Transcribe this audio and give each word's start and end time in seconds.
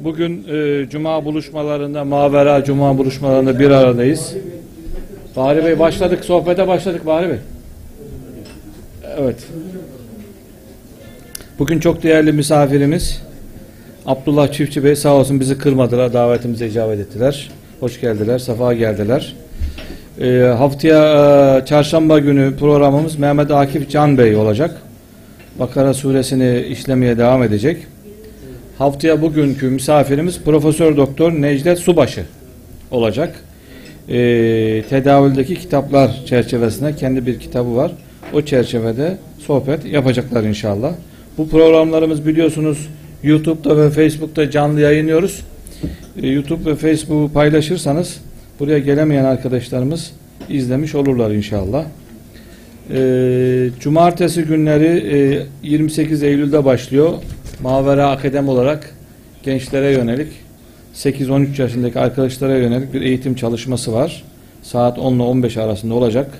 Bugün 0.00 0.46
e, 0.48 0.88
Cuma 0.90 1.24
buluşmalarında, 1.24 2.04
Mavera 2.04 2.64
Cuma 2.64 2.98
buluşmalarında 2.98 3.58
bir 3.58 3.70
aradayız. 3.70 4.34
Bahri 5.36 5.64
Bey 5.64 5.78
başladık, 5.78 6.24
sohbete 6.24 6.68
başladık 6.68 7.06
Bahri 7.06 7.28
Bey. 7.28 7.38
Evet. 9.18 9.36
Bugün 11.58 11.80
çok 11.80 12.02
değerli 12.02 12.32
misafirimiz 12.32 13.22
Abdullah 14.06 14.52
Çiftçi 14.52 14.84
Bey 14.84 14.96
sağ 14.96 15.14
olsun 15.14 15.40
bizi 15.40 15.58
kırmadılar, 15.58 16.12
davetimize 16.12 16.66
icabet 16.66 17.00
ettiler. 17.00 17.50
Hoş 17.80 18.00
geldiler, 18.00 18.38
safa 18.38 18.74
geldiler. 18.74 19.36
E, 20.20 20.40
haftaya 20.58 21.58
e, 21.62 21.66
çarşamba 21.66 22.18
günü 22.18 22.56
programımız 22.56 23.18
Mehmet 23.18 23.50
Akif 23.50 23.90
Can 23.90 24.18
Bey 24.18 24.36
olacak. 24.36 24.76
Bakara 25.58 25.94
suresini 25.94 26.60
işlemeye 26.60 27.18
devam 27.18 27.42
edecek. 27.42 27.86
Haftaya 28.80 29.22
bugünkü 29.22 29.70
misafirimiz 29.70 30.40
Profesör 30.40 30.96
Doktor 30.96 31.32
Necdet 31.32 31.78
Subaşı 31.78 32.24
olacak. 32.90 33.44
Ee, 34.08 34.82
tedavüldeki 34.90 35.54
kitaplar 35.54 36.22
çerçevesinde 36.26 36.96
kendi 36.96 37.26
bir 37.26 37.38
kitabı 37.38 37.76
var. 37.76 37.92
O 38.32 38.42
çerçevede 38.42 39.18
sohbet 39.38 39.84
yapacaklar 39.84 40.44
inşallah. 40.44 40.92
Bu 41.38 41.48
programlarımız 41.48 42.26
biliyorsunuz 42.26 42.88
YouTube'da 43.22 43.76
ve 43.76 43.90
Facebook'ta 43.90 44.50
canlı 44.50 44.80
yayınlıyoruz. 44.80 45.44
Ee, 46.22 46.28
YouTube 46.28 46.70
ve 46.70 46.74
Facebook'u 46.74 47.32
paylaşırsanız 47.32 48.20
buraya 48.60 48.78
gelemeyen 48.78 49.24
arkadaşlarımız 49.24 50.12
izlemiş 50.48 50.94
olurlar 50.94 51.30
inşallah. 51.30 51.84
Ee, 52.94 53.68
cumartesi 53.80 54.42
günleri 54.42 55.16
e, 55.62 55.68
28 55.68 56.22
Eylül'de 56.22 56.64
başlıyor. 56.64 57.12
Mavera 57.62 58.10
Akademi 58.10 58.50
olarak 58.50 58.94
gençlere 59.42 59.92
yönelik 59.92 60.28
8-13 60.94 61.62
yaşındaki 61.62 61.98
arkadaşlara 61.98 62.56
yönelik 62.56 62.92
bir 62.94 63.02
eğitim 63.02 63.34
çalışması 63.34 63.92
var. 63.92 64.24
Saat 64.62 64.98
10 64.98 65.14
ile 65.14 65.22
15 65.22 65.56
arasında 65.56 65.94
olacak. 65.94 66.30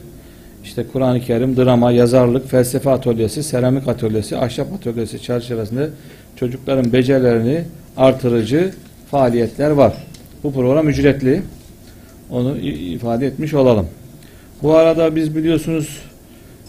İşte 0.64 0.84
Kur'an-ı 0.92 1.20
Kerim, 1.20 1.56
drama, 1.56 1.92
yazarlık, 1.92 2.50
felsefe 2.50 2.90
atölyesi, 2.90 3.42
seramik 3.42 3.88
atölyesi, 3.88 4.36
ahşap 4.36 4.72
atölyesi 4.72 5.22
çerçevesinde 5.22 5.88
çocukların 6.36 6.92
becerilerini 6.92 7.64
artırıcı 7.96 8.72
faaliyetler 9.10 9.70
var. 9.70 9.94
Bu 10.42 10.52
program 10.52 10.88
ücretli. 10.88 11.42
Onu 12.30 12.58
ifade 12.58 13.26
etmiş 13.26 13.54
olalım. 13.54 13.86
Bu 14.62 14.74
arada 14.74 15.16
biz 15.16 15.36
biliyorsunuz 15.36 16.02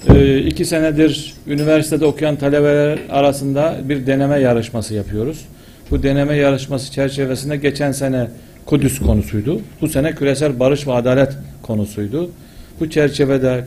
e, 0.09 0.37
iki 0.37 0.65
senedir 0.65 1.33
üniversitede 1.47 2.05
okuyan 2.05 2.35
talebeler 2.35 2.99
arasında 3.09 3.75
bir 3.83 4.07
deneme 4.07 4.39
yarışması 4.39 4.93
yapıyoruz. 4.93 5.45
Bu 5.91 6.03
deneme 6.03 6.35
yarışması 6.35 6.91
çerçevesinde 6.91 7.57
geçen 7.57 7.91
sene 7.91 8.27
Kudüs 8.65 8.99
konusuydu. 8.99 9.61
Bu 9.81 9.87
sene 9.87 10.15
küresel 10.15 10.59
barış 10.59 10.87
ve 10.87 10.93
adalet 10.93 11.37
konusuydu. 11.61 12.31
Bu 12.79 12.89
çerçevede 12.89 13.65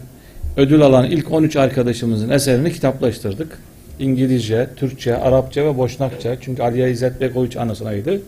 ödül 0.56 0.82
alan 0.82 1.04
ilk 1.04 1.32
13 1.32 1.56
arkadaşımızın 1.56 2.30
eserini 2.30 2.72
kitaplaştırdık. 2.72 3.58
İngilizce, 3.98 4.66
Türkçe, 4.76 5.16
Arapça 5.16 5.64
ve 5.64 5.78
Boşnakça. 5.78 6.36
Çünkü 6.40 6.62
Aliye 6.62 6.90
İzzet 6.90 7.20
Begoviç 7.20 7.56
anısınaydı. 7.56 8.20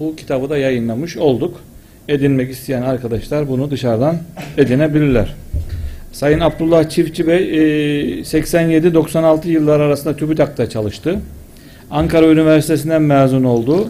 Bu 0.00 0.16
kitabı 0.16 0.50
da 0.50 0.58
yayınlamış 0.58 1.16
olduk. 1.16 1.60
Edinmek 2.08 2.50
isteyen 2.50 2.82
arkadaşlar 2.82 3.48
bunu 3.48 3.70
dışarıdan 3.70 4.16
edinebilirler. 4.56 5.34
Sayın 6.12 6.40
Abdullah 6.40 6.88
Çiftçi 6.88 7.26
Bey 7.26 7.42
87-96 8.20 9.48
yıllar 9.48 9.80
arasında 9.80 10.16
TÜBİTAK'ta 10.16 10.70
çalıştı. 10.70 11.20
Ankara 11.90 12.26
Üniversitesi'nden 12.26 13.02
mezun 13.02 13.44
oldu. 13.44 13.88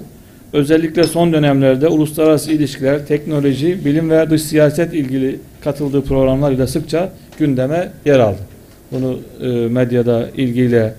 Özellikle 0.52 1.04
son 1.04 1.32
dönemlerde 1.32 1.88
uluslararası 1.88 2.52
ilişkiler, 2.52 3.06
teknoloji, 3.06 3.84
bilim 3.84 4.10
ve 4.10 4.30
dış 4.30 4.42
siyaset 4.42 4.94
ilgili 4.94 5.38
katıldığı 5.64 6.02
programlarıyla 6.02 6.66
sıkça 6.66 7.12
gündeme 7.38 7.92
yer 8.04 8.18
aldı. 8.18 8.38
Bunu 8.92 9.18
e, 9.42 9.48
medyada 9.48 10.28
ilgiyle 10.36 10.94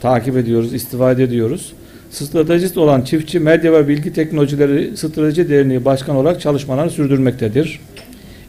takip 0.00 0.36
ediyoruz, 0.36 0.74
istifade 0.74 1.22
ediyoruz. 1.22 1.72
Stratejist 2.10 2.78
olan 2.78 3.02
Çiftçi 3.02 3.40
Medya 3.40 3.72
ve 3.72 3.88
Bilgi 3.88 4.12
Teknolojileri 4.12 4.96
Strateji 4.96 5.48
Derneği 5.48 5.84
Başkan 5.84 6.16
olarak 6.16 6.40
çalışmalarını 6.40 6.90
sürdürmektedir. 6.90 7.80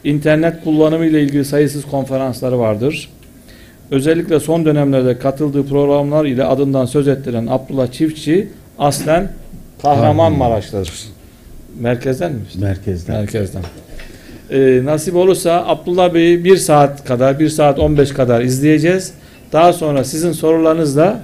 İnternet 0.04 0.64
kullanımı 0.64 1.06
ile 1.06 1.22
ilgili 1.22 1.44
sayısız 1.44 1.84
konferansları 1.84 2.58
vardır. 2.58 3.10
Özellikle 3.90 4.40
son 4.40 4.64
dönemlerde 4.64 5.18
katıldığı 5.18 5.66
programlar 5.66 6.24
ile 6.24 6.44
adından 6.44 6.84
söz 6.84 7.08
ettiren 7.08 7.46
Abdullah 7.46 7.92
Çiftçi 7.92 8.48
aslen 8.78 9.32
Kahramanmaraş'tadır. 9.82 10.92
Merkezden 11.80 12.32
mi? 12.32 12.40
Merkezden. 12.60 13.16
Merkezden. 13.16 13.62
Ee, 14.50 14.80
nasip 14.84 15.14
olursa 15.16 15.64
Abdullah 15.66 16.14
Bey'i 16.14 16.44
bir 16.44 16.56
saat 16.56 17.04
kadar, 17.04 17.38
bir 17.40 17.48
saat 17.48 17.78
15 17.78 18.12
kadar 18.12 18.40
izleyeceğiz. 18.40 19.12
Daha 19.52 19.72
sonra 19.72 20.04
sizin 20.04 20.32
sorularınızla 20.32 21.22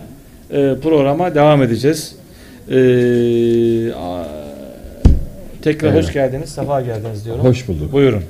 e, 0.50 0.74
programa 0.82 1.34
devam 1.34 1.62
edeceğiz. 1.62 2.16
Ee, 2.68 2.74
tekrar 5.62 5.92
Evet. 5.92 6.04
hoş 6.04 6.12
geldiniz, 6.12 6.48
sefa 6.48 6.80
geldiniz 6.80 7.24
diyorum. 7.24 7.44
Hoş 7.44 7.68
bulduk. 7.68 7.92
Buyurun. 7.92 8.22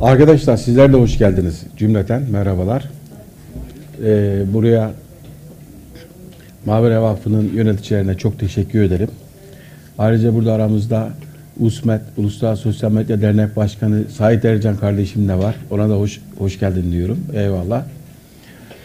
Arkadaşlar 0.00 0.56
sizler 0.56 0.92
de 0.92 0.96
hoş 0.96 1.18
geldiniz 1.18 1.62
cümleten. 1.76 2.22
Merhabalar. 2.30 2.84
Ee, 4.04 4.42
buraya 4.52 4.90
Mavere 6.66 7.00
Vakfı'nın 7.00 7.52
yöneticilerine 7.54 8.14
çok 8.14 8.38
teşekkür 8.38 8.82
ederim. 8.82 9.08
Ayrıca 9.98 10.34
burada 10.34 10.52
aramızda 10.52 11.08
USMET, 11.60 12.00
Uluslararası 12.16 12.62
Sosyal 12.62 12.92
Medya 12.92 13.20
Dernek 13.22 13.56
Başkanı 13.56 14.04
Sait 14.16 14.44
Ercan 14.44 14.76
kardeşim 14.76 15.28
de 15.28 15.34
var. 15.34 15.54
Ona 15.70 15.88
da 15.88 15.94
hoş 15.94 16.20
hoş 16.38 16.58
geldin 16.58 16.92
diyorum. 16.92 17.18
Eyvallah. 17.34 17.84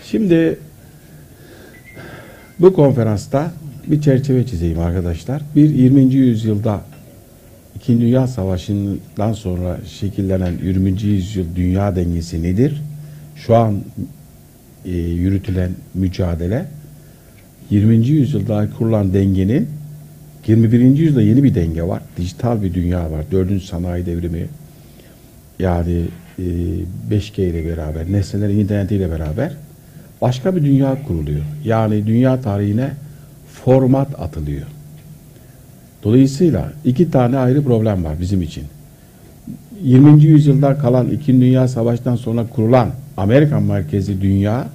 Şimdi 0.05 0.59
bu 2.59 2.73
konferansta 2.73 3.51
bir 3.87 4.01
çerçeve 4.01 4.45
çizeyim 4.45 4.79
arkadaşlar. 4.79 5.41
Bir 5.55 5.69
20. 5.69 6.13
yüzyılda 6.13 6.81
İkinci 7.81 8.01
Dünya 8.01 8.27
Savaşı'ndan 8.27 9.33
sonra 9.33 9.77
şekillenen 9.99 10.53
20. 10.63 11.01
yüzyıl 11.01 11.45
dünya 11.55 11.95
dengesi 11.95 12.43
nedir? 12.43 12.81
Şu 13.35 13.55
an 13.55 13.81
e, 14.85 14.91
yürütülen 14.97 15.71
mücadele 15.93 16.65
20. 17.69 17.95
yüzyılda 17.95 18.69
kurulan 18.77 19.13
dengenin 19.13 19.67
21. 20.47 20.79
yüzyılda 20.79 21.21
yeni 21.21 21.43
bir 21.43 21.55
denge 21.55 21.83
var. 21.83 22.01
Dijital 22.17 22.63
bir 22.63 22.73
dünya 22.73 23.11
var. 23.11 23.25
Dördüncü 23.31 23.65
sanayi 23.65 24.05
devrimi 24.05 24.45
yani 25.59 26.01
e, 26.39 26.43
5G 27.11 27.41
ile 27.41 27.65
beraber, 27.65 28.11
nesnelerin 28.11 28.59
internetiyle 28.59 29.11
beraber 29.11 29.53
başka 30.21 30.55
bir 30.55 30.63
dünya 30.63 31.03
kuruluyor. 31.07 31.45
Yani 31.65 32.07
dünya 32.07 32.41
tarihine 32.41 32.91
format 33.65 34.19
atılıyor. 34.19 34.67
Dolayısıyla 36.03 36.73
iki 36.85 37.11
tane 37.11 37.37
ayrı 37.37 37.63
problem 37.63 38.03
var 38.03 38.15
bizim 38.21 38.41
için. 38.41 38.63
20. 39.83 40.23
yüzyılda 40.23 40.77
kalan 40.77 41.09
İkinci 41.09 41.41
Dünya 41.41 41.67
Savaşı'ndan 41.67 42.15
sonra 42.15 42.47
kurulan 42.47 42.89
Amerikan 43.17 43.63
merkezi 43.63 44.21
dünya 44.21 44.67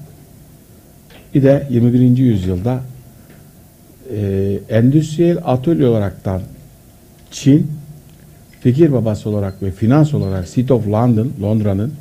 bir 1.35 1.43
de 1.43 1.67
21. 1.71 2.17
yüzyılda 2.17 2.81
e, 4.17 4.59
endüstriyel 4.69 5.39
atölye 5.45 5.87
olaraktan 5.87 6.41
Çin 7.31 7.71
fikir 8.61 8.93
babası 8.93 9.29
olarak 9.29 9.63
ve 9.63 9.71
finans 9.71 10.15
olarak 10.15 10.49
City 10.49 10.73
of 10.73 10.89
London, 10.89 11.33
Londra'nın 11.43 11.93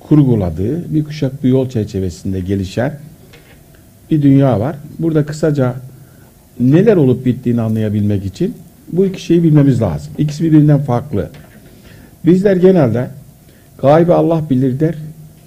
kurguladığı 0.00 0.94
bir 0.94 1.04
kuşak 1.04 1.44
bir 1.44 1.48
yol 1.48 1.68
çerçevesinde 1.68 2.40
gelişen 2.40 2.98
bir 4.10 4.22
dünya 4.22 4.60
var. 4.60 4.76
Burada 4.98 5.26
kısaca 5.26 5.74
neler 6.60 6.96
olup 6.96 7.26
bittiğini 7.26 7.60
anlayabilmek 7.60 8.24
için 8.24 8.54
bu 8.92 9.06
iki 9.06 9.22
şeyi 9.22 9.42
bilmemiz 9.42 9.82
lazım. 9.82 10.12
İkisi 10.18 10.44
birbirinden 10.44 10.78
farklı. 10.78 11.30
Bizler 12.26 12.56
genelde 12.56 13.10
gaybi 13.78 14.12
Allah 14.12 14.42
bilir 14.50 14.80
der, 14.80 14.94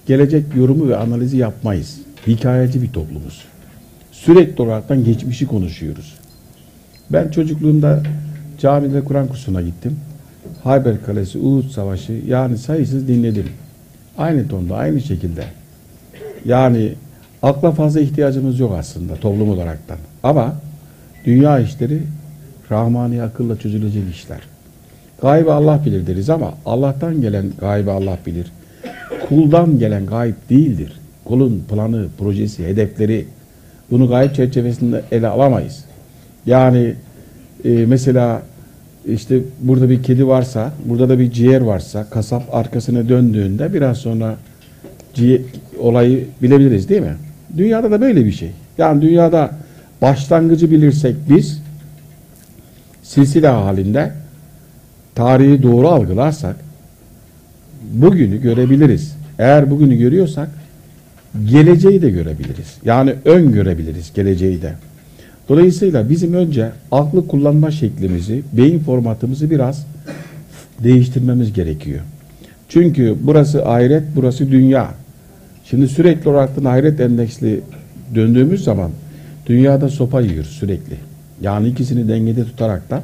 gelecek 0.06 0.44
yorumu 0.56 0.88
ve 0.88 0.96
analizi 0.96 1.36
yapmayız. 1.36 1.98
Hikayeci 2.26 2.82
bir 2.82 2.92
toplumuz. 2.92 3.44
Sürekli 4.12 4.62
olaraktan 4.62 5.04
geçmişi 5.04 5.46
konuşuyoruz. 5.46 6.14
Ben 7.10 7.30
çocukluğumda 7.30 8.02
camide 8.58 9.04
Kur'an 9.04 9.28
kursuna 9.28 9.62
gittim. 9.62 9.96
Hayber 10.64 11.04
Kalesi, 11.06 11.38
Uhud 11.38 11.70
Savaşı 11.70 12.12
yani 12.26 12.58
sayısız 12.58 13.08
dinledim. 13.08 13.48
Aynı 14.18 14.48
tonda, 14.48 14.76
aynı 14.76 15.00
şekilde. 15.00 15.44
Yani 16.44 16.92
akla 17.42 17.72
fazla 17.72 18.00
ihtiyacımız 18.00 18.60
yok 18.60 18.76
aslında 18.78 19.14
toplum 19.16 19.50
olaraktan. 19.50 19.98
Ama 20.22 20.54
dünya 21.24 21.60
işleri 21.60 21.98
rahmani 22.70 23.22
akılla 23.22 23.58
çözülecek 23.58 24.02
işler. 24.14 24.40
Gaybı 25.22 25.54
Allah 25.54 25.82
bilir 25.86 26.06
deriz 26.06 26.30
ama 26.30 26.54
Allah'tan 26.66 27.20
gelen 27.20 27.46
gaybı 27.60 27.92
Allah 27.92 28.18
bilir. 28.26 28.52
Kuldan 29.28 29.78
gelen 29.78 30.06
gayb 30.06 30.34
değildir. 30.50 30.92
Kulun 31.24 31.64
planı, 31.70 32.06
projesi, 32.18 32.66
hedefleri 32.66 33.26
bunu 33.90 34.08
gayb 34.08 34.32
çerçevesinde 34.32 35.02
ele 35.12 35.28
alamayız. 35.28 35.84
Yani 36.46 36.94
e, 37.64 37.68
mesela 37.68 38.42
işte 39.06 39.38
burada 39.60 39.90
bir 39.90 40.02
kedi 40.02 40.26
varsa, 40.26 40.72
burada 40.84 41.08
da 41.08 41.18
bir 41.18 41.30
ciğer 41.30 41.60
varsa, 41.60 42.10
kasap 42.10 42.54
arkasına 42.54 43.08
döndüğünde 43.08 43.74
biraz 43.74 43.98
sonra 43.98 44.36
ciğer, 45.14 45.40
olayı 45.78 46.26
bilebiliriz 46.42 46.88
değil 46.88 47.00
mi? 47.00 47.16
Dünyada 47.56 47.90
da 47.90 48.00
böyle 48.00 48.24
bir 48.24 48.32
şey. 48.32 48.50
Yani 48.78 49.02
dünyada 49.02 49.50
başlangıcı 50.02 50.70
bilirsek 50.70 51.16
biz 51.30 51.62
silsile 53.02 53.48
halinde 53.48 54.12
tarihi 55.14 55.62
doğru 55.62 55.88
algılarsak 55.88 56.56
bugünü 57.92 58.42
görebiliriz. 58.42 59.16
Eğer 59.38 59.70
bugünü 59.70 59.96
görüyorsak 59.96 60.50
geleceği 61.44 62.02
de 62.02 62.10
görebiliriz. 62.10 62.76
Yani 62.84 63.14
ön 63.24 63.52
görebiliriz 63.52 64.12
geleceği 64.14 64.62
de. 64.62 64.72
Dolayısıyla 65.48 66.10
bizim 66.10 66.34
önce 66.34 66.70
aklı 66.92 67.28
kullanma 67.28 67.70
şeklimizi, 67.70 68.42
beyin 68.52 68.78
formatımızı 68.78 69.50
biraz 69.50 69.86
değiştirmemiz 70.82 71.52
gerekiyor. 71.52 72.00
Çünkü 72.68 73.16
burası 73.22 73.66
ahiret, 73.66 74.02
burası 74.16 74.50
dünya. 74.50 74.90
Şimdi 75.64 75.88
sürekli 75.88 76.30
olarak 76.30 76.50
ahiret 76.64 77.00
endeksli 77.00 77.60
döndüğümüz 78.14 78.64
zaman 78.64 78.90
dünyada 79.46 79.88
sopa 79.88 80.20
yiyor 80.20 80.44
sürekli. 80.44 80.96
Yani 81.40 81.68
ikisini 81.68 82.08
dengede 82.08 82.44
tutarak 82.44 82.90
da 82.90 83.02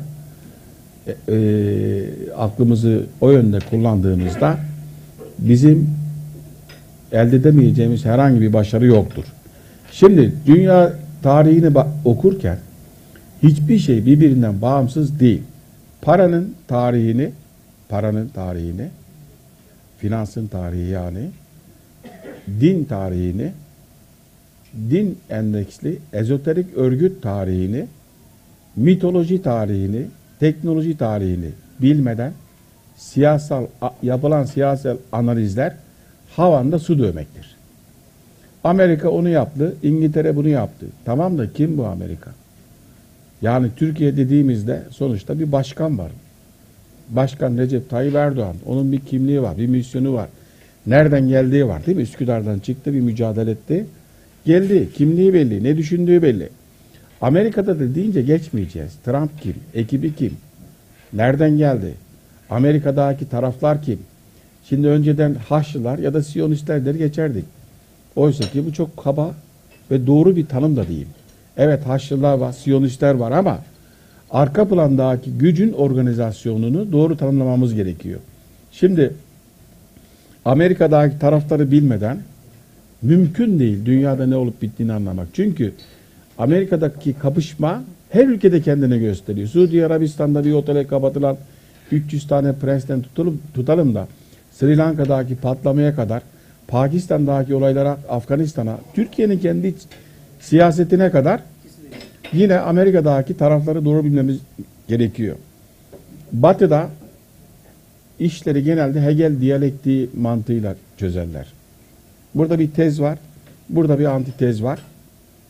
e, 1.07 1.35
e, 1.35 2.33
aklımızı 2.33 3.03
o 3.21 3.31
yönde 3.31 3.59
kullandığımızda 3.71 4.59
bizim 5.39 5.91
elde 7.13 7.37
edemeyeceğimiz 7.37 8.05
herhangi 8.05 8.41
bir 8.41 8.53
başarı 8.53 8.87
yoktur. 8.87 9.25
Şimdi 9.93 10.33
dünya 10.47 10.93
tarihini 11.23 11.79
okurken 12.05 12.59
hiçbir 13.43 13.79
şey 13.79 14.07
birbirinden 14.07 14.63
bağımsız 14.63 15.21
değil. 15.21 15.43
Paranın 16.03 16.55
tarihini, 16.69 17.31
paranın 17.89 18.29
tarihini, 18.29 18.89
finansın 19.99 20.47
tarihi 20.47 20.91
yani, 20.91 21.31
din 22.61 22.85
tarihini, 22.85 23.53
din 24.91 25.19
endeksli 25.31 25.99
ezoterik 26.13 26.67
örgüt 26.77 27.23
tarihini, 27.23 27.87
mitoloji 28.77 29.43
tarihini, 29.43 30.07
teknoloji 30.41 30.97
tarihini 30.97 31.51
bilmeden 31.83 32.33
siyasal 32.97 33.67
yapılan 34.03 34.45
siyasal 34.45 34.97
analizler 35.13 35.75
havanda 36.37 36.79
su 36.79 36.99
dövmektir. 36.99 37.57
Amerika 38.65 39.11
onu 39.11 39.29
yaptı, 39.29 39.75
İngiltere 39.83 40.37
bunu 40.37 40.49
yaptı. 40.49 40.87
Tamam 41.05 41.39
da 41.39 41.53
kim 41.53 41.79
bu 41.79 41.87
Amerika? 41.87 42.31
Yani 43.43 43.69
Türkiye 43.77 44.17
dediğimizde 44.17 44.83
sonuçta 44.91 45.39
bir 45.39 45.53
başkan 45.53 45.99
var. 45.99 46.11
Başkan 47.09 47.59
Recep 47.59 47.91
Tayyip 47.91 48.15
Erdoğan. 48.15 48.57
Onun 48.67 48.93
bir 48.93 49.01
kimliği 49.01 49.43
var, 49.43 49.59
bir 49.59 49.67
misyonu 49.67 50.15
var. 50.15 50.29
Nereden 50.87 51.29
geldiği 51.29 51.67
var 51.67 51.87
değil 51.87 51.97
mi? 51.97 52.03
Üsküdar'dan 52.03 52.59
çıktı, 52.59 52.93
bir 52.93 53.01
mücadele 53.01 53.51
etti. 53.51 53.87
Geldi, 54.47 54.89
kimliği 54.95 55.35
belli, 55.35 55.65
ne 55.65 55.77
düşündüğü 55.77 56.23
belli. 56.23 56.49
Amerika'da 57.21 57.81
da 57.81 57.95
deyince 57.95 58.23
geçmeyeceğiz. 58.23 58.93
Trump 59.05 59.43
kim? 59.43 59.55
Ekibi 59.75 60.15
kim? 60.15 60.37
Nereden 61.13 61.57
geldi? 61.57 61.95
Amerika'daki 62.51 63.29
taraflar 63.29 63.83
kim? 63.83 63.99
Şimdi 64.69 64.89
önceden 64.89 65.35
Haçlılar 65.35 65.99
ya 65.99 66.15
da 66.15 66.23
Siyonistler 66.23 66.95
geçerdik. 66.95 67.45
Oysa 68.17 68.45
ki 68.45 68.67
bu 68.67 68.73
çok 68.73 68.97
kaba 68.97 69.35
ve 69.91 70.07
doğru 70.07 70.37
bir 70.37 70.47
tanım 70.47 70.77
da 70.77 70.89
değil. 70.89 71.07
Evet 71.57 71.87
Haçlılar 71.87 72.39
var, 72.39 72.53
Siyonistler 72.53 73.15
var 73.15 73.33
ama 73.33 73.59
arka 74.31 74.69
plandaki 74.69 75.31
gücün 75.31 75.73
organizasyonunu 75.73 76.93
doğru 76.93 77.17
tanımlamamız 77.17 77.75
gerekiyor. 77.75 78.21
Şimdi 78.73 79.15
Amerika'daki 80.45 81.19
tarafları 81.19 81.71
bilmeden 81.71 82.19
mümkün 83.03 83.59
değil 83.59 83.87
dünyada 83.87 84.27
ne 84.27 84.37
olup 84.37 84.63
bittiğini 84.63 84.93
anlamak. 84.93 85.29
Çünkü 85.33 85.73
Amerika'daki 86.39 87.13
kapışma 87.13 87.85
her 88.11 88.27
ülkede 88.27 88.63
kendine 88.63 88.99
gösteriyor. 88.99 89.49
Suudi 89.49 89.87
Arabistan'da 89.87 90.45
bir 90.45 90.53
otele 90.53 90.87
kapatılan 90.87 91.37
300 91.93 92.27
tane 92.27 92.53
prensten 92.53 93.03
tutalım, 93.03 93.41
tutalım 93.55 93.95
da 93.95 94.09
Sri 94.53 94.77
Lanka'daki 94.77 95.37
patlamaya 95.37 95.95
kadar 95.95 96.23
Pakistan'daki 96.69 97.55
olaylara, 97.55 97.99
Afganistan'a, 98.09 98.79
Türkiye'nin 98.95 99.39
kendi 99.39 99.75
siyasetine 100.41 101.11
kadar 101.11 101.41
yine 102.33 102.59
Amerika'daki 102.59 103.37
tarafları 103.37 103.85
doğru 103.85 104.05
bilmemiz 104.05 104.39
gerekiyor. 104.89 105.37
Batı'da 106.33 106.89
işleri 108.19 108.65
genelde 108.65 109.03
Hegel 109.03 109.41
diyalektiği 109.41 110.11
mantığıyla 110.17 110.75
çözerler. 110.97 111.60
Burada 112.35 112.59
bir 112.59 112.71
tez 112.71 113.01
var, 113.01 113.19
burada 113.69 113.99
bir 113.99 114.05
antitez 114.05 114.63
var. 114.63 114.81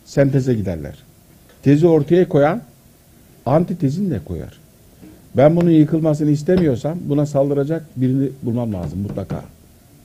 Senteze 0.05 0.55
giderler. 0.55 0.95
Tezi 1.63 1.87
ortaya 1.87 2.29
koyan 2.29 2.63
antitezini 3.47 4.11
de 4.11 4.21
koyar. 4.25 4.61
Ben 5.37 5.57
bunun 5.57 5.71
yıkılmasını 5.71 6.31
istemiyorsam 6.31 6.99
buna 7.03 7.27
saldıracak 7.27 7.87
birini 7.97 8.29
bulmam 8.43 8.73
lazım 8.73 8.99
mutlaka. 8.99 9.45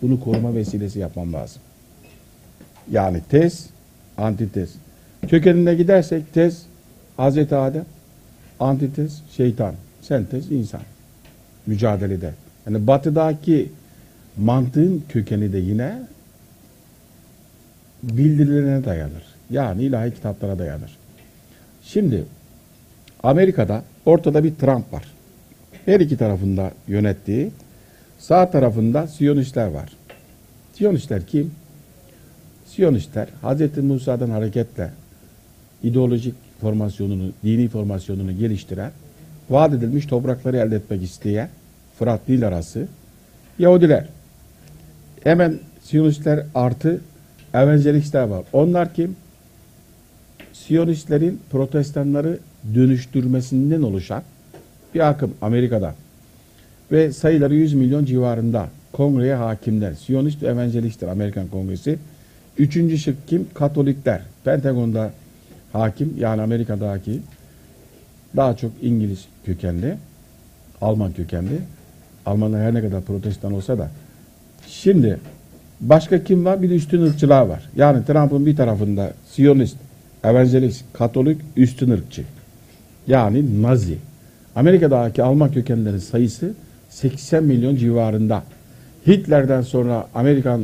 Bunu 0.01 0.19
koruma 0.19 0.56
vesilesi 0.56 1.00
yapmam 1.00 1.33
lazım. 1.33 1.62
Yani 2.92 3.22
tez, 3.30 3.66
antitez. 4.18 4.69
Kökenine 5.27 5.75
gidersek 5.75 6.33
tez 6.33 6.62
Hazreti 7.18 7.56
Adem, 7.56 7.86
antitez 8.60 9.22
şeytan, 9.38 9.74
sentez 10.01 10.51
insan. 10.51 10.81
Mücadelede. 11.68 12.33
Yani 12.68 12.88
batıdaki 12.88 13.72
mantığın 14.38 15.04
kökeni 15.10 15.54
de 15.54 15.57
yine 15.57 16.00
bildirilerine 18.03 18.86
dayanır. 18.86 19.24
Yani 19.50 19.83
ilahi 19.83 20.13
kitaplara 20.13 20.59
dayanır. 20.59 20.97
Şimdi 21.83 22.24
Amerika'da 23.24 23.83
ortada 24.06 24.44
bir 24.44 24.56
Trump 24.56 24.94
var. 24.94 25.03
Her 25.86 26.00
iki 26.00 26.18
tarafında 26.18 26.71
yönettiği 26.88 27.51
sağ 28.19 28.51
tarafında 28.51 29.07
Siyonistler 29.07 29.68
var. 29.68 29.89
Siyonistler 30.74 31.25
kim? 31.25 31.51
Siyonistler 32.65 33.27
Hz. 33.44 33.77
Musa'dan 33.77 34.30
hareketle 34.30 34.91
ideolojik 35.83 36.36
formasyonunu, 36.62 37.31
dini 37.44 37.68
formasyonunu 37.68 38.38
geliştiren, 38.38 38.91
vaat 39.50 39.74
edilmiş 39.74 40.06
toprakları 40.06 40.57
elde 40.57 40.75
etmek 40.75 41.03
isteyen 41.03 41.50
Fırat 42.00 42.29
Nil 42.29 42.48
arası 42.48 42.88
Yahudiler. 43.60 44.05
Hemen 45.24 45.60
Siyonistler 45.84 46.46
artı 46.55 47.01
evangelistler 47.63 48.24
var. 48.24 48.43
Onlar 48.53 48.93
kim? 48.93 49.15
Siyonistlerin 50.53 51.39
protestanları 51.51 52.39
dönüştürmesinden 52.75 53.81
oluşan 53.81 54.24
bir 54.95 55.09
akım 55.09 55.33
Amerika'da. 55.41 55.95
Ve 56.91 57.12
sayıları 57.12 57.55
100 57.55 57.74
milyon 57.74 58.05
civarında 58.05 58.69
kongreye 58.91 59.35
hakimler. 59.35 59.93
Siyonist 59.93 60.43
ve 60.43 60.47
evangelistler 60.47 61.07
Amerikan 61.07 61.47
Kongresi. 61.47 61.97
Üçüncü 62.57 62.97
şık 62.97 63.27
kim? 63.27 63.47
Katolikler. 63.53 64.21
Pentagon'da 64.43 65.12
hakim 65.74 66.13
yani 66.19 66.41
Amerika'daki 66.41 67.19
daha 68.35 68.57
çok 68.57 68.71
İngiliz 68.81 69.25
kökenli, 69.45 69.97
Alman 70.81 71.13
kökenli. 71.13 71.59
Almanlar 72.25 72.62
her 72.62 72.74
ne 72.74 72.81
kadar 72.81 73.01
protestan 73.01 73.53
olsa 73.53 73.77
da. 73.77 73.91
Şimdi 74.67 75.19
başka 75.82 76.24
kim 76.24 76.46
var? 76.46 76.62
Bir 76.62 76.70
de 76.70 76.75
üstün 76.75 77.01
ırkçılar 77.01 77.41
var. 77.41 77.70
Yani 77.75 78.05
Trump'ın 78.05 78.46
bir 78.46 78.55
tarafında 78.55 79.13
Siyonist, 79.32 79.77
evangelist, 80.24 80.84
Katolik, 80.94 81.41
üstün 81.58 81.89
ırkçı. 81.89 82.24
Yani 83.08 83.62
Nazi. 83.62 83.98
Amerika'daki 84.55 85.24
Alman 85.24 85.51
kökenlerin 85.51 85.98
sayısı 85.98 86.53
80 86.89 87.44
milyon 87.44 87.75
civarında. 87.75 88.44
Hitler'den 89.08 89.62
sonra 89.62 90.08
Amerikan 90.15 90.62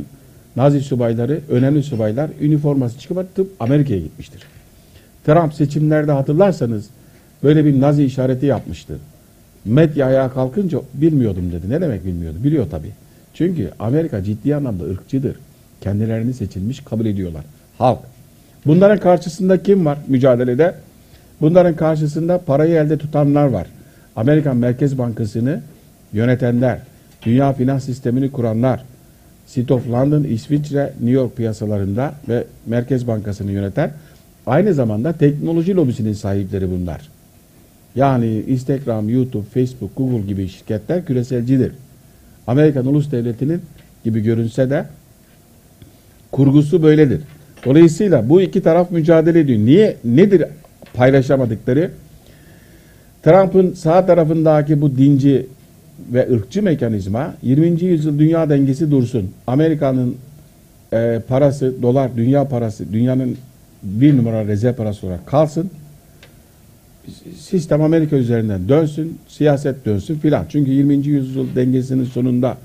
Nazi 0.56 0.82
subayları, 0.82 1.40
önemli 1.50 1.84
subaylar 1.84 2.30
üniforması 2.42 3.00
çıkartıp 3.00 3.52
Amerika'ya 3.60 4.00
gitmiştir. 4.00 4.44
Trump 5.26 5.54
seçimlerde 5.54 6.12
hatırlarsanız 6.12 6.86
böyle 7.44 7.66
bir 7.66 7.82
Nazi 7.82 8.04
işareti 8.04 8.46
yapmıştı. 8.46 8.98
Medya 9.66 10.06
ayağa 10.08 10.30
kalkınca 10.30 10.82
bilmiyordum 10.94 11.52
dedi. 11.52 11.70
Ne 11.70 11.82
demek 11.82 12.06
bilmiyordu? 12.06 12.38
Biliyor 12.44 12.66
tabii. 12.72 12.92
Çünkü 13.42 13.72
Amerika 13.80 14.24
ciddi 14.24 14.56
anlamda 14.56 14.84
ırkçıdır. 14.84 15.36
Kendilerini 15.82 16.34
seçilmiş 16.34 16.80
kabul 16.80 17.06
ediyorlar. 17.06 17.44
Halk. 17.78 18.00
Bunların 18.66 19.00
karşısında 19.00 19.64
kim 19.64 19.86
var 19.86 19.98
mücadelede? 20.08 20.76
Bunların 21.42 21.76
karşısında 21.76 22.38
parayı 22.38 22.76
elde 22.76 22.98
tutanlar 22.98 23.46
var. 23.46 23.68
Amerikan 24.16 24.58
Merkez 24.58 24.98
Bankası'nı 24.98 25.62
yönetenler, 26.14 26.80
dünya 27.26 27.54
finans 27.54 27.86
sistemini 27.86 28.32
kuranlar, 28.32 28.84
City 29.48 29.74
of 29.74 29.90
London, 29.90 30.24
İsviçre, 30.24 30.94
New 31.00 31.12
York 31.12 31.38
piyasalarında 31.38 32.14
ve 32.30 32.44
Merkez 32.66 33.08
Bankası'nı 33.08 33.52
yöneten 33.52 33.92
aynı 34.46 34.74
zamanda 34.74 35.14
teknoloji 35.14 35.76
lobisinin 35.76 36.14
sahipleri 36.14 36.72
bunlar. 36.72 37.10
Yani 37.96 38.44
Instagram, 38.48 39.10
YouTube, 39.10 39.46
Facebook, 39.54 39.98
Google 39.98 40.28
gibi 40.28 40.48
şirketler 40.48 41.06
küreselcidir. 41.06 41.72
Amerikan 42.52 42.86
Ulus 42.86 43.12
Devleti'nin 43.12 43.62
gibi 44.04 44.20
görünse 44.20 44.70
de 44.70 44.86
kurgusu 46.32 46.84
böyledir. 46.84 47.22
Dolayısıyla 47.66 48.30
bu 48.30 48.42
iki 48.42 48.62
taraf 48.62 48.92
mücadele 48.92 49.40
ediyor. 49.40 49.60
Niye? 49.60 49.98
Nedir 50.04 50.44
paylaşamadıkları? 50.94 51.92
Trump'ın 53.24 53.74
sağ 53.74 54.06
tarafındaki 54.06 54.82
bu 54.82 54.98
dinci 54.98 55.48
ve 56.14 56.32
ırkçı 56.34 56.64
mekanizma 56.64 57.34
20. 57.42 57.84
yüzyıl 57.84 58.20
dünya 58.20 58.50
dengesi 58.50 58.92
dursun. 58.92 59.32
Amerika'nın 59.48 60.16
e, 60.94 61.22
parası, 61.28 61.82
dolar, 61.82 62.12
dünya 62.18 62.48
parası, 62.48 62.94
dünyanın 62.94 63.38
bir 63.84 64.18
numara 64.18 64.46
rezerv 64.46 64.74
parası 64.74 65.08
olarak 65.08 65.28
kalsın. 65.28 65.70
Sistem 67.38 67.82
Amerika 67.82 68.16
üzerinden 68.16 68.70
dönsün, 68.70 69.18
siyaset 69.28 69.86
dönsün 69.86 70.16
filan. 70.16 70.46
Çünkü 70.50 70.72
20. 70.72 70.96
yüzyıl 70.96 71.56
dengesinin 71.56 72.06
sonunda 72.06 72.58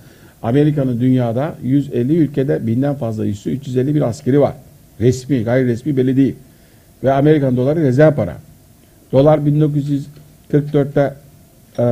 Amerika'nın 0.43 1.01
dünyada 1.01 1.55
150 1.63 2.17
ülkede 2.17 2.67
binden 2.67 2.95
fazla 2.95 3.27
üssü 3.27 3.51
350 3.51 3.95
bir 3.95 4.03
askeri 4.03 4.41
var. 4.41 4.55
Resmi, 5.01 5.45
gayri 5.45 5.67
resmi 5.67 5.97
belli 5.97 6.17
değil. 6.17 6.35
Ve 7.05 7.13
Amerikan 7.13 7.57
doları 7.57 7.83
rezerv 7.83 8.15
para. 8.15 8.37
Dolar 9.13 9.39
1944'te 9.39 11.15
e, 11.79 11.83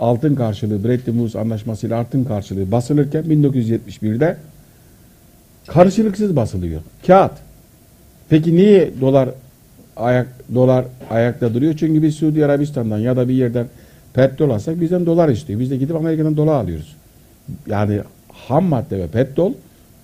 altın 0.00 0.34
karşılığı 0.34 0.84
Bretton 0.84 1.12
Woods 1.12 1.36
anlaşmasıyla 1.36 1.98
altın 1.98 2.24
karşılığı 2.24 2.72
basılırken 2.72 3.24
1971'de 3.24 4.36
karşılıksız 5.66 6.36
basılıyor. 6.36 6.80
Kağıt. 7.06 7.32
Peki 8.28 8.56
niye 8.56 8.90
dolar 9.00 9.28
ayak 10.00 10.28
dolar 10.54 10.84
ayakta 11.10 11.54
duruyor? 11.54 11.74
Çünkü 11.76 12.02
biz 12.02 12.14
Suudi 12.14 12.44
Arabistan'dan 12.44 12.98
ya 12.98 13.16
da 13.16 13.28
bir 13.28 13.34
yerden 13.34 13.66
petrol 14.14 14.50
alsak 14.50 14.80
bizden 14.80 15.06
dolar 15.06 15.28
istiyor. 15.28 15.60
Biz 15.60 15.70
de 15.70 15.76
gidip 15.76 15.96
Amerika'dan 15.96 16.36
dolar 16.36 16.54
alıyoruz. 16.54 16.96
Yani 17.66 18.00
ham 18.28 18.64
madde 18.64 18.98
ve 18.98 19.06
petrol 19.06 19.52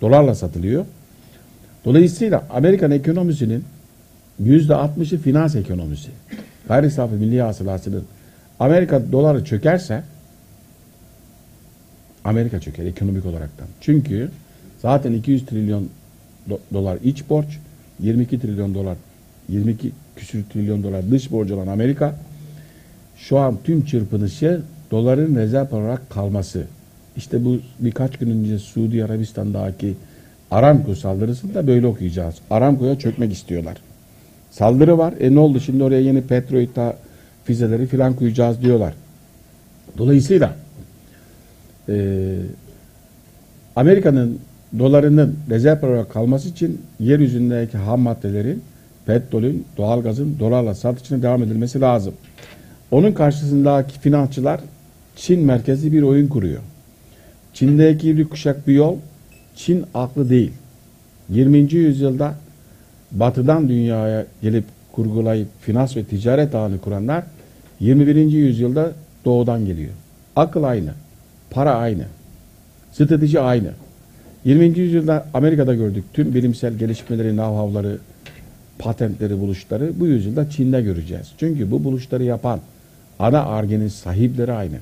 dolarla 0.01 0.35
satılıyor. 0.35 0.85
Dolayısıyla 1.85 2.45
Amerikan 2.51 2.91
ekonomisinin 2.91 3.65
yüzde 4.39 4.73
60'ı 4.73 5.19
finans 5.19 5.55
ekonomisi. 5.55 6.09
Gayri 6.69 6.91
safi 6.91 7.15
milli 7.15 7.43
hasılasının 7.43 8.05
Amerika 8.61 9.13
doları 9.13 9.45
çökerse 9.45 10.03
Amerika 12.25 12.61
çöker 12.61 12.87
ekonomik 12.87 13.27
olaraktan. 13.27 13.67
Çünkü 13.81 14.31
zaten 14.83 15.13
200 15.13 15.47
trilyon 15.47 15.89
do- 16.51 16.59
dolar 16.73 16.99
iç 17.05 17.31
borç, 17.31 17.47
22 18.01 18.41
trilyon 18.41 18.75
dolar 18.75 18.97
22 19.49 19.93
küsür 20.17 20.45
trilyon 20.45 20.83
dolar 20.83 21.11
dış 21.11 21.33
borç 21.33 21.51
olan 21.51 21.67
Amerika 21.67 22.15
şu 23.17 23.39
an 23.39 23.57
tüm 23.65 23.85
çırpınışı 23.85 24.61
doların 24.91 25.37
rezerv 25.37 25.73
olarak 25.73 26.11
kalması. 26.11 26.65
İşte 27.17 27.45
bu 27.45 27.59
birkaç 27.81 28.19
gün 28.19 28.31
önce 28.31 28.59
Suudi 28.59 29.05
Arabistan'daki 29.05 29.95
Aramco 30.51 30.95
saldırısında 30.95 31.67
böyle 31.67 31.87
okuyacağız. 31.87 32.35
Aramco'ya 32.51 32.99
çökmek 32.99 33.33
istiyorlar. 33.33 33.77
Saldırı 34.51 34.99
var. 34.99 35.15
E 35.21 35.35
ne 35.35 35.39
oldu 35.39 35.61
şimdi 35.61 35.83
oraya 35.83 36.01
yeni 36.01 36.23
Petroid'da 36.23 36.97
füzeleri 37.45 37.87
filan 37.87 38.15
koyacağız 38.17 38.63
diyorlar. 38.63 38.95
Dolayısıyla 39.99 40.57
e, 41.89 42.37
Amerika'nın 43.77 44.39
dolarının 44.79 45.37
rezerv 45.51 45.87
olarak 45.87 46.13
kalması 46.13 46.49
için 46.49 46.81
yeryüzündeki 47.01 47.79
ham 47.79 48.01
maddelerin, 48.01 48.63
petrolün, 49.07 49.65
doğalgazın 49.77 50.37
dolarla 50.39 50.75
satışına 50.75 51.23
devam 51.23 51.43
edilmesi 51.43 51.81
lazım. 51.81 52.15
Onun 52.91 53.13
karşısındaki 53.13 54.01
finansçılar 54.01 54.61
Çin 55.17 55.41
merkezli 55.41 55.93
bir 55.93 56.03
oyun 56.03 56.29
kuruyor. 56.29 56.61
Çin'deki 57.55 58.19
bir 58.19 58.29
kuşak 58.29 58.69
bir 58.69 58.75
yol, 58.75 58.97
Çin 59.57 59.85
aklı 59.95 60.31
değil. 60.31 60.53
20. 61.31 61.59
yüzyılda 61.59 62.35
batıdan 63.13 63.69
dünyaya 63.69 64.27
gelip 64.43 64.65
kurgulayıp 64.93 65.49
finans 65.61 65.97
ve 65.97 66.05
ticaret 66.05 66.55
ağını 66.55 66.81
kuranlar 66.81 67.25
21. 67.81 68.17
yüzyılda 68.17 68.93
doğudan 69.25 69.67
geliyor. 69.67 69.93
Akıl 70.37 70.63
aynı, 70.63 70.91
para 71.51 71.75
aynı, 71.75 72.05
strateji 72.93 73.41
aynı. 73.41 73.71
20. 74.45 74.79
yüzyılda 74.79 75.27
Amerika'da 75.35 75.75
gördük 75.75 76.05
tüm 76.13 76.35
bilimsel 76.35 76.75
gelişmeleri, 76.75 77.29
know-how'ları, 77.29 77.97
patentleri, 78.79 79.41
buluşları 79.41 80.01
bu 80.01 80.07
yüzyılda 80.07 80.51
Çin'de 80.51 80.83
göreceğiz. 80.83 81.33
Çünkü 81.39 81.71
bu 81.71 81.85
buluşları 81.85 82.25
yapan 82.25 82.61
ana 83.19 83.45
argenin 83.45 83.89
sahipleri 83.89 84.53
aynı. 84.53 84.77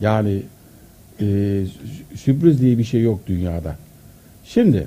Yani 0.00 0.42
e, 1.20 1.26
sürpriz 2.14 2.60
diye 2.60 2.78
bir 2.78 2.84
şey 2.84 3.02
yok 3.02 3.20
dünyada. 3.26 3.76
Şimdi 4.44 4.86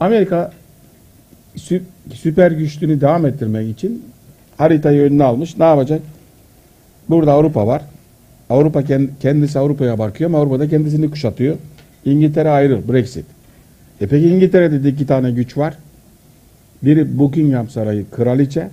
Amerika 0.00 0.52
sü- 1.56 1.82
süper 2.14 2.50
güçlüğünü 2.50 3.00
devam 3.00 3.26
ettirmek 3.26 3.70
için 3.70 4.04
haritayı 4.56 5.02
önüne 5.02 5.24
almış. 5.24 5.58
Ne 5.58 5.64
yapacak? 5.64 6.02
Burada 7.08 7.32
Avrupa 7.32 7.66
var. 7.66 7.82
Avrupa 8.50 8.80
kend- 8.80 9.08
kendisi 9.20 9.58
Avrupa'ya 9.58 9.98
bakıyor 9.98 10.30
ama 10.30 10.38
Avrupa'da 10.38 10.68
kendisini 10.68 11.10
kuşatıyor. 11.10 11.56
İngiltere 12.04 12.48
ayrı, 12.48 12.88
Brexit. 12.92 13.24
E 14.00 14.06
peki 14.06 14.28
İngiltere'de 14.28 14.84
de 14.84 14.88
iki 14.88 15.06
tane 15.06 15.30
güç 15.30 15.56
var. 15.56 15.74
Biri 16.82 17.18
Buckingham 17.18 17.68
Sarayı 17.68 18.10
kraliçe, 18.10 18.68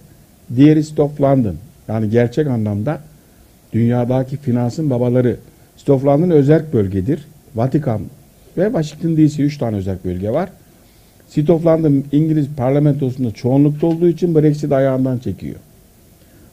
diğeri 0.55 0.83
London. 1.21 1.55
Yani 1.87 2.09
gerçek 2.09 2.47
anlamda 2.47 2.99
dünyadaki 3.73 4.37
finansın 4.37 4.89
babaları. 4.89 5.37
Stoff 5.77 6.05
London 6.05 6.29
özerk 6.29 6.73
bölgedir. 6.73 7.27
Vatikan 7.55 8.01
ve 8.57 8.65
Washington 8.65 9.17
DC 9.17 9.43
3 9.43 9.57
tane 9.57 9.75
özerk 9.77 10.05
bölge 10.05 10.29
var. 10.29 10.49
London 11.65 12.03
İngiliz 12.11 12.47
parlamentosunda 12.57 13.31
çoğunlukta 13.31 13.87
olduğu 13.87 14.07
için 14.07 14.35
Brexit 14.35 14.71
ayağından 14.71 15.17
çekiyor. 15.17 15.55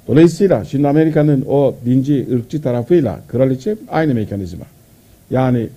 Dolayısıyla 0.09 0.65
şimdi 0.65 0.89
Amerika'nın 0.89 1.45
o 1.49 1.75
dinci, 1.85 2.27
ırkçı 2.35 2.63
tarafıyla 2.63 3.21
kraliçe 3.29 3.77
aynı 3.91 4.15
mekanizma. 4.15 4.65
Yani 5.31 5.69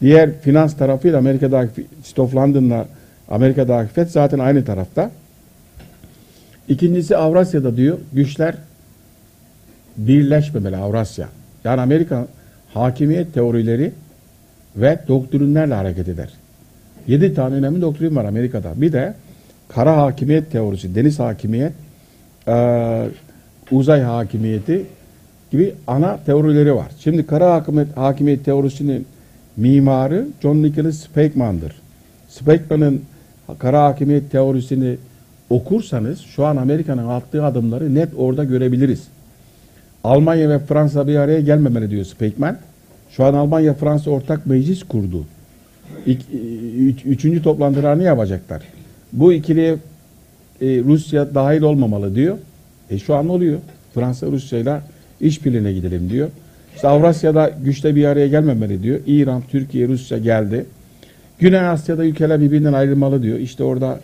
diğer 0.00 0.40
finans 0.40 0.76
tarafıyla 0.76 1.18
Amerika'daki 1.18 1.86
London'la 2.36 2.86
Amerika'daki 3.28 3.92
FED 3.92 4.08
zaten 4.08 4.38
aynı 4.38 4.64
tarafta. 4.64 5.10
İkincisi 6.68 7.16
Avrasya'da 7.16 7.76
diyor 7.76 7.98
güçler 8.12 8.54
birleşmemeli 9.96 10.76
Avrasya. 10.76 11.28
Yani 11.64 11.80
Amerika 11.80 12.26
hakimiyet 12.74 13.34
teorileri 13.34 13.92
ve 14.76 14.98
doktrinlerle 15.08 15.74
hareket 15.74 16.08
eder. 16.08 16.28
Yedi 17.06 17.34
tane 17.34 17.54
önemli 17.54 17.80
doktrin 17.80 18.16
var 18.16 18.24
Amerika'da. 18.24 18.72
Bir 18.76 18.92
de 18.92 19.14
kara 19.68 19.96
hakimiyet 19.96 20.50
teorisi, 20.52 20.94
deniz 20.94 21.18
hakimiyet, 21.18 21.72
eee, 22.46 23.04
uzay 23.70 24.02
hakimiyeti 24.02 24.86
gibi 25.52 25.74
ana 25.86 26.18
teorileri 26.26 26.74
var. 26.74 26.86
Şimdi 26.98 27.26
kara 27.26 27.54
hakimiyet, 27.54 27.96
hakimiyet 27.96 28.44
teorisinin 28.44 29.06
mimarı 29.56 30.26
John 30.42 30.62
Nicholas 30.62 30.96
Speckman'dır. 30.96 31.72
Speckman'ın 32.28 33.02
kara 33.58 33.84
hakimiyet 33.84 34.30
teorisini 34.30 34.96
okursanız 35.50 36.20
şu 36.20 36.46
an 36.46 36.56
Amerika'nın 36.56 37.08
attığı 37.08 37.44
adımları 37.44 37.94
net 37.94 38.08
orada 38.16 38.44
görebiliriz. 38.44 39.02
Almanya 40.04 40.50
ve 40.50 40.58
Fransa 40.58 41.06
bir 41.06 41.16
araya 41.16 41.40
gelmemeli 41.40 41.90
diyor 41.90 42.04
Speckman. 42.04 42.58
Şu 43.10 43.24
an 43.24 43.34
Almanya 43.34 43.74
Fransa 43.74 44.10
ortak 44.10 44.46
meclis 44.46 44.82
kurdu. 44.82 45.24
İk, 46.06 46.20
üç, 46.78 47.06
üçüncü 47.06 47.42
toplantılarını 47.42 48.02
yapacaklar. 48.02 48.62
Bu 49.12 49.32
ikiliye 49.32 49.72
e, 49.72 49.78
Rusya 50.60 51.34
dahil 51.34 51.62
olmamalı 51.62 52.14
diyor. 52.14 52.38
E 52.90 52.98
şu 52.98 53.14
an 53.14 53.28
oluyor. 53.28 53.58
Fransa 53.94 54.26
Rusya'yla 54.26 54.82
işbirliğine 55.20 55.72
gidelim 55.72 56.10
diyor. 56.10 56.28
İşte 56.74 56.88
Avrasya'da 56.88 57.50
güçle 57.64 57.96
bir 57.96 58.04
araya 58.04 58.28
gelmemeli 58.28 58.82
diyor. 58.82 59.00
İran, 59.06 59.42
Türkiye, 59.50 59.88
Rusya 59.88 60.18
geldi. 60.18 60.66
Güney 61.38 61.60
Asya'da 61.60 62.04
ülkeler 62.04 62.40
birbirinden 62.40 62.72
ayrılmalı 62.72 63.22
diyor. 63.22 63.38
İşte 63.38 63.64
orada 63.64 64.00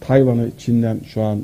Tayvan'ı 0.00 0.50
Çin'den 0.58 0.98
şu 1.06 1.22
an 1.22 1.38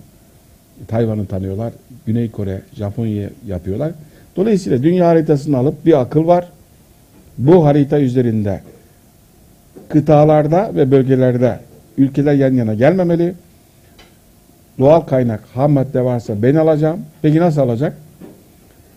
Tayvan'ı 0.88 1.26
tanıyorlar. 1.26 1.72
Güney 2.06 2.30
Kore, 2.30 2.62
Japonya 2.74 3.30
yapıyorlar. 3.46 3.92
Dolayısıyla 4.36 4.82
dünya 4.82 5.08
haritasını 5.08 5.56
alıp 5.56 5.86
bir 5.86 6.00
akıl 6.00 6.26
var. 6.26 6.48
Bu 7.38 7.64
harita 7.64 8.00
üzerinde 8.00 8.60
kıtalarda 9.88 10.70
ve 10.74 10.90
bölgelerde 10.90 11.58
ülkeler 11.98 12.34
yan 12.34 12.54
yana 12.54 12.74
gelmemeli. 12.74 13.34
Doğal 14.78 15.00
kaynak, 15.00 15.40
ham 15.54 15.72
madde 15.72 16.04
varsa 16.04 16.42
ben 16.42 16.54
alacağım. 16.54 17.00
Peki 17.22 17.40
nasıl 17.40 17.60
alacak? 17.60 17.96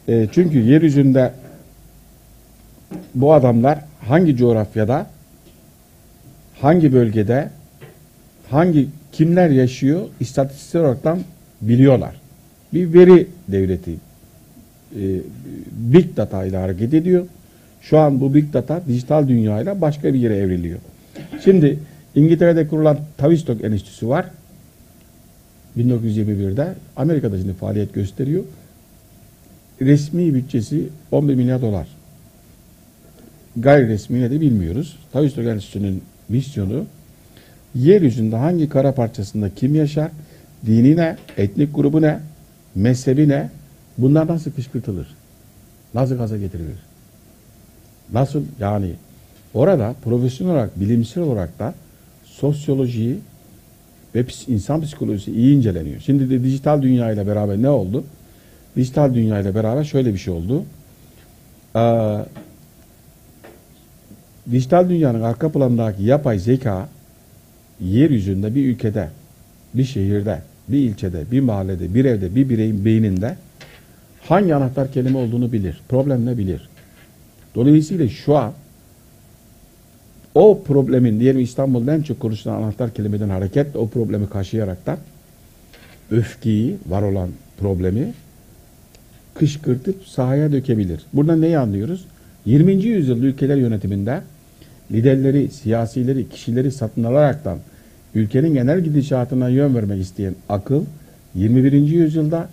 E, 0.07 0.27
çünkü 0.31 0.59
yeryüzünde 0.59 1.31
bu 3.15 3.33
adamlar 3.33 3.79
hangi 4.07 4.37
coğrafyada, 4.37 5.05
hangi 6.63 6.93
bölgede, 6.93 7.49
hangi 8.49 8.87
kimler 9.11 9.49
yaşıyor 9.49 10.01
istatistik 10.19 10.81
olaraktan 10.81 11.19
biliyorlar. 11.61 12.15
Bir 12.73 12.93
veri 12.93 13.27
devleti. 13.47 13.95
big 15.71 16.17
data 16.17 16.45
ile 16.45 16.57
hareket 16.57 16.93
ediyor. 16.93 17.25
Şu 17.81 17.99
an 17.99 18.21
bu 18.21 18.33
big 18.33 18.53
data 18.53 18.81
dijital 18.87 19.27
dünyayla 19.27 19.81
başka 19.81 20.13
bir 20.13 20.19
yere 20.19 20.37
evriliyor. 20.37 20.79
Şimdi 21.43 21.79
İngiltere'de 22.15 22.67
kurulan 22.67 22.99
Tavistock 23.17 23.63
Enstitüsü 23.63 24.07
var. 24.07 24.25
1921'de 25.77 26.73
Amerika'da 26.95 27.37
şimdi 27.37 27.53
faaliyet 27.53 27.93
gösteriyor. 27.93 28.43
Resmi 29.81 30.33
bütçesi 30.33 30.83
11 31.11 31.35
milyar 31.35 31.61
dolar. 31.61 31.87
Gayri 33.57 33.87
resmi 33.87 34.21
ne 34.21 34.31
de 34.31 34.41
bilmiyoruz. 34.41 34.97
Tavistock 35.13 35.47
Enstitüsü'nün 35.47 36.01
misyonu 36.29 36.85
yeryüzünde 37.75 38.35
hangi 38.35 38.69
kara 38.69 38.91
parçasında 38.91 39.49
kim 39.55 39.75
yaşar, 39.75 40.11
dini 40.65 40.97
ne, 40.97 41.17
etnik 41.37 41.75
grubu 41.75 42.01
ne, 42.01 42.19
mezhebi 42.75 43.29
ne, 43.29 43.49
bunlar 43.97 44.27
nasıl 44.27 44.51
kışkırtılır? 44.51 45.07
Nasıl 45.93 46.17
gaza 46.17 46.37
getirilir? 46.37 46.77
Nasıl 48.13 48.43
yani 48.59 48.91
orada 49.53 49.95
profesyonel 50.03 50.53
olarak, 50.53 50.79
bilimsel 50.79 51.23
olarak 51.23 51.59
da 51.59 51.73
sosyolojiyi 52.25 53.17
ve 54.15 54.25
insan 54.47 54.81
psikolojisi 54.81 55.31
iyi 55.31 55.55
inceleniyor. 55.55 55.99
Şimdi 55.99 56.29
de 56.29 56.43
dijital 56.43 56.81
dünya 56.81 57.11
ile 57.11 57.27
beraber 57.27 57.61
ne 57.61 57.69
oldu? 57.69 58.03
Dijital 58.75 59.13
dünya 59.13 59.39
ile 59.39 59.55
beraber 59.55 59.83
şöyle 59.83 60.13
bir 60.13 60.19
şey 60.19 60.33
oldu. 60.33 60.63
Ee, 61.75 62.19
dijital 64.51 64.89
dünyanın 64.89 65.21
arka 65.21 65.51
planındaki 65.51 66.03
yapay 66.03 66.39
zeka 66.39 66.89
yeryüzünde 67.81 68.55
bir 68.55 68.65
ülkede, 68.65 69.09
bir 69.73 69.83
şehirde, 69.83 70.41
bir 70.67 70.77
ilçede, 70.77 71.23
bir 71.31 71.39
mahallede, 71.39 71.93
bir 71.93 72.05
evde, 72.05 72.35
bir 72.35 72.49
bireyin 72.49 72.85
beyninde 72.85 73.37
hangi 74.21 74.55
anahtar 74.55 74.91
kelime 74.91 75.17
olduğunu 75.17 75.51
bilir. 75.51 75.81
Problem 75.89 76.25
ne 76.25 76.37
bilir. 76.37 76.69
Dolayısıyla 77.55 78.07
şu 78.09 78.37
an 78.37 78.53
o 80.35 80.63
problemin 80.63 81.19
diyelim 81.19 81.41
İstanbul'da 81.41 81.95
en 81.95 82.01
çok 82.01 82.19
konuşulan 82.19 82.55
anahtar 82.55 82.93
kelimeden 82.93 83.29
hareketle 83.29 83.79
o 83.79 83.89
problemi 83.89 84.29
kaşıyaraktan 84.29 84.97
öfkeyi, 86.11 86.77
var 86.89 87.01
olan 87.01 87.29
problemi 87.59 88.13
kışkırtıp 89.33 90.07
sahaya 90.07 90.51
dökebilir. 90.51 91.01
Buradan 91.13 91.41
neyi 91.41 91.57
anlıyoruz? 91.57 92.05
20. 92.45 92.73
yüzyıl 92.73 93.23
ülkeler 93.23 93.57
yönetiminde 93.57 94.21
liderleri, 94.93 95.49
siyasileri, 95.49 96.29
kişileri 96.29 96.71
satın 96.71 97.03
alaraktan 97.03 97.59
ülkenin 98.15 98.53
genel 98.53 98.81
gidişatına 98.81 99.49
yön 99.49 99.75
vermek 99.75 100.01
isteyen 100.01 100.35
akıl 100.49 100.83
21. 101.35 101.71
yüzyılda 101.71 102.49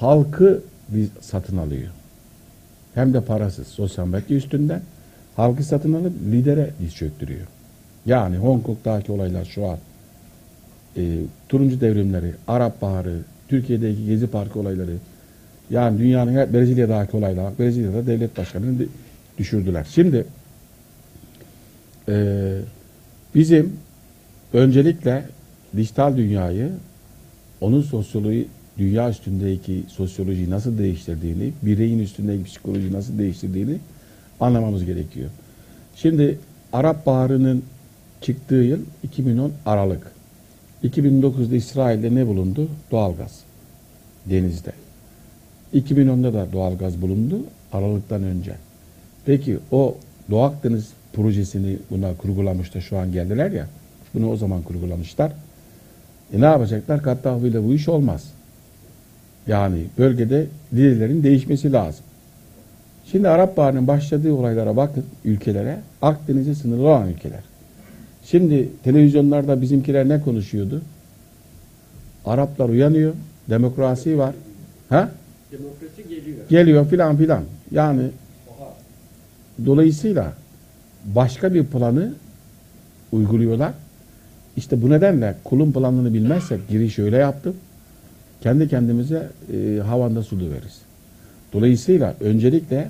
halkı 0.00 0.62
satın 1.20 1.56
alıyor. 1.56 1.88
Hem 2.94 3.14
de 3.14 3.20
parasız 3.20 3.66
sosyal 3.66 4.06
medya 4.06 4.36
üstünden 4.36 4.80
halkı 5.36 5.64
satın 5.64 5.92
alıp 5.92 6.12
lidere 6.32 6.70
diz 6.80 6.94
çöktürüyor. 6.94 7.46
Yani 8.06 8.36
Hong 8.36 8.62
Kong'daki 8.66 9.12
olaylar 9.12 9.44
şu 9.44 9.66
an 9.66 9.78
e, 10.96 11.02
turuncu 11.48 11.80
devrimleri, 11.80 12.32
Arap 12.48 12.82
Baharı, 12.82 13.18
Türkiye'deki 13.48 14.06
Gezi 14.06 14.26
Parkı 14.26 14.58
olayları 14.60 14.90
yani 15.70 15.98
dünyanın 15.98 16.52
Brezilya'daki 16.52 17.16
olaylar, 17.16 17.58
Brezilya'da 17.58 18.06
devlet 18.06 18.38
başkanını 18.38 18.86
düşürdüler. 19.38 19.86
Şimdi 19.90 20.24
e, 22.08 22.56
bizim 23.34 23.72
öncelikle 24.52 25.24
dijital 25.76 26.16
dünyayı 26.16 26.70
onun 27.60 27.82
sosyoloji 27.82 28.46
dünya 28.78 29.10
üstündeki 29.10 29.82
sosyolojiyi 29.88 30.50
nasıl 30.50 30.78
değiştirdiğini, 30.78 31.52
bireyin 31.62 31.98
üstündeki 31.98 32.44
psikolojiyi 32.44 32.92
nasıl 32.92 33.18
değiştirdiğini 33.18 33.78
anlamamız 34.40 34.84
gerekiyor. 34.84 35.30
Şimdi 35.96 36.38
Arap 36.72 37.06
Baharı'nın 37.06 37.62
çıktığı 38.20 38.54
yıl 38.54 38.80
2010 39.02 39.52
Aralık. 39.66 40.12
2009'da 40.84 41.56
İsrail'de 41.56 42.14
ne 42.14 42.26
bulundu? 42.26 42.68
Doğalgaz. 42.90 43.40
Denizde. 44.26 44.72
2010'da 45.74 46.34
da 46.34 46.52
doğalgaz 46.52 47.02
bulundu. 47.02 47.40
Aralıktan 47.72 48.22
önce. 48.22 48.54
Peki 49.26 49.58
o 49.70 49.96
Doğu 50.30 50.42
Akdeniz 50.42 50.90
projesini 51.16 51.76
buna 51.90 52.14
kurgulamıştı 52.14 52.82
şu 52.82 52.98
an 52.98 53.12
geldiler 53.12 53.50
ya. 53.50 53.66
Bunu 54.14 54.30
o 54.30 54.36
zaman 54.36 54.62
kurgulamışlar. 54.62 55.32
E 56.32 56.40
ne 56.40 56.44
yapacaklar? 56.44 57.02
Kattahviyle 57.02 57.64
bu 57.64 57.74
iş 57.74 57.88
olmaz. 57.88 58.32
Yani 59.46 59.78
bölgede 59.98 60.46
liderlerin 60.72 61.22
değişmesi 61.22 61.72
lazım. 61.72 62.04
Şimdi 63.12 63.28
Arap 63.28 63.56
Baharı'nın 63.56 63.86
başladığı 63.86 64.32
olaylara 64.32 64.76
bakın 64.76 65.04
ülkelere. 65.24 65.78
Akdeniz'e 66.02 66.54
sınırlı 66.54 66.88
olan 66.88 67.08
ülkeler. 67.08 67.40
Şimdi 68.24 68.68
televizyonlarda 68.84 69.62
bizimkiler 69.62 70.08
ne 70.08 70.20
konuşuyordu? 70.20 70.82
Araplar 72.26 72.68
uyanıyor. 72.68 73.12
Demokrasi 73.50 74.18
var. 74.18 74.34
Ha? 74.88 75.10
Demokrasi 75.52 76.08
geliyor. 76.08 76.38
Geliyor 76.48 76.86
filan 76.86 77.16
filan. 77.16 77.42
Yani 77.70 78.02
dolayısıyla 79.66 80.32
başka 81.14 81.54
bir 81.54 81.64
planı 81.64 82.12
uyguluyorlar. 83.12 83.72
İşte 84.56 84.82
bu 84.82 84.90
nedenle 84.90 85.34
kulun 85.44 85.72
planını 85.72 86.14
bilmezsek 86.14 86.68
giriş 86.68 86.98
öyle 86.98 87.16
yaptım. 87.16 87.56
Kendi 88.40 88.68
kendimize 88.68 89.28
e, 89.52 89.80
havanda 89.80 90.22
sulu 90.22 90.50
veririz. 90.50 90.80
Dolayısıyla 91.52 92.14
öncelikle 92.20 92.88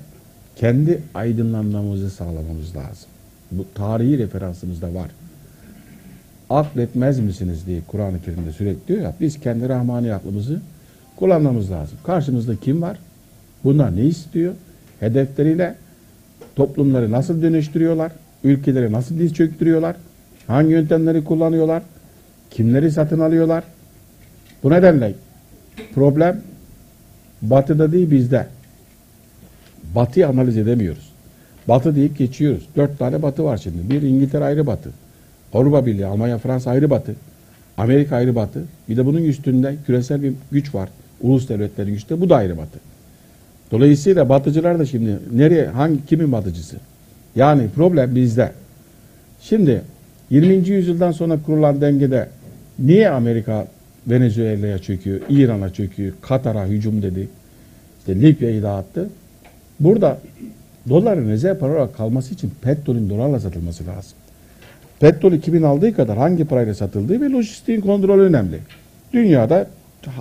kendi 0.55 1.01
aydınlanmamızı 1.13 2.09
sağlamamız 2.09 2.75
lazım. 2.75 3.09
Bu 3.51 3.65
tarihi 3.75 4.17
referansımız 4.17 4.81
da 4.81 4.93
var. 4.93 5.09
Akletmez 6.49 7.19
misiniz 7.19 7.67
diye 7.67 7.81
Kur'an-ı 7.87 8.21
Kerim'de 8.21 8.51
sürekli 8.51 8.87
diyor 8.87 9.01
ya 9.01 9.13
biz 9.21 9.39
kendi 9.39 9.69
rahmani 9.69 10.13
aklımızı 10.13 10.61
kullanmamız 11.15 11.71
lazım. 11.71 11.97
Karşımızda 12.03 12.55
kim 12.55 12.81
var? 12.81 12.99
Bunlar 13.63 13.95
ne 13.95 14.03
istiyor? 14.03 14.53
Hedefleriyle 14.99 15.75
toplumları 16.57 17.11
nasıl 17.11 17.41
dönüştürüyorlar? 17.41 18.11
Ülkeleri 18.43 18.91
nasıl 18.91 19.19
diz 19.19 19.33
çöktürüyorlar? 19.33 19.95
Hangi 20.47 20.71
yöntemleri 20.71 21.23
kullanıyorlar? 21.23 21.83
Kimleri 22.51 22.91
satın 22.91 23.19
alıyorlar? 23.19 23.63
Bu 24.63 24.69
nedenle 24.69 25.13
problem 25.95 26.41
batıda 27.41 27.91
değil 27.91 28.11
bizde. 28.11 28.47
Batıyı 29.95 30.27
analiz 30.27 30.57
edemiyoruz. 30.57 31.11
Batı 31.67 31.95
deyip 31.95 32.17
geçiyoruz. 32.17 32.67
Dört 32.75 32.99
tane 32.99 33.21
batı 33.21 33.43
var 33.43 33.57
şimdi. 33.57 33.89
Bir 33.89 34.01
İngiltere 34.01 34.43
ayrı 34.43 34.67
batı. 34.67 34.89
Avrupa 35.53 35.85
Birliği, 35.85 36.05
Almanya, 36.05 36.37
Fransa 36.37 36.71
ayrı 36.71 36.89
batı. 36.89 37.15
Amerika 37.77 38.15
ayrı 38.15 38.35
batı. 38.35 38.63
Bir 38.89 38.97
de 38.97 39.05
bunun 39.05 39.23
üstünde 39.23 39.75
küresel 39.85 40.23
bir 40.23 40.33
güç 40.51 40.75
var. 40.75 40.89
Ulus 41.21 41.49
devletlerin 41.49 41.93
güçte. 41.93 42.21
Bu 42.21 42.29
da 42.29 42.35
ayrı 42.35 42.57
batı. 42.57 42.79
Dolayısıyla 43.71 44.29
batıcılar 44.29 44.79
da 44.79 44.85
şimdi 44.85 45.17
nereye, 45.33 45.65
hangi, 45.65 46.05
kimin 46.05 46.31
batıcısı? 46.31 46.75
Yani 47.35 47.63
problem 47.75 48.15
bizde. 48.15 48.51
Şimdi 49.41 49.81
20. 50.29 50.69
yüzyıldan 50.69 51.11
sonra 51.11 51.39
kurulan 51.45 51.81
dengede 51.81 52.29
niye 52.79 53.09
Amerika 53.09 53.67
Venezuela'ya 54.07 54.79
çöküyor, 54.79 55.19
İran'a 55.29 55.73
çöküyor, 55.73 56.13
Katar'a 56.21 56.65
hücum 56.65 57.01
dedi, 57.01 57.27
işte 57.99 58.21
Libya'yı 58.21 58.63
dağıttı. 58.63 59.09
Burada 59.79 60.19
doların 60.89 61.29
rezerv 61.29 61.57
para 61.57 61.71
olarak 61.71 61.97
kalması 61.97 62.33
için 62.33 62.51
petrolün 62.61 63.09
dolarla 63.09 63.39
satılması 63.39 63.87
lazım. 63.87 64.11
Petrol 64.99 65.31
2000 65.31 65.63
aldığı 65.63 65.95
kadar 65.95 66.17
hangi 66.17 66.45
parayla 66.45 66.73
satıldığı 66.73 67.21
ve 67.21 67.29
lojistiğin 67.29 67.81
kontrolü 67.81 68.21
önemli. 68.21 68.59
Dünyada 69.13 69.67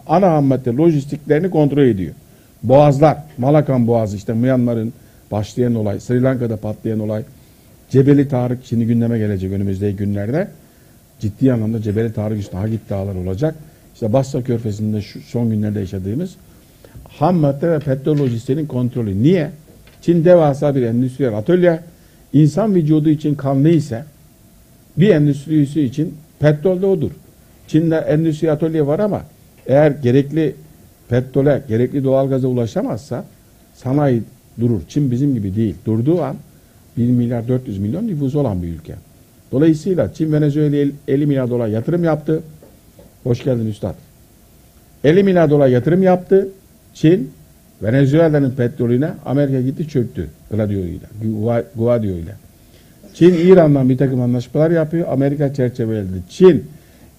ana 0.06 0.30
ham 0.32 0.44
madde 0.44 0.70
lojistiklerini 0.70 1.50
kontrol 1.50 1.82
ediyor. 1.82 2.14
Boğazlar, 2.62 3.18
Malakan 3.38 3.86
Boğazı 3.86 4.16
işte 4.16 4.32
Myanmar'ın 4.32 4.92
başlayan 5.30 5.74
olay, 5.74 6.00
Sri 6.00 6.22
Lanka'da 6.22 6.56
patlayan 6.56 7.00
olay, 7.00 7.22
Cebeli 7.90 8.28
Tarık 8.28 8.58
şimdi 8.64 8.86
gündeme 8.86 9.18
gelecek 9.18 9.52
önümüzdeki 9.52 9.96
günlerde. 9.96 10.48
Ciddi 11.20 11.52
anlamda 11.52 11.82
Cebeli 11.82 12.12
Tarık 12.12 12.40
üstü 12.40 12.56
Hagit 12.56 12.90
Dağlar 12.90 13.14
olacak. 13.14 13.54
İşte 13.94 14.12
Basra 14.12 14.42
Körfezi'nde 14.42 15.02
şu 15.02 15.20
son 15.20 15.50
günlerde 15.50 15.80
yaşadığımız 15.80 16.36
ham 17.08 17.36
madde 17.36 17.70
ve 17.70 17.78
petrol 17.78 18.18
lojistiğinin 18.18 18.66
kontrolü. 18.66 19.22
Niye? 19.22 19.50
Çin 20.02 20.24
devasa 20.24 20.74
bir 20.74 20.82
endüstriyel 20.82 21.38
atölye. 21.38 21.80
İnsan 22.32 22.74
vücudu 22.74 23.08
için 23.08 23.34
kanlı 23.34 23.68
ise 23.68 24.04
bir 24.96 25.08
endüstri 25.08 25.62
üssü 25.62 25.80
için 25.80 26.14
petrol 26.38 26.82
de 26.82 26.86
odur. 26.86 27.10
Çin'de 27.68 27.96
endüstri 27.96 28.52
atölye 28.52 28.86
var 28.86 28.98
ama 28.98 29.22
eğer 29.66 29.90
gerekli 29.90 30.54
petrole, 31.08 31.62
gerekli 31.68 32.04
doğalgaza 32.04 32.48
ulaşamazsa 32.48 33.24
sanayi 33.74 34.22
durur. 34.60 34.80
Çin 34.88 35.10
bizim 35.10 35.34
gibi 35.34 35.56
değil. 35.56 35.74
Durduğu 35.86 36.22
an 36.22 36.36
1 36.96 37.10
milyar 37.10 37.48
400 37.48 37.78
milyon 37.78 38.06
nüfusu 38.06 38.40
olan 38.40 38.62
bir 38.62 38.68
ülke. 38.68 38.94
Dolayısıyla 39.52 40.14
Çin 40.14 40.32
Venezuela'ya 40.32 40.86
50 41.08 41.26
milyar 41.26 41.50
dolar 41.50 41.68
yatırım 41.68 42.04
yaptı. 42.04 42.42
Hoş 43.24 43.44
geldin 43.44 43.66
üstad. 43.66 43.94
50 45.04 45.22
milyar 45.22 45.50
dolar 45.50 45.68
yatırım 45.68 46.02
yaptı. 46.02 46.48
Çin 46.94 47.30
Venezuela'nın 47.82 48.50
petrolüne 48.50 49.10
Amerika 49.26 49.60
gitti 49.60 49.88
çöktü. 49.88 50.28
Gladio'yla, 50.50 51.08
Gua- 51.24 51.64
Guaidio'yla. 51.76 52.32
Çin 53.14 53.34
İran'la 53.34 53.88
bir 53.88 53.98
takım 53.98 54.20
anlaşmalar 54.20 54.70
yapıyor. 54.70 55.08
Amerika 55.10 55.54
çerçeveledi. 55.54 56.22
Çin 56.28 56.64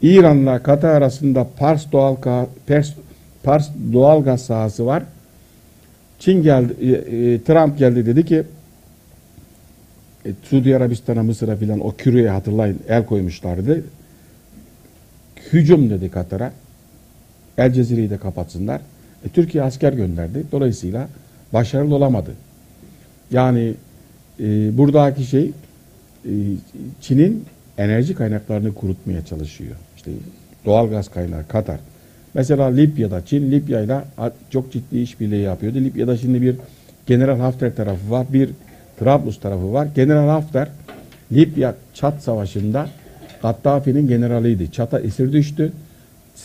İran'la 0.01 0.63
Katar 0.63 0.89
arasında 0.89 1.47
Pars 1.57 1.91
doğal 1.91 2.15
Pers, 2.67 2.93
Pars 3.47 3.69
doğal 3.93 4.23
gaz 4.23 4.41
sahası 4.41 4.85
var. 4.85 5.03
Çin 6.19 6.43
geldi, 6.43 6.73
e, 6.81 6.87
e, 6.87 7.43
Trump 7.43 7.77
geldi 7.77 8.05
dedi 8.05 8.25
ki 8.25 8.43
e, 10.25 10.29
Suudi 10.43 10.75
Arabistan'a, 10.75 11.23
Mısır'a 11.23 11.55
filan 11.55 11.79
o 11.79 11.95
küreye 11.97 12.29
hatırlayın 12.29 12.79
el 12.89 13.05
koymuşlardı. 13.05 13.83
Hücum 15.53 15.89
dedi 15.89 16.11
Katar'a. 16.11 16.53
El 17.57 17.73
Cezire'yi 17.73 18.09
de 18.09 18.17
kapatsınlar. 18.17 18.81
E, 19.25 19.29
Türkiye 19.29 19.63
asker 19.63 19.93
gönderdi. 19.93 20.43
Dolayısıyla 20.51 21.07
başarılı 21.53 21.95
olamadı. 21.95 22.31
Yani 23.31 23.73
e, 24.39 24.77
buradaki 24.77 25.23
şey 25.23 25.51
e, 26.25 26.33
Çin'in 27.01 27.45
enerji 27.77 28.15
kaynaklarını 28.15 28.73
kurutmaya 28.73 29.25
çalışıyor. 29.25 29.75
İşte 29.95 30.11
doğal 30.65 30.89
gaz 30.89 31.07
kaynağı 31.09 31.47
Katar. 31.47 31.79
Mesela 32.37 32.65
Libya'da 32.65 33.25
Çin 33.25 33.51
Libya'yla 33.51 34.05
çok 34.49 34.71
ciddi 34.71 34.99
işbirliği 34.99 35.41
yapıyordu. 35.41 35.77
Libya'da 35.77 36.17
şimdi 36.17 36.41
bir 36.41 36.55
General 37.07 37.39
Hafter 37.39 37.75
tarafı 37.75 38.11
var, 38.11 38.27
bir 38.33 38.49
Trablus 38.99 39.39
tarafı 39.39 39.73
var. 39.73 39.87
General 39.95 40.27
Hafter 40.27 40.67
Libya 41.31 41.75
Çat 41.93 42.23
Savaşı'nda 42.23 42.89
Gaddafi'nin 43.41 44.07
generaliydi. 44.07 44.71
Çat'a 44.71 44.99
esir 44.99 45.33
düştü. 45.33 45.71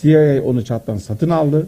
CIA 0.00 0.42
onu 0.44 0.64
Çat'tan 0.64 0.96
satın 0.96 1.30
aldı. 1.30 1.66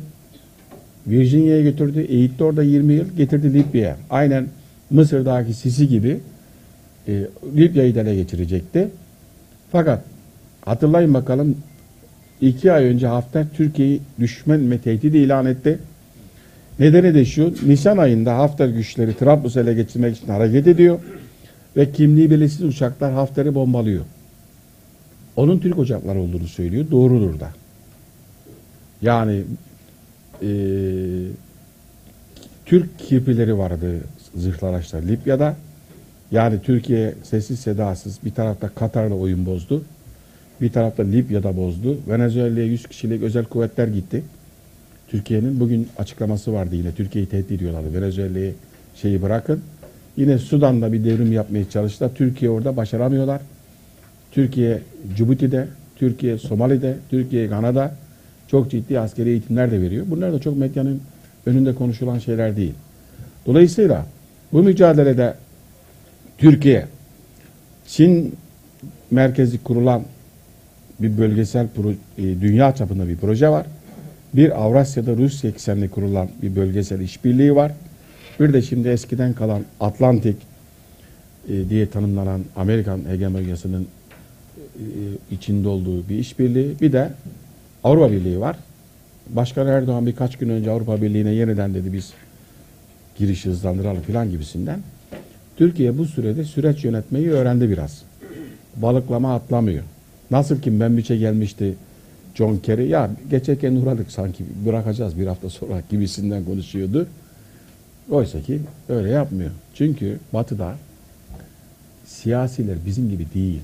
Virginia'ya 1.07 1.63
götürdü. 1.63 2.01
Eğitti 2.01 2.45
orada 2.45 2.63
20 2.63 2.93
yıl. 2.93 3.07
Getirdi 3.17 3.55
Libya'ya. 3.55 3.97
Aynen 4.11 4.47
Mısır'daki 4.91 5.55
Sisi 5.55 5.89
gibi 5.89 6.21
e, 7.09 7.13
Libya'yı 7.57 7.95
da 7.95 8.01
ele 8.01 8.15
geçirecekti. 8.15 8.89
Fakat 9.73 10.05
hatırlayın 10.61 11.15
bakalım 11.15 11.57
iki 12.41 12.73
ay 12.73 12.85
önce 12.85 13.07
Hafter 13.07 13.47
Türkiye'yi 13.57 14.01
düşman 14.21 14.71
ve 14.71 14.79
tehdit 14.79 15.15
ilan 15.15 15.47
etti. 15.47 15.79
Nedeni 16.79 17.15
de 17.15 17.25
şu, 17.25 17.55
Nisan 17.67 17.97
ayında 17.97 18.39
Hafter 18.39 18.69
güçleri 18.69 19.17
Trablus'u 19.17 19.61
ele 19.61 19.75
geçirmek 19.75 20.17
için 20.17 20.29
hareket 20.29 20.67
ediyor 20.67 20.99
ve 21.77 21.93
kimliği 21.93 22.31
belirsiz 22.31 22.63
uçaklar 22.63 23.13
Hafter'i 23.13 23.55
bombalıyor. 23.55 24.05
Onun 25.37 25.59
Türk 25.59 25.79
uçakları 25.79 26.21
olduğunu 26.21 26.49
söylüyor. 26.49 26.91
Doğrudur 26.91 27.41
da. 27.41 27.51
Yani 29.03 29.43
eee 30.43 30.49
Türk 32.67 32.99
kirpileri 32.99 33.59
vardı 33.59 34.01
zırhlı 34.35 34.69
araçlar 34.69 35.03
Libya'da. 35.03 35.57
Yani 36.31 36.63
Türkiye 36.63 37.15
sessiz 37.23 37.61
sedasız 37.61 38.19
bir 38.25 38.31
tarafta 38.31 38.69
Katar'la 38.69 39.15
oyun 39.15 39.47
bozdu. 39.47 39.85
Bir 40.61 40.73
tarafta 40.73 41.03
Libya'da 41.03 41.57
bozdu. 41.57 41.99
Venezuela'ya 42.09 42.67
100 42.67 42.87
kişilik 42.87 43.23
özel 43.23 43.45
kuvvetler 43.45 43.89
gitti. 43.89 44.23
Türkiye'nin 45.09 45.61
bugün 45.61 45.89
açıklaması 45.99 46.53
vardı 46.53 46.77
yine. 46.77 46.93
Türkiye'yi 46.93 47.29
tehdit 47.29 47.53
ediyorlardı. 47.53 47.95
Venezuela'yı 47.95 48.55
şeyi 48.97 49.23
bırakın. 49.23 49.61
Yine 50.17 50.39
Sudan'da 50.39 50.93
bir 50.93 51.05
devrim 51.05 51.33
yapmaya 51.33 51.71
çalıştılar. 51.71 52.15
Türkiye 52.15 52.51
orada 52.51 52.77
başaramıyorlar. 52.77 53.41
Türkiye 54.33 54.81
Cibuti'de, 55.17 55.69
Türkiye 55.97 56.39
Somali'de, 56.39 56.97
Türkiye 57.11 57.47
Gana'da 57.47 57.95
çok 58.49 58.71
ciddi 58.71 59.01
askeri 59.01 59.29
eğitimler 59.29 59.71
de 59.71 59.81
veriyor. 59.81 60.07
Bunlar 60.09 60.33
da 60.33 60.39
çok 60.39 60.57
medyanın 60.57 61.01
önünde 61.47 61.75
konuşulan 61.75 62.19
şeyler 62.19 62.57
değil. 62.57 62.75
Dolayısıyla 63.47 64.07
bu 64.53 64.63
mücadelede 64.63 65.35
Türkiye, 66.39 66.87
Çin 67.87 68.35
merkezi 69.11 69.63
kurulan 69.63 70.03
bir 71.01 71.19
bölgesel 71.19 71.67
pro- 71.77 71.95
e, 72.19 72.41
dünya 72.41 72.75
çapında 72.75 73.09
bir 73.09 73.17
proje 73.17 73.49
var. 73.49 73.67
Bir 74.35 74.63
Avrasya'da 74.65 75.17
Rusya 75.17 75.51
eksenli 75.51 75.89
kurulan 75.89 76.29
bir 76.43 76.57
bölgesel 76.57 77.01
işbirliği 77.01 77.55
var. 77.55 77.73
Bir 78.41 78.53
de 78.53 78.63
şimdi 78.63 78.89
eskiden 78.89 79.33
kalan 79.33 79.63
Atlantik 79.81 80.37
e, 81.49 81.69
diye 81.71 81.87
tanımlanan 81.87 82.41
Amerikan 82.57 83.01
hegemonyasının 83.09 83.87
e, 84.77 84.85
içinde 85.31 85.69
olduğu 85.69 86.09
bir 86.09 86.19
işbirliği. 86.19 86.75
Bir 86.81 86.93
de 86.93 87.11
Avrupa 87.85 88.13
Birliği 88.13 88.41
var. 88.41 88.57
Başkan 89.29 89.67
Erdoğan 89.67 90.07
birkaç 90.07 90.37
gün 90.37 90.49
önce 90.49 90.71
Avrupa 90.71 91.03
Birliği'ne 91.03 91.31
yeniden 91.31 91.75
dedi 91.75 91.93
biz 91.93 92.13
girişi 93.19 93.49
hızlandıralım 93.49 94.03
falan 94.03 94.31
gibisinden. 94.31 94.81
Türkiye 95.57 95.99
bu 95.99 96.05
sürede 96.05 96.45
süreç 96.45 96.85
yönetmeyi 96.85 97.31
öğrendi 97.31 97.71
biraz. 97.71 98.03
Balıklama 98.77 99.35
atlamıyor. 99.35 99.83
Nasıl 100.35 100.61
ki 100.61 100.71
Membiç'e 100.71 101.17
gelmişti 101.17 101.75
John 102.35 102.57
Kerry. 102.57 102.89
Ya 102.89 103.11
geçerken 103.31 103.75
uğradık 103.75 104.11
sanki 104.11 104.45
bırakacağız 104.67 105.19
bir 105.19 105.27
hafta 105.27 105.51
sonra 105.51 105.83
gibisinden 105.91 106.45
konuşuyordu. 106.45 107.07
Oysa 108.11 108.41
ki 108.41 108.61
öyle 108.89 109.09
yapmıyor. 109.09 109.51
Çünkü 109.75 110.19
batıda 110.33 110.75
siyasiler 112.07 112.77
bizim 112.87 113.11
gibi 113.11 113.27
değil. 113.35 113.61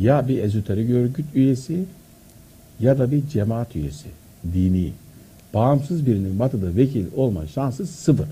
Ya 0.00 0.28
bir 0.28 0.42
ezoterik 0.42 0.90
örgüt 0.90 1.26
üyesi 1.34 1.84
ya 2.80 2.98
da 2.98 3.12
bir 3.12 3.28
cemaat 3.28 3.76
üyesi. 3.76 4.06
Dini. 4.54 4.92
Bağımsız 5.54 6.06
birinin 6.06 6.38
batıda 6.38 6.76
vekil 6.76 7.06
olma 7.16 7.46
şansı 7.46 7.86
sıfır. 7.86 8.26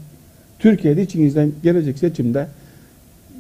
Türkiye'de 0.59 1.03
içinizden 1.03 1.53
gelecek 1.63 1.99
seçimde 1.99 2.49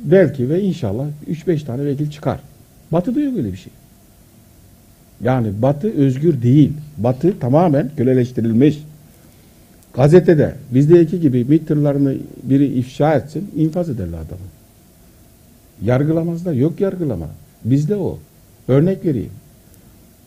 belki 0.05 0.49
ve 0.49 0.63
inşallah 0.63 1.07
3-5 1.31 1.65
tane 1.65 1.85
vekil 1.85 2.11
çıkar. 2.11 2.41
Batı'da 2.93 3.21
yok 3.21 3.37
öyle 3.37 3.53
bir 3.53 3.59
şey. 3.59 3.73
Yani 5.25 5.63
Batı 5.63 5.93
özgür 5.93 6.43
değil. 6.43 6.73
Batı 6.99 7.39
tamamen 7.39 7.91
köleleştirilmiş. 7.97 8.79
Gazetede 9.95 10.55
bizdeki 10.71 11.21
gibi 11.21 11.45
MİT 11.45 11.69
tırlarını 11.69 12.15
biri 12.43 12.67
ifşa 12.67 13.15
etsin 13.15 13.51
infaz 13.57 13.91
ederler 13.91 14.19
adamı. 14.19 14.49
Yargılamazlar. 15.85 16.53
Yok 16.53 16.81
yargılama. 16.81 17.29
Bizde 17.65 17.97
o. 17.97 18.19
Örnek 18.69 19.05
vereyim. 19.05 19.31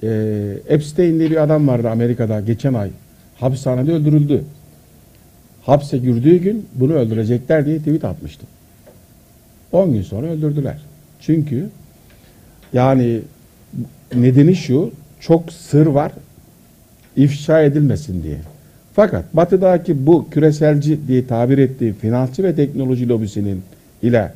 Ee, 0.03 0.57
Epstein 0.67 1.19
bir 1.19 1.43
adam 1.43 1.67
vardı 1.67 1.89
Amerika'da 1.89 2.41
geçen 2.41 2.73
ay. 2.73 2.89
Hapishanede 3.37 3.93
öldürüldü. 3.93 4.43
Hapse 5.61 5.97
girdiği 5.97 6.41
gün 6.41 6.65
bunu 6.75 6.93
öldürecekler 6.93 7.65
diye 7.65 7.77
tweet 7.77 8.03
atmıştı. 8.05 8.45
10 9.71 9.93
gün 9.93 10.01
sonra 10.01 10.27
öldürdüler. 10.27 10.77
Çünkü 11.19 11.69
yani 12.73 13.21
nedeni 14.15 14.55
şu 14.55 14.91
çok 15.19 15.51
sır 15.51 15.85
var 15.85 16.11
ifşa 17.15 17.61
edilmesin 17.61 18.23
diye. 18.23 18.37
Fakat 18.93 19.25
batıdaki 19.33 20.05
bu 20.05 20.29
küreselci 20.29 21.07
diye 21.07 21.27
tabir 21.27 21.57
ettiği 21.57 21.93
finansçı 21.93 22.43
ve 22.43 22.55
teknoloji 22.55 23.09
lobisinin 23.09 23.61
ile 24.03 24.31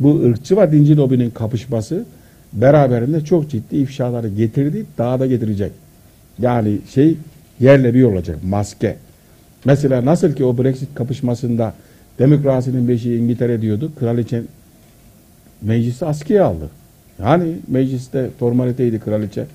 bu 0.00 0.20
ırkçı 0.22 0.56
ve 0.56 0.72
dinci 0.72 0.96
lobinin 0.96 1.30
kapışması 1.30 2.04
beraberinde 2.52 3.24
çok 3.24 3.50
ciddi 3.50 3.76
ifşaları 3.76 4.28
getirdi, 4.28 4.86
daha 4.98 5.20
da 5.20 5.26
getirecek. 5.26 5.72
Yani 6.38 6.78
şey 6.94 7.16
yerle 7.60 7.94
bir 7.94 8.02
olacak, 8.02 8.38
maske. 8.44 8.96
Mesela 9.64 10.04
nasıl 10.04 10.32
ki 10.32 10.44
o 10.44 10.58
Brexit 10.58 10.94
kapışmasında 10.94 11.74
demokrasinin 12.18 12.88
beşiği 12.88 13.20
İngiltere 13.20 13.62
diyordu, 13.62 13.92
kraliçe 13.98 14.42
meclisi 15.62 16.06
askıya 16.06 16.44
aldı. 16.44 16.70
Yani 17.22 17.56
mecliste 17.68 18.30
formaliteydi 18.38 19.00
kraliçe. 19.00 19.46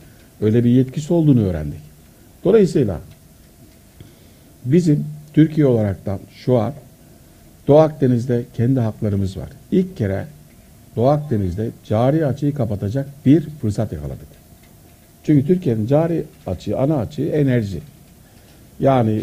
Öyle 0.41 0.63
bir 0.63 0.69
yetkisi 0.69 1.13
olduğunu 1.13 1.45
öğrendik. 1.45 1.79
Dolayısıyla 2.43 2.99
bizim 4.65 5.05
Türkiye 5.33 5.67
olaraktan 5.67 6.19
şu 6.35 6.57
an 6.57 6.73
Doğu 7.67 7.77
Akdeniz'de 7.77 8.43
kendi 8.53 8.79
haklarımız 8.79 9.37
var. 9.37 9.49
İlk 9.71 9.97
kere 9.97 10.25
Doğu 10.95 11.07
Akdeniz'de 11.07 11.69
cari 11.85 12.25
açığı 12.25 12.53
kapatacak 12.53 13.07
bir 13.25 13.41
fırsat 13.41 13.93
yakaladık. 13.93 14.27
Çünkü 15.23 15.47
Türkiye'nin 15.47 15.87
cari 15.87 16.23
açığı, 16.47 16.79
ana 16.79 16.97
açığı 16.97 17.25
enerji. 17.25 17.79
Yani 18.79 19.21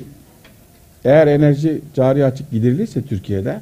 eğer 1.04 1.26
enerji 1.26 1.80
cari 1.94 2.24
açık 2.24 2.50
giderilirse 2.50 3.02
Türkiye'de 3.02 3.60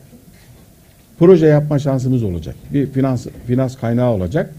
proje 1.19 1.47
yapma 1.47 1.79
şansımız 1.79 2.23
olacak. 2.23 2.55
Bir 2.73 2.87
finans 2.87 3.27
finans 3.47 3.77
kaynağı 3.77 4.11
olacak. 4.11 4.55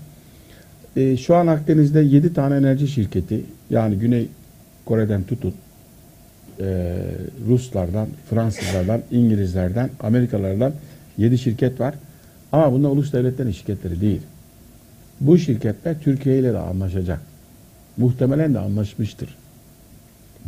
E, 0.95 1.17
şu 1.17 1.35
an 1.35 1.47
Akdeniz'de 1.47 1.99
7 1.99 2.33
tane 2.33 2.55
enerji 2.55 2.87
şirketi 2.87 3.41
yani 3.69 3.95
Güney 3.95 4.27
Kore'den 4.85 5.23
tutun 5.23 5.53
e, 6.59 6.97
Ruslardan, 7.47 8.07
Fransızlardan, 8.29 9.01
İngilizlerden, 9.11 9.89
Amerikalılardan 9.99 10.73
7 11.17 11.37
şirket 11.37 11.79
var. 11.79 11.95
Ama 12.51 12.73
bunlar 12.73 12.89
ulus 12.89 13.13
devletlerin 13.13 13.51
şirketleri 13.51 14.01
değil. 14.01 14.21
Bu 15.21 15.37
şirketler 15.37 15.99
Türkiye 15.99 16.39
ile 16.39 16.53
de 16.53 16.57
anlaşacak. 16.57 17.21
Muhtemelen 17.97 18.53
de 18.53 18.59
anlaşmıştır. 18.59 19.35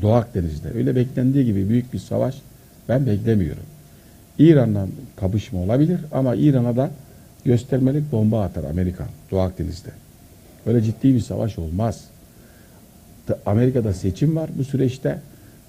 Doğu 0.02 0.14
Akdeniz'de. 0.14 0.72
Öyle 0.76 0.96
beklendiği 0.96 1.46
gibi 1.46 1.70
büyük 1.70 1.94
bir 1.94 2.00
savaş 2.00 2.36
Ben 2.90 3.06
beklemiyorum. 3.06 3.64
İran'la 4.40 4.88
kapışma 5.16 5.60
olabilir 5.60 6.00
ama 6.12 6.36
İran'a 6.36 6.76
da 6.76 6.92
göstermelik 7.46 8.12
bomba 8.12 8.44
atar 8.44 8.64
Amerika 8.64 9.08
Doğu 9.32 9.40
Akdeniz'de. 9.40 9.90
Böyle 10.66 10.82
ciddi 10.82 11.16
bir 11.16 11.20
savaş 11.20 11.60
olmaz. 11.60 12.04
Amerika'da 13.46 13.94
seçim 13.94 14.36
var 14.36 14.50
bu 14.58 14.64
süreçte. 14.64 15.20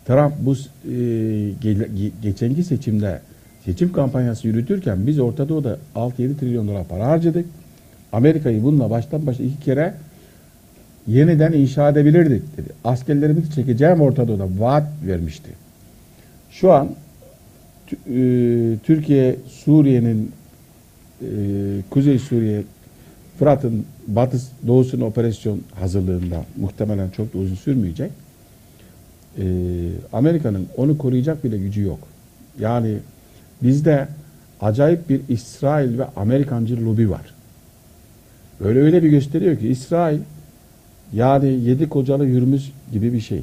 Trump 0.06 0.32
bu 0.38 0.52
e, 0.52 0.56
ge- 1.62 1.88
ge- 1.88 2.10
geçenki 2.22 2.64
seçimde 2.64 3.20
seçim 3.64 3.92
kampanyası 3.92 4.48
yürütürken 4.48 5.06
biz 5.06 5.18
Orta 5.18 5.48
Doğu'da 5.48 5.78
6-7 5.94 6.36
trilyon 6.36 6.68
dolar 6.68 6.84
para 6.88 7.06
harcadık. 7.06 7.46
Amerika'yı 8.12 8.62
bununla 8.62 8.90
baştan 8.90 9.26
başa 9.26 9.42
iki 9.42 9.60
kere 9.60 9.94
yeniden 11.06 11.52
inşa 11.52 11.90
edebilirdik 11.90 12.56
dedi. 12.56 12.68
Askerlerimizi 12.84 13.54
çekeceğim 13.54 14.00
Orta 14.00 14.28
Doğu'da 14.28 14.48
vaat 14.58 14.86
vermişti. 15.06 15.50
Şu 16.50 16.72
an 16.72 16.90
e, 17.92 18.16
Türkiye 18.82 19.36
Suriye'nin 19.48 20.32
e, 21.22 21.26
Kuzey 21.90 22.18
Suriye 22.18 22.62
Fırat'ın 23.38 23.86
batı 24.06 24.40
doğusuna 24.66 25.04
operasyon 25.04 25.60
hazırlığında 25.74 26.44
muhtemelen 26.56 27.10
çok 27.10 27.34
da 27.34 27.38
uzun 27.38 27.54
sürmeyecek. 27.54 28.10
E, 29.38 29.44
Amerika'nın 30.12 30.66
onu 30.76 30.98
koruyacak 30.98 31.44
bile 31.44 31.58
gücü 31.58 31.82
yok. 31.82 31.98
Yani 32.60 32.96
bizde 33.62 34.08
acayip 34.60 35.08
bir 35.08 35.20
İsrail 35.28 35.98
ve 35.98 36.04
Amerikancı 36.16 36.84
lobi 36.84 37.10
var. 37.10 37.34
Böyle 38.60 38.80
öyle 38.80 39.02
bir 39.02 39.08
gösteriyor 39.08 39.58
ki 39.58 39.68
İsrail 39.68 40.18
yani 41.12 41.48
yedi 41.48 41.88
kocalı 41.88 42.26
yürümüz 42.26 42.72
gibi 42.92 43.12
bir 43.12 43.20
şey. 43.20 43.42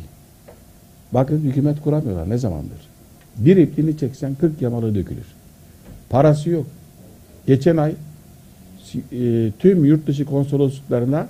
Bakın 1.12 1.39
hükümet 1.39 1.82
kuramıyorlar 1.82 2.30
ne 2.30 2.38
zamandır. 2.38 2.91
Bir 3.38 3.58
ipliğini 3.58 3.97
çeksen 3.97 4.36
40 4.36 4.62
yamalı 4.62 4.95
dökülür. 4.95 5.26
Parası 6.10 6.50
yok. 6.50 6.65
Geçen 7.47 7.78
ay 7.78 7.93
e, 8.95 9.51
tüm 9.60 9.86
yurt 9.86 10.08
dışı 10.08 10.25
konsolosluklarına 10.25 11.27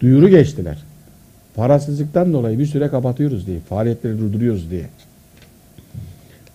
duyuru 0.00 0.28
geçtiler. 0.28 0.78
Parasızlıktan 1.54 2.32
dolayı 2.32 2.58
bir 2.58 2.66
süre 2.66 2.88
kapatıyoruz 2.88 3.46
diye, 3.46 3.60
faaliyetleri 3.60 4.18
durduruyoruz 4.18 4.70
diye. 4.70 4.86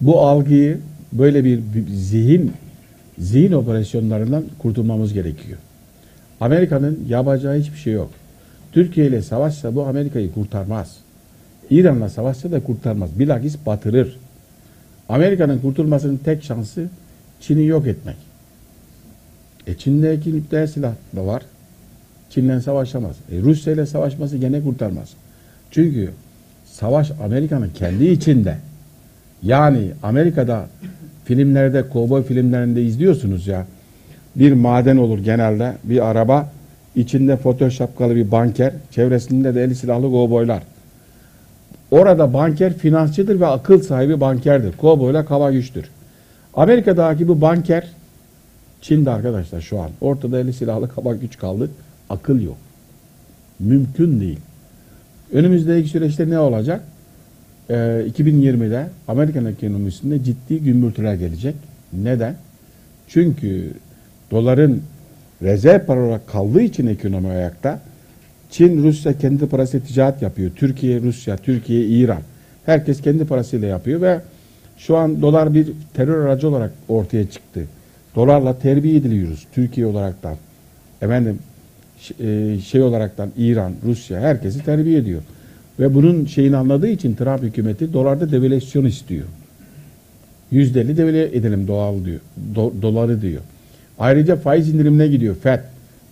Bu 0.02 0.22
algıyı 0.22 0.80
böyle 1.14 1.44
bir, 1.44 1.62
zihin 1.94 2.52
zihin 3.18 3.52
operasyonlarından 3.52 4.44
kurtulmamız 4.60 5.14
gerekiyor. 5.14 5.58
Amerika'nın 6.42 7.06
yapacağı 7.08 7.60
hiçbir 7.60 7.78
şey 7.78 7.94
yok. 7.94 8.10
Türkiye 8.72 9.08
ile 9.08 9.22
savaşsa 9.22 9.76
bu 9.76 9.86
Amerika'yı 9.86 10.34
kurtarmaz. 10.34 10.98
İran'la 11.70 12.10
savaşsa 12.10 12.52
da 12.52 12.64
kurtarmaz. 12.64 13.20
Bilakis 13.20 13.58
batırır. 13.66 14.18
Amerika'nın 15.10 15.60
kurtulmasının 15.60 16.18
tek 16.18 16.44
şansı 16.44 16.88
Çin'i 17.42 17.66
yok 17.66 17.88
etmek. 17.88 18.29
E 19.70 19.78
Çin'deki 19.78 20.36
nükleer 20.36 20.68
silah 20.68 20.94
da 21.16 21.26
var. 21.26 21.44
Çin'le 22.30 22.60
savaşamaz. 22.60 23.16
E 23.32 23.42
Rusya 23.42 23.74
ile 23.74 23.86
savaşması 23.86 24.38
gene 24.38 24.62
kurtarmaz. 24.62 25.10
Çünkü 25.72 26.10
savaş 26.66 27.12
Amerika'nın 27.24 27.70
kendi 27.70 28.06
içinde. 28.06 28.58
Yani 29.44 29.92
Amerika'da 30.04 30.68
filmlerde, 31.26 31.90
kovboy 31.90 32.24
filmlerinde 32.24 32.84
izliyorsunuz 32.84 33.48
ya. 33.48 33.66
Bir 34.36 34.54
maden 34.54 34.98
olur 34.98 35.20
genelde, 35.20 35.74
bir 35.84 36.10
araba, 36.10 36.52
içinde 36.96 37.38
foto 37.38 37.72
şapkalı 37.72 38.16
bir 38.16 38.32
banker, 38.32 38.74
çevresinde 38.92 39.56
de 39.56 39.64
eli 39.64 39.76
silahlı 39.76 40.12
kovboylar. 40.12 40.64
Orada 41.92 42.34
banker 42.34 42.74
finansçıdır 42.74 43.40
ve 43.40 43.46
akıl 43.46 43.82
sahibi 43.82 44.22
bankerdir. 44.22 44.78
Kovboyla 44.78 45.26
kava 45.26 45.52
güçtür. 45.52 45.90
Amerika'daki 46.54 47.28
bu 47.28 47.42
banker 47.42 47.88
Çin'de 48.82 49.10
arkadaşlar 49.10 49.62
şu 49.62 49.80
an. 49.80 49.90
Ortada 50.02 50.40
eli 50.40 50.54
silahlı 50.54 50.90
kaba 50.90 51.16
güç 51.16 51.38
kaldı. 51.38 51.70
Akıl 52.10 52.42
yok. 52.42 52.58
Mümkün 53.60 54.22
değil. 54.22 54.40
Önümüzdeki 55.34 55.90
süreçte 55.90 56.30
ne 56.30 56.40
olacak? 56.40 56.84
Ee, 57.70 57.74
2020'de 58.18 58.88
Amerikan 59.08 59.46
ekonomisinde 59.46 60.24
ciddi 60.24 60.60
gümbürtüler 60.60 61.14
gelecek. 61.14 61.56
Neden? 61.94 62.36
Çünkü 63.08 63.74
doların 64.32 64.82
rezerv 65.42 65.86
para 65.86 66.06
olarak 66.06 66.28
kaldığı 66.28 66.62
için 66.62 66.88
ekonomi 66.88 67.28
ayakta. 67.28 67.80
Çin, 68.50 68.84
Rusya 68.84 69.18
kendi 69.18 69.48
parasıyla 69.48 69.86
ticaret 69.86 70.22
yapıyor. 70.22 70.52
Türkiye, 70.56 71.02
Rusya, 71.02 71.38
Türkiye, 71.38 71.86
İran. 71.86 72.22
Herkes 72.66 73.02
kendi 73.02 73.26
parasıyla 73.26 73.68
yapıyor 73.68 74.02
ve 74.02 74.20
şu 74.78 74.98
an 74.98 75.22
dolar 75.22 75.54
bir 75.54 75.68
terör 75.94 76.26
aracı 76.26 76.50
olarak 76.50 76.72
ortaya 76.88 77.30
çıktı. 77.30 77.66
Dolarla 78.20 78.60
terbiye 78.60 78.96
ediliyoruz 78.96 79.48
Türkiye 79.54 79.86
olaraktan. 79.86 80.36
Efendim 81.02 81.40
e, 82.20 82.58
şey 82.66 82.82
olaraktan 82.82 83.30
İran, 83.38 83.74
Rusya 83.86 84.20
herkesi 84.20 84.66
terbiye 84.66 85.00
ediyor. 85.00 85.22
Ve 85.80 85.94
bunun 85.94 86.26
şeyini 86.26 86.58
anladığı 86.58 86.88
için 86.88 87.16
Trump 87.16 87.44
hükümeti 87.44 87.94
dolarda 87.94 88.32
devalüasyon 88.32 88.86
istiyor. 88.86 89.26
Yüzdeli 90.52 90.98
devalüe 90.98 91.24
edelim 91.24 91.68
doğal 91.68 92.06
diyor. 92.06 92.20
Do- 92.56 92.82
doları 92.82 93.22
diyor. 93.22 93.42
Ayrıca 94.00 94.36
faiz 94.36 94.70
indirimine 94.70 95.08
gidiyor 95.08 95.36
FED. 95.36 95.60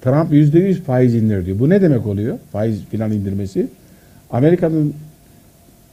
Trump 0.02 0.34
%100 0.34 0.82
faiz 0.82 1.16
indir 1.16 1.46
diyor. 1.46 1.60
Bu 1.60 1.70
ne 1.70 1.82
demek 1.82 2.08
oluyor? 2.08 2.38
Faiz 2.52 2.86
filan 2.92 3.12
indirmesi. 3.12 3.68
Amerika'nın 4.32 4.94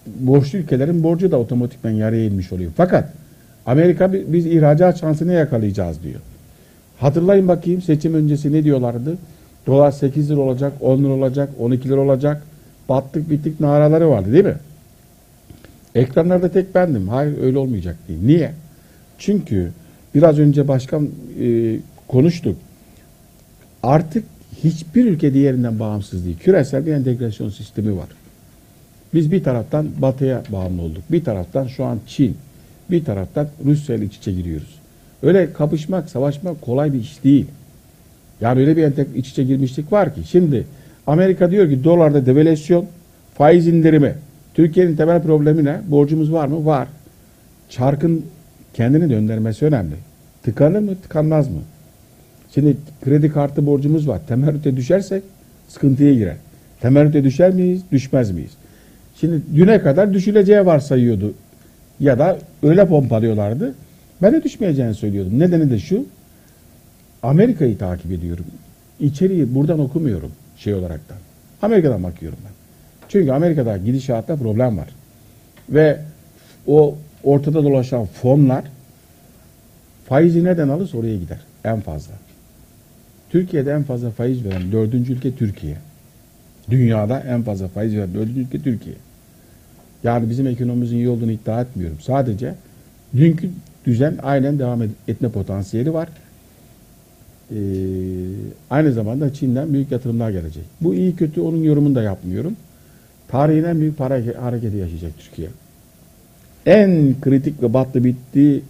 borçlu 0.07 0.59
ülkelerin 0.59 1.03
borcu 1.03 1.31
da 1.31 1.39
otomatikman 1.39 1.91
yarıya 1.91 2.25
inmiş 2.25 2.53
oluyor. 2.53 2.71
Fakat 2.77 3.13
Amerika 3.67 4.13
bi- 4.13 4.25
biz 4.29 4.47
ihracat 4.47 5.01
şansını 5.01 5.33
yakalayacağız 5.33 6.03
diyor. 6.03 6.21
Hatırlayın 6.99 7.49
bakayım 7.49 7.83
seçim 7.83 8.15
öncesi 8.15 8.53
ne 8.53 8.65
diyorlardı? 8.65 9.19
Dolar 9.67 9.91
8 9.93 10.31
lira 10.31 10.41
olacak, 10.41 10.73
10 10.81 10.99
lira 11.05 11.13
olacak, 11.13 11.51
12 11.59 11.89
lira 11.89 12.01
olacak. 12.01 12.43
Battık 12.89 13.31
bittik 13.31 13.61
naraları 13.61 14.11
vardı 14.11 14.33
değil 14.33 14.45
mi? 14.45 14.57
Ekranlarda 15.95 16.49
tek 16.49 16.75
bendim. 16.75 17.09
Hayır 17.09 17.43
öyle 17.43 17.59
olmayacak 17.59 17.97
diye. 18.09 18.19
Niye? 18.27 18.53
Çünkü 19.19 19.71
biraz 20.15 20.39
önce 20.39 20.69
başkan 20.69 21.09
e, 21.41 21.77
konuştuk. 22.09 22.57
Artık 23.83 24.25
hiçbir 24.65 25.05
ülke 25.05 25.35
diğerinden 25.35 25.81
bağımsız 25.81 26.25
değil. 26.25 26.39
Küresel 26.39 26.87
bir 26.87 26.93
entegrasyon 26.93 27.49
sistemi 27.49 27.97
var. 27.97 28.09
Biz 29.15 29.33
bir 29.33 29.45
taraftan 29.45 29.87
batıya 29.99 30.43
bağımlı 30.53 30.83
olduk. 30.83 31.03
Bir 31.11 31.25
taraftan 31.25 31.67
şu 31.67 31.85
an 31.85 31.99
Çin. 32.07 32.37
Bir 32.91 33.05
taraftan 33.05 33.49
Rusya 33.65 33.97
ile 33.97 34.05
iç 34.05 34.17
içe 34.17 34.33
giriyoruz. 34.33 34.79
Öyle 35.23 35.53
kapışmak, 35.53 36.11
savaşmak 36.11 36.63
kolay 36.63 36.93
bir 36.93 37.01
iş 37.01 37.25
değil. 37.25 37.47
Yani 38.41 38.61
öyle 38.61 38.77
bir 38.77 39.15
iç 39.17 39.29
içe 39.29 39.45
girmişlik 39.45 39.93
var 39.93 40.15
ki. 40.15 40.21
Şimdi 40.27 40.67
Amerika 41.07 41.51
diyor 41.51 41.71
ki 41.71 41.85
dolarda 41.85 42.27
devalüasyon, 42.27 42.87
faiz 43.35 43.69
indirimi. 43.69 44.15
Türkiye'nin 44.55 44.97
temel 44.97 45.23
problemi 45.23 45.65
ne? 45.65 45.81
Borcumuz 45.89 46.33
var 46.33 46.49
mı? 46.49 46.67
Var. 46.67 46.89
Çarkın 47.69 48.25
kendini 48.75 49.11
döndürmesi 49.11 49.65
önemli. 49.65 49.95
Tıkanır 50.43 50.79
mı? 50.79 50.97
Tıkanmaz 51.03 51.51
mı? 51.51 51.61
Şimdi 52.55 52.77
kredi 53.05 53.33
kartı 53.33 53.67
borcumuz 53.67 54.09
var. 54.09 54.21
Temerrüte 54.29 54.77
düşersek 54.77 55.23
sıkıntıya 55.69 56.15
girer. 56.15 56.37
Temerrüte 56.81 57.25
düşer 57.25 57.51
miyiz? 57.51 57.83
Düşmez 57.93 58.31
miyiz? 58.31 58.51
Şimdi 59.21 59.43
düne 59.57 59.83
kadar 59.83 60.15
düşüleceği 60.15 60.67
varsayıyordu. 60.67 61.35
Ya 62.01 62.19
da 62.19 62.39
öyle 62.63 62.87
pompalıyorlardı. 62.87 63.75
Ben 64.23 64.33
de 64.33 64.43
düşmeyeceğini 64.43 64.95
söylüyordum. 64.95 65.39
Nedeni 65.39 65.71
de 65.71 65.79
şu. 65.79 66.07
Amerika'yı 67.23 67.79
takip 67.79 68.13
ediyorum. 68.13 68.45
İçeriği 69.01 69.55
buradan 69.55 69.79
okumuyorum 69.79 70.33
şey 70.57 70.75
olaraktan. 70.75 71.17
Amerika'dan 71.63 72.03
bakıyorum 72.03 72.39
ben. 72.45 72.53
Çünkü 73.09 73.33
Amerika'da 73.33 73.77
gidişatta 73.77 74.37
problem 74.37 74.79
var. 74.79 74.89
Ve 75.71 75.99
o 76.67 76.95
ortada 77.25 77.65
dolaşan 77.65 78.07
fonlar 78.07 78.65
faizi 80.09 80.45
neden 80.45 80.69
alırsa 80.69 80.99
oraya 80.99 81.17
gider. 81.17 81.39
En 81.65 81.81
fazla. 81.81 82.15
Türkiye'de 83.31 83.73
en 83.73 83.83
fazla 83.83 84.11
faiz 84.11 84.45
veren 84.45 84.73
dördüncü 84.73 85.13
ülke 85.13 85.35
Türkiye. 85.35 85.77
Dünyada 86.71 87.21
en 87.21 87.43
fazla 87.43 87.69
faiz 87.69 87.97
veren 87.97 88.15
dördüncü 88.15 88.41
ülke 88.41 88.63
Türkiye. 88.63 88.97
Yani 90.05 90.31
bizim 90.31 90.47
ekonomimizin 90.47 90.97
iyi 90.97 91.09
olduğunu 91.09 91.31
iddia 91.33 91.61
etmiyorum. 91.61 91.97
Sadece 92.01 92.55
dünkü 93.17 93.51
düzen 93.87 94.15
aynen 94.23 94.59
devam 94.59 94.83
etme 95.09 95.29
potansiyeli 95.29 95.95
var. 95.95 96.09
Ee, 97.51 97.57
aynı 98.71 98.93
zamanda 98.93 99.35
Çin'den 99.35 99.73
büyük 99.73 99.93
yatırımlar 99.93 100.31
gelecek. 100.31 100.65
Bu 100.81 100.95
iyi 100.95 101.17
kötü 101.17 101.41
onun 101.41 101.63
yorumunu 101.63 101.95
da 101.95 102.03
yapmıyorum. 102.03 102.57
Tarihin 103.29 103.65
en 103.65 103.81
büyük 103.81 103.99
para 103.99 104.15
hare- 104.15 104.37
hareketi 104.37 104.77
yaşayacak 104.77 105.13
Türkiye. 105.19 105.49
En 106.67 107.15
kritik 107.21 107.63
ve 107.63 107.75
battı 107.75 108.05
bitti 108.05 108.63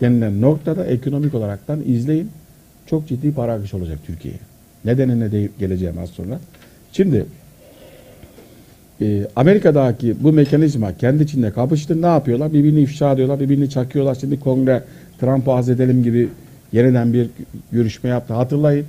denilen 0.00 0.40
noktada 0.40 0.84
ekonomik 0.86 1.34
olaraktan 1.34 1.80
izleyin. 1.86 2.30
Çok 2.86 3.08
ciddi 3.08 3.32
para 3.34 3.52
akışı 3.52 3.76
olacak 3.76 3.98
Türkiye'ye. 4.06 4.40
Nedenine 4.84 5.32
de 5.32 5.48
geleceğim 5.58 5.98
az 5.98 6.10
sonra. 6.10 6.40
Şimdi 6.92 7.26
e, 9.02 9.26
Amerika'daki 9.36 10.14
bu 10.20 10.32
mekanizma 10.32 10.96
kendi 10.96 11.22
içinde 11.22 11.50
kapıştı. 11.50 12.02
Ne 12.02 12.06
yapıyorlar? 12.06 12.52
Birbirini 12.52 12.80
ifşa 12.80 13.12
ediyorlar, 13.12 13.40
birbirini 13.40 13.70
çakıyorlar. 13.70 14.14
Şimdi 14.14 14.40
kongre 14.40 14.82
Trump'ı 15.20 15.52
az 15.52 15.68
edelim 15.68 16.02
gibi 16.02 16.28
yeniden 16.72 17.12
bir 17.12 17.30
görüşme 17.72 18.10
yaptı. 18.10 18.34
Hatırlayın. 18.34 18.86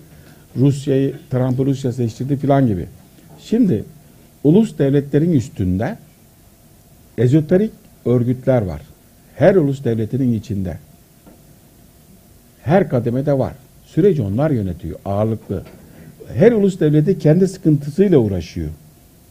Rusya'yı, 0.57 1.13
Trump'ı 1.31 1.65
Rusya 1.65 1.91
seçtirdi 1.91 2.37
filan 2.37 2.67
gibi. 2.67 2.85
Şimdi 3.39 3.83
ulus 4.43 4.77
devletlerin 4.77 5.33
üstünde 5.33 5.97
ezoterik 7.17 7.71
örgütler 8.05 8.61
var. 8.61 8.81
Her 9.35 9.55
ulus 9.55 9.83
devletinin 9.83 10.33
içinde. 10.33 10.77
Her 12.63 12.89
kademede 12.89 13.37
var. 13.37 13.53
Süreci 13.85 14.21
onlar 14.21 14.51
yönetiyor 14.51 14.99
ağırlıklı. 15.05 15.63
Her 16.33 16.51
ulus 16.51 16.79
devleti 16.79 17.19
kendi 17.19 17.47
sıkıntısıyla 17.47 18.17
uğraşıyor. 18.17 18.69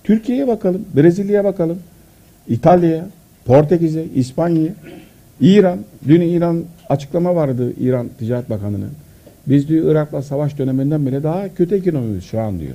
Türkiye'ye 0.04 0.48
bakalım, 0.48 0.84
Brezilya'ya 0.96 1.44
bakalım, 1.44 1.78
İtalya'ya, 2.48 3.06
Portekiz'e, 3.44 4.04
İspanya'ya, 4.14 4.72
İran. 5.40 5.78
Dün 6.08 6.20
İran 6.20 6.64
açıklama 6.88 7.34
vardı 7.34 7.72
İran 7.80 8.08
Ticaret 8.18 8.50
Bakanı'nın. 8.50 8.90
Biz 9.46 9.68
diyor 9.68 9.92
Irak'la 9.92 10.22
savaş 10.22 10.58
döneminden 10.58 11.06
bile 11.06 11.22
daha 11.22 11.54
kötü 11.54 11.74
ekonomimiz 11.74 12.24
şu 12.24 12.40
an 12.40 12.60
diyor. 12.60 12.74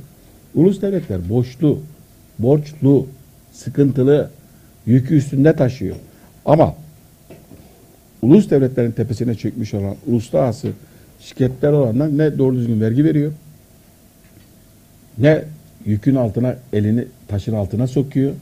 Ulus 0.55 0.81
devletler 0.81 1.29
boşlu, 1.29 1.79
borçlu, 2.39 3.07
sıkıntılı, 3.51 4.29
yükü 4.85 5.15
üstünde 5.15 5.55
taşıyor. 5.55 5.95
Ama 6.45 6.75
ulus 8.21 8.49
devletlerin 8.49 8.91
tepesine 8.91 9.35
çökmüş 9.35 9.73
olan 9.73 9.95
uluslararası 10.07 10.67
şirketler 11.19 11.71
olanlar 11.71 12.17
ne 12.17 12.37
doğru 12.37 12.55
düzgün 12.55 12.81
vergi 12.81 13.05
veriyor, 13.05 13.31
ne 15.17 15.43
yükün 15.87 16.15
altına 16.15 16.55
elini 16.73 17.05
taşın 17.27 17.53
altına 17.53 17.87
sokuyor. 17.87 18.33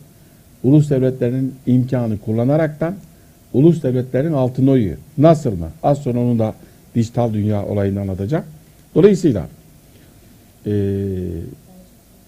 Ulus 0.64 0.90
devletlerinin 0.90 1.56
imkanı 1.68 2.18
kullanaraktan 2.18 2.96
ulus 3.54 3.84
devletlerin 3.84 4.34
altına 4.34 4.72
uyuyor. 4.72 4.98
Nasıl 5.18 5.52
mı? 5.52 5.70
Az 5.84 5.98
sonra 5.98 6.20
onu 6.20 6.40
da 6.40 6.54
dijital 6.96 7.34
dünya 7.34 7.66
olayını 7.66 8.02
anlatacağım. 8.02 8.46
Dolayısıyla 8.96 9.48
eee, 10.66 10.74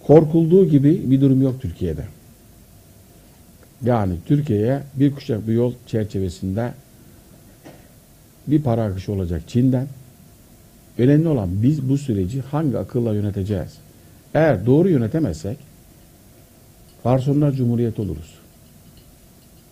korkulduğu 0.08 0.70
gibi 0.70 1.12
bir 1.12 1.22
durum 1.22 1.42
yok 1.42 1.62
Türkiye'de. 1.62 2.04
Yani 3.86 4.14
Türkiye'ye 4.26 4.80
bir 4.96 5.16
kuşak 5.16 5.48
bir 5.48 5.54
yol 5.54 5.74
çerçevesinde 5.88 6.74
bir 8.48 8.62
para 8.62 8.84
akışı 8.84 9.12
olacak 9.12 9.42
Çin'den. 9.48 9.88
Önemli 10.98 11.28
olan 11.28 11.50
biz 11.64 11.90
bu 11.90 11.98
süreci 11.98 12.42
hangi 12.42 12.78
akılla 12.78 13.14
yöneteceğiz? 13.14 13.87
Eğer 14.34 14.66
doğru 14.66 14.90
yönetemezsek 14.90 15.58
Garsonlar 17.04 17.52
Cumhuriyeti 17.52 18.02
oluruz. 18.02 18.34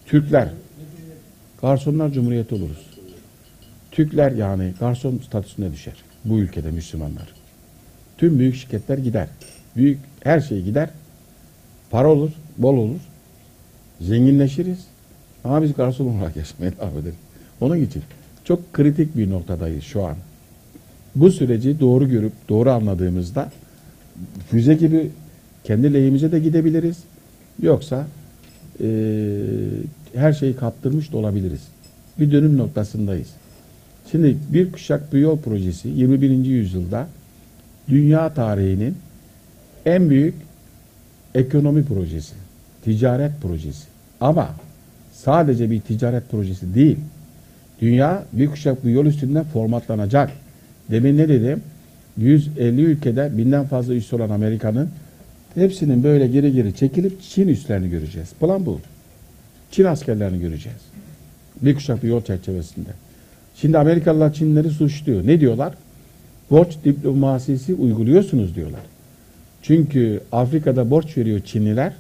Türkler 0.06 0.50
Garsonlar 1.62 2.12
Cumhuriyeti 2.12 2.56
oluruz. 2.56 2.88
Türkler 3.91 4.32
yani 4.32 4.74
garson 4.80 5.22
statüsüne 5.28 5.72
düşer. 5.72 5.94
Bu 6.26 6.39
ülkede 6.39 6.72
Müslümanlar. 6.72 7.28
Tüm 8.18 8.39
büyük 8.39 8.56
şirketler 8.56 8.98
gider. 8.98 9.28
Büyük 9.76 10.00
her 10.24 10.39
şey 10.39 10.62
gider. 10.62 10.89
Para 11.91 12.12
olur, 12.12 12.32
bol 12.58 12.78
olur. 12.78 13.00
Zenginleşiriz. 14.02 14.80
Ama 15.44 15.63
biz 15.63 15.74
garson 15.74 16.06
olarak 16.08 16.36
yaşamaya 16.36 16.72
devam 16.72 16.98
ederiz. 16.98 17.15
Onun 17.62 17.78
için 17.78 18.04
çok 18.44 18.74
kritik 18.74 19.18
bir 19.18 19.30
noktadayız 19.30 19.84
şu 19.84 20.06
an. 20.06 20.15
Bu 21.15 21.32
süreci 21.32 21.80
doğru 21.80 22.10
görüp 22.10 22.34
doğru 22.50 22.72
anladığımızda 22.72 23.52
füze 24.51 24.73
gibi 24.73 25.10
kendi 25.63 25.93
lehimize 25.93 26.32
de 26.32 26.39
gidebiliriz. 26.39 26.97
Yoksa 27.62 28.08
eee, 28.80 28.88
her 30.15 30.34
şeyi 30.34 30.56
kaptırmış 30.56 31.12
da 31.12 31.17
olabiliriz. 31.17 31.62
Bir 32.19 32.32
dönüm 32.32 32.58
noktasındayız. 32.58 33.28
Şimdi 34.12 34.38
bir 34.54 34.71
kuşak 34.71 35.13
bir 35.13 35.19
yol 35.19 35.38
projesi 35.38 35.89
21. 35.89 36.30
yüzyılda 36.45 37.08
dünya 37.89 38.34
tarihinin 38.34 38.95
en 39.86 40.10
büyük 40.10 40.36
ekonomi 41.36 41.86
projesi, 41.86 42.34
ticaret 42.84 43.32
projesi. 43.41 43.84
Ama 44.21 44.49
sadece 45.13 45.71
bir 45.71 45.82
ticaret 45.82 46.32
projesi 46.32 46.75
değil. 46.75 46.97
Dünya 47.82 48.23
bir 48.34 48.47
kuşak 48.47 48.86
bir 48.86 48.91
yol 48.91 49.06
üstünden 49.06 49.43
formatlanacak. 49.43 50.32
Demin 50.91 51.17
ne 51.17 51.30
dedim? 51.30 51.62
150 52.17 52.82
ülkede 52.82 53.32
binden 53.38 53.65
fazla 53.65 53.93
üs 53.93 54.13
olan 54.13 54.30
Amerika'nın 54.30 54.89
hepsinin 55.56 56.04
böyle 56.04 56.28
geri 56.28 56.54
geri 56.54 56.75
çekilip 56.75 57.21
Çin 57.21 57.47
üslerini 57.47 57.89
göreceğiz. 57.89 58.30
Plan 58.39 58.65
bu. 58.65 58.80
Çin 59.71 59.86
askerlerini 59.86 60.39
göreceğiz. 60.39 60.80
Bir 61.62 61.75
kuşak 61.75 62.04
bir 62.04 62.08
yol 62.08 62.21
çerçevesinde. 62.21 62.89
Şimdi 63.56 63.78
Amerikalılar 63.78 64.34
Çinleri 64.34 64.69
suçluyor. 64.69 65.28
Ne 65.28 65.39
diyorlar? 65.39 65.73
Borç 66.51 66.78
diplomasisi 66.86 67.73
uyguluyorsunuz 67.73 68.56
diyorlar. 68.56 68.82
Çünkü 69.62 70.21
Afrika'da 70.32 70.89
borç 70.89 71.17
veriyor 71.17 71.39
Çinliler. 71.39 71.93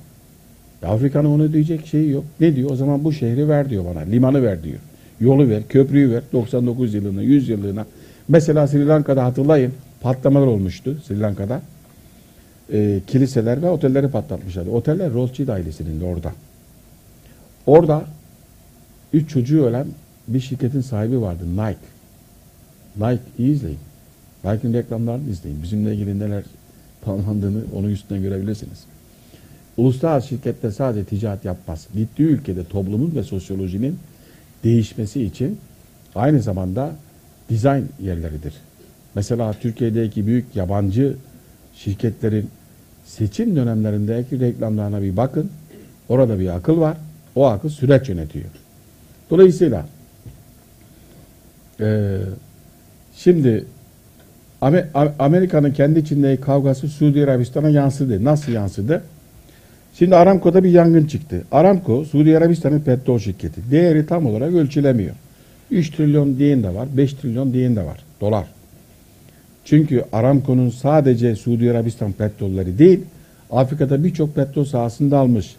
E, 0.83 0.85
Afrika'nın 0.87 1.29
onu 1.29 1.53
diyecek 1.53 1.87
şeyi 1.87 2.09
yok. 2.09 2.23
Ne 2.39 2.55
diyor? 2.55 2.69
O 2.69 2.75
zaman 2.75 3.03
bu 3.03 3.13
şehri 3.13 3.49
ver 3.49 3.69
diyor 3.69 3.85
bana. 3.85 3.99
Limanı 3.99 4.43
ver 4.43 4.63
diyor. 4.63 4.79
Yolu 5.19 5.49
ver, 5.49 5.63
köprüyü 5.69 6.11
ver. 6.11 6.21
99 6.33 6.93
yılına, 6.93 7.21
100 7.21 7.49
yıllığına. 7.49 7.85
Mesela 8.27 8.67
Sri 8.67 8.87
Lanka'da 8.87 9.23
hatırlayın 9.23 9.71
patlamalar 10.05 10.47
olmuştu 10.47 10.97
Sri 11.07 11.19
Lanka'da. 11.19 11.61
Ee, 12.73 12.99
kiliseler 13.07 13.61
ve 13.61 13.69
otelleri 13.69 14.07
patlatmışlardı. 14.07 14.69
Oteller 14.69 15.13
Rothschild 15.13 15.47
ailesinin 15.47 16.01
de 16.01 16.05
orada. 16.05 16.31
Orada 17.65 18.05
üç 19.13 19.29
çocuğu 19.29 19.65
ölen 19.65 19.87
bir 20.27 20.39
şirketin 20.39 20.81
sahibi 20.81 21.21
vardı 21.21 21.43
Nike. 21.51 21.77
Nike 22.95 23.23
iyi 23.37 23.53
izleyin. 23.53 23.79
Nike'ın 24.43 24.73
reklamlarını 24.73 25.29
izleyin. 25.29 25.63
Bizimle 25.63 25.93
ilgili 25.93 26.19
neler 26.19 26.43
planlandığını 27.05 27.61
onun 27.75 27.89
üstünden 27.89 28.23
görebilirsiniz. 28.23 28.83
Uluslararası 29.77 30.27
şirketler 30.27 30.71
sadece 30.71 31.05
ticaret 31.05 31.45
yapmaz. 31.45 31.87
Gittiği 31.95 32.23
ülkede 32.23 32.63
toplumun 32.63 33.15
ve 33.15 33.23
sosyolojinin 33.23 33.99
değişmesi 34.63 35.23
için 35.23 35.57
aynı 36.15 36.41
zamanda 36.41 36.95
dizayn 37.49 37.85
yerleridir. 38.03 38.53
Mesela 39.15 39.53
Türkiye'deki 39.53 40.27
büyük 40.27 40.55
yabancı 40.55 41.15
şirketlerin 41.75 42.49
seçim 43.05 43.55
dönemlerindeki 43.55 44.39
reklamlarına 44.39 45.01
bir 45.01 45.17
bakın. 45.17 45.49
Orada 46.09 46.39
bir 46.39 46.55
akıl 46.55 46.79
var. 46.79 46.97
O 47.35 47.45
akıl 47.45 47.69
süreç 47.69 48.09
yönetiyor. 48.09 48.45
Dolayısıyla 49.29 49.85
eee, 51.79 52.17
şimdi 53.15 53.65
Amerika'nın 55.19 55.71
kendi 55.71 55.99
içindeki 55.99 56.41
kavgası 56.41 56.87
Suudi 56.87 57.23
Arabistan'a 57.23 57.69
yansıdı. 57.69 58.23
Nasıl 58.23 58.51
yansıdı? 58.51 59.03
Şimdi 59.93 60.15
Aramco'da 60.15 60.63
bir 60.63 60.69
yangın 60.69 61.05
çıktı. 61.05 61.43
Aramco, 61.51 62.05
Suudi 62.05 62.37
Arabistan'ın 62.37 62.79
petrol 62.79 63.19
şirketi. 63.19 63.61
Değeri 63.71 64.05
tam 64.05 64.25
olarak 64.25 64.53
ölçülemiyor. 64.53 65.15
3 65.71 65.89
trilyon 65.89 66.37
diyen 66.37 66.63
de 66.63 66.75
var, 66.75 66.87
5 66.97 67.13
trilyon 67.13 67.53
diyen 67.53 67.75
de 67.75 67.85
var. 67.85 67.97
Dolar. 68.21 68.45
Çünkü 69.65 70.05
Aramco'nun 70.11 70.69
sadece 70.69 71.35
Suudi 71.35 71.71
Arabistan 71.71 72.11
petrolleri 72.11 72.79
değil, 72.79 72.99
Afrika'da 73.51 74.03
birçok 74.03 74.35
petrol 74.35 74.65
sahasında 74.65 75.17
almış. 75.17 75.55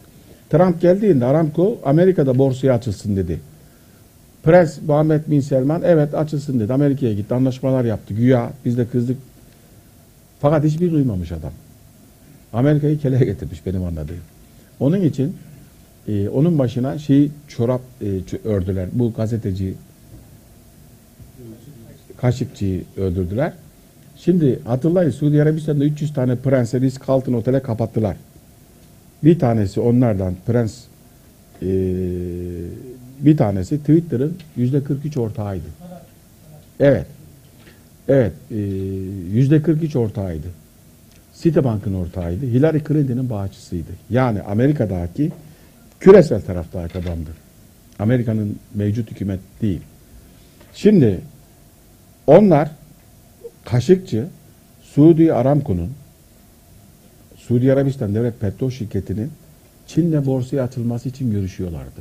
Trump 0.51 0.81
geldiğinde 0.81 1.25
Aramco 1.25 1.79
Amerika'da 1.85 2.39
borsaya 2.39 2.75
açılsın 2.75 3.17
dedi. 3.17 3.41
Prens 4.43 4.79
Muhammed 4.87 5.21
Bin 5.27 5.41
Selman 5.41 5.83
evet 5.85 6.15
açılsın 6.15 6.61
dedi. 6.61 6.73
Amerika'ya 6.73 7.13
gitti, 7.13 7.35
anlaşmalar 7.35 7.85
yaptı. 7.85 8.15
Güya 8.15 8.51
biz 8.65 8.79
de 8.79 8.87
kızdık. 8.87 9.17
Fakat 10.41 10.65
hiçbir 10.65 10.93
duymamış 10.93 11.33
adam. 11.33 11.53
Amerika'yı 12.53 12.99
keleye 12.99 13.25
getirmiş 13.25 13.67
benim 13.67 13.85
anladığım. 13.85 14.17
Onun 14.81 15.01
için 15.01 15.37
e, 16.09 16.29
onun 16.29 16.59
başına 16.59 16.99
şey 16.99 17.31
çorap 17.49 17.81
e, 18.03 18.49
ördüler. 18.49 18.89
Bu 18.93 19.13
gazeteci 19.13 19.75
Kaşıkçı'yı 22.17 22.83
öldürdüler. 22.97 23.53
Şimdi 24.19 24.61
hatırlayın 24.65 25.11
Suudi 25.11 25.43
Arabistan'da 25.43 25.85
300 25.85 26.15
tane 26.15 26.37
prense 26.37 26.81
risk 26.81 27.09
altın 27.09 27.33
otele 27.33 27.63
kapattılar. 27.63 28.17
Bir 29.25 29.39
tanesi 29.39 29.81
onlardan 29.81 30.35
prens 30.47 30.85
e, 31.63 31.67
bir 33.21 33.37
tanesi 33.37 33.79
Twitter'ın 33.79 34.37
yüzde 34.57 34.85
43 34.85 35.17
ortağıydı. 35.17 35.65
Evet. 36.81 37.07
Evet. 38.09 38.33
Yüzde 39.33 39.63
43 39.63 39.97
ortağıydı. 39.97 40.47
Citibank'ın 41.43 41.95
ortağıydı. 41.95 42.47
Hillary 42.47 42.79
Clinton'ın 42.89 43.31
bağışçısıydı. 43.31 43.91
Yani 44.11 44.43
Amerika'daki 44.43 45.33
küresel 46.01 46.43
taraftaki 46.43 46.99
adamdı. 46.99 47.31
Amerika'nın 47.99 48.59
mevcut 48.75 49.11
hükümet 49.11 49.41
değil. 49.63 49.81
Şimdi 50.75 51.21
onlar 52.27 52.71
Kaşıkçı 53.67 54.27
Suudi 54.83 55.35
Aramco'nun 55.35 55.91
Suudi 57.37 57.73
Arabistan 57.73 58.15
Devlet 58.15 58.41
Petrol 58.41 58.71
Şirketi'nin 58.71 59.31
Çin'le 59.87 60.27
borsaya 60.27 60.63
açılması 60.63 61.09
için 61.09 61.31
görüşüyorlardı. 61.31 62.01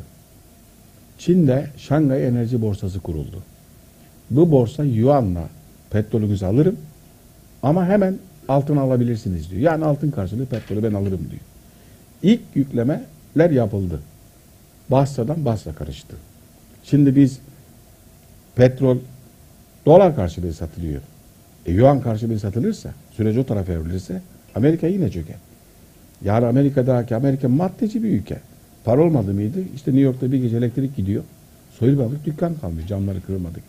Çin'de 1.17 1.67
Şangay 1.77 2.27
Enerji 2.27 2.61
Borsası 2.61 2.99
kuruldu. 2.99 3.43
Bu 4.29 4.51
borsa 4.51 4.83
yuanla 4.83 5.49
petrolünüzü 5.89 6.45
alırım 6.45 6.77
ama 7.63 7.85
hemen 7.85 8.15
altın 8.47 8.77
alabilirsiniz 8.77 9.51
diyor. 9.51 9.61
Yani 9.61 9.85
altın 9.85 10.11
karşılığı 10.11 10.45
petrolü 10.45 10.83
ben 10.83 10.93
alırım 10.93 11.27
diyor. 11.31 11.41
İlk 12.23 12.41
yüklemeler 12.55 13.49
yapıldı. 13.51 14.01
Basra'dan 14.89 15.45
Basra 15.45 15.73
karıştı. 15.73 16.15
Şimdi 16.83 17.15
biz 17.15 17.39
petrol 18.55 18.97
dolar 19.85 20.15
karşılığı 20.15 20.53
satılıyor. 20.53 21.01
E, 21.65 21.71
yuan 21.71 22.01
karşılığı 22.01 22.39
satılırsa, 22.39 22.89
süreç 23.11 23.37
o 23.37 23.43
tarafa 23.43 23.73
evrilirse 23.73 24.21
Amerika 24.55 24.87
yine 24.87 25.11
çöker. 25.11 25.35
Yani 26.23 26.45
Amerika'daki 26.45 27.15
Amerika 27.15 27.49
maddeci 27.49 28.03
bir 28.03 28.09
ülke. 28.09 28.37
Para 28.85 29.01
olmadı 29.01 29.33
mıydı? 29.33 29.59
İşte 29.75 29.91
New 29.91 30.05
York'ta 30.05 30.31
bir 30.31 30.37
gece 30.37 30.57
elektrik 30.57 30.95
gidiyor. 30.95 31.23
Soyulmadık 31.79 32.25
dükkan 32.25 32.55
kalmış. 32.55 32.87
Camları 32.87 33.21
kırılmadık. 33.21 33.63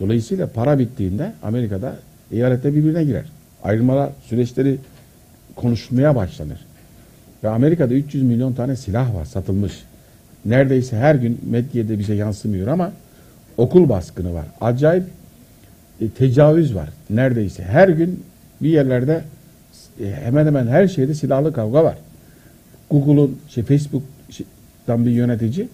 Dolayısıyla 0.00 0.46
para 0.46 0.78
bittiğinde 0.78 1.32
Amerika'da 1.42 1.96
eyalette 2.32 2.74
birbirine 2.74 3.04
girer. 3.04 3.24
Ayrılmalar 3.64 4.10
süreçleri 4.24 4.78
konuşulmaya 5.56 6.16
başlanır. 6.16 6.66
Ve 7.44 7.48
Amerika'da 7.48 7.94
300 7.94 8.22
milyon 8.22 8.52
tane 8.52 8.76
silah 8.76 9.14
var 9.14 9.24
satılmış. 9.24 9.72
Neredeyse 10.44 10.96
her 10.96 11.14
gün 11.14 11.40
medyada 11.50 11.98
bize 11.98 12.14
yansımıyor 12.14 12.66
ama 12.66 12.92
okul 13.56 13.88
baskını 13.88 14.34
var. 14.34 14.44
Acayip 14.60 15.04
e, 16.00 16.08
tecavüz 16.08 16.74
var. 16.74 16.88
Neredeyse 17.10 17.62
her 17.62 17.88
gün 17.88 18.24
bir 18.62 18.68
yerlerde 18.68 19.24
e, 20.00 20.12
hemen 20.12 20.46
hemen 20.46 20.66
her 20.66 20.88
şeyde 20.88 21.14
silahlı 21.14 21.52
kavga 21.52 21.84
var. 21.84 21.98
Google'un, 22.90 23.38
şey, 23.48 23.64
Facebook'tan 23.64 25.06
bir 25.06 25.10
yönetici 25.10 25.68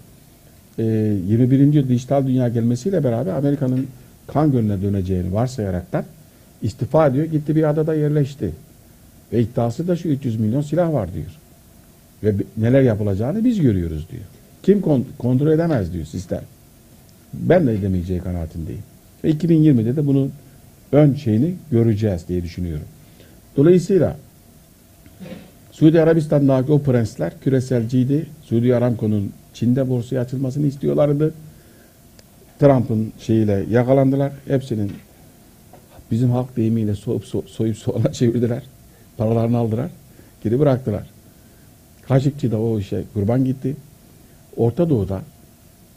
e, 0.78 0.82
21. 0.82 1.88
dijital 1.88 2.26
dünya 2.26 2.48
gelmesiyle 2.48 3.04
beraber 3.04 3.32
Amerika'nın 3.32 3.86
kan 4.26 4.52
gölüne 4.52 4.82
döneceğini 4.82 5.32
varsayaraktan 5.32 6.04
istifa 6.62 7.06
ediyor. 7.06 7.24
Gitti 7.24 7.56
bir 7.56 7.70
adada 7.70 7.94
yerleşti. 7.94 8.50
Ve 9.32 9.40
iddiası 9.40 9.88
da 9.88 9.96
şu 9.96 10.08
300 10.08 10.40
milyon 10.40 10.62
silah 10.62 10.92
var 10.92 11.14
diyor. 11.14 11.38
Ve 12.24 12.34
neler 12.56 12.82
yapılacağını 12.82 13.44
biz 13.44 13.60
görüyoruz 13.60 14.06
diyor. 14.10 14.22
Kim 14.62 14.80
kon- 14.80 15.06
kontrol 15.18 15.50
edemez 15.50 15.92
diyor 15.92 16.04
sistem. 16.04 16.42
Ben 17.32 17.66
de 17.66 17.74
edemeyeceği 17.74 18.20
kanaatindeyim. 18.20 18.82
Ve 19.24 19.30
2020'de 19.30 19.96
de 19.96 20.06
bunun 20.06 20.32
ön 20.92 21.14
şeyini 21.14 21.54
göreceğiz 21.70 22.28
diye 22.28 22.42
düşünüyorum. 22.42 22.86
Dolayısıyla 23.56 24.16
Suudi 25.72 26.00
Arabistan'daki 26.00 26.72
o 26.72 26.82
prensler 26.82 27.40
küreselciydi. 27.40 28.26
Suudi 28.42 28.76
Aramco'nun 28.76 29.32
Çin'de 29.54 29.88
borsaya 29.88 30.20
açılmasını 30.20 30.66
istiyorlardı. 30.66 31.34
Trump'ın 32.60 33.12
şeyiyle 33.18 33.64
yakalandılar. 33.70 34.32
Hepsinin 34.48 34.92
bizim 36.10 36.30
halk 36.30 36.56
deyimiyle 36.56 36.94
soyup, 36.94 37.24
so- 37.24 37.48
soyup 37.48 37.76
soğana 37.78 38.12
çevirdiler. 38.12 38.62
Paralarını 39.16 39.56
aldılar. 39.56 39.90
Geri 40.44 40.60
bıraktılar. 40.60 41.06
Kaşıkçı 42.08 42.50
da 42.50 42.60
o 42.60 42.78
işe 42.78 43.04
kurban 43.14 43.44
gitti. 43.44 43.76
Orta 44.56 44.90
Doğu'da 44.90 45.22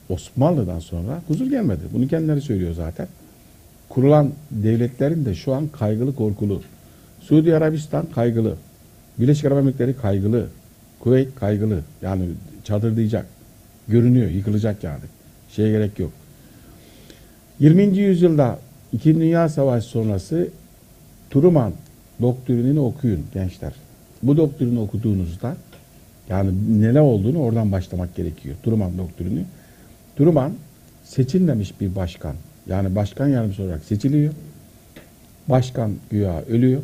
Osmanlı'dan 0.10 0.80
sonra 0.80 1.22
huzur 1.28 1.50
gelmedi. 1.50 1.82
Bunu 1.94 2.08
kendileri 2.08 2.42
söylüyor 2.42 2.74
zaten. 2.74 3.08
Kurulan 3.90 4.32
devletlerin 4.52 5.26
de 5.26 5.36
şu 5.36 5.54
an 5.54 5.68
kaygılı 5.68 6.16
korkulu. 6.16 6.62
Suudi 7.22 7.56
Arabistan 7.56 8.06
kaygılı. 8.16 8.56
Birleşik 9.20 9.46
Arap 9.46 9.58
Emirlikleri 9.58 9.98
kaygılı. 9.98 10.48
Kuveyt 11.00 11.36
kaygılı. 11.36 11.80
Yani 12.02 12.26
çadırlayacak. 12.64 13.26
Görünüyor. 13.88 14.30
Yıkılacak 14.30 14.84
yani. 14.84 15.04
Şeye 15.52 15.72
gerek 15.72 16.00
yok. 16.00 16.12
20. 17.60 17.98
yüzyılda 17.98 18.60
İkinci 18.94 19.20
Dünya 19.20 19.50
Savaşı 19.50 19.88
sonrası 19.88 20.48
Truman 21.30 21.74
doktrinini 22.22 22.80
okuyun 22.80 23.24
gençler. 23.34 23.74
Bu 24.24 24.38
doktrini 24.38 24.80
okuduğunuzda 24.80 25.58
yani 26.30 26.52
neler 26.82 27.00
olduğunu 27.00 27.40
oradan 27.40 27.72
başlamak 27.72 28.16
gerekiyor. 28.16 28.56
Truman 28.66 28.98
doktrini. 28.98 29.46
Truman 30.18 30.54
seçilmemiş 31.04 31.82
bir 31.82 31.96
başkan. 31.96 32.36
Yani 32.68 32.96
başkan 32.96 33.28
yardımcısı 33.28 33.64
olarak 33.64 33.84
seçiliyor. 33.84 34.34
Başkan 35.48 35.92
güya 36.12 36.42
ölüyor. 36.42 36.82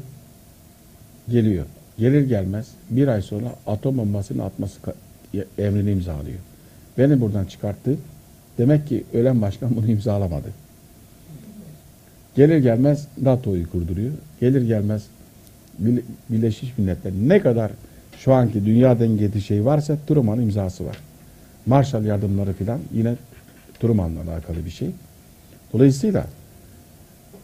Geliyor. 1.30 1.66
Gelir 2.00 2.22
gelmez 2.22 2.68
bir 2.90 3.08
ay 3.08 3.22
sonra 3.22 3.56
atom 3.68 3.98
bombasını 3.98 4.44
atması 4.44 4.80
emrini 5.58 5.92
imzalıyor. 5.92 6.40
Beni 6.98 7.22
buradan 7.22 7.46
çıkarttı. 7.46 7.98
Demek 8.58 8.88
ki 8.88 9.04
ölen 9.14 9.42
başkan 9.42 9.76
bunu 9.76 9.88
imzalamadı. 9.88 10.48
Gelir 12.36 12.58
gelmez 12.58 13.08
NATO'yu 13.22 13.72
kurduruyor. 13.72 14.12
Gelir 14.40 14.62
gelmez 14.62 15.04
Birle- 15.80 16.02
Birleşmiş 16.30 16.78
Milletler 16.78 17.14
ne 17.28 17.40
kadar 17.42 17.72
şu 18.18 18.34
anki 18.34 18.66
dünya 18.66 19.00
dengesi 19.00 19.42
şey 19.42 19.66
varsa 19.66 19.98
Truman'ın 20.08 20.42
imzası 20.42 20.86
var. 20.86 20.98
Marshall 21.66 22.06
yardımları 22.06 22.54
filan 22.54 22.80
yine 22.94 23.16
Truman'la 23.80 24.32
alakalı 24.32 24.66
bir 24.66 24.70
şey. 24.70 24.90
Dolayısıyla 25.74 26.26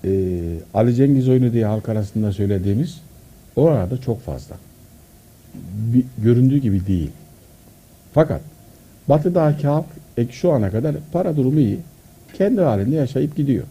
e, 0.06 0.10
Ali 0.74 0.96
Cengiz 0.96 1.30
oyunu 1.30 1.54
diye 1.54 1.66
halk 1.66 1.90
arasında 1.90 2.32
söylediğimiz 2.32 3.02
orada 3.56 4.02
çok 4.02 4.22
fazla. 4.22 4.56
Bir, 5.94 6.04
göründüğü 6.18 6.58
gibi 6.58 6.88
değil. 6.88 7.12
Fakat 8.14 8.42
Batı'daki 9.10 9.68
halk 9.68 9.86
e, 10.18 10.28
şu 10.28 10.52
ana 10.52 10.72
kadar 10.72 10.96
para 11.12 11.38
durumu 11.38 11.60
iyi. 11.60 11.80
Kendi 12.34 12.62
halinde 12.62 12.96
yaşayıp 12.96 13.36
gidiyor. 13.36 13.64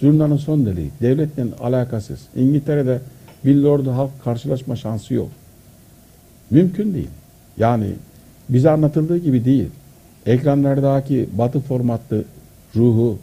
Zurnanın 0.00 0.36
son 0.36 0.66
deliği. 0.66 0.90
Devletle 1.00 1.44
alakasız. 1.60 2.20
İngiltere'de 2.36 3.00
bir 3.44 3.56
lordla 3.56 3.96
halk 3.96 4.10
karşılaşma 4.24 4.76
şansı 4.76 5.14
yok. 5.14 5.28
Mümkün 6.50 6.94
değil. 6.94 7.10
Yani 7.56 7.86
bize 8.48 8.70
anlatıldığı 8.70 9.18
gibi 9.18 9.44
değil. 9.44 9.68
Ekranlardaki 10.28 11.28
batı 11.38 11.60
formatlı 11.60 12.24
ruhu 12.76 13.18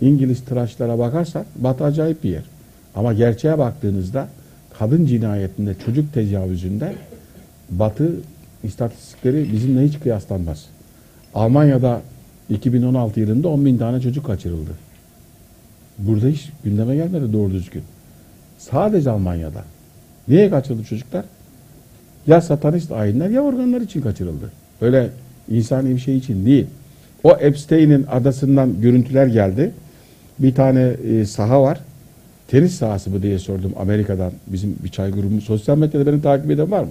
İngiliz 0.00 0.44
tıraşlara 0.44 0.98
bakarsak 0.98 1.46
batı 1.56 1.84
acayip 1.84 2.24
bir 2.24 2.30
yer. 2.30 2.42
Ama 2.94 3.12
gerçeğe 3.12 3.58
baktığınızda 3.58 4.28
kadın 4.78 5.06
cinayetinde, 5.06 5.74
çocuk 5.86 6.12
tecavüzünde 6.12 6.94
batı 7.70 8.12
istatistikleri 8.64 9.52
bizimle 9.52 9.84
hiç 9.84 10.00
kıyaslanmaz. 10.00 10.66
Almanya'da 11.34 12.00
2016 12.50 13.20
yılında 13.20 13.48
10 13.48 13.64
bin 13.64 13.78
tane 13.78 14.00
çocuk 14.00 14.26
kaçırıldı. 14.26 14.70
Burada 15.98 16.26
hiç 16.26 16.48
gündeme 16.64 16.96
gelmedi 16.96 17.32
doğru 17.32 17.50
düzgün. 17.50 17.82
Sadece 18.58 19.10
Almanya'da. 19.10 19.64
Niye 20.28 20.50
kaçırıldı 20.50 20.84
çocuklar? 20.84 21.24
Ya 22.26 22.40
satanist 22.40 22.92
ayinler 22.92 23.28
ya 23.28 23.40
organlar 23.40 23.80
için 23.80 24.00
kaçırıldı. 24.00 24.52
Öyle 24.80 25.10
insani 25.50 25.90
bir 25.90 25.98
şey 25.98 26.16
için 26.16 26.46
değil. 26.46 26.66
O 27.24 27.36
Epstein'in 27.40 28.06
adasından 28.10 28.80
görüntüler 28.80 29.26
geldi. 29.26 29.72
Bir 30.38 30.54
tane 30.54 30.82
e, 30.82 31.24
saha 31.24 31.62
var. 31.62 31.80
Tenis 32.48 32.74
sahası 32.74 33.10
mı 33.10 33.22
diye 33.22 33.38
sordum 33.38 33.72
Amerika'dan. 33.78 34.32
Bizim 34.46 34.76
bir 34.84 34.88
çay 34.88 35.10
grubumuz. 35.10 35.44
Sosyal 35.44 35.78
medyada 35.78 36.06
beni 36.06 36.22
takip 36.22 36.50
eden 36.50 36.70
var 36.70 36.82
mı? 36.82 36.90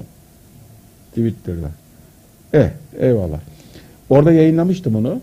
Twitter'da. 1.09 1.71
Eh, 2.53 2.69
eyvallah. 2.99 3.39
Orada 4.09 4.31
yayınlamıştım 4.31 4.95
onu. 4.95 5.21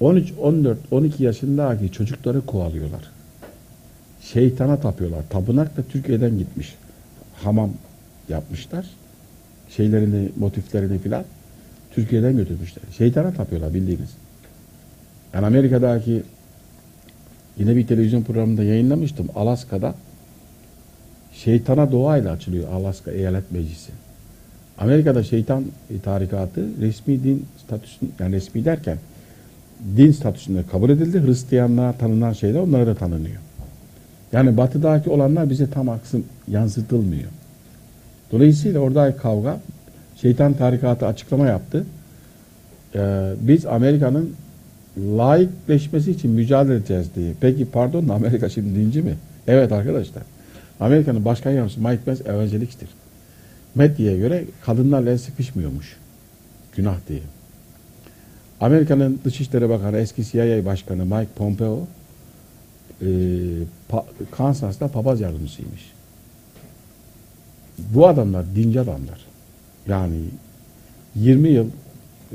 13, 0.00 0.32
14, 0.40 0.78
12 0.90 1.24
yaşındaki 1.24 1.92
çocukları 1.92 2.46
kovalıyorlar. 2.46 3.10
Şeytana 4.22 4.76
tapıyorlar. 4.76 5.22
Tapınak 5.30 5.76
da 5.76 5.82
Türkiye'den 5.82 6.38
gitmiş. 6.38 6.74
Hamam 7.42 7.70
yapmışlar. 8.28 8.86
Şeylerini, 9.68 10.28
motiflerini 10.36 10.98
filan 10.98 11.24
Türkiye'den 11.94 12.36
götürmüşler. 12.36 12.82
Şeytana 12.98 13.32
tapıyorlar 13.32 13.74
bildiğiniz. 13.74 14.10
Yani 15.34 15.46
Amerika'daki 15.46 16.22
yine 17.58 17.76
bir 17.76 17.86
televizyon 17.86 18.22
programında 18.22 18.62
yayınlamıştım. 18.62 19.28
Alaska'da 19.34 19.94
şeytana 21.32 21.92
doğayla 21.92 22.32
açılıyor 22.32 22.72
Alaska 22.72 23.10
Eyalet 23.10 23.52
Meclisi. 23.52 23.92
Amerika'da 24.78 25.22
şeytan 25.22 25.64
tarikatı 26.04 26.66
resmi 26.80 27.24
din 27.24 27.46
statüsünde 27.66 28.10
yani 28.20 28.36
resmi 28.36 28.64
derken 28.64 28.98
din 29.96 30.12
statüsünde 30.12 30.62
kabul 30.72 30.90
edildi. 30.90 31.26
Hristiyanlığa 31.26 31.92
tanınan 31.92 32.32
şeyler 32.32 32.60
onlara 32.60 32.86
da 32.86 32.94
tanınıyor. 32.94 33.36
Yani 34.32 34.56
batıdaki 34.56 35.10
olanlar 35.10 35.50
bize 35.50 35.70
tam 35.70 35.88
aksın 35.88 36.24
yansıtılmıyor. 36.48 37.30
Dolayısıyla 38.32 38.80
oradaki 38.80 39.18
kavga 39.18 39.60
şeytan 40.24 40.54
tarikatı 40.54 41.06
açıklama 41.06 41.46
yaptı. 41.46 41.86
Ee, 42.94 43.32
biz 43.40 43.66
Amerika'nın 43.66 44.34
laikleşmesi 44.98 46.10
için 46.10 46.30
mücadele 46.30 46.74
edeceğiz 46.76 47.06
diye. 47.16 47.32
Peki 47.40 47.66
pardon 47.66 48.08
Amerika 48.08 48.48
şimdi 48.48 48.74
dinci 48.74 49.02
mi? 49.02 49.14
Evet 49.46 49.72
arkadaşlar. 49.72 50.22
Amerika'nın 50.80 51.24
başkan 51.24 51.50
yardımcısı 51.50 51.80
Mike 51.80 52.02
Pence 52.04 52.24
evangeliktir. 52.24 52.88
medyaya 53.74 54.18
göre 54.18 54.44
kadınlarla 54.66 55.10
el 55.10 55.18
sıkışmıyormuş. 55.18 55.96
Günah 56.76 56.96
diye. 57.08 57.20
Amerika'nın 58.60 59.20
Dışişleri 59.24 59.68
Bakanı 59.68 59.98
eski 59.98 60.24
CIA 60.24 60.64
Başkanı 60.64 61.04
Mike 61.04 61.32
Pompeo 61.36 61.86
e, 63.02 63.06
pa, 63.88 64.04
Kansas'ta 64.30 64.88
papaz 64.88 65.20
yardımcısıymış. 65.20 65.92
Bu 67.78 68.08
adamlar 68.08 68.44
dinci 68.56 68.80
adamlar. 68.80 69.33
Yani 69.88 70.20
20 71.14 71.48
yıl 71.48 71.66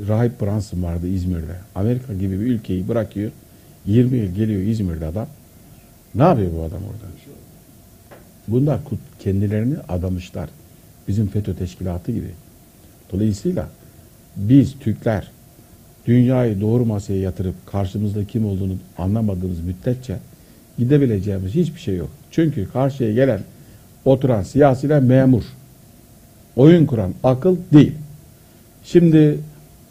Rahip 0.08 0.40
Brunson 0.40 0.82
vardı 0.82 1.08
İzmir'de. 1.08 1.56
Amerika 1.74 2.14
gibi 2.14 2.40
bir 2.40 2.46
ülkeyi 2.46 2.88
bırakıyor. 2.88 3.30
20 3.86 4.16
yıl 4.16 4.34
geliyor 4.34 4.62
İzmir'de 4.62 5.06
adam. 5.06 5.26
Ne 6.14 6.22
yapıyor 6.22 6.52
bu 6.52 6.62
adam 6.62 6.82
orada? 6.82 7.10
Bunlar 8.48 8.80
kendilerini 9.18 9.74
adamışlar. 9.88 10.50
Bizim 11.08 11.26
FETÖ 11.26 11.56
teşkilatı 11.56 12.12
gibi. 12.12 12.30
Dolayısıyla 13.12 13.68
biz 14.36 14.78
Türkler 14.78 15.30
dünyayı 16.06 16.60
doğru 16.60 16.84
masaya 16.86 17.20
yatırıp 17.20 17.54
karşımızda 17.66 18.24
kim 18.24 18.46
olduğunu 18.46 18.74
anlamadığımız 18.98 19.60
müddetçe 19.60 20.16
gidebileceğimiz 20.78 21.54
hiçbir 21.54 21.80
şey 21.80 21.96
yok. 21.96 22.10
Çünkü 22.30 22.68
karşıya 22.72 23.12
gelen 23.12 23.40
oturan 24.04 24.42
siyasiler 24.42 25.02
memur. 25.02 25.44
Oyun 26.60 26.86
kuran 26.86 27.14
akıl 27.24 27.56
değil. 27.72 27.92
Şimdi 28.84 29.38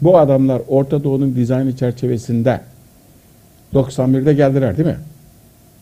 bu 0.01 0.17
adamlar 0.17 0.61
Orta 0.67 1.03
Doğu'nun 1.03 1.36
dizaynı 1.36 1.76
çerçevesinde 1.78 2.61
91'de 3.74 4.34
geldiler 4.34 4.78
değil 4.78 4.88
mi? 4.88 4.97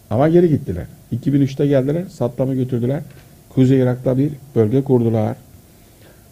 Ama 0.10 0.30
geri 0.30 0.50
gittiler. 0.50 0.86
2003'te 1.16 1.68
geldiler, 1.68 2.04
Saddam'ı 2.10 2.56
götürdüler. 2.56 3.02
Kuzey 3.50 3.80
Irak'ta 3.80 4.18
bir 4.18 4.32
bölge 4.56 4.84
kurdular. 4.84 5.36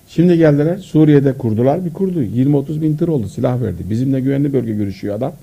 Şimdi 0.07 0.37
geldiler, 0.37 0.77
Suriye'de 0.77 1.33
kurdular, 1.33 1.85
bir 1.85 1.93
kurdu. 1.93 2.23
20-30 2.23 2.81
bin 2.81 2.97
tır 2.97 3.07
oldu, 3.07 3.27
silah 3.27 3.61
verdi. 3.61 3.83
Bizimle 3.89 4.19
güvenli 4.19 4.53
bölge 4.53 4.73
görüşüyor 4.73 5.15
adam. 5.15 5.33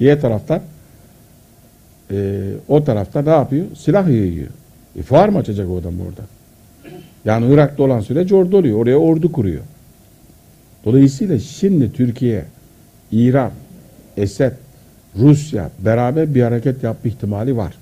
Diğer 0.00 0.20
taraftan 0.20 0.60
e, 2.10 2.40
o 2.68 2.84
tarafta 2.84 3.22
ne 3.22 3.30
yapıyor? 3.30 3.66
Silah 3.76 4.08
yayıyor. 4.08 4.48
E, 4.98 5.02
fuar 5.02 5.28
mı 5.28 5.38
açacak 5.38 5.70
o 5.70 5.76
adam 5.76 6.00
orada? 6.00 6.37
Yani 7.28 7.54
Irak'ta 7.54 7.82
olan 7.82 8.00
sürece 8.00 8.34
orada 8.34 8.56
oluyor. 8.56 8.78
Oraya 8.78 8.96
ordu 8.96 9.32
kuruyor. 9.32 9.62
Dolayısıyla 10.84 11.38
şimdi 11.38 11.92
Türkiye, 11.92 12.44
İran, 13.12 13.50
Esed, 14.16 14.52
Rusya 15.16 15.70
beraber 15.78 16.34
bir 16.34 16.42
hareket 16.42 16.82
yapma 16.82 17.10
ihtimali 17.10 17.56
var. 17.56 17.74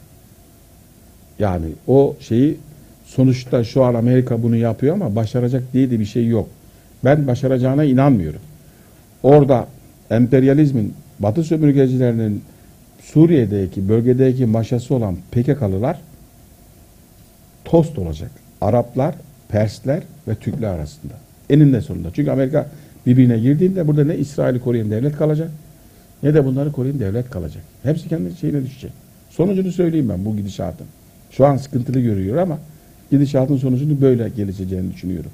Yani 1.38 1.66
o 1.86 2.16
şeyi 2.20 2.56
sonuçta 3.04 3.64
şu 3.64 3.84
an 3.84 3.94
Amerika 3.94 4.42
bunu 4.42 4.56
yapıyor 4.56 4.94
ama 4.94 5.16
başaracak 5.16 5.62
diye 5.72 5.90
de 5.90 6.00
bir 6.00 6.04
şey 6.04 6.26
yok. 6.26 6.48
Ben 7.04 7.26
başaracağına 7.26 7.84
inanmıyorum. 7.84 8.40
Orada 9.22 9.66
emperyalizmin, 10.10 10.94
Batı 11.18 11.44
sömürgecilerinin 11.44 12.42
Suriye'deki, 13.02 13.88
bölgedeki 13.88 14.46
maşası 14.46 14.94
olan 14.94 15.16
PKK'lılar 15.32 16.00
tost 17.64 17.98
olacak. 17.98 18.30
Araplar, 18.60 19.14
Persler 19.48 20.02
ve 20.28 20.34
Türkler 20.34 20.68
arasında. 20.68 21.14
Eninde 21.50 21.80
sonunda. 21.80 22.08
Çünkü 22.14 22.30
Amerika 22.30 22.70
birbirine 23.06 23.38
girdiğinde 23.38 23.88
burada 23.88 24.04
ne 24.04 24.16
İsrail'i 24.16 24.60
koruyan 24.60 24.90
devlet 24.90 25.16
kalacak 25.16 25.50
ne 26.22 26.34
de 26.34 26.44
bunları 26.44 26.72
koruyan 26.72 27.00
devlet 27.00 27.30
kalacak. 27.30 27.62
Hepsi 27.82 28.08
kendi 28.08 28.36
şeyine 28.36 28.64
düşecek. 28.64 28.92
Sonucunu 29.30 29.72
söyleyeyim 29.72 30.08
ben 30.08 30.24
bu 30.24 30.36
gidişatın. 30.36 30.86
Şu 31.30 31.46
an 31.46 31.56
sıkıntılı 31.56 32.00
görüyor 32.00 32.36
ama 32.36 32.58
gidişatın 33.10 33.56
sonucunu 33.56 34.00
böyle 34.00 34.28
gelişeceğini 34.28 34.92
düşünüyorum. 34.92 35.30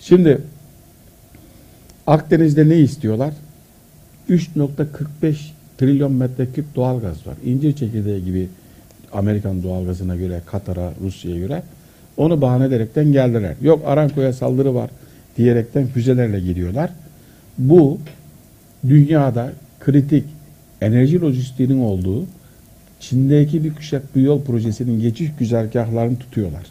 Şimdi 0.00 0.38
Akdeniz'de 2.06 2.68
ne 2.68 2.78
istiyorlar? 2.78 3.34
3.45 4.30 5.36
trilyon 5.78 6.12
metreküp 6.12 6.74
doğalgaz 6.74 7.26
var. 7.26 7.34
İncir 7.44 7.72
çekirdeği 7.72 8.24
gibi 8.24 8.48
Amerikan 9.12 9.62
doğalgazına 9.62 10.16
göre, 10.16 10.40
Katar'a, 10.46 10.92
Rusya'ya 11.00 11.38
göre 11.38 11.62
onu 12.16 12.40
bahane 12.40 12.64
ederekten 12.64 13.12
geldiler. 13.12 13.54
Yok 13.62 13.82
Aramco'ya 13.86 14.32
saldırı 14.32 14.74
var 14.74 14.90
diyerekten 15.36 15.86
füzelerle 15.86 16.40
geliyorlar. 16.40 16.90
Bu 17.58 17.98
dünyada 18.88 19.52
kritik 19.80 20.24
enerji 20.80 21.20
lojistiğinin 21.20 21.80
olduğu 21.80 22.26
Çin'deki 23.00 23.64
bir 23.64 23.74
kuşak 23.74 24.16
bir 24.16 24.22
yol 24.22 24.42
projesinin 24.42 25.00
geçiş 25.00 25.30
güzergahlarını 25.38 26.18
tutuyorlar. 26.18 26.66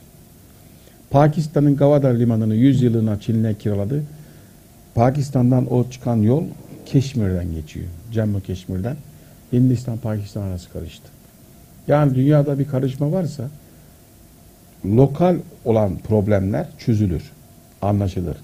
Pakistan'ın 1.10 1.76
Gavadar 1.76 2.14
limanını 2.14 2.56
100 2.56 2.82
yılına 2.82 3.20
Çin'le 3.20 3.54
kiraladı. 3.60 4.04
Pakistan'dan 4.96 5.74
o 5.74 5.90
çıkan 5.90 6.16
yol 6.16 6.44
Keşmir'den 6.86 7.52
geçiyor. 7.52 7.86
Cemmu 8.12 8.42
Keşmir'den. 8.42 8.96
Hindistan 9.54 9.98
Pakistan 9.98 10.42
arası 10.42 10.72
karıştı. 10.72 11.08
Yani 11.88 12.16
dünyada 12.16 12.60
bir 12.60 12.68
karışma 12.68 13.12
varsa 13.12 13.50
lokal 14.86 15.36
olan 15.66 15.98
problemler 15.98 16.68
çözülür, 16.78 17.32
anlaşılır. 17.82 18.38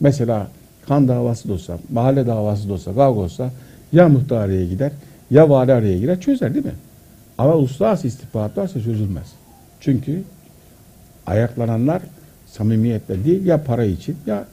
Mesela 0.00 0.48
kan 0.88 1.08
davası 1.08 1.48
da 1.48 1.52
olsa, 1.52 1.78
mahalle 1.92 2.26
davası 2.26 2.68
da 2.68 2.72
olsa, 2.72 2.94
kavga 2.94 3.20
olsa 3.20 3.50
ya 3.92 4.08
muhtar 4.08 4.48
gider 4.48 4.92
ya 5.30 5.50
vali 5.50 5.72
araya 5.72 5.98
girer 5.98 6.20
çözer 6.20 6.54
değil 6.54 6.64
mi? 6.64 6.74
Ama 7.38 7.54
uluslararası 7.54 8.06
istihbarat 8.06 8.58
varsa 8.58 8.80
çözülmez. 8.80 9.26
Çünkü 9.80 10.22
ayaklananlar 11.26 12.02
samimiyetle 12.46 13.24
değil 13.24 13.46
ya 13.46 13.64
para 13.64 13.84
için 13.84 14.16
ya 14.26 14.44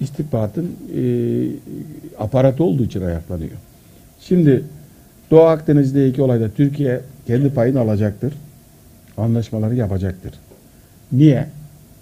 istihbaratın 0.00 0.76
e, 0.96 1.02
aparatı 2.18 2.64
olduğu 2.64 2.84
için 2.84 3.02
ayaklanıyor. 3.02 3.56
Şimdi 4.20 4.64
Doğu 5.30 5.42
Akdeniz'deki 5.42 6.22
olayda 6.22 6.48
Türkiye 6.50 7.00
kendi 7.26 7.54
payını 7.54 7.80
alacaktır. 7.80 8.32
Anlaşmaları 9.16 9.74
yapacaktır. 9.74 10.32
Niye? 11.12 11.46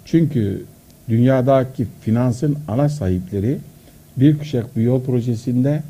Çünkü 0.04 0.64
dünyadaki 1.08 1.86
finansın 2.00 2.58
ana 2.68 2.88
sahipleri 2.88 3.58
bir 4.16 4.38
kuşak 4.38 4.76
bir 4.76 4.82
yol 4.82 5.02
projesinde 5.02 5.82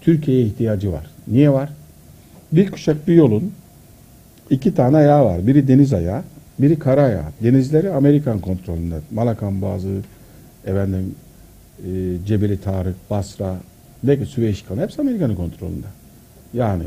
Türkiye'ye 0.00 0.46
ihtiyacı 0.46 0.92
var. 0.92 1.06
Niye 1.28 1.52
var? 1.52 1.70
Bir 2.52 2.70
kuşak 2.70 3.08
bir 3.08 3.14
yolun 3.14 3.52
iki 4.50 4.74
tane 4.74 4.96
ayağı 4.96 5.24
var. 5.24 5.46
Biri 5.46 5.68
deniz 5.68 5.92
ayağı, 5.92 6.22
biri 6.58 6.78
kara 6.78 7.02
ayağı. 7.02 7.24
Denizleri 7.42 7.90
Amerikan 7.90 8.38
kontrolünde. 8.38 8.94
Malakan 9.10 9.62
Boğazı, 9.62 10.00
efendim, 10.66 11.14
e, 11.78 11.90
Cebeli 12.26 12.60
Tarık, 12.60 13.10
Basra, 13.10 13.56
belki 14.02 14.26
Süveyş 14.26 14.62
kanalı 14.62 14.82
hepsi 14.82 15.00
Amerika'nın 15.00 15.34
kontrolünde. 15.34 15.86
Yani 16.54 16.84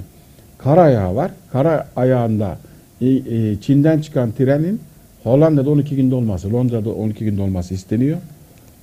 kara 0.57 0.81
ayağı 0.81 1.15
var. 1.15 1.31
Kara 1.51 1.87
ayağında 1.95 2.57
e, 3.01 3.07
e, 3.07 3.61
Çin'den 3.61 4.01
çıkan 4.01 4.31
trenin 4.31 4.81
Hollanda'da 5.23 5.69
12 5.69 5.95
günde 5.95 6.15
olması, 6.15 6.53
Londra'da 6.53 6.89
12 6.89 7.25
günde 7.25 7.41
olması 7.41 7.73
isteniyor. 7.73 8.17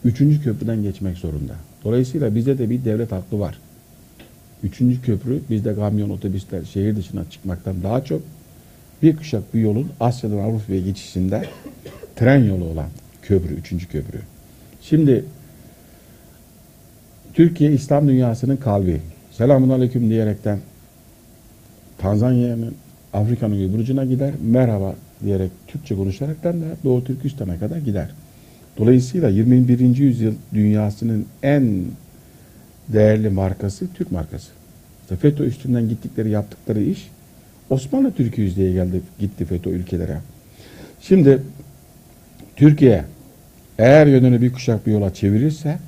Üçüncü 0.04 0.42
köprüden 0.42 0.82
geçmek 0.82 1.16
zorunda. 1.16 1.54
Dolayısıyla 1.84 2.34
bizde 2.34 2.58
de 2.58 2.70
bir 2.70 2.84
devlet 2.84 3.12
aklı 3.12 3.40
var. 3.40 3.58
Üçüncü 4.62 5.02
köprü 5.02 5.40
bizde 5.50 5.74
kamyon, 5.74 6.10
otobüsler 6.10 6.64
şehir 6.64 6.96
dışına 6.96 7.30
çıkmaktan 7.30 7.82
daha 7.82 8.04
çok 8.04 8.22
bir 9.02 9.16
kuşak 9.16 9.54
bir 9.54 9.60
yolun 9.60 9.90
Asya'dan 10.00 10.38
Avrupa'ya 10.38 10.80
geçişinde 10.80 11.44
tren 12.16 12.44
yolu 12.44 12.64
olan 12.64 12.88
köprü, 13.22 13.54
üçüncü 13.54 13.88
köprü. 13.88 14.18
Şimdi 14.82 15.24
Türkiye 17.34 17.72
İslam 17.72 18.08
dünyasının 18.08 18.56
kalbi. 18.56 19.00
Selamun 19.30 19.70
Aleyküm 19.70 20.10
diyerekten 20.10 20.58
Tanzanya'nın 21.98 22.74
Afrika'nın 23.12 23.70
öbür 23.70 23.78
ucuna 23.78 24.04
gider. 24.04 24.34
Merhaba 24.42 24.94
diyerek 25.24 25.50
Türkçe 25.66 25.96
konuşaraktan 25.96 26.60
da 26.60 26.64
Doğu 26.84 27.04
Türkistan'a 27.04 27.58
kadar 27.58 27.76
gider. 27.76 28.10
Dolayısıyla 28.78 29.28
21. 29.28 29.96
yüzyıl 29.96 30.34
dünyasının 30.54 31.26
en 31.42 31.84
değerli 32.88 33.30
markası 33.30 33.86
Türk 33.94 34.12
markası. 34.12 34.48
İşte 35.02 35.16
FETÖ 35.16 35.44
üstünden 35.44 35.88
gittikleri 35.88 36.30
yaptıkları 36.30 36.80
iş 36.80 37.08
Osmanlı 37.70 38.12
Türkiye 38.12 38.46
yüzdeye 38.46 38.72
geldi 38.72 39.00
gitti 39.18 39.44
FETÖ 39.44 39.70
ülkelere. 39.70 40.18
Şimdi 41.00 41.42
Türkiye 42.56 43.04
eğer 43.78 44.06
yönünü 44.06 44.42
bir 44.42 44.52
kuşak 44.52 44.86
bir 44.86 44.92
yola 44.92 45.14
çevirirse 45.14 45.78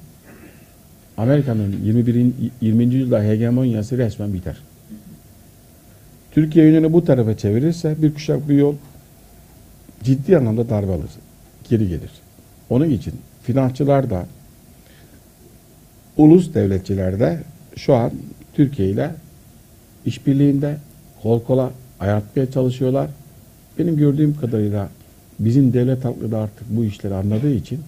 Amerika'nın 1.16 1.76
21. 1.84 2.32
20. 2.60 2.84
yüzyılda 2.84 3.22
hegemonyası 3.22 3.98
resmen 3.98 4.32
biter. 4.32 4.56
Türkiye 6.30 6.66
yönünü 6.66 6.92
bu 6.92 7.04
tarafa 7.04 7.36
çevirirse 7.36 7.94
bir 7.98 8.14
kuşak 8.14 8.48
bir 8.48 8.54
yol 8.54 8.74
ciddi 10.03 10.36
anlamda 10.36 10.68
darbe 10.68 10.92
alır. 10.92 11.11
Geri 11.68 11.88
gelir. 11.88 12.11
Onun 12.70 12.90
için 12.90 13.14
finansçılar 13.42 14.11
da 14.11 14.26
ulus 16.16 16.55
devletçiler 16.55 17.20
de 17.20 17.42
şu 17.76 17.94
an 17.94 18.12
Türkiye 18.55 18.88
ile 18.88 19.11
işbirliğinde 20.07 20.76
kol 21.22 21.40
kola 21.42 21.70
ayartmaya 22.01 22.51
çalışıyorlar. 22.51 23.11
Benim 23.78 23.96
gördüğüm 23.96 24.36
kadarıyla 24.36 24.88
bizim 25.38 25.72
devlet 25.72 26.05
halkı 26.05 26.32
da 26.32 26.38
artık 26.38 26.66
bu 26.70 26.84
işleri 26.84 27.14
anladığı 27.14 27.55
için 27.55 27.80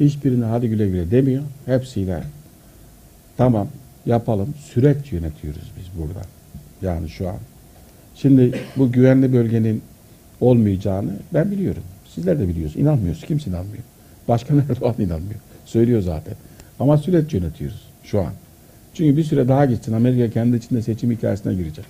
Hiçbirine 0.00 0.44
hadi 0.44 0.68
güle 0.68 0.88
güle 0.88 1.10
demiyor. 1.10 1.42
Hepsiyle 1.66 2.22
tamam 3.36 3.68
yapalım. 4.06 4.54
Süreç 4.72 5.12
yönetiyoruz 5.12 5.72
biz 5.78 6.00
burada. 6.02 6.20
Yani 6.82 7.08
şu 7.08 7.28
an. 7.28 7.36
Şimdi 8.14 8.60
bu 8.76 8.92
güvenli 8.92 9.32
bölgenin 9.32 9.82
olmayacağını 10.40 11.10
ben 11.34 11.50
biliyorum. 11.50 11.82
Sizler 12.14 12.38
de 12.38 12.48
biliyorsunuz. 12.48 12.82
İnanmıyoruz. 12.82 13.24
Kimse 13.24 13.50
inanmıyor. 13.50 13.82
Başkan 14.28 14.58
Erdoğan 14.70 14.94
inanmıyor. 14.98 15.40
Söylüyor 15.64 16.02
zaten. 16.02 16.34
Ama 16.80 16.98
süreç 16.98 17.34
yönetiyoruz 17.34 17.82
şu 18.02 18.20
an. 18.20 18.32
Çünkü 18.94 19.16
bir 19.16 19.24
süre 19.24 19.48
daha 19.48 19.64
geçsin 19.64 19.92
Amerika 19.92 20.30
kendi 20.30 20.56
içinde 20.56 20.82
seçim 20.82 21.10
hikayesine 21.10 21.54
girecek. 21.54 21.84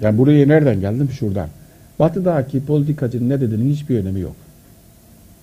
Yani 0.00 0.18
buraya 0.18 0.46
nereden 0.48 0.80
geldim? 0.80 1.10
Şuradan. 1.10 1.48
Batı'daki 1.98 2.64
politikacının 2.66 3.28
ne 3.28 3.40
dediğinin 3.40 3.72
hiçbir 3.72 3.98
önemi 3.98 4.20
yok. 4.20 4.36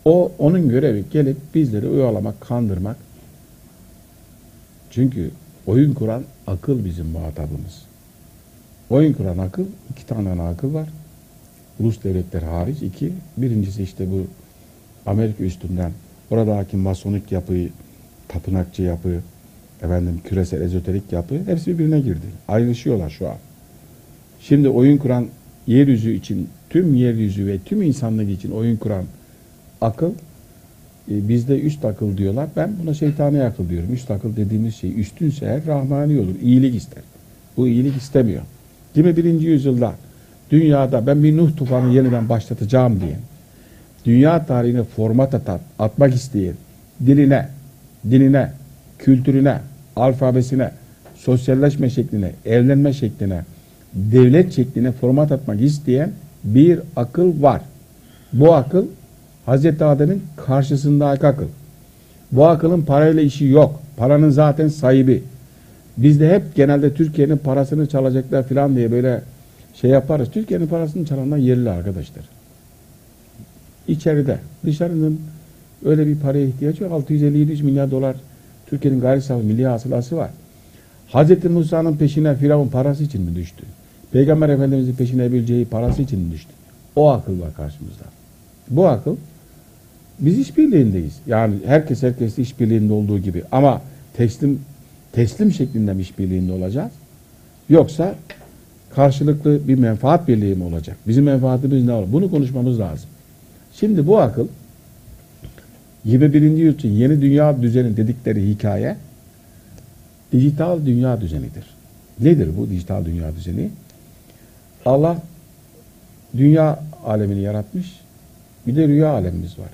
O 0.06 0.32
onun 0.40 0.70
görevi 0.70 1.04
gelip 1.12 1.38
bizleri 1.56 1.88
oyalamak, 1.88 2.42
kandırmak. 2.42 2.98
Çünkü 4.92 5.32
oyun 5.68 5.94
kuran 5.94 6.24
akıl 6.48 6.86
bizim 6.86 7.06
muhatabımız. 7.06 7.82
Oyun 8.90 9.14
kuran 9.14 9.38
akıl, 9.38 9.66
iki 9.92 10.06
tane 10.06 10.42
akıl 10.42 10.74
var. 10.74 10.90
Ulus 11.82 12.04
devletler 12.04 12.42
hariç 12.42 12.82
iki. 12.82 13.12
Birincisi 13.38 13.84
işte 13.84 14.12
bu 14.12 14.28
Amerika 15.06 15.44
üstünden 15.44 15.92
oradaki 16.32 16.78
masonik 16.78 17.32
yapıyı, 17.32 17.70
tapınakçı 18.28 18.82
yapı, 18.82 19.10
efendim 19.82 20.22
küresel 20.24 20.62
ezoterik 20.62 21.12
yapı 21.12 21.36
hepsi 21.46 21.74
birbirine 21.74 22.00
girdi. 22.00 22.26
Ayrışıyorlar 22.48 23.10
şu 23.10 23.30
an. 23.30 23.36
Şimdi 24.42 24.70
oyun 24.70 24.98
kuran 24.98 25.28
yeryüzü 25.68 26.14
için, 26.14 26.50
tüm 26.70 26.96
yeryüzü 26.96 27.48
ve 27.48 27.60
tüm 27.66 27.82
insanlık 27.82 28.30
için 28.30 28.52
oyun 28.52 28.78
kuran 28.78 29.06
akıl 29.82 30.12
e, 31.12 31.30
bizde 31.30 31.62
üst 31.62 31.86
akıl 31.86 32.18
diyorlar. 32.18 32.50
Ben 32.56 32.72
buna 32.84 32.94
şeytani 32.94 33.44
akıl 33.44 33.70
diyorum. 33.70 33.94
Üst 33.94 34.12
akıl 34.12 34.36
dediğimiz 34.36 34.76
şey 34.76 35.00
üstünse 35.00 35.46
eğer 35.46 35.66
rahmani 35.66 36.20
olur. 36.20 36.36
iyilik 36.42 36.76
ister. 36.76 37.04
Bu 37.58 37.68
iyilik 37.68 37.98
istemiyor. 37.98 38.42
21. 38.96 39.42
yüzyılda 39.42 39.96
dünyada 40.52 41.08
ben 41.08 41.24
bir 41.24 41.38
Nuh 41.38 41.58
tufanı 41.58 41.94
yeniden 41.94 42.30
başlatacağım 42.30 43.00
diye 43.00 43.16
dünya 44.06 44.46
tarihine 44.46 44.84
format 44.84 45.34
atan, 45.34 45.60
atmak 45.80 46.14
isteyen 46.14 46.56
diline, 47.06 47.48
dinine, 48.10 48.52
kültürüne, 49.00 49.60
alfabesine, 49.96 50.72
sosyalleşme 51.16 51.90
şekline, 51.90 52.32
evlenme 52.46 52.94
şekline, 52.94 53.42
devlet 53.94 54.54
şekline 54.54 54.92
format 54.92 55.32
atmak 55.32 55.62
isteyen 55.62 56.12
bir 56.44 56.80
akıl 56.96 57.42
var. 57.42 57.62
Bu 58.34 58.54
akıl 58.54 58.86
Hazreti 59.46 59.84
Adem'in 59.84 60.24
karşısındaki 60.36 61.28
akıl. 61.28 61.48
Bu 62.32 62.48
akılın 62.48 62.82
parayla 62.82 63.22
işi 63.22 63.46
yok. 63.46 63.82
Paranın 63.98 64.30
zaten 64.30 64.68
sahibi. 64.68 65.24
Biz 65.98 66.20
de 66.20 66.30
hep 66.30 66.56
genelde 66.56 66.94
Türkiye'nin 66.94 67.38
parasını 67.38 67.90
çalacaklar 67.90 68.44
falan 68.44 68.76
diye 68.76 68.92
böyle 68.92 69.22
şey 69.74 69.92
yaparız. 69.92 70.32
Türkiye'nin 70.32 70.68
parasını 70.68 71.06
çalanlar 71.06 71.38
yerli 71.38 71.70
arkadaşlar. 71.70 72.24
İçeride. 73.88 74.40
Dışarının 74.66 75.20
öyle 75.86 76.08
bir 76.08 76.20
paraya 76.20 76.46
ihtiyacı 76.46 76.84
yok. 76.84 77.10
650-700 77.10 77.64
milyar 77.64 77.92
dolar 77.92 78.16
Türkiye'nin 78.68 79.02
gayri 79.02 79.22
safi 79.22 79.46
milli 79.46 79.66
hasılası 79.66 80.18
var. 80.18 80.30
Hazreti 81.08 81.50
Musa'nın 81.50 81.98
peşine 81.98 82.36
Firavun 82.36 82.68
parası 82.68 83.04
için 83.04 83.22
mi 83.22 83.36
düştü? 83.36 83.64
Peygamber 84.12 84.50
Efendimiz'in 84.50 84.94
peşine 84.94 85.32
bileceği 85.32 85.66
parası 85.66 86.02
için 86.02 86.20
mi 86.20 86.32
düştü? 86.32 86.52
O 86.96 87.10
akıl 87.10 87.42
var 87.42 87.54
karşımızda. 87.56 88.04
Bu 88.70 88.88
akıl 88.88 89.16
biz 90.20 90.40
işbirliğindeyiz. 90.40 91.14
Yani 91.28 91.56
herkes 91.66 92.04
herkes 92.04 92.40
işbirliğinde 92.40 92.94
olduğu 92.94 93.20
gibi 93.20 93.44
ama 93.52 93.82
teslim 94.18 94.60
teslim 95.12 95.52
şeklinde 95.52 95.94
mi 95.94 96.02
işbirliğinde 96.02 96.52
olacağız? 96.52 96.92
Yoksa 97.70 98.16
karşılıklı 98.96 99.68
bir 99.68 99.76
menfaat 99.76 100.28
birliği 100.28 100.56
mi 100.56 100.64
olacak? 100.64 100.98
Bizim 101.08 101.24
menfaatimiz 101.24 101.86
ne 101.86 101.94
olur? 101.94 102.08
Bunu 102.12 102.32
konuşmamız 102.32 102.80
lazım. 102.80 103.10
Şimdi 103.74 104.08
bu 104.08 104.20
akıl 104.20 104.48
21. 106.06 106.42
yüzyıl 106.42 106.92
yeni 106.92 107.22
dünya 107.22 107.62
düzeni 107.62 107.98
dedikleri 107.98 108.50
hikaye 108.50 108.98
dijital 110.32 110.86
dünya 110.86 111.22
düzenidir. 111.22 111.66
Nedir 112.20 112.50
bu 112.58 112.70
dijital 112.70 113.06
dünya 113.06 113.36
düzeni? 113.36 113.70
Allah 114.86 115.18
dünya 116.38 116.80
alemini 117.06 117.42
yaratmış. 117.42 118.00
Bir 118.68 118.76
de 118.76 118.88
rüya 118.88 119.10
alemimiz 119.10 119.60
var. 119.60 119.70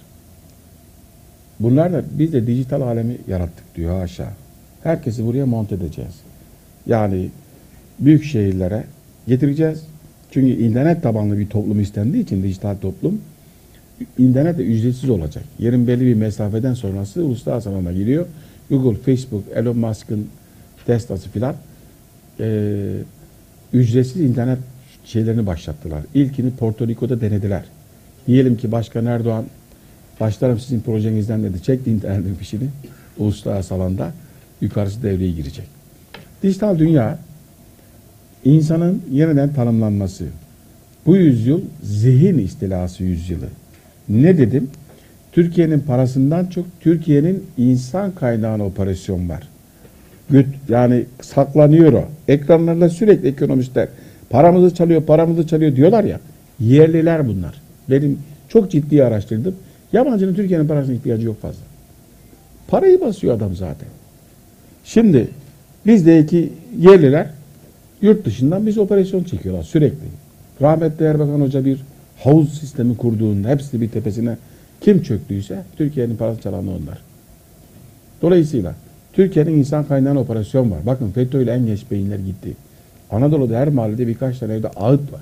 Bunlar 1.59 1.93
da 1.93 2.03
biz 2.11 2.33
de 2.33 2.47
dijital 2.47 2.81
alemi 2.81 3.17
yarattık 3.27 3.75
diyor 3.75 4.01
aşağı. 4.01 4.31
Herkesi 4.83 5.25
buraya 5.25 5.45
monte 5.45 5.75
edeceğiz. 5.75 6.13
Yani 6.85 7.29
büyük 7.99 8.23
şehirlere 8.23 8.83
getireceğiz. 9.27 9.83
Çünkü 10.31 10.63
internet 10.63 11.03
tabanlı 11.03 11.39
bir 11.39 11.47
toplum 11.47 11.79
istendiği 11.79 12.23
için 12.23 12.43
dijital 12.43 12.75
toplum 12.75 13.21
internet 14.17 14.57
de 14.57 14.63
ücretsiz 14.63 15.09
olacak. 15.09 15.43
Yerin 15.59 15.87
belli 15.87 16.05
bir 16.05 16.13
mesafeden 16.13 16.73
sonrası 16.73 17.23
uluslararası 17.23 17.69
alana 17.69 17.91
giriyor. 17.91 18.25
Google, 18.69 19.13
Facebook, 19.13 19.43
Elon 19.55 19.77
Musk'ın 19.77 20.27
Tesla'sı 20.85 21.29
filan 21.29 21.55
e, 22.39 22.93
ücretsiz 23.73 24.21
internet 24.21 24.59
şeylerini 25.05 25.45
başlattılar. 25.45 26.01
İlkini 26.13 26.51
Porto 26.51 26.87
Rico'da 26.87 27.21
denediler. 27.21 27.63
Diyelim 28.27 28.57
ki 28.57 28.71
Başkan 28.71 29.05
Erdoğan 29.05 29.45
başlarım 30.19 30.59
sizin 30.59 30.79
projenizden 30.79 31.43
dedi. 31.43 31.63
Çekti 31.63 31.91
internetin 31.91 32.35
fişini 32.35 32.69
uluslararası 33.17 33.75
alanda 33.75 34.11
yukarısı 34.61 35.03
devreye 35.03 35.31
girecek. 35.31 35.65
Dijital 36.43 36.79
dünya 36.79 37.19
insanın 38.45 39.01
yeniden 39.11 39.53
tanımlanması. 39.53 40.25
Bu 41.05 41.15
yüzyıl 41.15 41.61
zihin 41.83 42.37
istilası 42.37 43.03
yüzyılı. 43.03 43.45
Ne 44.09 44.37
dedim? 44.37 44.69
Türkiye'nin 45.31 45.79
parasından 45.79 46.45
çok 46.45 46.65
Türkiye'nin 46.79 47.43
insan 47.57 48.11
kaynağına 48.11 48.65
operasyon 48.65 49.29
var. 49.29 49.47
Yani 50.69 51.05
saklanıyor 51.21 51.93
o. 51.93 52.05
Ekranlarında 52.27 52.89
sürekli 52.89 53.27
ekonomistler 53.27 53.87
paramızı 54.29 54.75
çalıyor, 54.75 55.03
paramızı 55.03 55.47
çalıyor 55.47 55.75
diyorlar 55.75 56.03
ya. 56.03 56.19
Yerliler 56.59 57.27
bunlar. 57.27 57.61
Benim 57.89 58.19
çok 58.49 58.71
ciddi 58.71 59.03
araştırdım. 59.03 59.55
Yabancının 59.93 60.33
Türkiye'nin 60.33 60.67
parasına 60.67 60.95
ihtiyacı 60.95 61.25
yok 61.25 61.41
fazla. 61.41 61.61
Parayı 62.67 63.01
basıyor 63.01 63.35
adam 63.35 63.55
zaten. 63.55 63.87
Şimdi 64.85 65.27
bizdeki 65.85 66.53
yerliler 66.79 67.29
yurt 68.01 68.25
dışından 68.25 68.67
biz 68.67 68.77
operasyon 68.77 69.23
çekiyorlar 69.23 69.63
sürekli. 69.63 70.07
Rahmetli 70.61 71.05
Erbakan 71.05 71.41
Hoca 71.41 71.65
bir 71.65 71.79
havuz 72.23 72.59
sistemi 72.59 72.97
kurduğunda 72.97 73.49
hepsi 73.49 73.81
bir 73.81 73.89
tepesine 73.89 74.37
kim 74.81 75.03
çöktüyse 75.03 75.63
Türkiye'nin 75.77 76.17
parası 76.17 76.41
çalanı 76.41 76.69
onlar. 76.71 76.97
Dolayısıyla 78.21 78.75
Türkiye'nin 79.13 79.57
insan 79.57 79.83
kaynağına 79.83 80.19
operasyon 80.19 80.71
var. 80.71 80.79
Bakın 80.85 81.11
FETÖ 81.11 81.43
ile 81.43 81.51
en 81.51 81.65
genç 81.65 81.91
beyinler 81.91 82.19
gitti. 82.19 82.53
Anadolu'da 83.11 83.57
her 83.57 83.67
mahallede 83.67 84.07
birkaç 84.07 84.39
tane 84.39 84.53
evde 84.53 84.67
ağıt 84.67 85.13
var. 85.13 85.21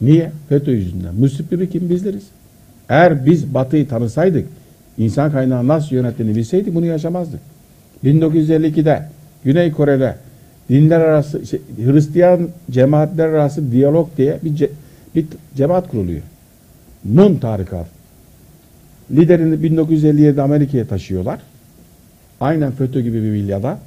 Niye? 0.00 0.32
FETÖ 0.48 0.70
yüzünden. 0.70 1.14
Müsibbi 1.14 1.70
kim 1.70 1.90
bizleriz? 1.90 2.26
Eğer 2.88 3.26
biz 3.26 3.54
Batı'yı 3.54 3.88
tanısaydık, 3.88 4.48
insan 4.98 5.32
kaynağı 5.32 5.68
nasıl 5.68 5.96
yönettiğini 5.96 6.36
bilseydik 6.36 6.74
bunu 6.74 6.86
yaşamazdık. 6.86 7.40
1952'de 8.04 9.02
Güney 9.44 9.72
Kore'de 9.72 10.16
dinler 10.70 11.00
arası, 11.00 11.46
şey, 11.46 11.60
Hristiyan 11.76 12.48
cemaatler 12.70 13.28
arası 13.28 13.72
diyalog 13.72 14.08
diye 14.16 14.38
bir, 14.44 14.54
ce, 14.54 14.70
bir 15.14 15.26
cemaat 15.56 15.88
kuruluyor. 15.88 16.22
Nun 17.04 17.36
tarikat. 17.36 17.86
Liderini 19.10 19.54
1957'de 19.54 20.42
Amerika'ya 20.42 20.86
taşıyorlar. 20.86 21.40
Aynen 22.40 22.72
FETÖ 22.72 23.00
gibi 23.00 23.22
bir 23.22 23.32
vilyada. 23.32 23.78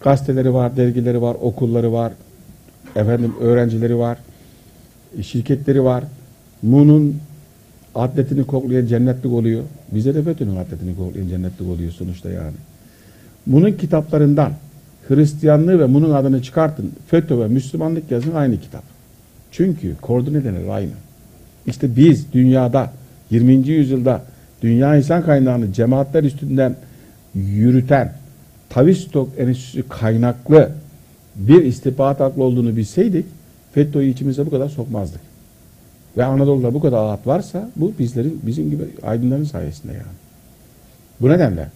Gazeteleri 0.00 0.54
var, 0.54 0.76
dergileri 0.76 1.22
var, 1.22 1.36
okulları 1.40 1.92
var, 1.92 2.12
efendim 2.96 3.34
öğrencileri 3.40 3.98
var, 3.98 4.18
şirketleri 5.22 5.84
var. 5.84 6.04
Mun'un 6.62 7.16
atletini 7.94 8.44
koklayan 8.44 8.86
cennetlik 8.86 9.32
oluyor. 9.32 9.62
Bize 9.92 10.14
de 10.14 10.22
FETÖ'nün 10.22 10.56
atletini 10.56 10.96
koklayan 10.96 11.28
cennetlik 11.28 11.68
oluyor 11.68 11.92
sonuçta 11.92 12.30
yani. 12.30 12.56
Bunun 13.46 13.72
kitaplarından 13.72 14.52
Hristiyanlığı 15.08 15.80
ve 15.80 15.94
bunun 15.94 16.10
adını 16.10 16.42
çıkartın. 16.42 16.92
FETÖ 17.06 17.40
ve 17.40 17.48
Müslümanlık 17.48 18.10
yazın 18.10 18.34
aynı 18.34 18.60
kitap. 18.60 18.82
Çünkü 19.50 19.96
koordinatörler 20.00 20.68
aynı. 20.68 20.90
İşte 21.66 21.96
biz 21.96 22.32
dünyada 22.32 22.92
20. 23.30 23.52
yüzyılda 23.52 24.22
dünya 24.62 24.96
insan 24.96 25.22
kaynağını 25.22 25.72
cemaatler 25.72 26.24
üstünden 26.24 26.76
yürüten 27.34 28.12
Tavistock 28.70 29.38
Enstitüsü 29.38 29.88
kaynaklı 29.88 30.70
bir 31.36 31.64
istihbarat 31.64 32.20
aklı 32.20 32.42
olduğunu 32.42 32.76
bilseydik 32.76 33.26
FETÖ'yü 33.72 34.10
içimize 34.10 34.46
bu 34.46 34.50
kadar 34.50 34.68
sokmazdık. 34.68 35.20
Ve 36.16 36.24
Anadolu'da 36.24 36.74
bu 36.74 36.80
kadar 36.80 36.98
ağıt 36.98 37.26
varsa 37.26 37.70
bu 37.76 37.92
bizlerin 37.98 38.40
bizim 38.46 38.70
gibi 38.70 38.82
aydınların 39.02 39.44
sayesinde 39.44 39.92
yani. 39.92 40.14
Bu 41.20 41.28
nedenle 41.28 41.68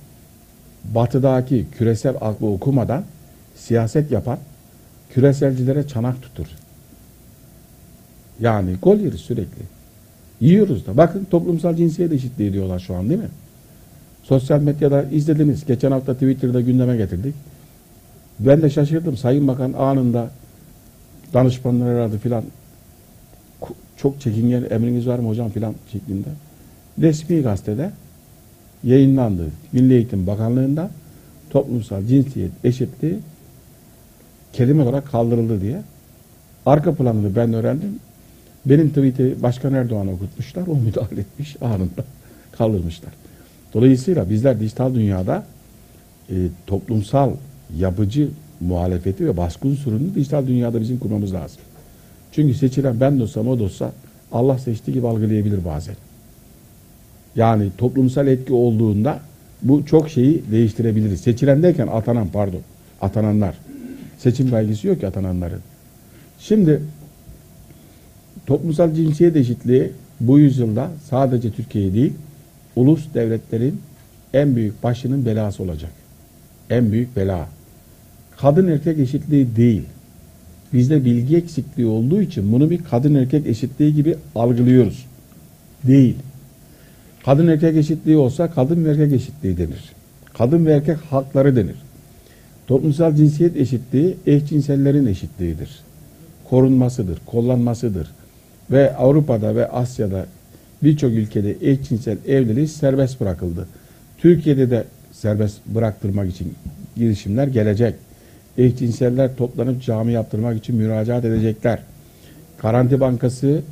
batıdaki 0.84 1.66
küresel 1.78 2.16
aklı 2.20 2.46
okumadan 2.46 3.04
siyaset 3.58 4.10
yapan 4.10 4.38
küreselcilere 5.10 5.86
çanak 5.86 6.22
tutur. 6.22 6.46
Yani 8.40 8.76
gol 8.82 8.96
yeriz 8.96 9.20
sürekli. 9.20 9.62
Yiyoruz 10.40 10.86
da. 10.86 10.96
Bakın 10.96 11.26
toplumsal 11.30 11.76
cinsiyet 11.76 12.12
eşitliği 12.12 12.52
diyorlar 12.52 12.78
şu 12.78 12.94
an 12.94 13.08
değil 13.08 13.20
mi? 13.20 13.28
Sosyal 14.22 14.60
medyada 14.60 15.02
izlediniz. 15.02 15.66
Geçen 15.66 15.90
hafta 15.90 16.14
Twitter'da 16.14 16.60
gündeme 16.60 16.96
getirdik. 16.96 17.34
Ben 18.40 18.62
de 18.62 18.70
şaşırdım. 18.70 19.16
Sayın 19.16 19.48
Bakan 19.48 19.72
anında 19.72 20.30
danışmanlar 21.34 21.86
aradı 21.86 22.18
filan. 22.18 22.44
Çok 23.96 24.20
çekingen 24.20 24.64
emriniz 24.70 25.06
var 25.06 25.18
mı 25.18 25.28
hocam 25.28 25.50
filan 25.50 25.74
şeklinde. 25.92 26.28
Resmi 27.00 27.42
gazetede 27.42 27.90
yayınlandı. 28.84 29.46
Milli 29.72 29.94
Eğitim 29.94 30.26
Bakanlığı'nda 30.26 30.90
toplumsal 31.50 32.06
cinsiyet 32.06 32.50
eşitliği 32.64 33.18
kelime 34.58 34.82
olarak 34.82 35.10
kaldırıldı 35.12 35.60
diye. 35.60 35.82
Arka 36.66 36.94
planını 36.94 37.36
ben 37.36 37.52
öğrendim. 37.52 38.00
Benim 38.66 38.88
tweet'i 38.88 39.42
Başkan 39.42 39.74
Erdoğan 39.74 40.08
okutmuşlar. 40.08 40.66
O 40.66 40.74
müdahale 40.74 41.20
etmiş 41.20 41.56
anında. 41.62 42.04
Kaldırmışlar. 42.52 43.12
Dolayısıyla 43.74 44.30
bizler 44.30 44.60
dijital 44.60 44.94
dünyada 44.94 45.44
e, 46.30 46.34
toplumsal 46.66 47.30
yapıcı 47.76 48.28
muhalefeti 48.60 49.26
ve 49.26 49.36
baskı 49.36 49.68
unsurunu 49.68 50.14
dijital 50.14 50.46
dünyada 50.46 50.80
bizim 50.80 50.98
kurmamız 50.98 51.34
lazım. 51.34 51.60
Çünkü 52.32 52.54
seçilen 52.54 53.00
ben 53.00 53.18
de 53.18 53.22
olsam 53.22 53.48
o 53.48 53.58
da 53.58 53.62
olsa 53.62 53.92
Allah 54.32 54.58
seçtiği 54.58 54.94
gibi 54.94 55.06
algılayabilir 55.08 55.64
bazen. 55.64 55.96
Yani 57.36 57.68
toplumsal 57.78 58.26
etki 58.26 58.52
olduğunda 58.52 59.20
bu 59.62 59.86
çok 59.86 60.10
şeyi 60.10 60.42
değiştirebiliriz. 60.50 61.20
Seçilen 61.20 61.62
derken 61.62 61.86
atanan 61.86 62.28
pardon. 62.28 62.60
Atananlar. 63.00 63.67
Seçim 64.18 64.52
belgesi 64.52 64.88
yok 64.88 65.00
ki 65.00 65.06
atananların. 65.06 65.60
Şimdi 66.38 66.82
toplumsal 68.46 68.94
cinsiyet 68.94 69.36
eşitliği 69.36 69.92
bu 70.20 70.38
yüzyılda 70.38 70.90
sadece 71.10 71.50
Türkiye 71.50 71.94
değil, 71.94 72.12
ulus 72.76 73.14
devletlerin 73.14 73.80
en 74.34 74.56
büyük 74.56 74.82
başının 74.82 75.26
belası 75.26 75.62
olacak. 75.62 75.90
En 76.70 76.92
büyük 76.92 77.16
bela. 77.16 77.48
Kadın 78.36 78.68
erkek 78.68 78.98
eşitliği 78.98 79.56
değil. 79.56 79.82
Bizde 80.72 81.04
bilgi 81.04 81.36
eksikliği 81.36 81.88
olduğu 81.88 82.22
için 82.22 82.52
bunu 82.52 82.70
bir 82.70 82.84
kadın 82.84 83.14
erkek 83.14 83.46
eşitliği 83.46 83.94
gibi 83.94 84.16
algılıyoruz. 84.34 85.06
Değil. 85.84 86.16
Kadın 87.24 87.48
erkek 87.48 87.76
eşitliği 87.76 88.16
olsa 88.16 88.50
kadın 88.50 88.84
ve 88.84 88.90
erkek 88.90 89.12
eşitliği 89.12 89.58
denir. 89.58 89.92
Kadın 90.34 90.66
ve 90.66 90.72
erkek 90.72 90.96
hakları 90.96 91.56
denir. 91.56 91.76
Toplumsal 92.68 93.14
cinsiyet 93.14 93.56
eşitliği 93.56 94.16
eşcinsellerin 94.26 95.06
eşitliğidir. 95.06 95.78
Korunmasıdır, 96.50 97.18
kollanmasıdır. 97.26 98.08
Ve 98.70 98.96
Avrupa'da 98.96 99.56
ve 99.56 99.68
Asya'da 99.68 100.26
birçok 100.82 101.12
ülkede 101.12 101.56
eşcinsel 101.60 102.18
evliliği 102.26 102.68
serbest 102.68 103.20
bırakıldı. 103.20 103.66
Türkiye'de 104.18 104.70
de 104.70 104.84
serbest 105.12 105.58
bıraktırmak 105.66 106.30
için 106.30 106.54
girişimler 106.96 107.46
gelecek. 107.46 107.94
Eşcinseller 108.58 109.36
toplanıp 109.36 109.82
cami 109.82 110.12
yaptırmak 110.12 110.58
için 110.58 110.76
müracaat 110.76 111.24
edecekler. 111.24 111.82
Garanti 112.62 113.00
Bankası 113.00 113.62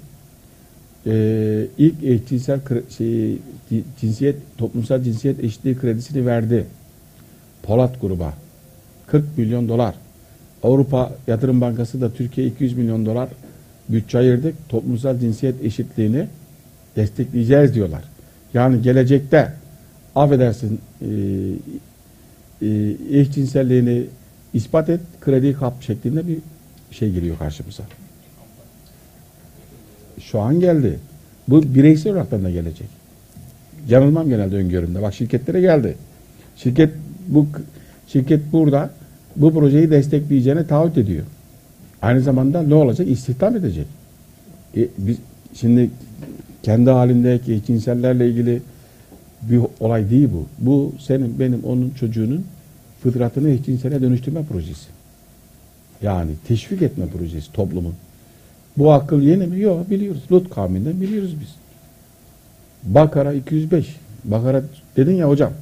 e, 1.06 1.66
ilk 1.78 2.04
eşcinsel 2.04 2.60
şey, 2.98 3.38
ci- 3.70 3.82
cinsiyet 4.00 4.36
toplumsal 4.58 5.02
cinsiyet 5.02 5.44
eşitliği 5.44 5.78
kredisini 5.78 6.26
verdi. 6.26 6.66
Polat 7.62 8.00
gruba 8.00 8.45
40 9.06 9.38
milyon 9.38 9.68
dolar. 9.68 9.94
Avrupa 10.62 11.12
Yatırım 11.26 11.60
Bankası 11.60 12.00
da 12.00 12.12
Türkiye 12.12 12.46
200 12.46 12.76
milyon 12.76 13.06
dolar 13.06 13.28
bütçe 13.88 14.18
ayırdık. 14.18 14.68
Toplumsal 14.68 15.18
cinsiyet 15.18 15.64
eşitliğini 15.64 16.26
destekleyeceğiz 16.96 17.74
diyorlar. 17.74 18.02
Yani 18.54 18.82
gelecekte 18.82 19.52
affedersin 20.14 20.80
e, 21.02 21.06
e, 22.62 22.96
eşcinselliğini 23.10 24.04
ispat 24.54 24.88
et, 24.88 25.00
kredi 25.20 25.52
kap 25.52 25.82
şeklinde 25.82 26.28
bir 26.28 26.38
şey 26.90 27.12
geliyor 27.12 27.38
karşımıza. 27.38 27.82
Şu 30.20 30.40
an 30.40 30.60
geldi. 30.60 30.98
Bu 31.48 31.74
bireysel 31.74 32.12
olarak 32.12 32.30
da 32.30 32.50
gelecek. 32.50 32.88
Yanılmam 33.88 34.28
genelde 34.28 34.56
öngörümde. 34.56 35.02
Bak 35.02 35.14
şirketlere 35.14 35.60
geldi. 35.60 35.96
Şirket 36.56 36.90
bu 37.28 37.46
şirket 38.06 38.52
burada 38.52 38.90
bu 39.36 39.52
projeyi 39.52 39.90
destekleyeceğine 39.90 40.66
taahhüt 40.66 40.98
ediyor. 40.98 41.24
Aynı 42.02 42.20
zamanda 42.20 42.62
ne 42.62 42.74
olacak? 42.74 43.08
İstihdam 43.08 43.56
edecek. 43.56 43.86
E, 44.76 44.88
biz 44.98 45.16
şimdi 45.54 45.90
kendi 46.62 46.90
halindeki 46.90 47.60
cinsellerle 47.66 48.28
ilgili 48.28 48.62
bir 49.42 49.60
olay 49.80 50.10
değil 50.10 50.28
bu. 50.32 50.46
Bu 50.58 50.92
senin, 50.98 51.38
benim, 51.38 51.64
onun 51.64 51.90
çocuğunun 51.90 52.44
fıtratını 53.02 53.50
eşcinsele 53.50 54.02
dönüştürme 54.02 54.44
projesi. 54.44 54.86
Yani 56.02 56.30
teşvik 56.48 56.82
etme 56.82 57.06
projesi 57.06 57.52
toplumun. 57.52 57.94
Bu 58.76 58.92
akıl 58.92 59.22
yeni 59.22 59.46
mi? 59.46 59.60
Yok 59.60 59.90
biliyoruz. 59.90 60.22
Lut 60.32 60.50
kavminden 60.50 61.00
biliyoruz 61.00 61.34
biz. 61.40 61.48
Bakara 62.94 63.32
205. 63.32 63.96
Bakara 64.24 64.62
dedin 64.96 65.14
ya 65.14 65.28
hocam. 65.28 65.52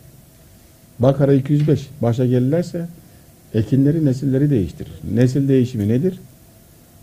Bakara 0.98 1.32
205. 1.34 1.88
Başa 2.02 2.26
gelirlerse 2.26 2.86
ekinleri 3.54 4.04
nesilleri 4.04 4.50
değiştirir. 4.50 4.92
Nesil 5.14 5.48
değişimi 5.48 5.88
nedir? 5.88 6.20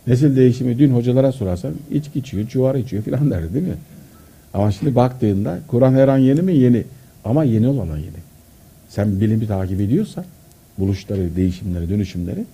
Nesil 0.08 0.36
değişimi 0.36 0.80
dün 0.80 0.94
hocalara 0.94 1.32
sorarsan 1.32 1.74
içki 1.92 2.20
içiyor, 2.20 2.48
çuvar 2.48 2.76
içiyor 2.76 3.04
filan 3.04 3.32
derdi 3.32 3.54
değil 3.54 3.68
mi? 3.68 3.78
Ama 4.54 4.72
şimdi 4.72 4.96
baktığında 4.96 5.60
Kur'an 5.68 5.94
her 5.94 6.08
an 6.08 6.18
yeni 6.18 6.42
mi? 6.42 6.56
Yeni. 6.56 6.84
Ama 7.26 7.44
yeni 7.44 7.68
olan 7.68 7.98
yeni. 7.98 8.22
Sen 8.90 9.22
bilimi 9.22 9.48
takip 9.48 9.82
ediyorsan 9.82 10.26
buluşları, 10.80 11.36
değişimleri, 11.36 11.90
dönüşümleri 11.90 12.46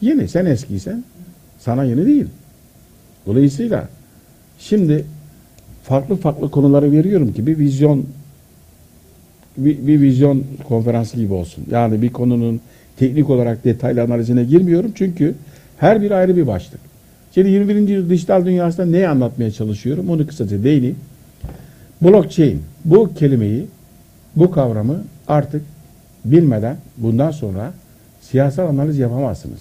yeni. 0.00 0.28
Sen 0.28 0.46
eskiysen 0.46 1.04
sana 1.58 1.84
yeni 1.84 2.06
değil. 2.06 2.26
Dolayısıyla 3.26 3.88
şimdi 4.58 5.04
farklı 5.84 6.16
farklı 6.16 6.50
konuları 6.50 6.92
veriyorum 6.92 7.32
ki 7.32 7.46
bir 7.46 7.58
vizyon 7.58 8.06
bir, 9.56 9.86
bir 9.86 10.00
vizyon 10.00 10.44
konferansı 10.68 11.16
gibi 11.16 11.32
olsun. 11.32 11.64
Yani 11.70 12.02
bir 12.02 12.12
konunun 12.12 12.60
teknik 12.96 13.30
olarak 13.30 13.64
detaylı 13.64 14.02
analizine 14.02 14.44
girmiyorum 14.44 14.92
çünkü 14.94 15.34
her 15.78 16.02
bir 16.02 16.10
ayrı 16.10 16.36
bir 16.36 16.46
başlık. 16.46 16.80
Şimdi 17.34 17.48
21. 17.48 17.74
yüzyıl 17.74 18.10
dijital 18.10 18.46
dünyasında 18.46 18.86
neyi 18.86 19.08
anlatmaya 19.08 19.50
çalışıyorum 19.50 20.10
onu 20.10 20.26
kısaca 20.26 20.64
değineyim. 20.64 20.96
Blockchain 22.02 22.62
bu 22.84 23.14
kelimeyi 23.14 23.66
bu 24.36 24.50
kavramı 24.50 25.04
artık 25.28 25.62
bilmeden 26.24 26.76
bundan 26.96 27.30
sonra 27.30 27.72
siyasal 28.20 28.68
analiz 28.68 28.98
yapamazsınız. 28.98 29.60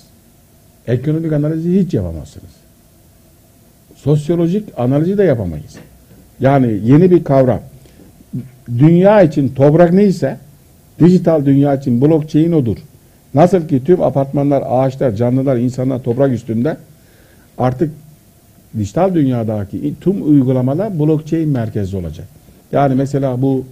Ekonomik 0.87 1.33
analizi 1.33 1.79
hiç 1.79 1.93
yapamazsınız. 1.93 2.51
Sosyolojik 3.95 4.69
analizi 4.77 5.17
de 5.17 5.23
yapamayız. 5.23 5.75
Yani 6.39 6.79
yeni 6.83 7.11
bir 7.11 7.23
kavram. 7.23 7.61
Dünya 8.79 9.21
için 9.21 9.49
toprak 9.49 9.93
neyse 9.93 10.37
dijital 10.99 11.45
dünya 11.45 11.75
için 11.75 12.01
blockchain 12.01 12.51
odur. 12.51 12.77
Nasıl 13.33 13.67
ki 13.67 13.83
tüm 13.83 14.01
apartmanlar, 14.01 14.63
ağaçlar, 14.65 15.11
canlılar, 15.11 15.57
insanlar 15.57 16.03
toprak 16.03 16.31
üstünde 16.31 16.77
artık 17.57 17.91
dijital 18.77 19.15
dünyadaki 19.15 19.93
tüm 20.01 20.29
uygulamalar 20.29 20.99
blockchain 20.99 21.49
merkezli 21.49 21.97
olacak. 21.97 22.27
Yani 22.71 22.95
mesela 22.95 23.41
bu 23.41 23.65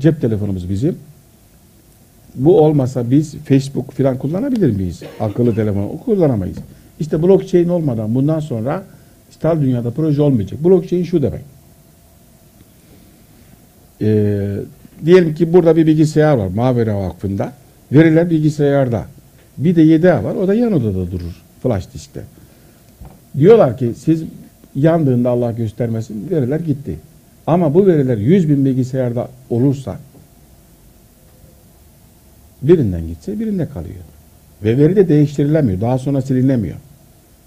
cep 0.00 0.20
telefonumuz 0.20 0.70
bizim. 0.70 0.96
Bu 2.34 2.60
olmasa 2.60 3.10
biz 3.10 3.36
Facebook 3.36 3.92
falan 3.92 4.18
kullanabilir 4.18 4.76
miyiz? 4.76 5.02
Akıllı 5.20 5.54
telefonu 5.54 5.98
kullanamayız. 6.04 6.56
İşte 7.00 7.22
blockchain 7.22 7.68
olmadan 7.68 8.14
bundan 8.14 8.40
sonra 8.40 8.84
dijital 9.30 9.60
dünyada 9.60 9.90
proje 9.90 10.22
olmayacak. 10.22 10.64
Blockchain 10.64 11.02
şu 11.02 11.22
demek. 11.22 11.51
Ee, 14.02 14.56
diyelim 15.04 15.34
ki 15.34 15.52
burada 15.52 15.76
bir 15.76 15.86
bilgisayar 15.86 16.36
var 16.36 16.46
Mavera 16.46 17.00
Vakfı'nda. 17.00 17.52
Veriler 17.92 18.30
bilgisayarda. 18.30 19.06
Bir 19.58 19.76
de 19.76 19.82
yedeği 19.82 20.12
var. 20.12 20.34
O 20.34 20.48
da 20.48 20.54
yan 20.54 20.72
odada 20.72 21.10
durur. 21.10 21.42
Flash 21.62 21.94
diskte. 21.94 22.20
Diyorlar 23.38 23.78
ki 23.78 23.92
siz 23.98 24.24
yandığında 24.74 25.30
Allah 25.30 25.52
göstermesin 25.52 26.30
veriler 26.30 26.60
gitti. 26.60 26.98
Ama 27.46 27.74
bu 27.74 27.86
veriler 27.86 28.16
100 28.16 28.48
bin 28.48 28.64
bilgisayarda 28.64 29.28
olursa 29.50 29.98
birinden 32.62 33.06
gitse 33.06 33.40
birinde 33.40 33.68
kalıyor. 33.68 34.04
Ve 34.64 34.78
veri 34.78 34.96
de 34.96 35.08
değiştirilemiyor. 35.08 35.80
Daha 35.80 35.98
sonra 35.98 36.22
silinemiyor. 36.22 36.76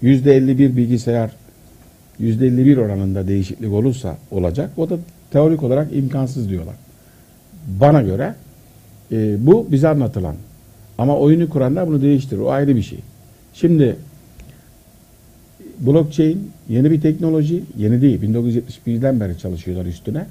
Yüzde 0.02 0.36
51 0.36 0.76
bilgisayar 0.76 1.30
%51 2.20 2.80
oranında 2.80 3.28
değişiklik 3.28 3.72
olursa 3.72 4.16
olacak. 4.30 4.70
O 4.76 4.90
da 4.90 4.98
teorik 5.30 5.62
olarak 5.62 5.96
imkansız 5.96 6.50
diyorlar. 6.50 6.74
Bana 7.80 8.02
göre 8.02 8.34
e, 9.12 9.46
bu 9.46 9.66
bize 9.70 9.88
anlatılan. 9.88 10.34
Ama 10.98 11.18
oyunu 11.18 11.48
kuranlar 11.48 11.88
bunu 11.88 12.02
değiştirir. 12.02 12.40
O 12.40 12.50
ayrı 12.50 12.76
bir 12.76 12.82
şey. 12.82 12.98
Şimdi 13.54 13.96
blockchain 15.80 16.50
yeni 16.68 16.90
bir 16.90 17.00
teknoloji. 17.00 17.64
Yeni 17.76 18.02
değil. 18.02 18.22
1971'den 18.22 19.20
beri 19.20 19.38
çalışıyorlar 19.38 19.86
üstüne. 19.86 20.26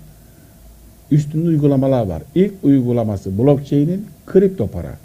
Üstünde 1.11 1.47
uygulamalar 1.47 2.05
var. 2.05 2.21
İlk 2.35 2.53
uygulaması 2.63 3.37
blockchain'in 3.37 4.05
kripto 4.25 4.67
para. 4.67 4.97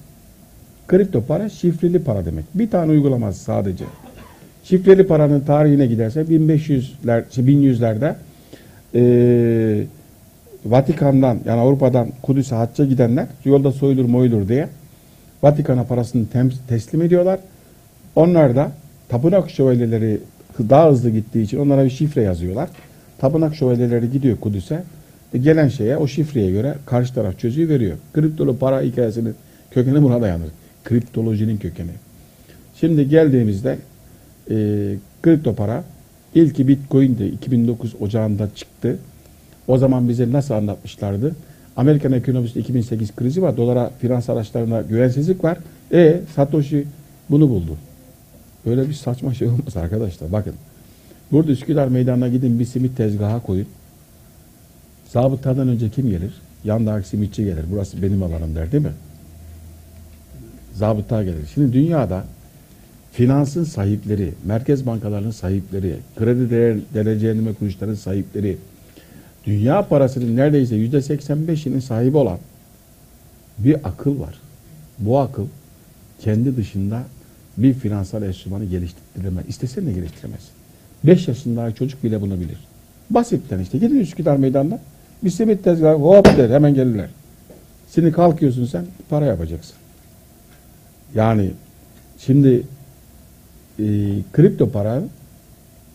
Kripto 0.87 1.25
para 1.25 1.49
şifreli 1.49 1.99
para 1.99 2.25
demek. 2.25 2.45
Bir 2.55 2.71
tane 2.71 2.93
uygulaması 2.93 3.41
sadece. 3.41 3.85
Şifreli 4.65 5.07
paranın 5.07 5.41
tarihine 5.41 5.87
giderse 5.87 6.21
1500'ler, 6.21 7.23
1100'lerde 7.37 8.15
eee 8.95 9.87
Vatikan'dan 10.67 11.39
yani 11.45 11.61
Avrupa'dan 11.61 12.09
Kudüs'e 12.23 12.55
hacca 12.55 12.85
gidenler 12.85 13.27
yolda 13.45 13.73
soyulur 13.73 14.05
moyulur 14.05 14.49
diye 14.49 14.69
Vatikan'a 15.43 15.85
parasını 15.85 16.25
teslim 16.69 17.03
ediyorlar. 17.03 17.41
Onlar 18.17 18.57
da 18.57 18.73
tapınak 19.09 19.51
şövalyeleri 19.51 20.21
daha 20.59 20.91
hızlı 20.91 21.11
gittiği 21.11 21.43
için 21.43 21.59
onlara 21.59 21.85
bir 21.85 21.91
şifre 21.91 22.23
yazıyorlar. 22.23 22.69
Tapınak 23.19 23.55
şövalyeleri 23.55 24.11
gidiyor 24.11 24.37
Kudüs'e. 24.41 24.83
E, 25.35 25.39
gelen 25.39 25.69
şeye 25.69 25.97
o 25.97 26.07
şifreye 26.07 26.51
göre 26.51 26.75
karşı 26.87 27.15
taraf 27.15 27.39
çözüyor 27.39 27.69
veriyor. 27.69 27.97
Kriptolu 28.13 28.59
para 28.59 28.81
hikayesinin 28.81 29.35
kökeni 29.71 30.03
buna 30.03 30.23
dayanır. 30.23 30.49
Kriptolojinin 30.85 31.57
kökeni. 31.57 31.91
Şimdi 32.81 33.09
geldiğimizde 33.09 33.79
e, 34.51 34.57
kripto 35.23 35.55
para 35.55 35.85
ilki 36.35 36.69
Bitcoin'di 36.69 37.25
2009 37.25 37.95
Ocağı'nda 38.01 38.49
çıktı. 38.55 38.99
O 39.69 39.79
zaman 39.79 40.09
bize 40.09 40.33
nasıl 40.33 40.55
anlatmışlardı? 40.55 41.37
Amerikan 41.77 42.13
ekonomisi 42.13 42.61
2008 42.61 43.17
krizi 43.17 43.43
var. 43.43 43.57
Dolara, 43.57 43.91
finans 44.01 44.31
araçlarına 44.31 44.83
güvensizlik 44.83 45.45
var. 45.45 45.59
E 45.93 46.21
Satoshi 46.35 46.87
bunu 47.31 47.49
buldu. 47.49 47.77
Böyle 48.67 48.89
bir 48.89 48.95
saçma 48.95 49.35
şey 49.35 49.49
olmaz 49.49 49.77
arkadaşlar. 49.77 50.33
Bakın. 50.33 50.55
Burada 51.33 51.53
Üsküdar 51.53 51.89
Meydanı'na 51.89 52.29
gidin 52.29 52.59
bir 52.59 52.65
simit 52.65 52.97
tezgaha 52.97 53.41
koyun. 53.41 53.67
Zabıtadan 55.09 55.69
önce 55.69 55.91
kim 55.91 56.11
gelir? 56.11 56.33
Yandaki 56.65 57.09
simitçi 57.09 57.45
gelir. 57.45 57.65
Burası 57.71 58.03
benim 58.03 58.23
alanım 58.23 58.55
der 58.55 58.73
değil 58.73 58.85
mi? 58.85 58.93
Zabıta 60.75 61.25
gelir. 61.25 61.51
Şimdi 61.55 61.73
dünyada 61.73 62.25
finansın 63.13 63.65
sahipleri, 63.65 64.33
merkez 64.45 64.87
bankalarının 64.87 65.31
sahipleri, 65.31 65.97
kredi 66.17 66.51
değer, 66.51 66.77
derecelendirme 66.95 67.53
kuruluşlarının 67.53 67.97
sahipleri, 67.97 68.57
dünya 69.45 69.89
parasının 69.89 70.37
neredeyse 70.37 70.77
yüzde 70.77 70.97
85'inin 70.97 71.81
sahibi 71.81 72.17
olan 72.17 72.39
bir 73.59 73.77
akıl 73.85 74.21
var. 74.21 74.35
Bu 74.99 75.19
akıl 75.19 75.47
kendi 76.21 76.57
dışında 76.57 77.03
bir 77.57 77.75
finansal 77.75 78.23
enstrümanı 78.23 78.65
geliştiremez. 78.65 79.45
İstesen 79.49 79.87
de 79.87 79.93
geliştiremez. 79.93 80.41
5 81.05 81.29
yaşındaki 81.29 81.79
çocuk 81.79 82.05
bile 82.05 82.21
bunu 82.21 82.41
bilir. 82.41 82.59
Basitten 83.11 83.59
işte. 83.59 83.79
Gidin 83.79 84.01
Üsküdar 84.01 84.37
meydanına. 84.37 84.79
Bir 85.25 85.31
simit 85.31 85.65
tezgahı 85.65 85.95
hop 85.95 86.25
der 86.25 86.51
hemen 86.51 86.75
gelirler. 86.75 87.09
Şimdi 87.95 88.13
kalkıyorsun 88.13 88.65
sen 88.65 88.87
para 89.09 89.25
yapacaksın. 89.25 89.75
Yani 91.15 91.51
şimdi 92.19 92.63
e, 93.81 94.19
kripto 94.33 94.71
para 94.71 95.03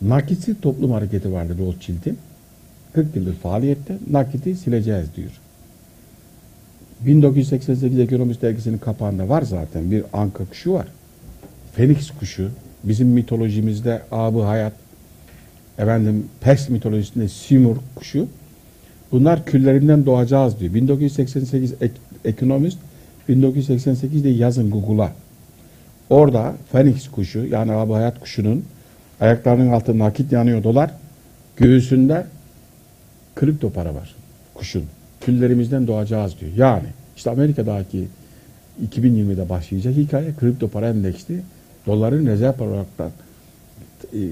nakitsiz 0.02 0.60
toplum 0.60 0.90
hareketi 0.90 1.32
vardı 1.32 1.56
Rothschild'in. 1.58 2.18
40 2.92 3.16
yıldır 3.16 3.34
faaliyette 3.34 3.98
nakiti 4.10 4.54
sileceğiz 4.54 5.06
diyor. 5.16 5.30
1988 7.00 7.98
Ekonomist 7.98 8.42
dergisinin 8.42 8.78
kapağında 8.78 9.28
var 9.28 9.42
zaten 9.42 9.90
bir 9.90 10.04
anka 10.12 10.44
kuşu 10.44 10.72
var. 10.72 10.86
Fenix 11.74 12.10
kuşu 12.10 12.50
bizim 12.84 13.08
mitolojimizde 13.08 14.02
abı 14.12 14.42
hayat 14.42 14.72
efendim 15.78 16.24
Pers 16.40 16.68
mitolojisinde 16.68 17.28
Simur 17.28 17.76
kuşu 17.94 18.26
bunlar 19.12 19.44
küllerinden 19.44 20.06
doğacağız 20.06 20.60
diyor. 20.60 20.74
1988 20.74 21.74
ek, 21.80 21.94
ekonomist 22.24 22.78
1988'de 23.28 24.28
yazın 24.28 24.70
Google'a 24.70 25.12
orada 26.10 26.54
Phoenix 26.72 27.08
kuşu 27.08 27.46
yani 27.46 27.72
abı 27.72 27.92
hayat 27.92 28.20
kuşunun 28.20 28.64
ayaklarının 29.20 29.72
altında 29.72 30.04
nakit 30.04 30.32
yanıyor 30.32 30.64
dolar 30.64 30.90
göğsünde 31.56 32.26
kripto 33.34 33.70
para 33.70 33.94
var 33.94 34.14
kuşun. 34.54 34.84
Küllerimizden 35.20 35.86
doğacağız 35.86 36.40
diyor. 36.40 36.52
Yani 36.56 36.86
işte 37.16 37.30
Amerika'daki 37.30 38.08
2020'de 38.90 39.48
başlayacak 39.48 39.96
hikaye 39.96 40.34
kripto 40.40 40.68
para 40.68 40.88
endeksli 40.88 41.40
doların 41.86 42.26
rezerv 42.26 42.52
para 42.52 42.68
olaraktan 42.68 43.10
e, 44.12 44.18
e, 44.18 44.28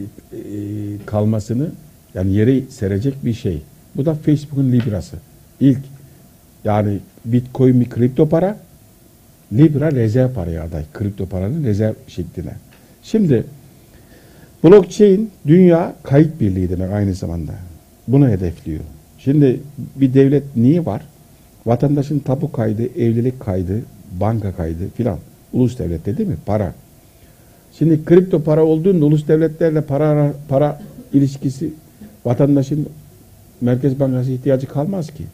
kalmasını 1.07 1.69
yani 2.15 2.33
yere 2.33 2.61
serecek 2.71 3.25
bir 3.25 3.35
şey. 3.35 3.63
Bu 3.97 4.07
da 4.07 4.15
Facebook'un 4.15 4.73
Libra'sı. 4.73 5.17
İlk 5.61 5.81
yani 6.65 6.99
Bitcoin 7.25 7.81
bir 7.81 7.91
kripto 7.91 8.29
para 8.29 8.59
Libra 9.53 9.93
rezerv 9.93 10.33
paraya 10.33 10.63
aday. 10.65 10.83
Kripto 10.93 11.27
paranın 11.27 11.65
rezerv 11.65 11.95
şekline. 12.09 12.53
Şimdi 13.03 13.45
blockchain 14.65 15.31
dünya 15.47 15.95
kayıt 16.03 16.41
birliği 16.41 16.71
demek 16.71 16.91
aynı 16.93 17.15
zamanda. 17.15 17.53
Bunu 18.09 18.29
hedefliyor. 18.29 18.81
Şimdi 19.19 19.61
bir 19.97 20.15
devlet 20.15 20.57
niye 20.57 20.87
var? 20.87 21.03
Vatandaşın 21.67 22.19
tapu 22.19 22.53
kaydı, 22.53 22.83
evlilik 22.83 23.41
kaydı, 23.41 23.83
banka 24.21 24.57
kaydı 24.57 24.89
filan. 24.97 25.19
Ulus 25.53 25.79
devlette 25.79 26.19
değil 26.19 26.29
mi? 26.29 26.37
Para. 26.47 26.75
Şimdi 27.79 28.05
kripto 28.05 28.43
para 28.43 28.65
olduğunda 28.65 29.05
ulus 29.05 29.29
devletlerle 29.29 29.81
para 29.81 30.33
para 30.49 30.83
ilişkisi 31.13 31.71
vatandaşın 32.25 32.89
Merkez 33.61 34.01
Bankası 34.01 34.31
ihtiyacı 34.31 34.67
kalmaz 34.67 35.11
ki. 35.11 35.25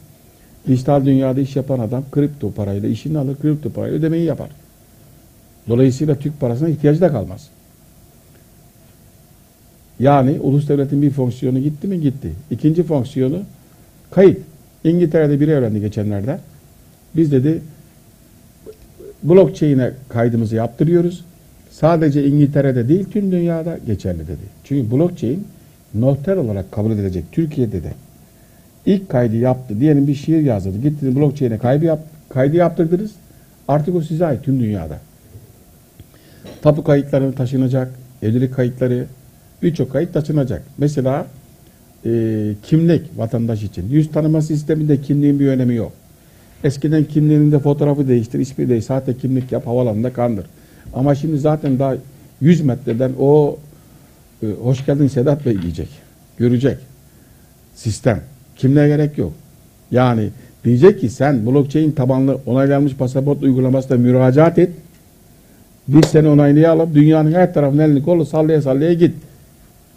Dijital 0.67 1.05
dünyada 1.05 1.41
iş 1.41 1.55
yapan 1.55 1.79
adam 1.79 2.03
kripto 2.11 2.51
parayla 2.51 2.89
işini 2.89 3.17
alır, 3.17 3.35
kripto 3.41 3.69
parayla 3.69 3.97
ödemeyi 3.97 4.25
yapar. 4.25 4.49
Dolayısıyla 5.69 6.15
Türk 6.15 6.39
parasına 6.39 6.69
ihtiyacı 6.69 7.01
da 7.01 7.11
kalmaz. 7.11 7.47
Yani 9.99 10.39
ulus 10.39 10.69
devletin 10.69 11.01
bir 11.01 11.09
fonksiyonu 11.09 11.59
gitti 11.59 11.87
mi? 11.87 12.01
Gitti. 12.01 12.31
İkinci 12.51 12.83
fonksiyonu 12.83 13.39
kayıt. 14.11 14.37
İngiltere'de 14.83 15.39
biri 15.39 15.51
öğrendi 15.51 15.81
geçenlerde. 15.81 16.39
Biz 17.15 17.31
dedi 17.31 17.61
blockchain'e 19.23 19.91
kaydımızı 20.09 20.55
yaptırıyoruz. 20.55 21.25
Sadece 21.71 22.27
İngiltere'de 22.27 22.87
değil 22.87 23.05
tüm 23.11 23.31
dünyada 23.31 23.77
geçerli 23.87 24.19
dedi. 24.19 24.45
Çünkü 24.63 24.91
blockchain 24.91 25.47
noter 25.93 26.37
olarak 26.37 26.71
kabul 26.71 26.91
edilecek 26.91 27.25
Türkiye'de 27.31 27.83
de. 27.83 27.93
İlk 28.85 29.09
kaydı 29.09 29.35
yaptı. 29.35 29.79
Diyelim 29.79 30.07
bir 30.07 30.15
şiir 30.15 30.41
yazdırdı. 30.41 30.81
Gittiniz 30.81 31.15
blockchain'e 31.15 31.57
kaydı, 31.57 31.85
yap, 31.85 31.99
kaydı 32.29 32.55
yaptırdınız. 32.55 33.11
Artık 33.67 33.95
o 33.95 34.01
size 34.01 34.25
ait 34.25 34.43
tüm 34.43 34.59
dünyada. 34.59 34.99
Tapu 36.61 36.83
kayıtları 36.83 37.33
taşınacak. 37.33 37.91
Evlilik 38.21 38.53
kayıtları 38.53 39.05
birçok 39.63 39.91
kayıt 39.91 40.13
taşınacak. 40.13 40.63
Mesela 40.77 41.27
e, 42.05 42.51
kimlik 42.63 43.17
vatandaş 43.17 43.63
için. 43.63 43.89
Yüz 43.89 44.11
tanıma 44.11 44.41
sisteminde 44.41 45.01
kimliğin 45.01 45.39
bir 45.39 45.47
önemi 45.47 45.75
yok. 45.75 45.91
Eskiden 46.63 47.03
kimliğinin 47.03 47.51
de 47.51 47.59
fotoğrafı 47.59 48.07
değiştir, 48.07 48.39
ismi 48.39 48.69
değiştir, 48.69 48.87
sahte 48.87 49.17
kimlik 49.17 49.51
yap, 49.51 49.67
havalanında 49.67 50.13
kandır. 50.13 50.45
Ama 50.93 51.15
şimdi 51.15 51.39
zaten 51.39 51.79
daha 51.79 51.95
100 52.41 52.61
metreden 52.61 53.11
o 53.19 53.57
e, 54.43 54.47
hoş 54.47 54.85
geldin 54.85 55.07
Sedat 55.07 55.45
Bey 55.45 55.61
diyecek. 55.61 55.89
Görecek. 56.37 56.77
Sistem. 57.75 58.21
Kimliğe 58.61 58.87
gerek 58.87 59.17
yok. 59.17 59.33
Yani 59.91 60.29
diyecek 60.65 61.01
ki 61.01 61.09
sen 61.09 61.45
blockchain 61.45 61.91
tabanlı 61.91 62.37
onaylanmış 62.45 62.95
pasaport 62.95 63.43
uygulamasına 63.43 63.97
müracaat 63.97 64.59
et. 64.59 64.69
Biz 65.87 66.05
seni 66.05 66.27
onaylayalım. 66.27 66.95
Dünyanın 66.95 67.31
her 67.31 67.53
tarafına 67.53 67.83
elini 67.83 68.03
kolu 68.03 68.25
sallaya 68.25 68.61
sallaya 68.61 68.93
git. 68.93 69.13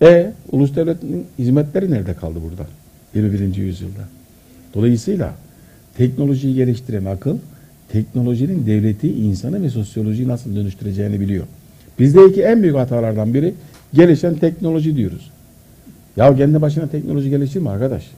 E 0.02 0.32
ulus 0.52 0.76
devletinin 0.76 1.26
hizmetleri 1.38 1.90
nerede 1.90 2.14
kaldı 2.14 2.38
burada? 2.48 2.66
21. 3.14 3.56
yüzyılda. 3.56 4.00
Dolayısıyla 4.74 5.34
teknolojiyi 5.96 6.54
geliştiren 6.54 7.04
akıl 7.04 7.36
teknolojinin 7.92 8.66
devleti, 8.66 9.12
insanı 9.12 9.62
ve 9.62 9.70
sosyolojiyi 9.70 10.28
nasıl 10.28 10.56
dönüştüreceğini 10.56 11.20
biliyor. 11.20 11.44
Bizdeki 11.98 12.42
en 12.42 12.62
büyük 12.62 12.76
hatalardan 12.76 13.34
biri 13.34 13.54
gelişen 13.94 14.34
teknoloji 14.34 14.96
diyoruz. 14.96 15.30
Ya 16.16 16.36
kendi 16.36 16.62
başına 16.62 16.88
teknoloji 16.88 17.30
gelişir 17.30 17.60
mi 17.60 17.70
arkadaş? 17.70 18.10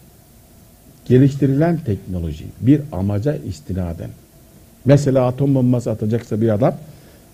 Geliştirilen 1.08 1.78
teknoloji 1.86 2.44
bir 2.60 2.80
amaca 2.92 3.36
istinaden. 3.36 4.10
Mesela 4.84 5.26
atom 5.26 5.54
bombası 5.54 5.90
atacaksa 5.90 6.40
bir 6.40 6.48
adam 6.48 6.74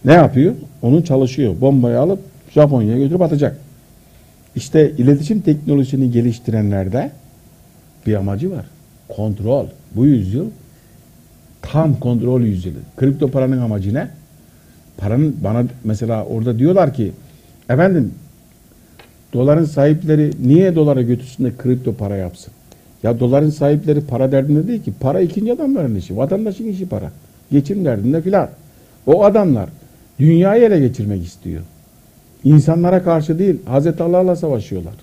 ne 0.04 0.12
yapıyor? 0.12 0.54
Onu 0.82 1.04
çalışıyor. 1.04 1.60
Bombayı 1.60 2.00
alıp 2.00 2.18
Japonya'ya 2.50 2.98
götürüp 2.98 3.22
atacak. 3.22 3.56
İşte 4.56 4.90
iletişim 4.90 5.40
teknolojisini 5.40 6.10
geliştirenlerde 6.10 7.10
bir 8.06 8.14
amacı 8.14 8.50
var. 8.50 8.66
Kontrol. 9.08 9.66
Bu 9.94 10.06
yüzyıl 10.06 10.46
tam 11.62 12.00
kontrol 12.00 12.40
yüzyılı. 12.40 12.78
Kripto 12.96 13.30
paranın 13.30 13.58
amacı 13.58 13.94
ne? 13.94 14.08
Paranın 14.96 15.36
bana 15.44 15.64
mesela 15.84 16.24
orada 16.24 16.58
diyorlar 16.58 16.94
ki 16.94 17.12
efendim 17.70 18.14
doların 19.32 19.64
sahipleri 19.64 20.30
niye 20.42 20.74
dolara 20.74 21.02
götürsün 21.02 21.44
de 21.44 21.52
kripto 21.58 21.94
para 21.94 22.16
yapsın? 22.16 22.52
Ya 23.02 23.20
doların 23.20 23.50
sahipleri 23.50 24.00
para 24.00 24.32
derdinde 24.32 24.68
değil 24.68 24.82
ki. 24.82 24.92
Para 25.00 25.20
ikinci 25.20 25.52
adamların 25.52 25.94
işi. 25.94 26.16
Vatandaşın 26.16 26.68
işi 26.68 26.88
para. 26.88 27.12
Geçim 27.50 27.84
derdinde 27.84 28.22
filan. 28.22 28.48
O 29.06 29.24
adamlar 29.24 29.68
dünyayı 30.18 30.64
ele 30.64 30.80
geçirmek 30.80 31.24
istiyor. 31.24 31.62
İnsanlara 32.44 33.02
karşı 33.02 33.38
değil, 33.38 33.56
Hazreti 33.64 34.02
Allah'la 34.02 34.36
savaşıyorlar. 34.36 34.94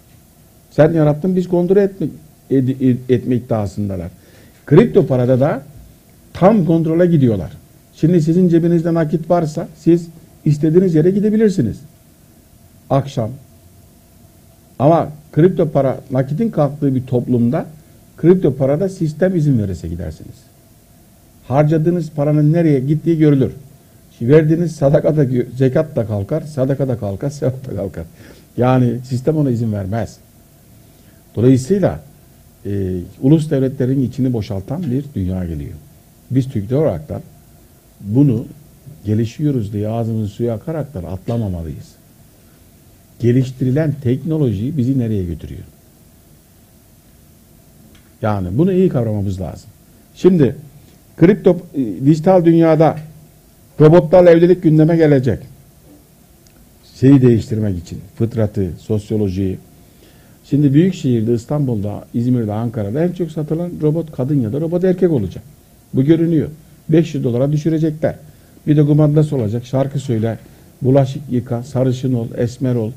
Sen 0.71 0.93
yarattın 0.93 1.35
biz 1.35 1.47
kontrol 1.47 1.77
etmek, 1.77 2.09
ed, 2.49 2.67
ed, 2.67 2.97
etme 3.09 3.35
iddiasındalar. 3.35 4.07
Kripto 4.65 5.07
parada 5.07 5.39
da 5.39 5.61
tam 6.33 6.65
kontrole 6.65 7.05
gidiyorlar. 7.05 7.51
Şimdi 7.95 8.21
sizin 8.21 8.49
cebinizde 8.49 8.93
nakit 8.93 9.29
varsa 9.29 9.67
siz 9.77 10.07
istediğiniz 10.45 10.95
yere 10.95 11.11
gidebilirsiniz. 11.11 11.79
Akşam. 12.89 13.29
Ama 14.79 15.09
kripto 15.31 15.69
para 15.69 15.99
nakitin 16.11 16.49
kalktığı 16.49 16.95
bir 16.95 17.05
toplumda 17.05 17.65
kripto 18.21 18.55
parada 18.55 18.89
sistem 18.89 19.35
izin 19.35 19.59
verirse 19.59 19.87
gidersiniz. 19.87 20.35
Harcadığınız 21.47 22.11
paranın 22.11 22.53
nereye 22.53 22.79
gittiği 22.79 23.17
görülür. 23.17 23.51
Verdiğiniz 24.21 24.75
sadaka 24.75 25.17
da 25.17 25.25
zekat 25.57 25.95
da 25.95 26.05
kalkar, 26.05 26.41
sadaka 26.41 26.87
da 26.87 26.97
kalkar, 26.97 27.29
sevap 27.39 27.67
da 27.67 27.75
kalkar. 27.75 28.05
Yani 28.57 28.99
sistem 29.03 29.37
ona 29.37 29.51
izin 29.51 29.73
vermez. 29.73 30.17
Dolayısıyla 31.35 31.99
e, 32.65 32.99
ulus 33.21 33.51
devletlerin 33.51 34.03
içini 34.03 34.33
boşaltan 34.33 34.83
bir 34.83 35.05
dünya 35.15 35.45
geliyor. 35.45 35.73
Biz 36.31 36.49
Türkler 36.49 36.77
olaraktan 36.77 37.21
bunu 38.01 38.45
gelişiyoruz 39.05 39.73
diye 39.73 39.89
ağzımızın 39.89 40.27
suyu 40.27 40.51
akaraktan 40.51 41.03
atlamamalıyız. 41.03 41.87
Geliştirilen 43.19 43.93
teknoloji 44.03 44.77
bizi 44.77 44.99
nereye 44.99 45.25
götürüyor? 45.25 45.63
Yani 48.21 48.47
bunu 48.57 48.73
iyi 48.73 48.89
kavramamız 48.89 49.41
lazım. 49.41 49.69
Şimdi 50.15 50.55
kripto 51.17 51.57
e, 51.75 52.05
dijital 52.05 52.45
dünyada 52.45 52.95
robotlarla 53.79 54.31
evlilik 54.31 54.63
gündeme 54.63 54.97
gelecek. 54.97 55.39
Şeyi 56.95 57.21
değiştirmek 57.21 57.77
için 57.77 57.99
fıtratı, 58.17 58.69
sosyolojiyi. 58.79 59.57
Şimdi 60.49 60.73
büyük 60.73 60.93
şehirde 60.93 61.33
İstanbul'da, 61.33 62.05
İzmir'de, 62.13 62.53
Ankara'da 62.53 63.03
en 63.03 63.11
çok 63.11 63.31
satılan 63.31 63.71
robot 63.81 64.11
kadın 64.11 64.41
ya 64.41 64.53
da 64.53 64.61
robot 64.61 64.83
erkek 64.83 65.11
olacak. 65.11 65.43
Bu 65.93 66.03
görünüyor. 66.03 66.49
500 66.89 67.23
dolara 67.23 67.51
düşürecekler. 67.51 68.15
Bir 68.67 68.77
de 68.77 68.85
kumandası 68.85 69.35
olacak. 69.35 69.65
Şarkı 69.65 69.99
söyle, 69.99 70.37
bulaşık 70.81 71.21
yıka, 71.31 71.63
sarışın 71.63 72.13
ol, 72.13 72.27
esmer 72.37 72.75
ol, 72.75 72.91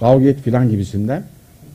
kavga 0.00 0.28
et 0.28 0.40
filan 0.40 0.70
gibisinden. 0.70 1.22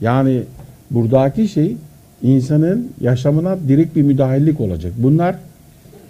Yani 0.00 0.42
buradaki 0.90 1.48
şey 1.48 1.76
insanın 2.22 2.90
yaşamına 3.00 3.58
direkt 3.68 3.96
bir 3.96 4.02
müdahillik 4.02 4.60
olacak. 4.60 4.92
Bunlar 4.96 5.36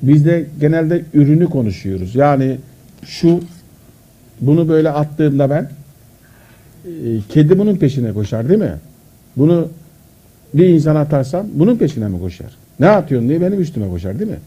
bizde 0.03 0.47
genelde 0.61 1.03
ürünü 1.15 1.47
konuşuyoruz. 1.47 2.15
Yani 2.15 2.57
şu 3.05 3.41
bunu 4.41 4.69
böyle 4.69 4.91
attığımda 4.91 5.51
ben 5.51 5.71
e, 6.85 6.91
kedi 7.29 7.59
bunun 7.59 7.77
peşine 7.77 8.13
koşar 8.13 8.49
değil 8.49 8.61
mi? 8.61 8.75
Bunu 9.37 9.69
bir 10.55 10.67
insan 10.67 10.97
atarsam 10.97 11.47
bunun 11.55 11.77
peşine 11.77 12.09
mi 12.09 12.21
koşar? 12.21 12.57
Ne 12.81 12.89
atıyorsun 12.89 13.29
diye 13.29 13.41
benim 13.41 13.61
üstüme 13.61 13.89
koşar 13.89 14.19
değil 14.19 14.31
mi? 14.31 14.39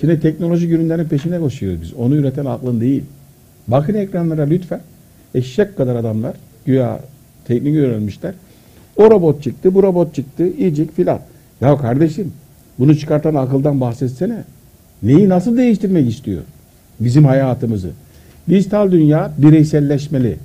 Şimdi 0.00 0.20
teknoloji 0.20 0.70
ürünlerin 0.70 1.04
peşine 1.04 1.38
koşuyoruz 1.40 1.82
biz. 1.82 1.94
Onu 1.94 2.14
üreten 2.14 2.44
aklın 2.44 2.80
değil. 2.80 3.04
Bakın 3.68 3.94
ekranlara 3.94 4.42
lütfen. 4.42 4.80
Eşek 5.34 5.76
kadar 5.76 5.96
adamlar 5.96 6.36
güya 6.66 7.00
teknik 7.44 7.76
öğrenmişler. 7.76 8.34
O 8.96 9.10
robot 9.10 9.42
çıktı, 9.42 9.74
bu 9.74 9.82
robot 9.82 10.14
çıktı, 10.14 10.48
iyicik 10.48 10.96
filan. 10.96 11.20
Ya 11.60 11.76
kardeşim 11.76 12.32
bunu 12.78 12.96
çıkartan 12.98 13.34
akıldan 13.34 13.80
bahsetsene. 13.80 14.44
Neyi 15.02 15.28
nasıl 15.28 15.56
değiştirmek 15.56 16.08
istiyor? 16.10 16.42
Bizim 17.00 17.24
hayatımızı. 17.24 17.90
Dijital 18.48 18.92
dünya 18.92 19.32
bireyselleşmeli. 19.38 20.36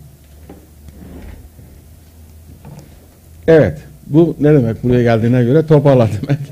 Evet. 3.47 3.77
Bu 4.07 4.35
ne 4.39 4.53
demek 4.53 4.83
buraya 4.83 5.03
geldiğine 5.03 5.43
göre 5.43 5.65
toparla 5.65 6.09
demek. 6.21 6.39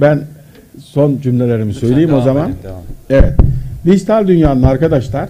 Ben 0.00 0.20
son 0.78 1.18
cümlelerimi 1.22 1.68
Lütfen 1.74 1.88
söyleyeyim 1.88 2.14
o 2.14 2.20
zaman. 2.20 2.50
edin, 2.50 2.58
devam. 2.62 2.82
Evet. 3.10 3.32
Dijital 3.84 4.26
dünyanın 4.28 4.62
arkadaşlar 4.62 5.28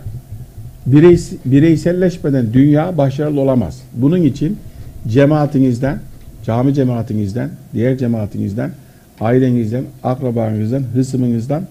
bireys 0.86 1.32
bireyselleşmeden 1.44 2.52
dünya 2.52 2.98
başarılı 2.98 3.40
olamaz. 3.40 3.82
Bunun 3.94 4.22
için 4.22 4.58
cemaatinizden, 5.08 6.00
cami 6.44 6.74
cemaatinizden, 6.74 7.50
diğer 7.74 7.98
cemaatinizden, 7.98 8.70
ailenizden, 9.20 9.84
akrabanızdan, 10.02 10.82
hısmınızdan 10.94 11.66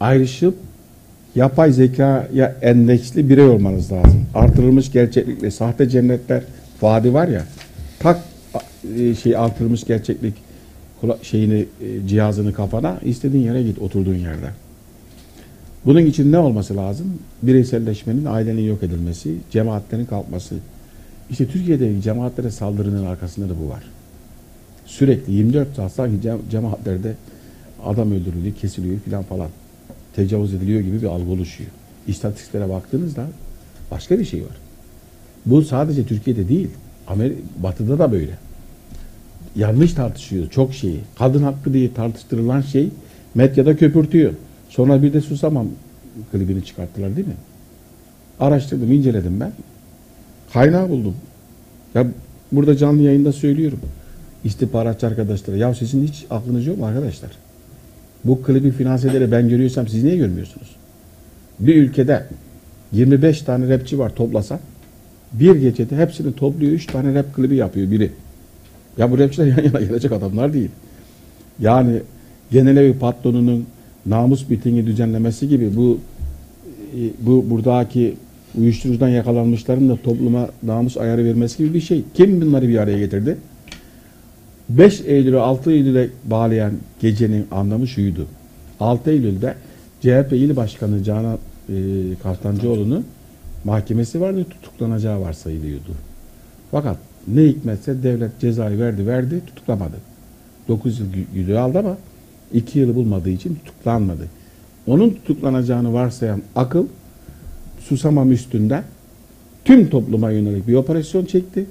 ayrışıp 0.00 0.54
yapay 1.34 1.72
zekaya 1.72 2.56
endeksli 2.62 3.28
birey 3.28 3.44
olmanız 3.44 3.92
lazım. 3.92 4.26
Artırılmış 4.34 4.92
gerçeklikle 4.92 5.50
sahte 5.50 5.88
cennetler 5.88 6.42
vaadi 6.82 7.14
var 7.14 7.28
ya 7.28 7.44
tak 7.98 8.20
e, 8.98 9.14
şey 9.14 9.36
artırılmış 9.36 9.84
gerçeklik 9.84 10.34
şeyini 11.22 11.66
e, 11.80 12.08
cihazını 12.08 12.52
kafana 12.52 12.98
istediğin 13.04 13.44
yere 13.44 13.62
git 13.62 13.78
oturduğun 13.78 14.14
yerde. 14.14 14.46
Bunun 15.86 16.00
için 16.00 16.32
ne 16.32 16.38
olması 16.38 16.76
lazım? 16.76 17.18
Bireyselleşmenin, 17.42 18.24
ailenin 18.24 18.62
yok 18.62 18.82
edilmesi, 18.82 19.34
cemaatlerin 19.50 20.04
kalkması. 20.04 20.54
İşte 21.30 21.46
Türkiye'deki 21.46 22.02
cemaatlere 22.02 22.50
saldırının 22.50 23.06
arkasında 23.06 23.48
da 23.48 23.52
bu 23.64 23.68
var. 23.70 23.82
Sürekli 24.86 25.32
24 25.32 25.74
saat 25.76 25.92
sanki 25.92 26.28
cem- 26.28 26.50
cemaatlerde 26.50 27.14
adam 27.84 28.12
öldürülüyor, 28.12 28.54
kesiliyor 28.54 29.00
filan 29.00 29.22
falan. 29.22 29.48
Tecavüz 30.16 30.54
ediliyor 30.54 30.80
gibi 30.80 31.02
bir 31.02 31.06
algı 31.06 31.30
oluşuyor. 31.30 31.70
İstatistiklere 32.06 32.68
baktığınızda 32.68 33.26
başka 33.90 34.18
bir 34.18 34.24
şey 34.24 34.40
var. 34.42 34.56
Bu 35.46 35.62
sadece 35.62 36.06
Türkiye'de 36.06 36.48
değil, 36.48 36.68
Amerika, 37.08 37.40
Batı'da 37.62 37.98
da 37.98 38.12
böyle. 38.12 38.38
Yanlış 39.56 39.92
tartışıyor 39.92 40.50
çok 40.50 40.74
şeyi. 40.74 41.00
Kadın 41.18 41.42
hakkı 41.42 41.72
diye 41.74 41.94
tartıştırılan 41.94 42.60
şey 42.60 42.88
medyada 43.34 43.76
köpürtüyor. 43.76 44.32
Sonra 44.68 45.02
bir 45.02 45.12
de 45.12 45.20
susamam 45.20 45.66
klibini 46.32 46.64
çıkarttılar 46.64 47.16
değil 47.16 47.26
mi? 47.28 47.36
Araştırdım, 48.40 48.92
inceledim 48.92 49.40
ben. 49.40 49.52
Kaynağı 50.54 50.88
buldum. 50.88 51.14
Ya 51.94 52.06
burada 52.52 52.76
canlı 52.76 53.02
yayında 53.02 53.32
söylüyorum. 53.32 53.78
İstihbaratçı 54.44 55.06
arkadaşlara. 55.06 55.56
Ya 55.56 55.74
sizin 55.74 56.06
hiç 56.06 56.24
aklınız 56.30 56.66
yok 56.66 56.78
mu 56.78 56.86
arkadaşlar? 56.86 57.30
Bu 58.24 58.42
klibi 58.42 58.70
finanse 58.70 59.32
ben 59.32 59.48
görüyorsam 59.48 59.88
siz 59.88 60.04
niye 60.04 60.16
görmüyorsunuz? 60.16 60.76
Bir 61.60 61.76
ülkede 61.76 62.26
25 62.92 63.42
tane 63.42 63.68
rapçi 63.68 63.98
var 63.98 64.14
toplasan 64.14 64.58
bir 65.32 65.54
gecede 65.54 65.96
hepsini 65.96 66.32
topluyor 66.32 66.72
3 66.72 66.86
tane 66.86 67.14
rap 67.14 67.34
klibi 67.34 67.56
yapıyor 67.56 67.90
biri. 67.90 68.10
Ya 68.98 69.10
bu 69.10 69.18
rapçiler 69.18 69.46
yan 69.46 69.64
yana 69.64 69.80
gelecek 69.80 70.12
adamlar 70.12 70.52
değil. 70.52 70.70
Yani 71.60 72.00
genel 72.50 72.76
evi 72.76 72.98
patronunun 72.98 73.66
namus 74.06 74.48
mitingi 74.48 74.86
düzenlemesi 74.86 75.48
gibi 75.48 75.76
bu 75.76 75.98
e, 76.96 77.00
bu 77.20 77.50
buradaki 77.50 78.14
uyuşturucudan 78.58 79.08
yakalanmışların 79.08 79.88
da 79.88 79.96
topluma 79.96 80.48
namus 80.62 80.96
ayarı 80.96 81.24
vermesi 81.24 81.58
gibi 81.58 81.74
bir 81.74 81.80
şey. 81.80 82.04
Kim 82.14 82.40
bunları 82.40 82.68
bir 82.68 82.78
araya 82.78 82.98
getirdi? 82.98 83.36
5 84.68 85.00
Eylül'ü 85.00 85.38
6 85.38 85.72
Eylül'e 85.72 86.08
bağlayan 86.24 86.72
gecenin 87.00 87.46
anlamı 87.50 87.88
şuydu. 87.88 88.26
6 88.80 89.10
Eylül'de 89.10 89.54
CHP 90.00 90.32
İl 90.32 90.56
Başkanı 90.56 91.04
Canan 91.04 91.38
e, 91.68 91.74
Kaftancıoğlu'nun 92.22 93.04
mahkemesi 93.64 94.20
vardı 94.20 94.46
tutuklanacağı 94.50 95.20
varsayılıyordu. 95.20 95.92
Fakat 96.70 96.96
ne 97.28 97.42
hikmetse 97.42 98.02
devlet 98.02 98.40
cezayı 98.40 98.78
verdi 98.78 99.06
verdi 99.06 99.40
tutuklamadı. 99.46 99.96
9 100.68 101.00
yıl 101.00 101.06
güdüğü 101.34 101.56
aldı 101.56 101.78
ama 101.78 101.96
2 102.52 102.78
yılı 102.78 102.94
bulmadığı 102.94 103.30
için 103.30 103.54
tutuklanmadı. 103.54 104.28
Onun 104.86 105.10
tutuklanacağını 105.10 105.92
varsayan 105.92 106.42
akıl 106.56 106.86
susamam 107.88 108.32
üstünden 108.32 108.84
tüm 109.64 109.90
topluma 109.90 110.30
yönelik 110.30 110.68
bir 110.68 110.74
operasyon 110.74 111.24
çekti. 111.24 111.66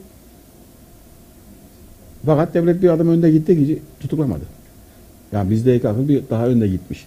Fakat 2.25 2.53
devlet 2.53 2.81
bir 2.81 2.89
adım 2.89 3.09
önde 3.09 3.31
gitti 3.31 3.55
ki 3.67 3.81
tutuklamadı. 3.99 4.43
Yani 5.31 5.49
bizdeki 5.49 5.89
akıl 5.89 6.07
bir 6.07 6.23
daha 6.29 6.47
önde 6.47 6.67
gitmiş. 6.67 7.05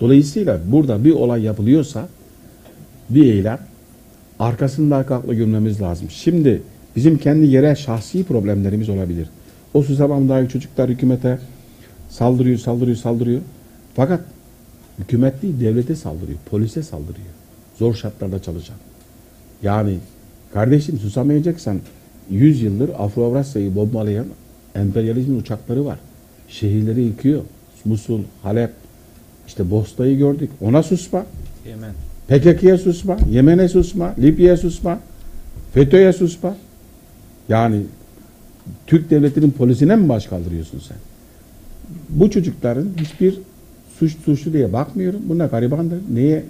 Dolayısıyla 0.00 0.60
burada 0.66 1.04
bir 1.04 1.12
olay 1.12 1.42
yapılıyorsa 1.42 2.08
bir 3.10 3.24
eylem 3.24 3.58
arkasında 4.38 4.96
arka 4.96 5.14
akla 5.14 5.32
lazım. 5.80 6.10
Şimdi 6.10 6.62
Bizim 6.96 7.18
kendi 7.18 7.46
yerel 7.46 7.74
şahsi 7.74 8.24
problemlerimiz 8.24 8.88
olabilir. 8.88 9.28
O 9.74 9.82
Susamam'daki 9.82 10.52
çocuklar 10.52 10.90
hükümete 10.90 11.38
saldırıyor, 12.08 12.58
saldırıyor, 12.58 12.96
saldırıyor. 12.96 13.40
Fakat 13.94 14.20
hükümet 14.98 15.42
değil, 15.42 15.60
devlete 15.60 15.96
saldırıyor, 15.96 16.38
polise 16.50 16.82
saldırıyor. 16.82 17.39
Zor 17.80 17.94
şartlarda 17.94 18.42
çalışan. 18.42 18.76
Yani 19.62 19.98
kardeşim 20.52 20.98
susamayacaksan 20.98 21.80
100 22.30 22.62
yıldır 22.62 22.88
Afro-Avrasya'yı 22.88 23.74
bombalayan 23.74 24.26
emperyalizmin 24.74 25.40
uçakları 25.40 25.84
var. 25.84 25.98
Şehirleri 26.48 27.02
yıkıyor. 27.02 27.42
Musul, 27.84 28.20
Halep, 28.42 28.70
işte 29.46 29.70
Bosna'yı 29.70 30.18
gördük. 30.18 30.50
Ona 30.60 30.82
susma. 30.82 31.26
Yemen. 31.68 31.92
PKK'ya 32.28 32.78
susma, 32.78 33.16
Yemen'e 33.30 33.68
susma, 33.68 34.14
Libya'ya 34.18 34.56
susma, 34.56 34.98
FETÖ'ye 35.74 36.12
susma. 36.12 36.56
Yani 37.48 37.82
Türk 38.86 39.10
devletinin 39.10 39.50
polisine 39.50 39.96
mi 39.96 40.08
baş 40.08 40.26
kaldırıyorsun 40.26 40.78
sen? 40.78 40.96
Bu 42.08 42.30
çocukların 42.30 42.88
hiçbir 42.96 43.38
suç 43.98 44.16
suçlu 44.24 44.52
diye 44.52 44.72
bakmıyorum. 44.72 45.20
Bunlar 45.28 45.46
garibandır. 45.46 45.98
Neye, 46.14 46.44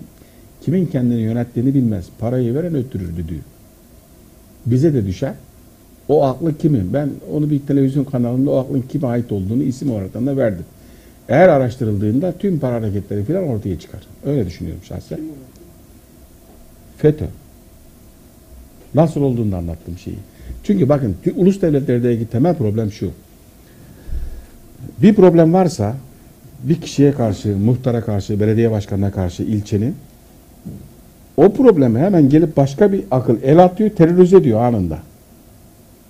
kimin 0.60 0.86
kendini 0.86 1.20
yönettiğini 1.20 1.74
bilmez. 1.74 2.04
Parayı 2.18 2.54
veren 2.54 2.74
öttürürdü 2.74 3.28
diyor. 3.28 3.40
Bize 4.66 4.94
de 4.94 5.06
düşer. 5.06 5.34
O 6.08 6.24
aklı 6.24 6.58
kimin? 6.58 6.92
Ben 6.92 7.10
onu 7.32 7.50
bir 7.50 7.60
televizyon 7.60 8.04
kanalında 8.04 8.50
o 8.50 8.56
aklın 8.56 8.82
kime 8.82 9.06
ait 9.06 9.32
olduğunu 9.32 9.62
isim 9.62 9.90
olarak 9.90 10.14
da 10.14 10.36
verdim. 10.36 10.64
Eğer 11.28 11.48
araştırıldığında 11.48 12.32
tüm 12.32 12.58
para 12.58 12.74
hareketleri 12.74 13.24
falan 13.24 13.48
ortaya 13.48 13.78
çıkar. 13.78 14.00
Öyle 14.26 14.46
düşünüyorum 14.46 14.82
şahsen. 14.84 15.18
FETÖ. 16.98 17.24
Nasıl 18.94 19.22
olduğunu 19.22 19.56
anlattım 19.56 19.98
şeyi. 19.98 20.18
Çünkü 20.64 20.88
bakın 20.88 21.16
ulus 21.36 21.62
devletlerdeki 21.62 22.26
temel 22.26 22.56
problem 22.56 22.92
şu. 22.92 23.10
Bir 25.02 25.14
problem 25.14 25.52
varsa 25.52 25.96
bir 26.62 26.80
kişiye 26.80 27.12
karşı, 27.12 27.56
muhtara 27.56 28.00
karşı, 28.00 28.40
belediye 28.40 28.70
başkanına 28.70 29.12
karşı 29.12 29.42
ilçenin 29.42 29.94
o 31.36 31.52
problemi 31.52 31.98
hemen 31.98 32.28
gelip 32.28 32.56
başka 32.56 32.92
bir 32.92 33.02
akıl 33.10 33.36
el 33.42 33.64
atıyor, 33.64 33.90
terörize 33.90 34.36
ediyor 34.36 34.60
anında. 34.60 34.98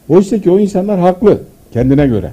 Oysa 0.09 0.39
ki 0.39 0.51
o 0.51 0.59
insanlar 0.59 1.01
haklı 1.01 1.41
kendine 1.73 2.07
göre. 2.07 2.33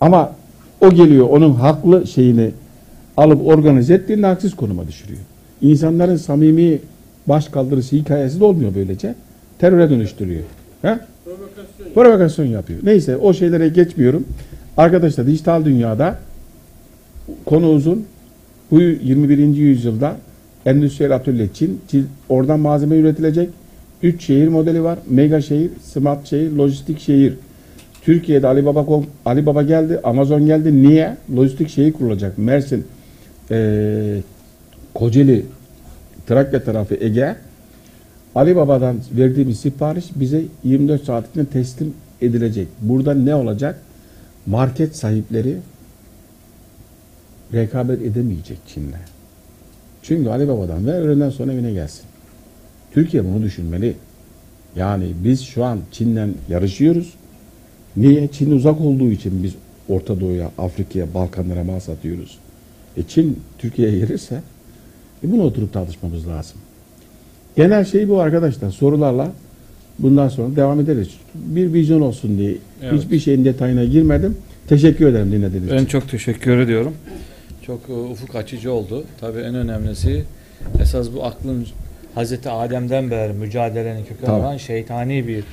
Ama 0.00 0.32
o 0.80 0.90
geliyor 0.90 1.28
onun 1.30 1.54
haklı 1.54 2.06
şeyini 2.06 2.50
alıp 3.16 3.46
organize 3.46 3.94
ettiğinde 3.94 4.26
haksız 4.26 4.56
konuma 4.56 4.88
düşürüyor. 4.88 5.20
İnsanların 5.62 6.16
samimi 6.16 6.78
baş 7.26 7.48
kaldırısı 7.48 7.96
hikayesi 7.96 8.40
de 8.40 8.44
olmuyor 8.44 8.74
böylece. 8.74 9.14
Teröre 9.58 9.90
dönüştürüyor. 9.90 10.42
He? 10.82 10.98
Provokasyon 11.94 12.46
yapıyor. 12.46 12.80
Neyse 12.82 13.16
o 13.16 13.34
şeylere 13.34 13.68
geçmiyorum. 13.68 14.24
Arkadaşlar 14.76 15.26
dijital 15.26 15.64
dünyada 15.64 16.18
konu 17.44 17.70
uzun. 17.70 18.06
Bu 18.70 18.80
21. 18.80 19.38
yüzyılda 19.38 20.16
endüstriyel 20.68 21.14
atölye 21.14 21.48
Çin, 21.54 21.80
Çin 21.88 22.06
oradan 22.28 22.60
malzeme 22.60 22.96
üretilecek. 22.96 23.50
3 24.02 24.22
şehir 24.22 24.48
modeli 24.48 24.82
var. 24.82 24.98
Mega 25.08 25.40
şehir, 25.40 25.70
smart 25.82 26.26
şehir, 26.26 26.52
lojistik 26.52 27.00
şehir. 27.00 27.34
Türkiye'de 28.02 28.46
Alibaba 28.46 29.02
Alibaba 29.24 29.62
geldi, 29.62 30.00
Amazon 30.04 30.46
geldi. 30.46 30.82
Niye? 30.82 31.16
Lojistik 31.36 31.68
şehir 31.68 31.92
kurulacak. 31.92 32.38
Mersin, 32.38 32.86
eee 33.50 34.22
Kocaeli, 34.94 35.46
Trakya 36.26 36.64
tarafı 36.64 36.94
Ege. 37.00 37.36
Ali 38.34 38.56
Baba'dan 38.56 38.96
verdiğimiz 39.18 39.60
sipariş 39.60 40.04
bize 40.14 40.42
24 40.64 41.04
saat 41.04 41.30
içinde 41.30 41.44
teslim 41.44 41.94
edilecek. 42.22 42.68
Burada 42.80 43.14
ne 43.14 43.34
olacak? 43.34 43.80
Market 44.46 44.96
sahipleri 44.96 45.56
rekabet 47.54 48.02
edemeyecek 48.02 48.58
Çin'le. 48.66 49.17
Çünkü 50.02 50.30
Ali 50.30 50.48
Baba'dan 50.48 50.86
ver 50.86 51.00
öğleden 51.00 51.30
sonra 51.30 51.52
evine 51.52 51.72
gelsin. 51.72 52.02
Türkiye 52.92 53.24
bunu 53.24 53.42
düşünmeli. 53.42 53.94
Yani 54.76 55.04
biz 55.24 55.42
şu 55.42 55.64
an 55.64 55.78
Çin'le 55.92 56.34
yarışıyoruz. 56.48 57.14
Niye? 57.96 58.28
Çin 58.28 58.50
uzak 58.50 58.80
olduğu 58.80 59.10
için 59.10 59.42
biz 59.42 59.54
Orta 59.88 60.20
Doğu'ya, 60.20 60.50
Afrika'ya, 60.58 61.14
Balkanlara 61.14 61.64
mal 61.64 61.80
satıyoruz. 61.80 62.38
E 62.96 63.02
Çin 63.02 63.40
Türkiye'ye 63.58 63.98
gelirse 63.98 64.42
e 65.24 65.32
bunu 65.32 65.42
oturup 65.42 65.72
tartışmamız 65.72 66.28
lazım. 66.28 66.56
Genel 67.56 67.84
şey 67.84 68.08
bu 68.08 68.20
arkadaşlar. 68.20 68.70
Sorularla 68.70 69.32
bundan 69.98 70.28
sonra 70.28 70.56
devam 70.56 70.80
ederiz. 70.80 71.08
Bir 71.34 71.72
vizyon 71.72 72.00
olsun 72.00 72.38
diye 72.38 72.54
Evet. 72.82 72.92
hiçbir 73.02 73.20
şeyin 73.20 73.44
detayına 73.44 73.84
girmedim. 73.84 74.36
Teşekkür 74.68 75.06
ederim 75.06 75.32
dinlediğiniz 75.32 75.70
Ben 75.70 75.76
için. 75.76 75.86
çok 75.86 76.08
teşekkür 76.08 76.58
ediyorum. 76.58 76.92
Çok 77.68 77.80
e, 77.88 77.92
ufuk 77.92 78.34
açıcı 78.34 78.72
oldu. 78.72 79.04
Tabii 79.20 79.40
en 79.40 79.54
önemlisi 79.54 80.24
esas 80.82 81.08
bu 81.14 81.24
aklın 81.24 81.66
Hazreti 82.14 82.50
Adem'den 82.50 83.10
beri 83.10 83.32
mücadelenin 83.32 84.04
kökeni 84.04 84.30
olan 84.30 84.56
şeytani 84.56 85.28
bir 85.28 85.44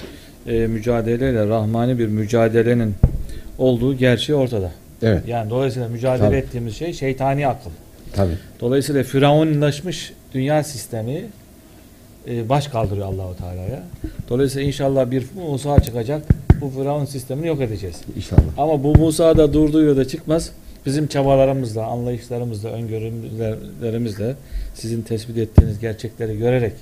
e, 0.48 0.68
mücadeleyle 0.68 1.48
rahmani 1.48 2.00
bir 2.00 2.08
mücadelenin 2.08 2.96
olduğu 3.58 3.98
gerçeği 3.98 4.38
ortada. 4.38 4.72
Evet. 5.04 5.28
Yani 5.28 5.50
dolayısıyla 5.50 5.90
mücadele 5.90 6.28
Tabii. 6.28 6.36
ettiğimiz 6.36 6.76
şey 6.76 6.94
şeytani 6.94 7.48
akıl. 7.48 7.70
Tabii. 8.14 8.38
Dolayısıyla 8.60 9.04
firavunlaşmış 9.04 10.14
dünya 10.34 10.64
sistemi 10.64 11.26
e, 12.28 12.50
baş 12.50 12.68
kaldırıyor 12.68 13.08
Allahu 13.08 13.38
Teala'ya. 13.38 13.84
Dolayısıyla 14.30 14.68
inşallah 14.68 15.12
bir 15.12 15.26
Musa 15.50 15.80
çıkacak. 15.80 16.24
Bu 16.62 16.70
firavun 16.70 17.06
sistemini 17.06 17.48
yok 17.48 17.62
edeceğiz. 17.62 17.96
İnşallah. 18.16 18.42
Ama 18.58 18.84
bu 18.84 18.96
Musa 18.98 19.38
da 19.38 19.54
durduğu 19.54 19.88
yerde 19.88 20.08
çıkmaz. 20.08 20.52
Bizim 20.86 21.08
çabalarımızla, 21.08 21.86
anlayışlarımızla, 21.86 22.70
öngörülerimizle 22.70 24.36
sizin 24.74 25.02
tespit 25.02 25.38
ettiğiniz 25.38 25.80
gerçekleri 25.80 26.38
görerek 26.38 26.74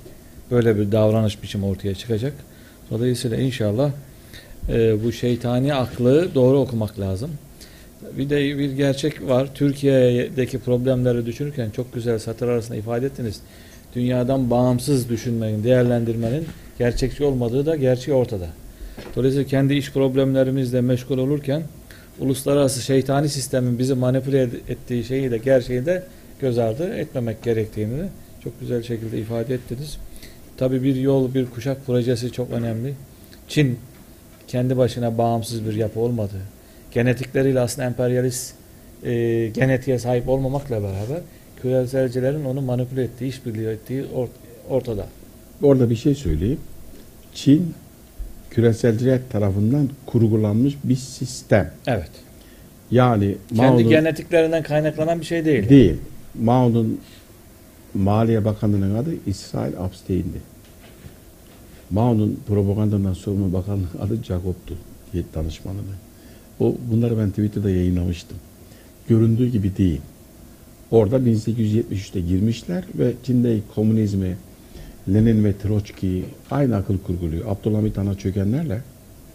böyle 0.50 0.78
bir 0.78 0.92
davranış 0.92 1.42
biçimi 1.42 1.66
ortaya 1.66 1.94
çıkacak. 1.94 2.32
Dolayısıyla 2.90 3.36
inşallah 3.36 3.90
e, 4.68 5.04
bu 5.04 5.12
şeytani 5.12 5.74
aklı 5.74 6.34
doğru 6.34 6.58
okumak 6.58 7.00
lazım. 7.00 7.30
Bir 8.18 8.30
de 8.30 8.58
bir 8.58 8.72
gerçek 8.72 9.28
var. 9.28 9.48
Türkiye'deki 9.54 10.58
problemleri 10.58 11.26
düşünürken 11.26 11.70
çok 11.70 11.94
güzel 11.94 12.18
satır 12.18 12.48
arasında 12.48 12.76
ifade 12.76 13.06
ettiniz. 13.06 13.40
Dünyadan 13.94 14.50
bağımsız 14.50 15.08
düşünmenin, 15.08 15.64
değerlendirmenin 15.64 16.46
gerçekçi 16.78 17.24
olmadığı 17.24 17.66
da 17.66 17.76
gerçeği 17.76 18.16
ortada. 18.16 18.46
Dolayısıyla 19.16 19.46
kendi 19.46 19.74
iş 19.74 19.92
problemlerimizle 19.92 20.80
meşgul 20.80 21.18
olurken 21.18 21.62
uluslararası 22.20 22.82
şeytani 22.82 23.28
sistemin 23.28 23.78
bizi 23.78 23.94
manipüle 23.94 24.42
ettiği 24.68 25.04
şeyi 25.04 25.30
de 25.30 25.38
gerçeği 25.38 25.86
de 25.86 26.02
göz 26.40 26.58
ardı 26.58 26.94
etmemek 26.94 27.42
gerektiğini 27.42 28.02
çok 28.44 28.60
güzel 28.60 28.82
şekilde 28.82 29.18
ifade 29.18 29.54
ettiniz. 29.54 29.98
Tabii 30.56 30.82
bir 30.82 30.96
yol, 30.96 31.34
bir 31.34 31.46
kuşak 31.46 31.86
projesi 31.86 32.32
çok 32.32 32.50
önemli. 32.50 32.94
Çin 33.48 33.78
kendi 34.48 34.76
başına 34.76 35.18
bağımsız 35.18 35.66
bir 35.66 35.74
yapı 35.74 36.00
olmadı. 36.00 36.34
Genetikleriyle 36.90 37.60
aslında 37.60 37.86
emperyalist 37.86 38.54
e, 39.04 39.12
genetiğe 39.54 39.98
sahip 39.98 40.28
olmamakla 40.28 40.82
beraber 40.82 41.20
küreselcilerin 41.62 42.44
onu 42.44 42.60
manipüle 42.60 43.02
ettiği, 43.02 43.28
işbirliği 43.28 43.66
ettiği 43.68 44.02
ort- 44.02 44.28
ortada. 44.70 45.06
Orada 45.62 45.90
bir 45.90 45.96
şey 45.96 46.14
söyleyeyim. 46.14 46.60
Çin 47.34 47.74
küreselciler 48.54 49.20
tarafından 49.32 49.88
kurgulanmış 50.06 50.74
bir 50.84 50.96
sistem. 50.96 51.72
Evet. 51.86 52.10
Yani 52.90 53.36
Kendi 53.48 53.62
Mao'nun 53.62 53.88
genetiklerinden 53.88 54.62
kaynaklanan 54.62 55.20
bir 55.20 55.24
şey 55.24 55.44
değil. 55.44 55.68
değil. 55.68 55.96
Mao'nun 56.42 57.00
Maliye 57.94 58.44
Bakanlığı'nın 58.44 58.94
adı 58.94 59.10
İsrail 59.26 59.78
Abstein'di. 59.78 60.40
Mao'nun 61.90 62.40
propagandadan 62.48 63.12
sorumlu 63.12 63.52
bakanlık 63.52 63.88
adı 64.00 64.16
Jacob'tu. 64.16 64.74
Danışmanlığı. 65.34 65.80
O, 66.60 66.76
bunları 66.90 67.18
ben 67.18 67.30
Twitter'da 67.30 67.70
yayınlamıştım. 67.70 68.36
Göründüğü 69.08 69.48
gibi 69.48 69.76
değil. 69.76 70.00
Orada 70.90 71.16
1873'te 71.16 72.20
girmişler 72.20 72.84
ve 72.98 73.12
Çin'de 73.24 73.58
komünizmi, 73.74 74.36
Lenin 75.08 75.44
ve 75.44 75.58
Troçki 75.58 76.24
aynı 76.50 76.76
akıl 76.76 76.98
kurguluyor. 76.98 77.44
Abdülhamit 77.48 77.96
Han'a 77.96 78.14
çökenlerle 78.14 78.80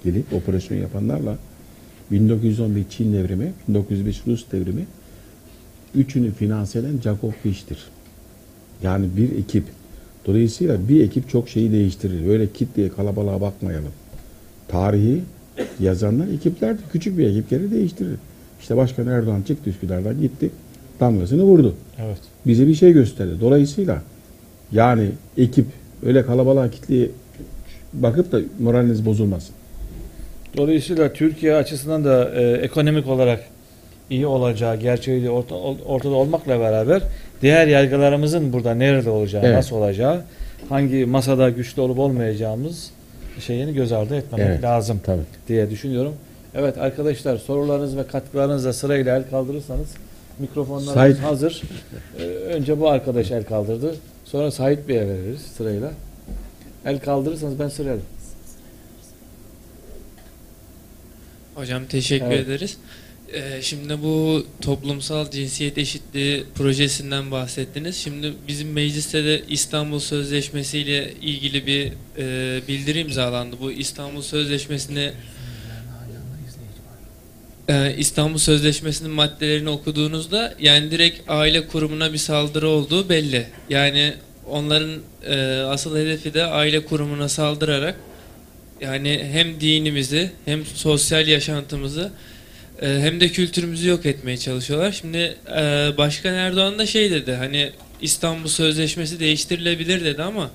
gelip 0.03 0.33
operasyon 0.33 0.77
yapanlarla 0.77 1.37
1911 2.11 2.85
Çin 2.89 3.13
devrimi, 3.13 3.53
1905 3.67 4.21
Rus 4.27 4.51
devrimi 4.51 4.85
üçünü 5.95 6.31
finanse 6.31 6.79
eden 6.79 7.01
Jacob 7.03 7.31
Fish'tir. 7.43 7.77
Yani 8.83 9.07
bir 9.17 9.39
ekip. 9.39 9.63
Dolayısıyla 10.25 10.89
bir 10.89 11.03
ekip 11.03 11.29
çok 11.29 11.49
şeyi 11.49 11.71
değiştirir. 11.71 12.27
Öyle 12.27 12.53
kitleye 12.53 12.89
kalabalığa 12.89 13.41
bakmayalım. 13.41 13.91
Tarihi 14.67 15.21
yazanlar 15.79 16.27
ekiplerdir. 16.27 16.83
Küçük 16.91 17.17
bir 17.17 17.27
ekipleri 17.27 17.71
değiştirir. 17.71 18.15
İşte 18.61 18.77
Başkan 18.77 19.07
Erdoğan 19.07 19.41
çıktı 19.41 19.69
Üsküdar'dan 19.69 20.21
gitti. 20.21 20.49
Damgasını 20.99 21.43
vurdu. 21.43 21.75
Evet. 21.97 22.19
Bize 22.47 22.67
bir 22.67 22.75
şey 22.75 22.93
gösterdi. 22.93 23.31
Dolayısıyla 23.41 24.01
yani 24.71 25.09
ekip 25.37 25.65
öyle 26.05 26.25
kalabalığa 26.25 26.71
kitleye 26.71 27.07
bakıp 27.93 28.31
da 28.31 28.39
moraliniz 28.59 29.05
bozulmasın. 29.05 29.55
Dolayısıyla 30.57 31.13
Türkiye 31.13 31.55
açısından 31.55 32.05
da 32.05 32.31
e, 32.35 32.51
ekonomik 32.51 33.07
olarak 33.07 33.39
iyi 34.09 34.27
olacağı 34.27 34.75
gerçeği 34.75 35.23
de 35.23 35.29
orta, 35.29 35.55
ortada 35.85 36.13
olmakla 36.15 36.59
beraber 36.59 37.01
diğer 37.41 37.67
yargılarımızın 37.67 38.53
burada 38.53 38.73
nerede 38.73 39.09
olacağı, 39.09 39.43
Evet. 39.45 39.55
nasıl 39.55 39.75
olacağı, 39.75 40.21
hangi 40.69 41.05
masada 41.05 41.49
güçlü 41.49 41.81
olup 41.81 41.99
olmayacağımız 41.99 42.91
şeyini 43.39 43.73
göz 43.73 43.91
ardı 43.91 44.15
etmemek 44.15 44.47
Evet. 44.47 44.63
lazım 44.63 44.99
Tabii. 45.05 45.21
diye 45.47 45.69
düşünüyorum. 45.69 46.13
Evet 46.55 46.77
arkadaşlar 46.77 47.37
sorularınız 47.37 47.97
ve 47.97 48.07
katkılarınızla 48.07 48.73
sırayla 48.73 49.17
el 49.17 49.23
kaldırırsanız 49.29 49.87
mikrofonlarımız 50.39 50.93
Sait. 50.93 51.17
hazır. 51.19 51.61
Ee, 52.19 52.23
önce 52.25 52.79
bu 52.79 52.89
arkadaş 52.89 53.31
el 53.31 53.43
kaldırdı. 53.43 53.95
Sonra 54.31 54.51
Sait 54.51 54.87
Bey'e 54.87 55.07
veririz 55.07 55.41
sırayla. 55.57 55.93
El 56.85 56.99
kaldırırsanız 56.99 57.59
ben 57.59 57.69
sırayla. 57.69 58.01
Hocam 61.55 61.85
teşekkür 61.85 62.25
Evet. 62.25 62.47
ederiz. 62.47 62.77
Ee, 63.33 63.61
şimdi 63.61 64.01
bu 64.03 64.45
toplumsal 64.61 65.31
cinsiyet 65.31 65.77
eşitliği 65.77 66.43
projesinden 66.55 67.31
bahsettiniz. 67.31 67.95
Şimdi 67.97 68.33
bizim 68.47 68.71
mecliste 68.71 69.23
de 69.23 69.41
İstanbul 69.49 69.99
Sözleşmesi 69.99 70.79
ile 70.79 71.13
ilgili 71.21 71.67
bir 71.67 71.93
e, 72.17 72.61
bildiri 72.67 72.99
imzalandı. 72.99 73.55
Bu 73.61 73.71
İstanbul 73.71 74.21
Sözleşmesi'ni 74.21 75.11
e, 77.69 77.95
İstanbul 77.97 78.37
Sözleşmesi'nin 78.37 79.11
maddelerini 79.11 79.69
okuduğunuzda 79.69 80.53
yani 80.59 80.91
direkt 80.91 81.21
aile 81.27 81.67
kurumuna 81.67 82.13
bir 82.13 82.17
saldırı 82.17 82.69
olduğu 82.69 83.09
belli. 83.09 83.47
Yani 83.69 84.13
onların 84.47 84.91
e, 85.25 85.35
asıl 85.61 85.97
hedefi 85.97 86.33
de 86.33 86.43
aile 86.43 86.85
kurumuna 86.85 87.29
saldırarak 87.29 87.95
yani 88.81 89.29
hem 89.31 89.61
dinimizi 89.61 90.31
hem 90.45 90.65
sosyal 90.65 91.27
yaşantımızı 91.27 92.11
e, 92.81 92.87
hem 92.87 93.21
de 93.21 93.29
kültürümüzü 93.29 93.89
yok 93.89 94.05
etmeye 94.05 94.37
çalışıyorlar. 94.37 94.91
Şimdi 94.91 95.17
e, 95.57 95.91
Başkan 95.97 96.33
Erdoğan 96.33 96.79
da 96.79 96.85
şey 96.85 97.11
dedi 97.11 97.33
hani 97.33 97.71
İstanbul 98.01 98.49
Sözleşmesi 98.49 99.19
değiştirilebilir 99.19 100.05
dedi 100.05 100.23
ama 100.23 100.51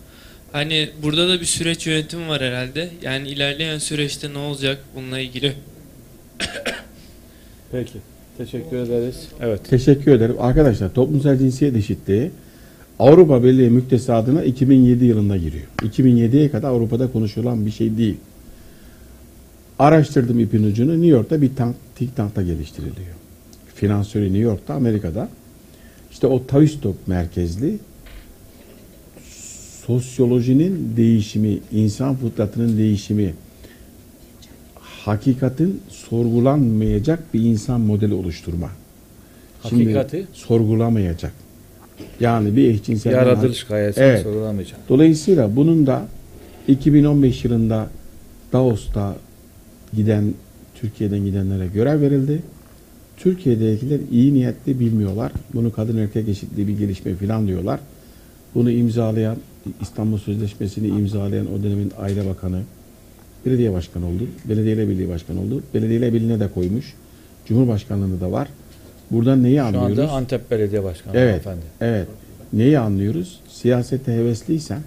hani 0.52 0.90
burada 1.02 1.28
da 1.28 1.40
bir 1.40 1.46
süreç 1.46 1.86
yönetimi 1.86 2.28
var 2.28 2.42
herhalde. 2.42 2.90
Yani 3.02 3.28
ilerleyen 3.28 3.78
süreçte 3.78 4.32
ne 4.32 4.38
olacak 4.38 4.78
bununla 4.94 5.18
ilgili 5.18 5.54
Peki. 7.74 7.98
Teşekkür 8.38 8.76
ederiz. 8.76 9.28
Evet. 9.40 9.60
Teşekkür 9.70 10.12
ederim. 10.12 10.36
Arkadaşlar 10.38 10.94
toplumsal 10.94 11.38
cinsiyet 11.38 11.76
eşitliği 11.76 12.30
Avrupa 12.98 13.44
Birliği 13.44 13.70
müktesadına 13.70 14.42
2007 14.42 15.04
yılında 15.04 15.36
giriyor. 15.36 15.66
2007'ye 15.82 16.50
kadar 16.50 16.68
Avrupa'da 16.68 17.12
konuşulan 17.12 17.66
bir 17.66 17.70
şey 17.70 17.96
değil. 17.96 18.16
Araştırdım 19.78 20.40
ipin 20.40 20.64
ucunu. 20.64 20.92
New 20.92 21.06
York'ta 21.06 21.42
bir 21.42 21.56
tank, 21.56 21.76
think 21.96 22.16
tankta 22.16 22.42
geliştiriliyor. 22.42 23.14
Finansörü 23.74 24.24
New 24.24 24.38
York'ta, 24.38 24.74
Amerika'da. 24.74 25.28
İşte 26.10 26.26
o 26.26 26.46
Tavistock 26.46 27.08
merkezli 27.08 27.78
sosyolojinin 29.86 30.92
değişimi, 30.96 31.58
insan 31.72 32.16
fıtratının 32.16 32.78
değişimi, 32.78 33.34
hakikatin 35.04 35.80
sorgulanmayacak 35.88 37.34
bir 37.34 37.40
insan 37.40 37.80
modeli 37.80 38.14
oluşturma. 38.14 38.68
Şimdi 39.68 39.82
Hakikati 39.82 40.26
sorgulamayacak. 40.32 41.32
Yani 42.20 42.56
bir 42.56 42.70
eşcinsel 42.70 43.12
yaratılış 43.12 43.64
gayesini 43.64 44.04
Evet. 44.04 44.22
sorulamayacak. 44.22 44.78
Dolayısıyla 44.88 45.56
bunun 45.56 45.86
da 45.86 46.06
2015 46.68 47.44
yılında 47.44 47.86
Davos'ta 48.52 49.16
giden 49.96 50.34
Türkiye'den 50.74 51.24
gidenlere 51.24 51.66
görev 51.66 52.00
verildi. 52.00 52.42
Türkiye'dekiler 53.16 54.00
iyi 54.10 54.34
niyetli 54.34 54.80
bilmiyorlar. 54.80 55.32
Bunu 55.54 55.72
kadın 55.72 55.96
erkek 55.96 56.28
eşitliği 56.28 56.68
bir 56.68 56.78
gelişme 56.78 57.14
falan 57.14 57.46
diyorlar. 57.46 57.80
Bunu 58.54 58.70
imzalayan 58.70 59.36
İstanbul 59.80 60.18
Sözleşmesi'ni 60.18 60.86
imzalayan 60.86 61.46
o 61.54 61.62
dönemin 61.62 61.92
aile 61.98 62.26
bakanı 62.28 62.60
belediye 63.46 63.72
başkanı 63.72 64.06
oldu. 64.06 64.28
Belediyeyle 64.48 64.88
birliği 64.88 65.08
başkanı 65.08 65.40
oldu. 65.40 65.62
Belediyeyle 65.74 66.12
birliğine 66.12 66.40
de 66.40 66.48
koymuş. 66.48 66.94
Cumhurbaşkanlığında 67.46 68.20
da 68.20 68.32
var. 68.32 68.48
Buradan 69.10 69.42
neyi 69.42 69.56
Şu 69.56 69.64
anlıyoruz? 69.64 69.98
anda 69.98 70.10
Antep 70.12 70.50
Belediye 70.50 70.84
Başkanı 70.84 71.16
Evet. 71.16 71.36
efendi. 71.36 71.60
Evet. 71.80 72.08
Neyi 72.52 72.78
anlıyoruz? 72.78 73.40
Siyasete 73.48 74.12
hevesliysen 74.12 74.80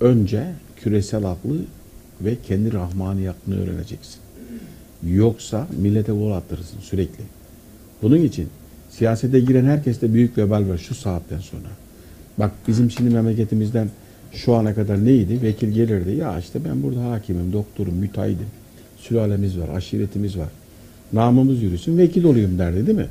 önce 0.00 0.46
küresel 0.76 1.24
aklı 1.24 1.56
ve 2.20 2.36
kendi 2.46 2.72
rahmaniyatını 2.72 3.62
öğreneceksin. 3.62 4.16
Yoksa 5.06 5.66
millete 5.80 6.12
gol 6.12 6.30
attırırsın 6.32 6.80
sürekli. 6.80 7.24
Bunun 8.02 8.22
için 8.22 8.48
siyasete 8.90 9.40
giren 9.40 9.64
herkeste 9.64 10.14
büyük 10.14 10.38
vebal 10.38 10.68
var 10.68 10.78
şu 10.78 10.94
saatten 10.94 11.38
sonra. 11.38 11.68
Bak 12.38 12.50
bizim 12.68 12.90
şimdi 12.90 13.14
memleketimizden 13.14 13.90
şu 14.32 14.54
ana 14.54 14.74
kadar 14.74 15.04
neydi? 15.04 15.42
Vekil 15.42 15.68
gelirdi. 15.68 16.10
Ya 16.10 16.38
işte 16.38 16.58
ben 16.64 16.82
burada 16.82 17.10
hakimim, 17.10 17.52
doktorum, 17.52 17.94
müteahhidim. 17.94 18.46
Sülalemiz 18.98 19.58
var, 19.58 19.68
aşiretimiz 19.68 20.38
var. 20.38 20.48
Namımız 21.12 21.62
yürüsün, 21.62 21.98
vekil 21.98 22.24
olayım 22.24 22.58
derdi 22.58 22.86
değil 22.86 22.98
mi? 22.98 23.08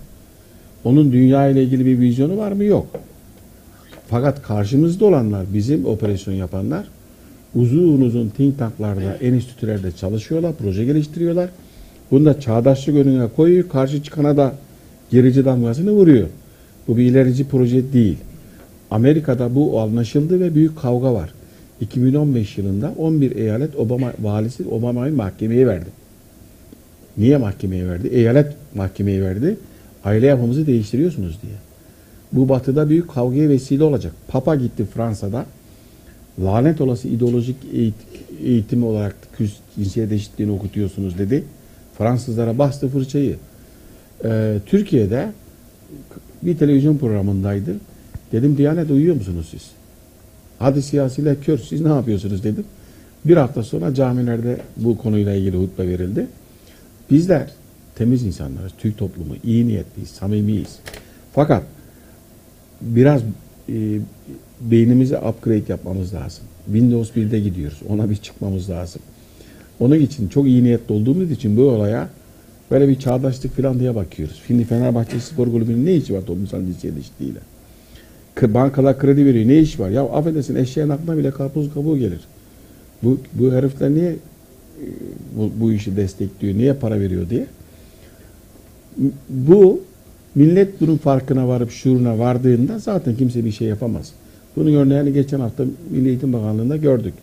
Onun 0.84 1.11
dünya 1.11 1.48
ile 1.48 1.64
ilgili 1.64 1.85
bir 1.85 1.99
vizyonu 1.99 2.38
var 2.38 2.52
mı? 2.52 2.64
Yok. 2.64 2.88
Fakat 4.07 4.41
karşımızda 4.41 5.06
olanlar, 5.06 5.45
bizim 5.53 5.85
operasyon 5.85 6.34
yapanlar 6.34 6.85
uzun 7.56 8.02
uzun 8.02 8.30
think 8.30 8.60
tanklarda, 8.60 9.15
enstitülerde 9.15 9.91
çalışıyorlar, 9.91 10.53
proje 10.60 10.85
geliştiriyorlar. 10.85 11.49
Bunu 12.11 12.26
da 12.26 12.39
çağdaşlık 12.39 12.95
önüne 12.95 13.27
koyuyor, 13.27 13.69
karşı 13.69 14.03
çıkana 14.03 14.38
da 14.38 14.56
gerici 15.11 15.45
damgasını 15.45 15.91
vuruyor. 15.91 16.27
Bu 16.88 16.98
bir 16.98 17.03
ilerici 17.03 17.48
proje 17.48 17.93
değil. 17.93 18.18
Amerika'da 18.91 19.55
bu 19.55 19.80
anlaşıldı 19.80 20.39
ve 20.39 20.55
büyük 20.55 20.77
kavga 20.77 21.13
var. 21.13 21.34
2015 21.81 22.57
yılında 22.57 22.93
11 22.97 23.35
eyalet 23.35 23.76
Obama 23.76 24.13
valisi 24.22 24.68
Obama'yı 24.68 25.13
mahkemeye 25.15 25.68
verdi. 25.68 25.89
Niye 27.18 27.38
mahkemeye 27.38 27.88
verdi? 27.89 28.07
Eyalet 28.07 28.53
mahkemeye 28.76 29.22
verdi. 29.22 29.57
Aile 30.05 30.26
yapımızı 30.27 30.68
değiştiriyorsunuz 30.68 31.39
diye. 31.41 31.53
Bu 32.34 32.49
batıda 32.49 32.89
büyük 32.89 33.09
kavgaya 33.09 33.49
vesile 33.49 33.84
olacak. 33.84 34.13
Papa 34.27 34.55
gitti 34.55 34.85
Fransa'da. 34.93 35.45
Lanet 36.43 36.81
olası 36.81 37.07
ideolojik 37.07 37.55
eğit- 37.73 38.43
eğitim 38.45 38.84
olarak 38.84 39.15
küs 39.38 39.53
cinsiyet 39.77 40.11
eşitliğini 40.11 40.53
okutuyorsunuz 40.53 41.18
dedi. 41.18 41.43
Fransızlara 41.97 42.57
bastı 42.57 42.88
fırçayı. 42.89 43.35
Ee, 44.26 44.57
Türkiye'de 44.65 45.31
bir 46.43 46.57
televizyon 46.57 46.97
programındaydı. 46.97 47.76
Dedim 48.32 48.58
Diyanet 48.58 48.91
uyuyor 48.91 49.16
musunuz 49.16 49.48
siz? 49.52 49.62
Hadi 50.60 50.82
siyasiler 50.82 51.41
kör 51.41 51.58
siz 51.58 51.82
ne 51.82 51.90
yapıyorsunuz 51.90 52.44
dedim. 52.44 52.66
Bir 53.26 53.38
hafta 53.38 53.64
sonra 53.64 53.94
camilerde 53.94 54.58
bu 54.78 54.98
konuyla 54.98 55.34
ilgili 55.34 55.58
hutbe 55.58 55.88
verildi. 55.88 56.28
Bizler 57.12 57.49
temiz 57.95 58.24
insanlarız. 58.24 58.72
Türk 58.78 58.98
toplumu 58.98 59.36
iyi 59.44 59.68
niyetliyiz, 59.68 60.10
samimiyiz. 60.10 60.80
Fakat 61.34 61.64
biraz 62.82 63.22
e, 63.70 63.99
beynimizi 64.62 65.18
upgrade 65.18 65.64
yapmamız 65.68 66.14
lazım. 66.14 66.44
Windows 66.66 67.12
1'de 67.12 67.40
gidiyoruz. 67.40 67.80
Ona 67.90 68.10
bir 68.10 68.16
çıkmamız 68.16 68.70
lazım. 68.70 69.02
Onun 69.80 69.95
için 69.95 70.28
çok 70.28 70.48
iyi 70.48 70.64
niyetli 70.64 70.94
olduğumuz 70.94 71.32
için 71.32 71.58
bu 71.58 71.62
olaya 71.62 72.10
böyle 72.72 72.88
bir 72.88 72.99
çağdaşlık 72.99 73.58
falan 73.58 73.80
diye 73.80 73.95
bakıyoruz. 73.95 74.41
Şimdi 74.48 74.64
Fenerbahçe 74.64 75.20
Spor 75.20 75.52
Kulübü'nün 75.52 75.86
ne 75.86 75.95
işi 75.95 76.14
var 76.14 76.22
toplumsal 76.22 76.66
cinsiyet 76.66 76.98
eşitliğiyle? 76.98 77.40
Bankalar 78.47 78.99
kredi 78.99 79.26
veriyor. 79.26 79.47
Ne 79.47 79.59
iş 79.59 79.80
var? 79.80 79.89
Ya 79.89 80.03
affedersin 80.03 80.55
eşeğin 80.55 80.89
aklına 80.89 81.18
bile 81.18 81.31
karpuz 81.31 81.73
kabuğu 81.73 81.97
gelir. 81.97 82.19
Bu, 83.03 83.18
bu 83.34 83.51
herifler 83.51 83.89
niye 83.89 84.09
e, 84.09 84.18
bu, 85.38 85.51
bu 85.59 85.72
işi 85.72 85.97
destekliyor? 85.97 86.55
Niye 86.55 86.73
para 86.73 86.99
veriyor 86.99 87.30
diye. 87.30 87.45
Bu 89.30 89.81
millet 90.35 90.81
bunun 90.81 90.97
farkına 90.97 91.47
varıp 91.47 91.72
şuuruna 91.72 92.19
vardığında 92.19 92.80
zaten 92.80 93.15
kimse 93.15 93.45
bir 93.45 93.51
şey 93.51 93.68
yapamaz. 93.68 94.11
Bunun 94.55 94.73
örneğini 94.73 95.13
geçen 95.13 95.39
hafta 95.39 95.63
Milli 95.89 96.07
Eğitim 96.07 96.34
Bakanlığı'nda 96.34 96.77
gördük. 96.77 97.13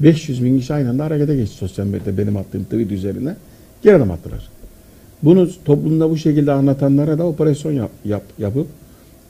500 0.00 0.44
bin 0.44 0.58
kişi 0.58 0.74
aynı 0.74 0.90
anda 0.90 1.04
harekete 1.04 1.36
geçti 1.36 1.56
sosyal 1.56 1.86
medyada 1.86 2.18
benim 2.18 2.36
attığım 2.36 2.64
tweet 2.64 2.92
üzerine. 2.92 3.36
Geri 3.82 3.96
adım 3.96 4.10
attılar. 4.10 4.48
Bunu 5.22 5.48
toplumda 5.64 6.10
bu 6.10 6.16
şekilde 6.16 6.52
anlatanlara 6.52 7.18
da 7.18 7.26
operasyon 7.26 7.72
yap, 7.72 7.90
yap, 8.04 8.22
yapıp 8.38 8.66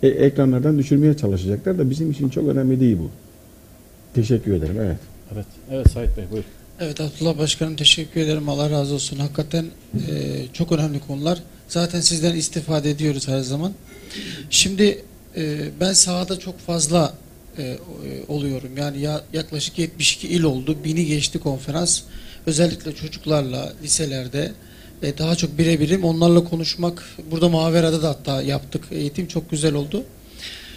e, 0.03 0.09
ekranlardan 0.09 0.79
düşürmeye 0.79 1.17
çalışacaklar 1.17 1.79
da 1.79 1.91
bizim 1.91 2.11
için 2.11 2.29
çok 2.29 2.49
önemli 2.49 2.81
değil 2.81 2.99
bu. 2.99 3.11
Teşekkür 4.15 4.55
ederim. 4.55 4.77
Evet. 4.81 4.97
Evet. 5.35 5.47
Evet 5.71 5.91
Sait 5.91 6.17
Bey 6.17 6.25
buyur. 6.33 6.45
Evet 6.81 7.01
Abdullah 7.01 7.39
Başkanım 7.39 7.77
teşekkür 7.77 8.21
ederim. 8.21 8.49
Allah 8.49 8.71
razı 8.71 8.95
olsun. 8.95 9.17
Hakikaten 9.17 9.65
e, 9.95 10.43
çok 10.53 10.73
önemli 10.73 11.01
konular. 11.01 11.43
Zaten 11.69 12.01
sizden 12.01 12.37
istifade 12.37 12.91
ediyoruz 12.91 13.29
her 13.29 13.41
zaman. 13.41 13.73
Şimdi 14.51 15.03
e, 15.37 15.59
ben 15.81 15.93
sahada 15.93 16.39
çok 16.39 16.59
fazla 16.59 17.15
e, 17.59 17.63
e, 17.63 17.79
oluyorum. 18.29 18.77
Yani 18.77 19.01
ya, 19.01 19.25
yaklaşık 19.33 19.79
72 19.79 20.29
il 20.29 20.43
oldu. 20.43 20.77
Bini 20.85 21.07
geçti 21.07 21.39
konferans. 21.39 22.03
Özellikle 22.47 22.95
çocuklarla 22.95 23.73
liselerde 23.83 24.53
e, 25.03 25.19
daha 25.19 25.37
çok 25.37 25.59
birebirim 25.59 26.05
onlarla 26.05 26.45
konuşmak. 26.45 27.05
Burada 27.31 27.49
Mavera'da 27.49 28.03
da 28.03 28.09
hatta 28.09 28.43
yaptık. 28.43 28.85
Eğitim 28.91 29.27
çok 29.27 29.51
güzel 29.51 29.75
oldu. 29.75 30.05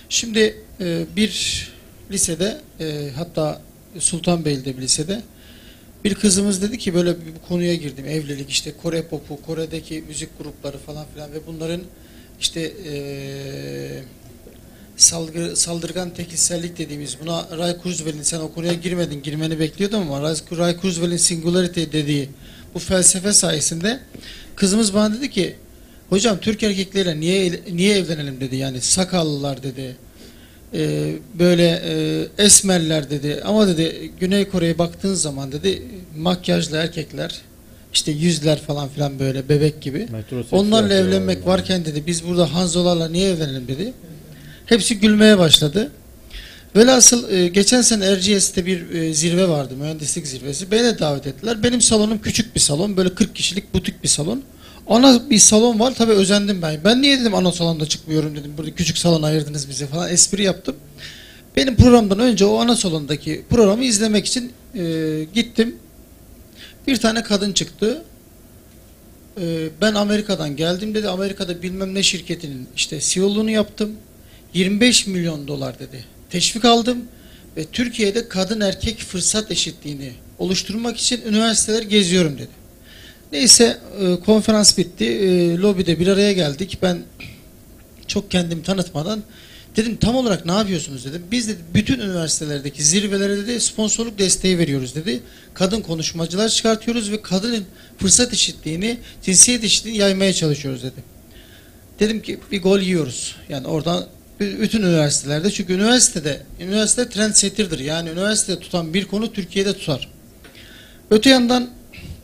Şimdi 0.10 0.58
e, 0.82 1.06
bir 1.16 1.68
lisede 2.12 2.62
e, 2.80 3.10
hatta 3.16 3.62
Sultanbeyli'de 4.00 4.78
bir 4.78 4.82
lisede 4.82 5.22
bir 6.04 6.16
kızımız 6.16 6.62
dedi 6.62 6.78
ki 6.78 6.94
böyle 6.94 7.10
bir 7.12 7.48
konuya 7.48 7.76
girdim. 7.76 8.06
Evlilik 8.06 8.50
işte 8.50 8.74
Kore 8.84 9.04
popu, 9.04 9.42
Kore'deki 9.42 10.04
müzik 10.08 10.38
grupları 10.38 10.78
falan 10.78 11.06
filan 11.14 11.34
ve 11.34 11.48
bunların 11.48 11.82
işte 12.40 12.74
eee 12.86 14.04
salgı, 14.98 15.56
saldırgan 15.56 16.10
tekilsellik 16.10 16.78
dediğimiz 16.78 17.18
buna 17.22 17.58
Ray 17.58 17.78
Kurzweil'in 17.78 18.22
sen 18.22 18.40
o 18.40 18.54
konuya 18.54 18.74
girmedin 18.74 19.24
girmeni 19.24 19.60
bekliyordum 19.60 20.02
ama 20.02 20.22
Ray 20.58 20.78
Kurzweil'in 20.78 21.18
singularity 21.18 21.82
dediği 21.82 22.30
bu 22.76 22.80
felsefe 22.80 23.34
sayesinde 23.34 24.00
kızımız 24.56 24.94
bana 24.94 25.14
dedi 25.14 25.30
ki 25.32 25.56
hocam 26.10 26.38
Türk 26.42 26.64
erkekleriyle 26.64 27.20
niye 27.20 27.62
niye 27.74 27.98
evlenelim? 27.98 28.40
dedi. 28.40 28.56
Yani 28.56 28.82
sakallılar 28.82 29.64
dedi 29.64 29.96
Ee, 30.76 31.16
böyle 31.40 31.82
e, 31.86 32.44
esmerler 32.44 33.10
dedi. 33.10 33.42
Ama 33.46 33.68
dedi 33.68 34.12
Güney 34.20 34.50
Kore'ye 34.50 34.78
baktığın 34.78 35.14
zaman 35.14 35.52
dedi 35.52 35.82
makyajlı 36.18 36.78
erkekler 36.78 37.42
işte 37.94 38.12
yüzler 38.12 38.62
falan 38.62 38.90
filan 38.90 39.20
böyle 39.20 39.50
bebek 39.50 39.82
gibi 39.82 40.08
onlarla 40.52 40.94
evlenmek 40.94 41.46
varken 41.48 41.86
dedi 41.86 42.04
biz 42.08 42.28
burada 42.28 42.54
Hanzolarla 42.54 43.10
niye 43.10 43.30
evlenelim? 43.30 43.68
dedi. 43.68 43.94
Hepsi 44.66 45.00
gülmeye 45.00 45.38
başladı. 45.38 45.92
Velhasıl 46.76 47.32
e, 47.32 47.48
geçen 47.48 47.82
sene 47.82 48.06
Erciyes'te 48.06 48.66
bir 48.66 48.90
e, 48.90 49.14
zirve 49.14 49.50
vardı, 49.50 49.74
mühendislik 49.78 50.28
zirvesi. 50.28 50.72
Beni 50.72 50.84
de 50.84 51.00
davet 51.00 51.28
ettiler. 51.28 51.64
Benim 51.64 51.82
salonum 51.82 52.22
küçük 52.22 52.56
bir 52.56 52.60
salon, 52.60 52.98
böyle 52.98 53.16
40 53.16 53.36
kişilik 53.36 53.74
butik 53.74 54.04
bir 54.04 54.08
salon. 54.08 54.44
Ana 54.88 55.30
bir 55.30 55.40
salon 55.40 55.80
var, 55.80 55.94
tabii 55.96 56.12
özendim 56.12 56.62
ben. 56.62 56.80
Ben 56.84 57.02
niye 57.02 57.20
dedim 57.20 57.36
ana 57.36 57.52
salonda 57.52 57.86
çıkmıyorum 57.86 58.36
dedim, 58.36 58.54
burada 58.58 58.76
küçük 58.76 58.98
salon 58.98 59.24
ayırdınız 59.24 59.70
bize 59.70 59.88
falan, 59.88 60.10
espri 60.10 60.44
yaptım. 60.44 60.76
Benim 61.56 61.76
programdan 61.76 62.20
önce 62.20 62.46
o 62.46 62.58
ana 62.58 62.76
salondaki 62.76 63.46
programı 63.50 63.84
izlemek 63.84 64.26
için 64.26 64.52
e, 64.76 64.84
gittim. 65.34 65.76
Bir 66.88 66.98
tane 66.98 67.24
kadın 67.24 67.54
çıktı. 67.54 68.04
E, 69.42 69.70
ben 69.82 69.94
Amerika'dan 69.94 70.56
geldim 70.56 70.96
dedi. 70.96 71.10
Amerika'da 71.10 71.62
bilmem 71.62 71.96
ne 71.96 72.04
şirketinin 72.04 72.68
işte 72.76 73.00
CEO'luğunu 73.02 73.50
yaptım. 73.50 73.92
25 74.54 75.08
milyon 75.08 75.48
dolar 75.48 75.80
dedi. 75.80 76.06
Teşvik 76.34 76.66
aldım 76.66 76.98
ve 77.58 77.66
Türkiye'de 77.66 78.28
kadın 78.28 78.62
erkek 78.62 79.00
fırsat 79.00 79.52
eşitliğini 79.52 80.12
oluşturmak 80.40 80.98
için 80.98 81.22
üniversiteler 81.22 81.82
geziyorum 81.82 82.38
dedi. 82.38 82.50
Neyse 83.32 83.78
e, 84.00 84.20
konferans 84.20 84.78
bitti. 84.78 85.06
E, 85.06 85.58
lobide 85.58 86.00
bir 86.00 86.08
araya 86.08 86.34
geldik. 86.34 86.78
Ben 86.82 87.00
çok 88.08 88.32
kendimi 88.32 88.64
tanıtmadan 88.64 89.24
dedim 89.76 89.96
tam 89.96 90.16
olarak 90.16 90.46
ne 90.46 90.52
yapıyorsunuz 90.52 91.06
dedim. 91.06 91.24
Biz 91.32 91.48
dedi 91.48 91.60
bütün 91.74 92.00
üniversitelerdeki 92.00 92.84
zirvelere 92.84 93.38
dedi 93.38 93.60
sponsorluk 93.60 94.20
desteği 94.20 94.58
veriyoruz 94.58 94.96
dedi. 94.96 95.24
Kadın 95.54 95.82
konuşmacılar 95.82 96.50
çıkartıyoruz 96.50 97.12
ve 97.12 97.22
kadının 97.22 97.66
fırsat 97.98 98.34
eşitliğini, 98.34 98.98
cinsiyet 99.24 99.64
eşitliğini 99.64 100.00
yaymaya 100.00 100.34
çalışıyoruz 100.34 100.84
dedi. 100.84 101.04
Dedim 102.00 102.22
ki 102.22 102.40
bir 102.52 102.62
gol 102.62 102.80
yiyoruz. 102.80 103.36
Yani 103.50 103.68
oradan 103.68 104.08
bütün 104.60 104.82
üniversitelerde 104.82 105.52
çünkü 105.52 105.74
üniversitede 105.74 106.42
üniversite 106.60 107.10
trendsetter'dır. 107.10 107.80
Yani 107.80 108.10
üniversitede 108.10 108.60
tutan 108.60 108.94
bir 108.94 109.06
konu 109.06 109.34
Türkiye'de 109.34 109.74
tutar. 109.74 110.10
Öte 111.12 111.30
yandan 111.30 111.70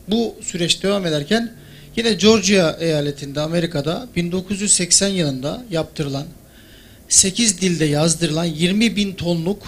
bu 0.08 0.34
süreç 0.42 0.82
devam 0.82 1.06
ederken 1.06 1.52
yine 1.96 2.12
Georgia 2.12 2.76
eyaletinde 2.80 3.40
Amerika'da 3.40 4.08
1980 4.16 5.08
yılında 5.08 5.64
yaptırılan 5.70 6.26
8 7.08 7.60
dilde 7.60 7.84
yazdırılan 7.84 8.44
20 8.44 8.96
bin 8.96 9.12
tonluk 9.12 9.62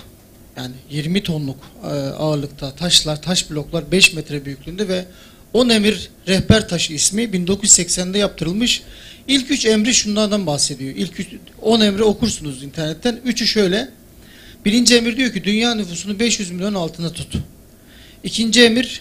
yani 0.57 0.75
20 0.91 1.23
tonluk 1.23 1.57
e, 1.85 1.87
ağırlıkta 1.89 2.75
taşlar, 2.75 3.23
taş 3.23 3.51
bloklar 3.51 3.93
5 3.93 4.13
metre 4.13 4.45
büyüklüğünde 4.45 4.89
ve 4.89 5.05
10 5.53 5.69
emir 5.69 6.11
rehber 6.29 6.69
taşı 6.69 6.93
ismi 6.93 7.23
1980'de 7.23 8.19
yaptırılmış. 8.19 8.83
İlk 9.29 9.51
üç 9.51 9.67
emri 9.67 9.95
şunlardan 9.95 10.47
bahsediyor. 10.47 10.95
İlk 10.97 11.21
üç, 11.21 11.29
10 11.63 11.81
emri 11.81 12.03
okursunuz 12.03 12.63
internetten. 12.63 13.21
Üçü 13.25 13.47
şöyle. 13.47 13.89
Birinci 14.65 14.97
emir 14.97 15.17
diyor 15.17 15.33
ki 15.33 15.45
dünya 15.45 15.75
nüfusunu 15.75 16.19
500 16.19 16.51
milyon 16.51 16.75
altında 16.75 17.13
tut. 17.13 17.35
İkinci 18.25 18.63
emir 18.63 19.01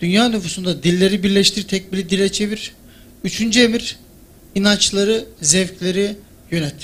dünya 0.00 0.28
nüfusunda 0.28 0.82
dilleri 0.82 1.22
birleştir 1.22 1.62
tek 1.62 1.92
bir 1.92 2.08
dile 2.08 2.32
çevir. 2.32 2.72
Üçüncü 3.24 3.60
emir 3.60 3.96
inançları, 4.54 5.24
zevkleri 5.42 6.16
yönet. 6.50 6.74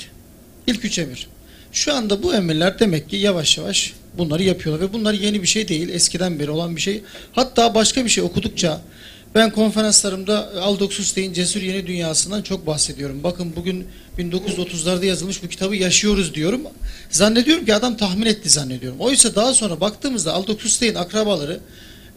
İlk 0.67 0.85
üç 0.85 0.99
emir. 0.99 1.27
Şu 1.71 1.93
anda 1.93 2.23
bu 2.23 2.33
emirler 2.33 2.79
demek 2.79 3.09
ki 3.09 3.15
yavaş 3.15 3.57
yavaş 3.57 3.93
bunları 4.17 4.43
yapıyorlar 4.43 4.87
ve 4.87 4.93
bunlar 4.93 5.13
yeni 5.13 5.41
bir 5.41 5.47
şey 5.47 5.67
değil. 5.67 5.89
Eskiden 5.89 6.39
beri 6.39 6.51
olan 6.51 6.75
bir 6.75 6.81
şey. 6.81 7.01
Hatta 7.31 7.75
başka 7.75 8.05
bir 8.05 8.09
şey 8.09 8.23
okudukça 8.23 8.81
ben 9.35 9.51
konferanslarımda 9.51 10.61
Aldous 10.61 10.99
Huxley'in 10.99 11.33
Cesur 11.33 11.61
Yeni 11.61 11.87
Dünyası'ndan 11.87 12.41
çok 12.41 12.67
bahsediyorum. 12.67 13.23
Bakın 13.23 13.53
bugün 13.55 13.87
1930'larda 14.19 15.05
yazılmış 15.05 15.43
bu 15.43 15.47
kitabı 15.47 15.75
yaşıyoruz 15.75 16.33
diyorum. 16.33 16.61
Zannediyorum 17.09 17.65
ki 17.65 17.75
adam 17.75 17.97
tahmin 17.97 18.25
etti 18.25 18.49
zannediyorum. 18.49 18.99
Oysa 18.99 19.35
daha 19.35 19.53
sonra 19.53 19.81
baktığımızda 19.81 20.33
Aldous 20.33 20.63
Huxley'in 20.63 20.95
akrabaları 20.95 21.59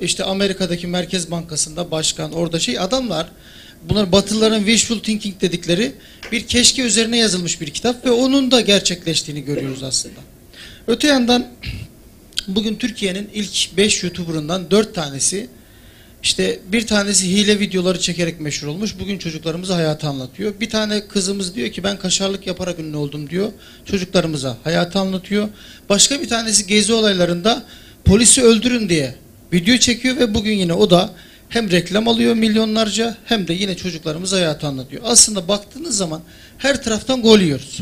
işte 0.01 0.25
Amerika'daki 0.25 0.87
Merkez 0.87 1.31
Bankası'nda 1.31 1.91
başkan 1.91 2.33
orada 2.33 2.61
şey 2.61 2.79
adamlar 2.79 3.27
bunlar 3.89 4.13
Batılıların 4.13 4.59
wishful 4.59 4.99
thinking 4.99 5.41
dedikleri 5.41 5.93
bir 6.33 6.47
keşke 6.47 6.83
üzerine 6.83 7.19
yazılmış 7.19 7.61
bir 7.61 7.71
kitap 7.71 8.07
ve 8.07 8.11
onun 8.11 8.51
da 8.51 8.61
gerçekleştiğini 8.61 9.45
görüyoruz 9.45 9.83
aslında. 9.83 10.21
Öte 10.87 11.07
yandan 11.09 11.47
bugün 12.49 12.75
Türkiye'nin 12.75 13.31
ilk 13.35 13.77
5 13.77 14.03
YouTuber'ından 14.03 14.71
4 14.71 14.95
tanesi 14.95 15.49
işte 16.25 16.59
bir 16.73 16.87
tanesi 16.87 17.31
hile 17.31 17.61
videoları 17.61 18.01
çekerek 18.01 18.41
meşhur 18.41 18.67
olmuş. 18.67 18.99
Bugün 19.01 19.19
çocuklarımıza 19.19 19.77
hayatı 19.77 20.07
anlatıyor. 20.07 20.55
Bir 20.61 20.71
tane 20.71 21.09
kızımız 21.09 21.55
diyor 21.55 21.69
ki 21.69 21.85
ben 21.85 21.99
kaşarlık 21.99 22.47
yaparak 22.47 22.79
ünlü 22.79 22.97
oldum 22.97 23.31
diyor. 23.31 23.53
Çocuklarımıza 23.85 24.57
hayatı 24.65 24.99
anlatıyor. 24.99 25.49
Başka 25.89 26.21
bir 26.21 26.29
tanesi 26.29 26.67
gezi 26.67 26.93
olaylarında 26.93 27.63
polisi 28.05 28.43
öldürün 28.43 28.89
diye 28.89 29.15
video 29.53 29.77
çekiyor 29.77 30.17
ve 30.17 30.35
bugün 30.35 30.53
yine 30.53 30.73
o 30.73 30.91
da 30.91 31.11
hem 31.49 31.71
reklam 31.71 32.09
alıyor 32.09 32.35
milyonlarca 32.35 33.17
hem 33.25 33.49
de 33.49 33.53
yine 33.53 33.77
çocuklarımıza 33.77 34.37
hayatı 34.37 34.67
anlatıyor. 34.67 35.03
Aslında 35.07 35.49
baktığınız 35.49 35.97
zaman 35.97 36.21
her 36.59 36.83
taraftan 36.83 37.23
gol 37.23 37.41
yiyoruz. 37.41 37.81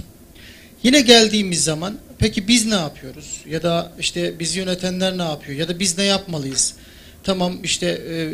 Yine 0.83 1.01
geldiğimiz 1.01 1.65
zaman 1.65 1.95
peki 2.19 2.49
biz 2.49 2.67
ne 2.67 2.75
yapıyoruz? 2.75 3.41
Ya 3.49 3.63
da 3.63 3.93
işte 3.99 4.39
bizi 4.39 4.59
yönetenler 4.59 5.19
ne 5.19 5.23
yapıyor? 5.23 5.59
Ya 5.59 5.69
da 5.69 5.79
biz 5.79 5.99
ne 5.99 6.05
yapmalıyız? 6.05 6.75
Tamam 7.25 7.59
işte 7.65 7.87
e, 7.87 8.15
e, 8.15 8.27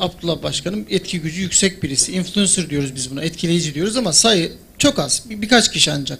Abdullah 0.00 0.42
Başkanım 0.42 0.86
etki 0.90 1.20
gücü 1.20 1.40
yüksek 1.40 1.82
birisi. 1.82 2.12
Influencer 2.12 2.70
diyoruz 2.70 2.94
biz 2.94 3.10
buna. 3.10 3.22
Etkileyici 3.22 3.74
diyoruz 3.74 3.96
ama 3.96 4.12
sayı 4.12 4.52
çok 4.78 4.98
az. 4.98 5.22
Bir, 5.30 5.42
birkaç 5.42 5.72
kişi 5.72 5.92
ancak. 5.92 6.18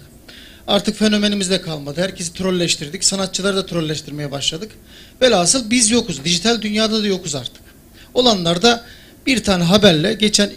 Artık 0.67 0.97
fenomenimiz 0.99 1.51
de 1.51 1.61
kalmadı. 1.61 2.01
Herkesi 2.01 2.33
trolleştirdik. 2.33 3.05
Sanatçıları 3.05 3.57
da 3.57 3.67
trolleştirmeye 3.67 4.31
başladık. 4.31 4.71
Velhasıl 5.23 5.71
biz 5.71 5.91
yokuz. 5.91 6.25
Dijital 6.25 6.63
dünyada 6.63 7.03
da 7.03 7.07
yokuz 7.07 7.35
artık. 7.35 7.63
Olanlar 8.15 8.63
da 8.63 8.85
bir 9.27 9.45
tane 9.45 9.65
haberle 9.65 10.15
geçen 10.15 10.51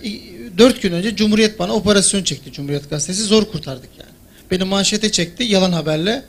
dört 0.58 0.82
gün 0.82 0.92
önce 0.92 1.16
Cumhuriyet 1.16 1.60
bana 1.60 1.74
operasyon 1.74 2.24
çekti. 2.24 2.52
Cumhuriyet 2.52 2.90
Gazetesi 2.90 3.24
zor 3.24 3.46
kurtardık 3.46 3.90
yani. 4.00 4.12
Beni 4.52 4.64
manşete 4.64 5.12
çekti 5.12 5.44
yalan 5.44 5.72
haberle. 5.72 6.24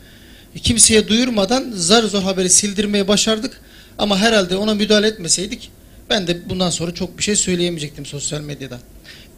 Kimseye 0.62 1.09
duyurmadan 1.09 1.73
zar 1.74 2.02
zor 2.02 2.23
haberi 2.23 2.51
sildirmeye 2.51 3.09
başardık. 3.09 3.60
Ama 3.98 4.19
herhalde 4.19 4.56
ona 4.56 4.74
müdahale 4.74 5.06
etmeseydik 5.06 5.70
ben 6.10 6.27
de 6.27 6.48
bundan 6.48 6.70
sonra 6.70 6.94
çok 6.94 7.19
bir 7.19 7.23
şey 7.23 7.36
söyleyemeyecektim 7.36 8.06
sosyal 8.06 8.40
medyada. 8.40 8.78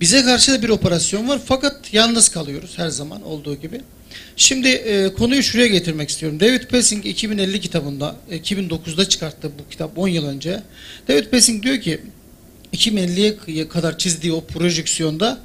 Bize 0.01 0.23
karşı 0.23 0.53
da 0.53 0.63
bir 0.63 0.69
operasyon 0.69 1.29
var 1.29 1.41
fakat 1.45 1.95
yalnız 1.95 2.29
kalıyoruz 2.29 2.79
her 2.79 2.89
zaman 2.89 3.23
olduğu 3.23 3.55
gibi. 3.55 3.81
Şimdi 4.37 4.69
e, 4.69 5.15
konuyu 5.15 5.43
şuraya 5.43 5.67
getirmek 5.67 6.09
istiyorum. 6.09 6.41
David 6.41 6.63
Passing 6.63 7.07
2050 7.07 7.61
kitabında, 7.61 8.17
2009'da 8.31 9.09
çıkarttı 9.09 9.51
bu 9.59 9.71
kitap 9.71 9.99
10 9.99 10.09
yıl 10.09 10.27
önce. 10.27 10.63
David 11.09 11.27
Passing 11.27 11.63
diyor 11.63 11.81
ki 11.81 12.01
2050'ye 12.73 13.69
kadar 13.69 13.99
çizdiği 13.99 14.33
o 14.33 14.45
projeksiyonda 14.45 15.39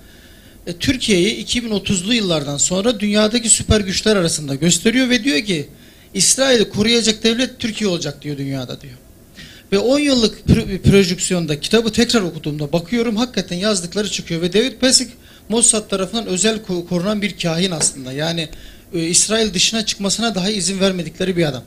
e, 0.68 0.73
Türkiye'yi 0.73 1.45
2030'lu 1.45 2.14
yıllardan 2.14 2.57
sonra 2.57 2.99
dünyadaki 2.99 3.49
süper 3.49 3.81
güçler 3.81 4.15
arasında 4.15 4.56
gösteriyor 4.56 5.10
ve 5.10 5.23
diyor 5.23 5.41
ki 5.41 5.69
İsrail'i 6.14 6.69
koruyacak 6.69 7.23
devlet 7.23 7.60
Türkiye 7.60 7.90
olacak 7.90 8.22
diyor 8.22 8.38
dünyada 8.38 8.81
diyor. 8.81 8.94
Ve 9.72 9.80
10 9.80 9.99
yıllık 9.99 10.45
projeksiyonda 10.84 11.60
kitabı 11.60 11.91
tekrar 11.91 12.22
okuduğumda 12.22 12.72
bakıyorum 12.72 13.15
hakikaten 13.15 13.57
yazdıkları 13.57 14.10
çıkıyor 14.10 14.41
ve 14.41 14.53
David 14.53 14.73
Passing 14.73 15.10
Mossad 15.49 15.90
tarafından 15.90 16.26
özel 16.26 16.60
korunan 16.90 17.22
bir 17.22 17.38
kahin 17.38 17.72
aslında. 17.72 18.14
Yani 18.14 18.49
e, 18.94 19.03
İsrail 19.03 19.53
dışına 19.53 19.86
çıkmasına 19.86 20.36
daha 20.36 20.49
izin 20.49 20.80
vermedikleri 20.80 21.38
bir 21.38 21.45
adam. 21.45 21.64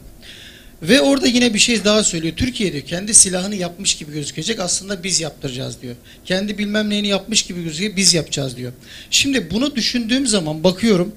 Ve 0.82 1.01
orada 1.01 1.27
yine 1.27 1.55
bir 1.55 1.59
şey 1.59 1.85
daha 1.85 2.05
söylüyor. 2.05 2.36
Türkiye 2.36 2.73
diyor 2.73 2.85
kendi 2.85 3.14
silahını 3.14 3.55
yapmış 3.55 3.94
gibi 3.94 4.12
gözükecek. 4.12 4.60
Aslında 4.60 5.05
biz 5.05 5.20
yaptıracağız 5.20 5.82
diyor. 5.82 5.94
Kendi 6.24 6.59
bilmem 6.59 6.90
neyini 6.90 7.09
yapmış 7.09 7.43
gibi 7.43 7.64
gözükecek. 7.64 7.97
Biz 7.97 8.14
yapacağız 8.14 8.56
diyor. 8.56 8.73
Şimdi 9.10 9.51
bunu 9.51 9.74
düşündüğüm 9.77 10.27
zaman 10.27 10.64
bakıyorum. 10.64 11.12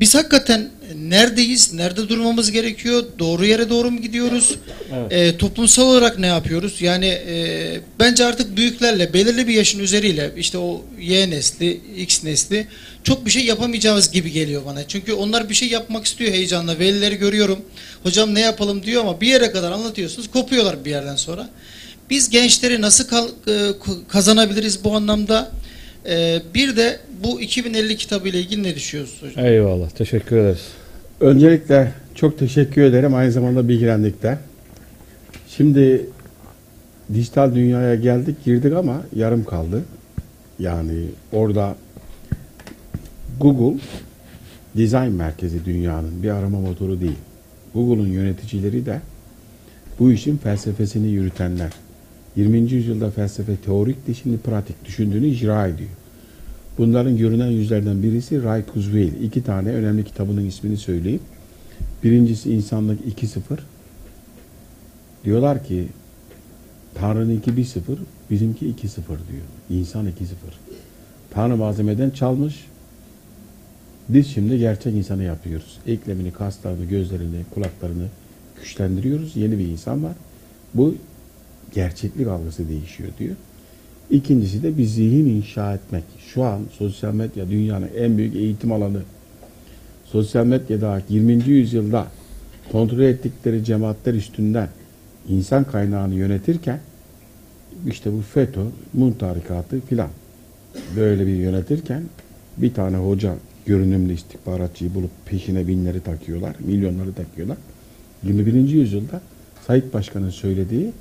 Biz 0.00 0.14
hakikaten 0.14 0.70
neredeyiz? 0.94 1.72
Nerede 1.72 2.08
durmamız 2.08 2.50
gerekiyor? 2.50 3.04
Doğru 3.18 3.46
yere 3.46 3.70
doğru 3.70 3.90
mu 3.90 4.02
gidiyoruz? 4.02 4.54
Evet. 4.94 5.12
E, 5.12 5.36
toplumsal 5.38 5.82
olarak 5.82 6.18
ne 6.18 6.26
yapıyoruz? 6.26 6.82
Yani 6.82 7.06
e, 7.06 7.80
bence 8.00 8.24
artık 8.24 8.56
büyüklerle 8.56 9.12
belirli 9.12 9.48
bir 9.48 9.54
yaşın 9.54 9.78
üzeriyle 9.78 10.32
işte 10.36 10.58
o 10.58 10.84
Y 11.00 11.30
nesli, 11.30 11.80
X 11.96 12.24
nesli 12.24 12.66
çok 13.04 13.26
bir 13.26 13.30
şey 13.30 13.44
yapamayacağız 13.44 14.10
gibi 14.10 14.32
geliyor 14.32 14.62
bana. 14.66 14.88
Çünkü 14.88 15.12
onlar 15.12 15.48
bir 15.48 15.54
şey 15.54 15.68
yapmak 15.68 16.06
istiyor 16.06 16.32
heyecanla. 16.32 16.78
Velileri 16.78 17.16
görüyorum. 17.16 17.58
Hocam 18.02 18.34
ne 18.34 18.40
yapalım 18.40 18.82
diyor 18.82 19.02
ama 19.02 19.20
bir 19.20 19.26
yere 19.26 19.50
kadar 19.52 19.72
anlatıyorsunuz. 19.72 20.30
Kopuyorlar 20.30 20.84
bir 20.84 20.90
yerden 20.90 21.16
sonra. 21.16 21.48
Biz 22.10 22.30
gençleri 22.30 22.80
nasıl 22.80 23.28
e, 23.48 23.72
kazanabiliriz 24.08 24.84
bu 24.84 24.96
anlamda? 24.96 25.50
E, 26.08 26.42
bir 26.54 26.76
de 26.76 26.98
bu 27.24 27.40
2050 27.40 27.96
kitabı 27.96 28.28
ile 28.28 28.40
ilgili 28.40 28.62
ne 28.62 28.74
düşünüyorsunuz 28.74 29.32
hocam? 29.32 29.46
Eyvallah. 29.46 29.90
Teşekkür 29.90 30.36
ederiz. 30.36 30.66
Öncelikle 31.20 31.92
çok 32.14 32.38
teşekkür 32.38 32.82
ederim. 32.82 33.14
Aynı 33.14 33.32
zamanda 33.32 33.68
bilgilendik 33.68 34.22
de. 34.22 34.38
Şimdi 35.48 36.06
dijital 37.14 37.54
dünyaya 37.54 37.94
geldik 37.94 38.44
girdik 38.44 38.72
ama 38.72 39.02
yarım 39.16 39.44
kaldı. 39.44 39.84
Yani 40.58 40.92
orada 41.32 41.76
Google 43.40 43.80
dizayn 44.76 45.12
merkezi 45.12 45.64
dünyanın 45.64 46.22
bir 46.22 46.30
arama 46.30 46.60
motoru 46.60 47.00
değil. 47.00 47.16
Google'un 47.74 48.08
yöneticileri 48.08 48.86
de 48.86 49.00
bu 49.98 50.12
işin 50.12 50.36
felsefesini 50.36 51.08
yürütenler. 51.08 51.70
20. 52.36 52.58
yüzyılda 52.58 53.10
felsefe 53.10 53.56
teorik 53.56 54.06
de 54.06 54.14
şimdi 54.14 54.38
pratik 54.38 54.84
düşündüğünü 54.84 55.26
icra 55.26 55.66
ediyor. 55.66 55.90
Bunların 56.78 57.16
görünen 57.16 57.50
yüzlerden 57.50 58.02
birisi 58.02 58.42
Ray 58.42 58.66
Kurzweil. 58.66 59.22
İki 59.22 59.44
tane 59.44 59.68
önemli 59.68 60.04
kitabının 60.04 60.44
ismini 60.44 60.76
söyleyeyim. 60.76 61.20
Birincisi 62.04 62.52
İnsanlık 62.52 63.00
2.0. 63.06 63.40
Diyorlar 65.24 65.64
ki 65.64 65.88
Tanrı'nınki 66.94 67.50
1.0, 67.50 67.80
bizimki 68.30 68.66
2.0 68.66 68.98
diyor. 69.06 69.46
İnsan 69.70 70.06
2.0. 70.06 70.10
Tanrı 71.30 71.56
malzemeden 71.56 72.10
çalmış. 72.10 72.66
Biz 74.08 74.26
şimdi 74.26 74.58
gerçek 74.58 74.94
insanı 74.94 75.24
yapıyoruz. 75.24 75.78
Eklemini, 75.86 76.32
kaslarını, 76.32 76.84
gözlerini, 76.84 77.44
kulaklarını 77.54 78.06
güçlendiriyoruz. 78.62 79.36
Yeni 79.36 79.58
bir 79.58 79.68
insan 79.68 80.04
var. 80.04 80.12
Bu 80.74 80.94
gerçeklik 81.74 82.28
algısı 82.28 82.68
değişiyor 82.68 83.10
diyor. 83.18 83.36
İkincisi 84.10 84.62
de 84.62 84.78
bir 84.78 84.84
zihin 84.84 85.26
inşa 85.26 85.74
etmek. 85.74 86.04
Şu 86.34 86.44
an 86.44 86.60
sosyal 86.78 87.14
medya 87.14 87.50
dünyanın 87.50 87.88
en 87.98 88.18
büyük 88.18 88.36
eğitim 88.36 88.72
alanı. 88.72 89.02
Sosyal 90.04 90.46
medyada 90.46 91.02
20. 91.08 91.32
yüzyılda 91.32 92.06
kontrol 92.72 93.00
ettikleri 93.00 93.64
cemaatler 93.64 94.14
üstünden 94.14 94.68
insan 95.28 95.64
kaynağını 95.64 96.14
yönetirken 96.14 96.80
işte 97.86 98.12
bu 98.12 98.20
FETÖ, 98.20 98.60
Mun 98.94 99.12
tarikatı 99.12 99.80
filan 99.80 100.08
böyle 100.96 101.26
bir 101.26 101.36
yönetirken 101.36 102.02
bir 102.56 102.74
tane 102.74 102.96
hoca 102.96 103.34
görünümlü 103.66 104.12
istihbaratçıyı 104.12 104.94
bulup 104.94 105.10
peşine 105.26 105.66
binleri 105.66 106.00
takıyorlar, 106.00 106.56
milyonları 106.58 107.12
takıyorlar. 107.12 107.56
21. 108.22 108.52
yüzyılda 108.54 109.20
Sayit 109.66 109.94
Başkan'ın 109.94 110.30
söylediği 110.30 110.92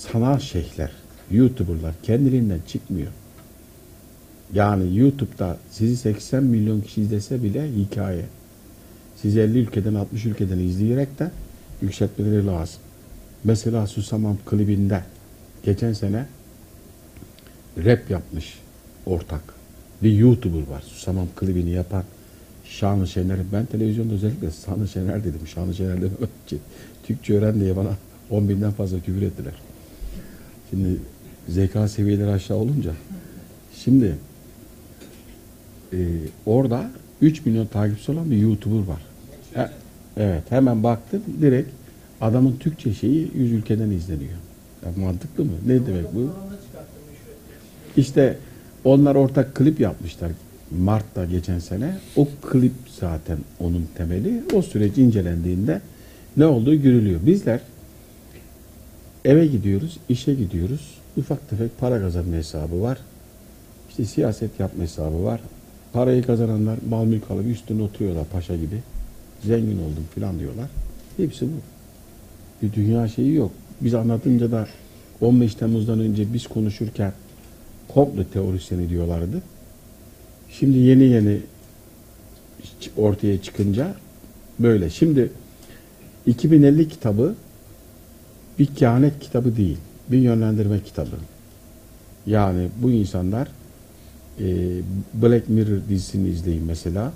sanal 0.00 0.38
şeyhler, 0.38 0.90
YouTuber'lar 1.30 1.94
kendiliğinden 2.02 2.60
çıkmıyor. 2.66 3.12
Yani 4.54 4.98
YouTube'da 4.98 5.56
sizi 5.70 5.96
80 5.96 6.42
milyon 6.42 6.80
kişi 6.80 7.02
izlese 7.02 7.42
bile 7.42 7.72
hikaye. 7.72 8.24
Sizi 9.16 9.40
50 9.40 9.58
ülkeden 9.58 9.94
60 9.94 10.24
ülkeden 10.24 10.58
izleyerek 10.58 11.18
de 11.18 11.30
yükseltmeleri 11.82 12.46
lazım. 12.46 12.80
Mesela 13.44 13.86
Susamam 13.86 14.36
klibinde 14.46 15.04
geçen 15.62 15.92
sene 15.92 16.26
rap 17.84 18.10
yapmış 18.10 18.58
ortak. 19.06 19.42
Bir 20.02 20.12
YouTuber 20.12 20.74
var. 20.74 20.80
Susamam 20.80 21.26
klibini 21.36 21.70
yapan 21.70 22.04
Şanlı 22.64 23.08
Şener. 23.08 23.38
Ben 23.52 23.66
televizyonda 23.66 24.14
özellikle 24.14 24.50
Şanlı 24.66 24.88
Şener 24.88 25.24
dedim. 25.24 25.46
Şanlı 25.46 25.74
Şener 25.74 25.96
dedim. 25.96 26.16
Türkçe 27.06 27.34
öğren 27.34 27.60
diye 27.60 27.76
bana 27.76 27.90
10 28.30 28.48
binden 28.48 28.72
fazla 28.72 29.00
küfür 29.00 29.22
ettiler. 29.22 29.54
Şimdi 30.70 30.96
zeka 31.48 31.88
seviyeleri 31.88 32.30
aşağı 32.30 32.56
olunca. 32.56 32.90
Şimdi 33.84 34.14
e, 35.92 35.98
orada 36.46 36.90
3 37.22 37.46
milyon 37.46 37.66
takipçisi 37.66 38.12
olan 38.12 38.30
bir 38.30 38.36
YouTuber 38.36 38.86
var. 38.86 39.02
E, 39.56 39.70
evet 40.16 40.42
hemen 40.48 40.82
baktım 40.82 41.22
direkt 41.40 41.70
adamın 42.20 42.56
Türkçe 42.56 42.94
şeyi 42.94 43.30
100 43.34 43.52
ülkeden 43.52 43.90
izleniyor. 43.90 44.32
Ya 44.84 45.04
mantıklı 45.04 45.44
mı? 45.44 45.52
Ne 45.66 45.86
demek 45.86 46.14
bu? 46.14 46.30
İşte 47.96 48.38
onlar 48.84 49.14
ortak 49.14 49.54
klip 49.54 49.80
yapmışlar 49.80 50.30
Mart'ta 50.78 51.24
geçen 51.24 51.58
sene. 51.58 51.96
O 52.16 52.28
klip 52.42 52.72
zaten 53.00 53.38
onun 53.60 53.88
temeli. 53.96 54.42
O 54.54 54.62
süreç 54.62 54.98
incelendiğinde 54.98 55.80
ne 56.36 56.46
olduğu 56.46 56.74
görülüyor. 56.74 57.20
Bizler 57.26 57.60
eve 59.24 59.46
gidiyoruz, 59.46 59.98
işe 60.08 60.34
gidiyoruz. 60.34 60.94
Ufak 61.16 61.50
tefek 61.50 61.78
para 61.78 62.00
kazanma 62.00 62.36
hesabı 62.36 62.82
var. 62.82 62.98
İşte 63.90 64.04
siyaset 64.04 64.60
yapma 64.60 64.82
hesabı 64.82 65.24
var. 65.24 65.40
Parayı 65.92 66.22
kazananlar 66.22 66.78
mal 66.88 67.04
mülk 67.04 67.30
alıp 67.30 67.46
üstüne 67.46 67.82
oturuyorlar 67.82 68.24
paşa 68.32 68.56
gibi. 68.56 68.82
Zengin 69.44 69.78
oldum 69.78 70.04
falan 70.14 70.38
diyorlar. 70.38 70.66
Hepsi 71.16 71.46
bu. 71.46 71.56
Bir 72.62 72.72
dünya 72.72 73.08
şeyi 73.08 73.34
yok. 73.34 73.50
Biz 73.80 73.94
anlatınca 73.94 74.52
da 74.52 74.66
15 75.20 75.54
Temmuz'dan 75.54 76.00
önce 76.00 76.32
biz 76.32 76.46
konuşurken 76.46 77.12
komplo 77.88 78.24
teorisyeni 78.24 78.88
diyorlardı. 78.88 79.42
Şimdi 80.50 80.78
yeni 80.78 81.04
yeni 81.04 81.40
ortaya 82.96 83.42
çıkınca 83.42 83.94
böyle. 84.58 84.90
Şimdi 84.90 85.30
2050 86.26 86.88
kitabı 86.88 87.34
bir 88.60 88.66
kehanet 88.66 89.20
kitabı 89.20 89.56
değil. 89.56 89.78
Bir 90.08 90.18
yönlendirme 90.18 90.80
kitabı. 90.80 91.16
Yani 92.26 92.68
bu 92.82 92.90
insanlar 92.90 93.48
e, 94.40 94.46
Black 95.14 95.48
Mirror 95.48 95.78
dizisini 95.88 96.28
izleyin 96.28 96.64
mesela. 96.64 97.12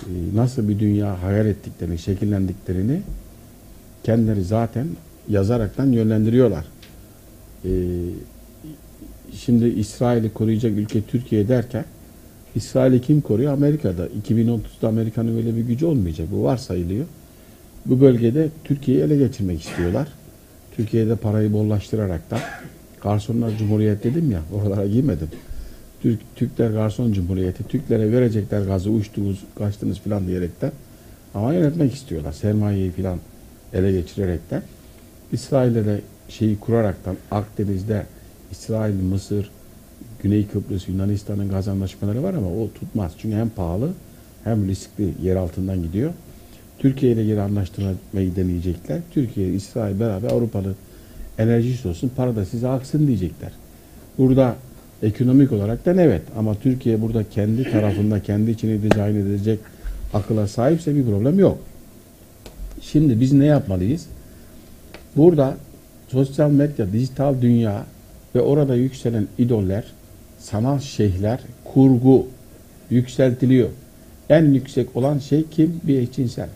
E, 0.00 0.10
nasıl 0.34 0.68
bir 0.68 0.78
dünya 0.78 1.22
hayal 1.22 1.46
ettiklerini, 1.46 1.98
şekillendiklerini 1.98 3.02
kendileri 4.04 4.44
zaten 4.44 4.86
yazaraktan 5.28 5.92
yönlendiriyorlar. 5.92 6.64
E, 7.64 7.70
şimdi 9.32 9.66
İsrail'i 9.66 10.32
koruyacak 10.32 10.72
ülke 10.72 11.02
Türkiye 11.02 11.48
derken 11.48 11.84
İsrail'i 12.54 13.00
kim 13.00 13.20
koruyor? 13.20 13.52
Amerika'da. 13.52 14.06
2030'da 14.06 14.88
Amerika'nın 14.88 15.36
öyle 15.36 15.56
bir 15.56 15.62
gücü 15.62 15.86
olmayacak. 15.86 16.28
Bu 16.32 16.42
varsayılıyor. 16.42 17.06
Bu 17.86 18.00
bölgede 18.00 18.48
Türkiye'yi 18.64 19.02
ele 19.02 19.16
geçirmek 19.16 19.60
istiyorlar. 19.60 20.08
Türkiye'de 20.76 21.16
parayı 21.16 21.52
bollaştırarak 21.52 22.30
da 22.30 22.38
Garsonlar 23.02 23.56
Cumhuriyet 23.58 24.04
dedim 24.04 24.30
ya 24.30 24.40
oralara 24.54 24.86
girmedim. 24.86 25.28
Türk, 26.02 26.20
Türkler 26.36 26.70
Garson 26.70 27.12
Cumhuriyeti. 27.12 27.64
Türklere 27.64 28.12
verecekler 28.12 28.62
gazı 28.62 28.90
uçtunuz, 28.90 29.44
kaçtınız 29.58 30.00
filan 30.00 30.26
diyerekten. 30.26 30.72
Ama 31.34 31.54
yönetmek 31.54 31.94
istiyorlar. 31.94 32.32
Sermayeyi 32.32 32.90
filan 32.90 33.18
ele 33.72 33.92
geçirerekten. 33.92 34.62
İsrail'de 35.32 35.84
de 35.84 36.00
şeyi 36.28 36.60
kuraraktan 36.60 37.16
Akdeniz'de 37.30 38.06
İsrail, 38.50 38.94
Mısır, 38.94 39.50
Güney 40.22 40.46
Kıbrıs, 40.46 40.88
Yunanistan'ın 40.88 41.48
gaz 41.48 41.68
anlaşmaları 41.68 42.22
var 42.22 42.34
ama 42.34 42.48
o 42.48 42.70
tutmaz. 42.72 43.12
Çünkü 43.18 43.36
hem 43.36 43.48
pahalı 43.48 43.90
hem 44.44 44.68
riskli 44.68 45.14
yer 45.22 45.36
altından 45.36 45.82
gidiyor. 45.82 46.12
Türkiye 46.78 47.12
ile 47.12 47.24
geri 47.24 47.40
anlaştırmayı 47.40 48.36
deneyecekler. 48.36 48.98
Türkiye, 49.10 49.52
İsrail 49.52 50.00
beraber 50.00 50.30
Avrupalı 50.30 50.74
enerjisi 51.38 51.88
olsun, 51.88 52.10
para 52.16 52.36
da 52.36 52.44
size 52.44 52.68
aksın 52.68 53.06
diyecekler. 53.06 53.52
Burada 54.18 54.56
ekonomik 55.02 55.52
olarak 55.52 55.86
da 55.86 56.02
evet 56.02 56.22
ama 56.38 56.54
Türkiye 56.54 57.02
burada 57.02 57.24
kendi 57.30 57.70
tarafında 57.70 58.22
kendi 58.22 58.50
içine 58.50 58.82
dizayn 58.82 59.14
edecek 59.14 59.58
akıla 60.14 60.46
sahipse 60.48 60.94
bir 60.94 61.04
problem 61.04 61.38
yok. 61.38 61.58
Şimdi 62.80 63.20
biz 63.20 63.32
ne 63.32 63.46
yapmalıyız? 63.46 64.06
Burada 65.16 65.56
sosyal 66.08 66.50
medya, 66.50 66.92
dijital 66.92 67.34
dünya 67.42 67.86
ve 68.34 68.40
orada 68.40 68.76
yükselen 68.76 69.28
idoller, 69.38 69.84
sanal 70.38 70.80
şeyhler, 70.80 71.40
kurgu 71.64 72.26
yükseltiliyor. 72.90 73.68
en 74.28 74.44
yüksek 74.44 74.96
olan 74.96 75.18
şey 75.18 75.44
kim? 75.50 75.80
Bir 75.84 75.98
eşcinsel. 75.98 76.48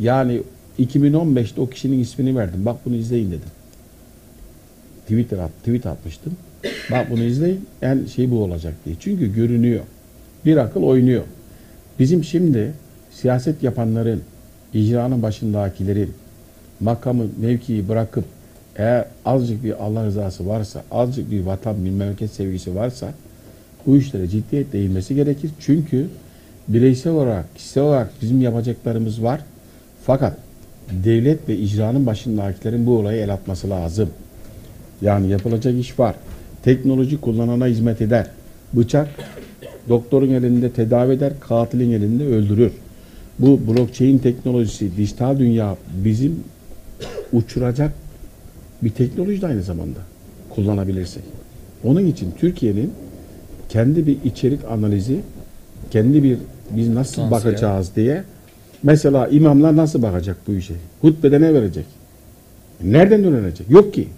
Yani 0.00 0.42
2015'te 0.78 1.60
o 1.60 1.66
kişinin 1.66 1.98
ismini 1.98 2.36
verdim. 2.36 2.66
Bak 2.66 2.76
bunu 2.84 2.94
izleyin 2.94 3.28
dedim. 3.28 3.50
Twitter 5.02 5.38
at, 5.38 5.50
tweet 5.58 5.86
atmıştım. 5.86 6.32
Bak 6.90 7.10
bunu 7.10 7.22
izleyin. 7.22 7.66
En 7.82 8.04
şey 8.04 8.30
bu 8.30 8.42
olacak 8.42 8.74
diye. 8.84 8.96
Çünkü 9.00 9.34
görünüyor. 9.34 9.80
Bir 10.46 10.56
akıl 10.56 10.82
oynuyor. 10.82 11.22
Bizim 11.98 12.24
şimdi 12.24 12.72
siyaset 13.10 13.62
yapanların, 13.62 14.22
icranın 14.74 15.22
başındakilerin 15.22 16.12
makamı, 16.80 17.26
mevkiyi 17.40 17.88
bırakıp 17.88 18.24
eğer 18.76 19.04
azıcık 19.24 19.64
bir 19.64 19.84
Allah 19.84 20.06
rızası 20.06 20.46
varsa, 20.46 20.82
azıcık 20.90 21.30
bir 21.30 21.40
vatan, 21.40 21.84
bir 21.84 21.90
memleket 21.90 22.30
sevgisi 22.30 22.74
varsa 22.74 23.12
bu 23.86 23.96
işlere 23.96 24.28
ciddiyetle 24.28 24.78
eğilmesi 24.78 25.14
gerekir. 25.14 25.50
Çünkü 25.60 26.06
bireysel 26.68 27.12
olarak, 27.12 27.56
kişisel 27.56 27.82
olarak 27.82 28.10
bizim 28.22 28.40
yapacaklarımız 28.40 29.22
var. 29.22 29.40
Fakat 30.08 30.36
devlet 31.04 31.48
ve 31.48 31.56
icranın 31.56 32.06
başındakilerin 32.06 32.86
bu 32.86 32.98
olaya 32.98 33.22
el 33.22 33.32
atması 33.32 33.70
lazım. 33.70 34.08
Yani 35.02 35.28
yapılacak 35.28 35.74
iş 35.74 35.98
var. 35.98 36.14
Teknoloji 36.62 37.20
kullanana 37.20 37.66
hizmet 37.66 38.02
eder. 38.02 38.26
Bıçak 38.72 39.08
doktorun 39.88 40.30
elinde 40.30 40.70
tedavi 40.70 41.12
eder, 41.12 41.32
katilin 41.40 41.92
elinde 41.92 42.26
öldürür. 42.26 42.72
Bu 43.38 43.60
blockchain 43.68 44.18
teknolojisi, 44.18 44.96
dijital 44.96 45.38
dünya 45.38 45.76
bizim 46.04 46.40
uçuracak 47.32 47.92
bir 48.82 48.90
teknoloji 48.90 49.42
de 49.42 49.46
aynı 49.46 49.62
zamanda 49.62 49.98
kullanabilirsek. 50.50 51.22
Onun 51.84 52.06
için 52.06 52.34
Türkiye'nin 52.38 52.92
kendi 53.68 54.06
bir 54.06 54.16
içerik 54.24 54.64
analizi, 54.64 55.20
kendi 55.90 56.22
bir 56.22 56.38
biz 56.70 56.88
nasıl 56.88 57.30
bakacağız 57.30 57.90
diye 57.96 58.24
mesela 58.82 59.28
imamlar 59.28 59.76
nasıl 59.76 60.02
bakacak 60.02 60.36
bu 60.46 60.52
işe? 60.52 60.74
Hutbede 61.00 61.40
ne 61.40 61.54
verecek? 61.54 61.84
Nereden 62.84 63.24
öğrenecek? 63.24 63.70
Yok 63.70 63.94
ki. 63.94 64.08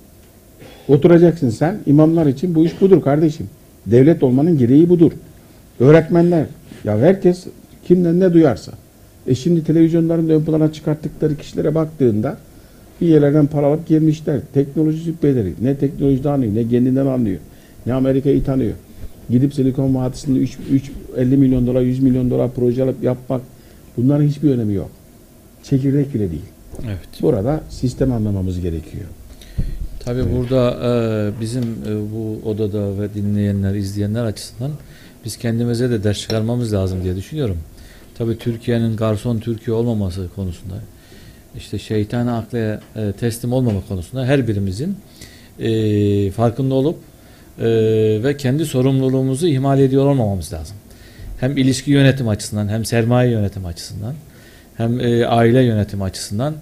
Oturacaksın 0.88 1.50
sen, 1.50 1.78
imamlar 1.86 2.26
için 2.26 2.54
bu 2.54 2.64
iş 2.64 2.80
budur 2.80 3.02
kardeşim. 3.02 3.46
Devlet 3.86 4.22
olmanın 4.22 4.58
gereği 4.58 4.88
budur. 4.88 5.12
Öğretmenler, 5.80 6.46
ya 6.84 6.98
herkes 6.98 7.46
kimden 7.84 8.20
ne 8.20 8.32
duyarsa. 8.32 8.72
E 9.26 9.34
şimdi 9.34 9.64
televizyonların 9.64 10.28
ön 10.28 10.44
plana 10.44 10.72
çıkarttıkları 10.72 11.36
kişilere 11.36 11.74
baktığında 11.74 12.36
bir 13.00 13.06
yerlerden 13.06 13.46
para 13.46 13.66
alıp 13.66 13.88
gelmişler. 13.88 14.40
Teknoloji 14.54 14.98
zübbeleri. 14.98 15.52
Ne 15.62 15.76
teknolojiden 15.76 16.32
anlıyor, 16.32 16.54
ne 16.54 16.68
kendinden 16.68 17.06
anlıyor. 17.06 17.38
Ne 17.86 17.92
Amerika'yı 17.92 18.44
tanıyor. 18.44 18.72
Gidip 19.30 19.54
Silikon 19.54 19.94
Vadisi'nde 19.94 20.38
3, 20.38 20.58
3, 20.70 20.90
50 21.16 21.36
milyon 21.36 21.66
dolar, 21.66 21.80
100 21.80 22.02
milyon 22.02 22.30
dolar 22.30 22.50
proje 22.56 22.82
alıp 22.82 23.04
yapmak 23.04 23.40
bunların 23.96 24.24
hiçbir 24.24 24.50
önemi 24.50 24.74
yok. 24.74 24.90
Çekirdek 25.62 26.14
bile 26.14 26.30
değil. 26.30 26.42
Evet. 26.84 27.22
Burada 27.22 27.60
sistem 27.70 28.12
anlamamız 28.12 28.60
gerekiyor. 28.60 29.04
Tabii 30.04 30.24
burada 30.36 30.78
e, 30.82 31.40
bizim 31.40 31.62
e, 31.62 32.12
bu 32.12 32.48
odada 32.48 33.00
ve 33.00 33.14
dinleyenler, 33.14 33.74
izleyenler 33.74 34.24
açısından 34.24 34.70
biz 35.24 35.36
kendimize 35.36 35.90
de 35.90 36.04
ders 36.04 36.20
çıkarmamız 36.20 36.72
lazım 36.72 37.04
diye 37.04 37.16
düşünüyorum. 37.16 37.58
Tabii 38.14 38.38
Türkiye'nin 38.38 38.96
garson 38.96 39.38
Türkiye 39.38 39.76
olmaması 39.76 40.28
konusunda, 40.34 40.74
işte 41.56 41.78
şeytan 41.78 42.26
akla 42.26 42.80
e, 42.96 43.12
teslim 43.20 43.52
olmama 43.52 43.80
konusunda 43.88 44.26
her 44.26 44.48
birimizin 44.48 44.96
e, 45.58 46.30
farkında 46.30 46.74
olup 46.74 46.96
e, 47.58 47.66
ve 48.24 48.36
kendi 48.36 48.66
sorumluluğumuzu 48.66 49.46
ihmal 49.46 49.80
ediyor 49.80 50.06
olmamamız 50.06 50.52
lazım. 50.52 50.76
Hem 51.40 51.56
ilişki 51.56 51.90
yönetim 51.90 52.28
açısından, 52.28 52.68
hem 52.68 52.84
sermaye 52.84 53.30
yönetim 53.30 53.66
açısından, 53.66 54.14
hem 54.76 55.00
e, 55.00 55.26
aile 55.26 55.62
yönetimi 55.62 56.04
açısından 56.04 56.54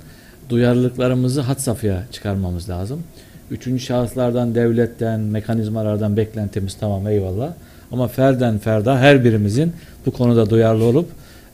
duyarlılıklarımızı 0.48 1.40
had 1.40 1.59
safhaya 1.59 2.05
çıkarmamız 2.12 2.68
lazım. 2.70 3.02
Üçüncü 3.50 3.84
şahıslardan, 3.84 4.55
devletten, 4.55 5.20
mekanizmalardan 5.20 6.16
beklentimiz 6.16 6.74
tamam 6.74 7.09
eyvallah. 7.09 7.52
Ama 7.92 8.09
ferden 8.09 8.59
ferda 8.59 8.98
her 8.98 9.24
birimizin 9.24 9.72
bu 10.06 10.10
konuda 10.10 10.50
duyarlı 10.50 10.84
olup 10.84 11.09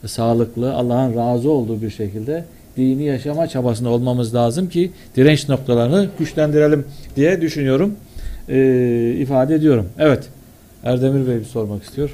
e, 0.05 0.09
sağlıklı, 0.09 0.75
Allah'ın 0.75 1.17
razı 1.17 1.51
olduğu 1.51 1.83
bir 1.83 1.91
şekilde 1.91 2.45
dini 2.77 3.05
yaşama 3.05 3.47
çabasında 3.47 3.89
olmamız 3.89 4.35
lazım 4.35 4.69
ki 4.69 4.91
direnç 5.17 5.49
noktalarını 5.49 6.09
güçlendirelim 6.19 6.85
diye 7.17 7.41
düşünüyorum. 7.41 7.95
E, 8.49 9.17
ifade 9.19 9.55
ediyorum. 9.55 9.89
Evet. 9.99 10.25
Erdemir 10.85 11.29
Bey 11.29 11.39
bir 11.39 11.45
sormak 11.45 11.83
istiyor. 11.83 12.11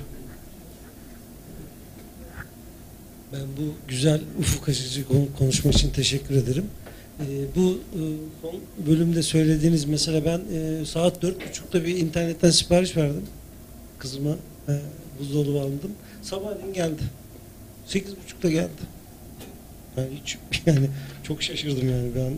Ben 3.33 3.41
bu 3.41 3.75
güzel 3.89 4.21
ufuk 4.39 4.69
açıcı 4.69 5.09
kon- 5.09 5.29
konuşma 5.39 5.71
için 5.71 5.91
teşekkür 5.91 6.35
ederim. 6.37 6.65
Ee, 7.21 7.25
bu 7.57 7.71
e, 7.71 8.01
son 8.43 8.55
bölümde 8.87 9.23
söylediğiniz 9.23 9.85
mesela 9.85 10.25
ben 10.25 10.41
e, 10.57 10.85
saat 10.85 11.23
dört 11.23 11.49
buçukta 11.49 11.85
bir 11.85 11.97
internetten 11.97 12.51
sipariş 12.51 12.97
verdim. 12.97 13.23
Kızıma 13.99 14.31
e, 14.69 14.73
buzdolabı 15.21 15.61
aldım. 15.61 15.93
Sabahleyin 16.23 16.73
geldi. 16.73 17.03
Sekiz 17.87 18.13
buçukta 18.25 18.51
geldi. 18.51 18.69
Yani 19.97 20.09
hiç 20.23 20.39
yani 20.67 20.87
çok 21.23 21.43
şaşırdım 21.43 21.91
yani 21.91 22.09
ben 22.17 22.21
e, 22.31 22.35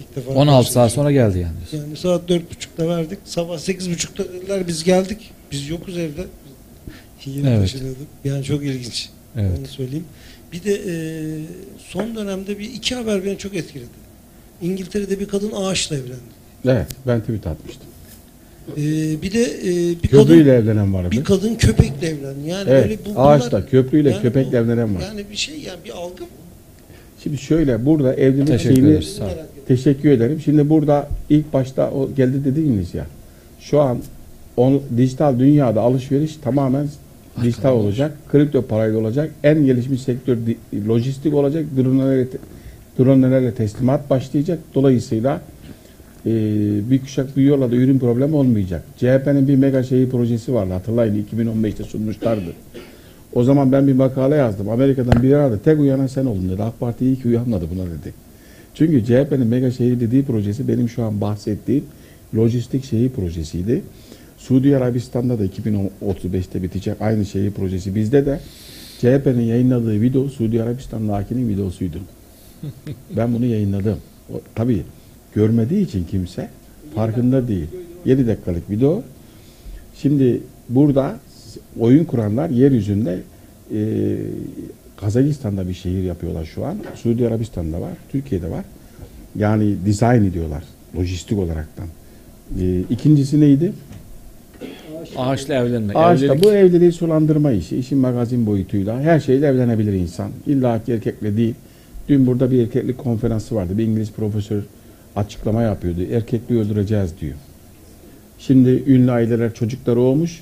ilk 0.00 0.16
defa. 0.16 0.30
16 0.32 0.72
saat 0.72 0.92
sonra 0.92 1.12
geldi 1.12 1.38
yani. 1.38 1.82
Yani 1.82 1.96
saat 1.96 2.28
dört 2.28 2.50
buçukta 2.54 2.88
verdik. 2.88 3.18
Sabah 3.24 3.58
sekiz 3.58 3.90
buçukta 3.90 4.24
dediler 4.32 4.68
biz 4.68 4.84
geldik. 4.84 5.30
Biz 5.52 5.68
yokuz 5.68 5.98
evde. 5.98 6.24
Yeni 7.26 7.48
Evet. 7.48 7.60
taşınıyorduk. 7.60 8.06
Yani 8.24 8.44
çok 8.44 8.62
ilginç. 8.64 9.08
Evet. 9.36 9.58
Onu 9.58 9.66
söyleyeyim. 9.66 10.04
Bir 10.52 10.64
de 10.64 10.74
e, 10.74 10.94
son 11.78 12.14
dönemde 12.16 12.58
bir 12.58 12.64
iki 12.64 12.94
haber 12.94 13.24
beni 13.24 13.38
çok 13.38 13.54
etkiledi. 13.54 14.06
İngiltere'de 14.62 15.20
bir 15.20 15.28
kadın 15.28 15.52
ağaçla 15.56 15.96
evlendi. 15.96 16.36
Evet, 16.64 16.86
ben 17.06 17.20
tweet 17.20 17.46
atmıştım. 17.46 17.86
E, 18.76 18.82
bir 19.22 19.32
de 19.32 19.42
e, 19.42 20.02
bir 20.02 20.08
kadın 20.08 20.22
Köprüyle 20.22 20.52
evlenen 20.54 20.94
vardı. 20.94 21.10
bir 21.10 21.24
kadın 21.24 21.54
köpekle 21.54 22.08
evlendi. 22.08 22.48
Yani 22.48 22.70
Evet, 22.70 22.84
böyle 22.84 22.98
bu, 23.04 23.10
bunlar- 23.14 23.36
ağaçla, 23.36 23.66
köprüyle, 23.66 24.10
yani 24.10 24.22
köpekle 24.22 24.52
bu- 24.52 24.56
evlenen 24.56 24.94
var. 24.96 25.00
Yani 25.00 25.24
bir 25.30 25.36
şey 25.36 25.58
yani 25.60 25.78
bir 25.84 25.90
algı 25.90 26.22
mı? 26.22 26.28
Şimdi 27.22 27.38
şöyle 27.38 27.86
burada 27.86 28.14
evlilik 28.14 28.46
Teşekkür 28.46 28.74
şeyini 28.74 28.90
ederiz. 28.90 29.18
Teşekkür 29.68 30.10
ederim. 30.10 30.40
Şimdi 30.44 30.68
burada 30.70 31.08
ilk 31.30 31.52
başta 31.52 31.90
o 31.90 32.14
geldi 32.14 32.44
dediniz 32.44 32.94
ya. 32.94 33.06
Şu 33.60 33.80
an 33.80 33.98
on, 34.56 34.82
dijital 34.96 35.38
dünyada 35.38 35.80
alışveriş 35.80 36.36
tamamen 36.36 36.88
dijital 37.42 37.72
olacak. 37.72 38.12
Kripto 38.32 38.62
parayla 38.62 38.98
olacak. 38.98 39.30
En 39.44 39.66
gelişmiş 39.66 40.02
sektör 40.02 40.38
lojistik 40.88 41.34
olacak. 41.34 41.64
Dronelerle, 41.76 42.26
dronelerle 42.98 43.54
teslimat 43.54 44.10
başlayacak. 44.10 44.58
Dolayısıyla 44.74 45.40
e, 46.26 46.30
bir 46.90 47.00
kuşak 47.00 47.36
büyüyorla 47.36 47.70
da 47.70 47.76
ürün 47.76 47.98
problemi 47.98 48.36
olmayacak. 48.36 48.82
CHP'nin 48.96 49.48
bir 49.48 49.56
mega 49.56 49.82
şehir 49.82 50.10
projesi 50.10 50.54
vardı. 50.54 50.72
Hatırlayın 50.72 51.26
2015'te 51.32 51.84
sunmuşlardı. 51.84 52.52
O 53.34 53.44
zaman 53.44 53.72
ben 53.72 53.86
bir 53.86 53.92
makale 53.92 54.34
yazdım. 54.34 54.68
Amerika'dan 54.68 55.22
biri 55.22 55.36
aradı. 55.36 55.60
Tek 55.64 55.80
uyanan 55.80 56.06
sen 56.06 56.26
oldun 56.26 56.48
dedi. 56.48 56.62
AK 56.62 56.80
Parti 56.80 57.04
iyi 57.04 57.16
ki 57.16 57.28
uyanmadı 57.28 57.64
buna 57.74 57.84
dedi. 57.84 58.14
Çünkü 58.74 59.04
CHP'nin 59.04 59.46
mega 59.46 59.70
şehir 59.70 60.00
dediği 60.00 60.24
projesi 60.24 60.68
benim 60.68 60.88
şu 60.88 61.04
an 61.04 61.20
bahsettiğim 61.20 61.84
lojistik 62.36 62.84
şehir 62.84 63.08
projesiydi. 63.08 63.82
Suudi 64.46 64.76
Arabistan'da 64.76 65.38
da 65.38 65.46
2035'te 65.46 66.62
bitecek 66.62 67.00
aynı 67.00 67.26
şehir 67.26 67.50
projesi. 67.50 67.94
Bizde 67.94 68.26
de 68.26 68.40
CHP'nin 68.98 69.42
yayınladığı 69.42 70.00
video 70.00 70.28
Suudi 70.28 70.62
Arabistan 70.62 71.08
nakinin 71.08 71.48
videosuydu. 71.48 71.98
ben 73.16 73.34
bunu 73.34 73.44
yayınladım. 73.44 73.98
O, 74.34 74.40
tabii 74.54 74.82
görmediği 75.34 75.84
için 75.84 76.04
kimse 76.04 76.48
farkında 76.94 77.48
değil. 77.48 77.66
7 78.04 78.26
dakikalık 78.26 78.70
video. 78.70 79.02
Şimdi 79.96 80.40
burada 80.68 81.20
oyun 81.78 82.04
kuranlar 82.04 82.50
yeryüzünde 82.50 83.22
e, 83.74 84.16
Kazakistan'da 84.96 85.68
bir 85.68 85.74
şehir 85.74 86.02
yapıyorlar 86.02 86.44
şu 86.44 86.64
an. 86.64 86.78
Suudi 86.94 87.26
Arabistan'da 87.26 87.80
var, 87.80 87.92
Türkiye'de 88.12 88.50
var. 88.50 88.64
Yani 89.36 89.76
dizayn 89.84 90.24
ediyorlar 90.24 90.64
lojistik 90.96 91.38
olaraktan. 91.38 91.86
E, 92.60 92.80
ikincisi 92.90 93.40
neydi? 93.40 93.72
Ağaçla 95.16 95.54
evlenme. 95.54 95.94
Ağaçta 95.94 96.26
Evlilik- 96.26 96.44
bu 96.44 96.52
evliliği 96.52 96.92
sulandırma 96.92 97.52
işi, 97.52 97.76
işin 97.76 97.98
magazin 97.98 98.46
boyutuyla 98.46 99.00
her 99.00 99.20
şeyle 99.20 99.46
evlenebilir 99.46 99.92
insan. 99.92 100.30
İlla 100.46 100.84
ki 100.84 100.92
erkekle 100.92 101.36
değil. 101.36 101.54
Dün 102.08 102.26
burada 102.26 102.50
bir 102.50 102.62
erkeklik 102.62 102.98
konferansı 102.98 103.54
vardı. 103.54 103.78
Bir 103.78 103.84
İngiliz 103.84 104.12
profesör 104.12 104.62
açıklama 105.16 105.62
yapıyordu. 105.62 106.00
Erkekliği 106.12 106.60
öldüreceğiz 106.60 107.10
diyor. 107.20 107.34
Şimdi 108.38 108.82
ünlü 108.86 109.10
aileler 109.10 109.54
çocukları 109.54 110.00
olmuş. 110.00 110.40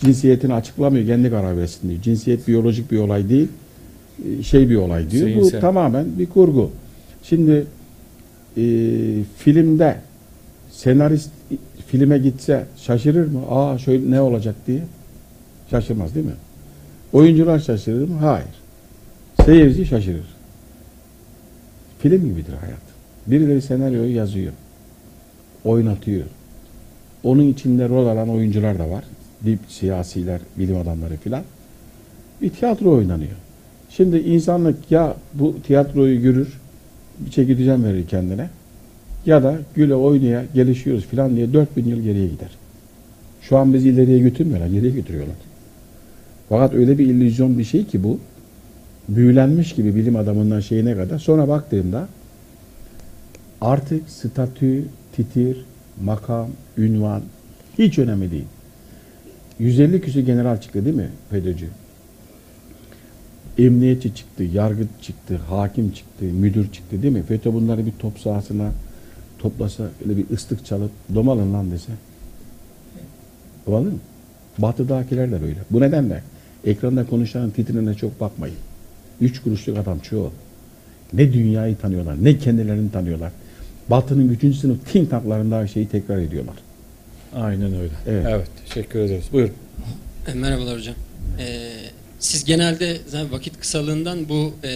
Cinsiyetini 0.00 0.54
açıklamıyor. 0.54 1.06
Kendi 1.06 1.30
karar 1.30 1.56
versin 1.58 1.88
diyor. 1.90 2.02
Cinsiyet 2.02 2.48
biyolojik 2.48 2.92
bir 2.92 2.98
olay 2.98 3.28
değil. 3.28 3.48
e, 4.40 4.42
Şey 4.42 4.70
bir 4.70 4.76
olay 4.76 5.10
diyor. 5.10 5.26
Bu 5.26 5.30
Zihinsel. 5.30 5.60
tamamen 5.60 6.06
bir 6.18 6.26
kurgu. 6.26 6.70
Şimdi 7.22 7.64
e, 8.56 8.62
filmde 9.38 9.96
senarist 10.70 11.30
filme 11.92 12.18
gitse 12.18 12.66
şaşırır 12.76 13.26
mı? 13.26 13.40
Aa 13.50 13.78
şöyle 13.78 14.10
ne 14.10 14.20
olacak 14.20 14.54
diye. 14.66 14.82
Şaşırmaz 15.70 16.14
değil 16.14 16.26
mi? 16.26 16.32
Oyuncular 17.12 17.58
şaşırır 17.58 18.08
mı? 18.08 18.18
Hayır. 18.18 18.48
Seyirci 19.44 19.86
şaşırır. 19.86 20.26
Film 21.98 22.28
gibidir 22.28 22.52
hayat. 22.60 22.82
Birileri 23.26 23.62
senaryoyu 23.62 24.14
yazıyor. 24.14 24.52
Oynatıyor. 25.64 26.24
Onun 27.24 27.48
içinde 27.48 27.88
rol 27.88 28.06
alan 28.06 28.28
oyuncular 28.28 28.78
da 28.78 28.90
var. 28.90 29.04
Dip 29.44 29.60
siyasiler, 29.68 30.40
bilim 30.58 30.76
adamları 30.76 31.16
filan. 31.16 31.42
Bir 32.42 32.50
tiyatro 32.50 32.92
oynanıyor. 32.92 33.36
Şimdi 33.90 34.18
insanlık 34.18 34.90
ya 34.90 35.16
bu 35.34 35.56
tiyatroyu 35.66 36.22
görür, 36.22 36.60
bir 37.18 37.30
çeki 37.30 37.58
düzen 37.58 37.84
verir 37.84 38.06
kendine 38.06 38.48
ya 39.26 39.42
da 39.42 39.58
güle 39.74 39.94
oynaya 39.94 40.44
gelişiyoruz 40.54 41.06
filan 41.06 41.36
diye 41.36 41.52
4000 41.52 41.84
yıl 41.84 42.00
geriye 42.00 42.26
gider. 42.28 42.50
Şu 43.42 43.58
an 43.58 43.74
bizi 43.74 43.88
ileriye 43.88 44.18
götürmüyorlar, 44.18 44.66
geriye 44.66 44.92
götürüyorlar. 44.92 45.36
Fakat 46.48 46.74
öyle 46.74 46.98
bir 46.98 47.06
illüzyon 47.06 47.58
bir 47.58 47.64
şey 47.64 47.84
ki 47.84 48.04
bu, 48.04 48.18
büyülenmiş 49.08 49.72
gibi 49.72 49.94
bilim 49.96 50.16
adamından 50.16 50.60
şeyine 50.60 50.96
kadar. 50.96 51.18
Sonra 51.18 51.48
baktığımda 51.48 52.08
artık 53.60 54.10
statü, 54.10 54.84
titir, 55.16 55.64
makam, 56.04 56.48
ünvan 56.78 57.22
hiç 57.78 57.98
önemli 57.98 58.30
değil. 58.30 58.44
150 59.58 60.00
küsur 60.00 60.20
general 60.20 60.60
çıktı 60.60 60.84
değil 60.84 60.96
mi 60.96 61.08
FETÖ'cü? 61.30 61.66
Emniyetçi 63.58 64.14
çıktı, 64.14 64.42
yargıç 64.42 64.88
çıktı, 65.02 65.40
hakim 65.48 65.90
çıktı, 65.90 66.24
müdür 66.24 66.72
çıktı 66.72 67.02
değil 67.02 67.14
mi? 67.14 67.22
FETÖ 67.22 67.52
bunları 67.52 67.86
bir 67.86 67.92
top 67.92 68.18
sahasına 68.18 68.72
toplasa, 69.42 69.84
öyle 70.04 70.16
bir 70.16 70.24
ıslık 70.34 70.66
çalıp 70.66 70.90
domalın 71.14 71.54
lan 71.54 71.70
dese. 71.70 71.92
Domalır 73.66 73.92
mı? 73.92 73.98
Batı'dakiler 74.58 75.32
de 75.32 75.42
böyle. 75.42 75.58
Bu 75.70 75.80
nedenle 75.80 76.22
ekranda 76.64 77.06
konuşanın 77.06 77.50
titrine 77.50 77.94
çok 77.94 78.20
bakmayın. 78.20 78.56
Üç 79.20 79.42
kuruşluk 79.42 79.78
adam 79.78 79.98
çoğu. 79.98 80.32
Ne 81.12 81.32
dünyayı 81.32 81.76
tanıyorlar, 81.76 82.24
ne 82.24 82.38
kendilerini 82.38 82.92
tanıyorlar. 82.92 83.32
Batı'nın 83.90 84.28
üçüncü 84.28 84.58
sınıf 84.58 84.92
think 84.92 85.10
tanklarında 85.10 85.66
şeyi 85.66 85.88
tekrar 85.88 86.18
ediyorlar. 86.18 86.54
Aynen 87.34 87.74
öyle. 87.74 87.92
Evet. 88.06 88.26
Evet. 88.28 88.48
teşekkür 88.68 88.98
ederiz. 88.98 89.24
Buyurun. 89.32 89.52
E, 90.26 90.34
Merhabalar 90.34 90.78
hocam. 90.78 90.94
E, 91.38 91.72
siz 92.18 92.44
genelde 92.44 92.96
zaten 93.06 93.32
vakit 93.32 93.60
kısalığından 93.60 94.28
bu 94.28 94.52
e, 94.62 94.70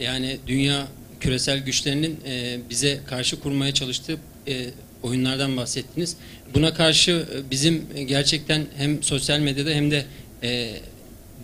yani 0.00 0.38
dünya 0.46 0.86
küresel 1.22 1.58
güçlerinin 1.58 2.20
e, 2.26 2.58
bize 2.70 3.00
karşı 3.06 3.40
kurmaya 3.40 3.74
çalıştığı 3.74 4.18
e, 4.48 4.66
oyunlardan 5.02 5.56
bahsettiniz. 5.56 6.16
Buna 6.54 6.74
karşı 6.74 7.10
e, 7.10 7.50
bizim 7.50 7.86
gerçekten 8.06 8.66
hem 8.76 9.02
sosyal 9.02 9.40
medyada 9.40 9.70
hem 9.70 9.90
de 9.90 10.04
e, 10.42 10.70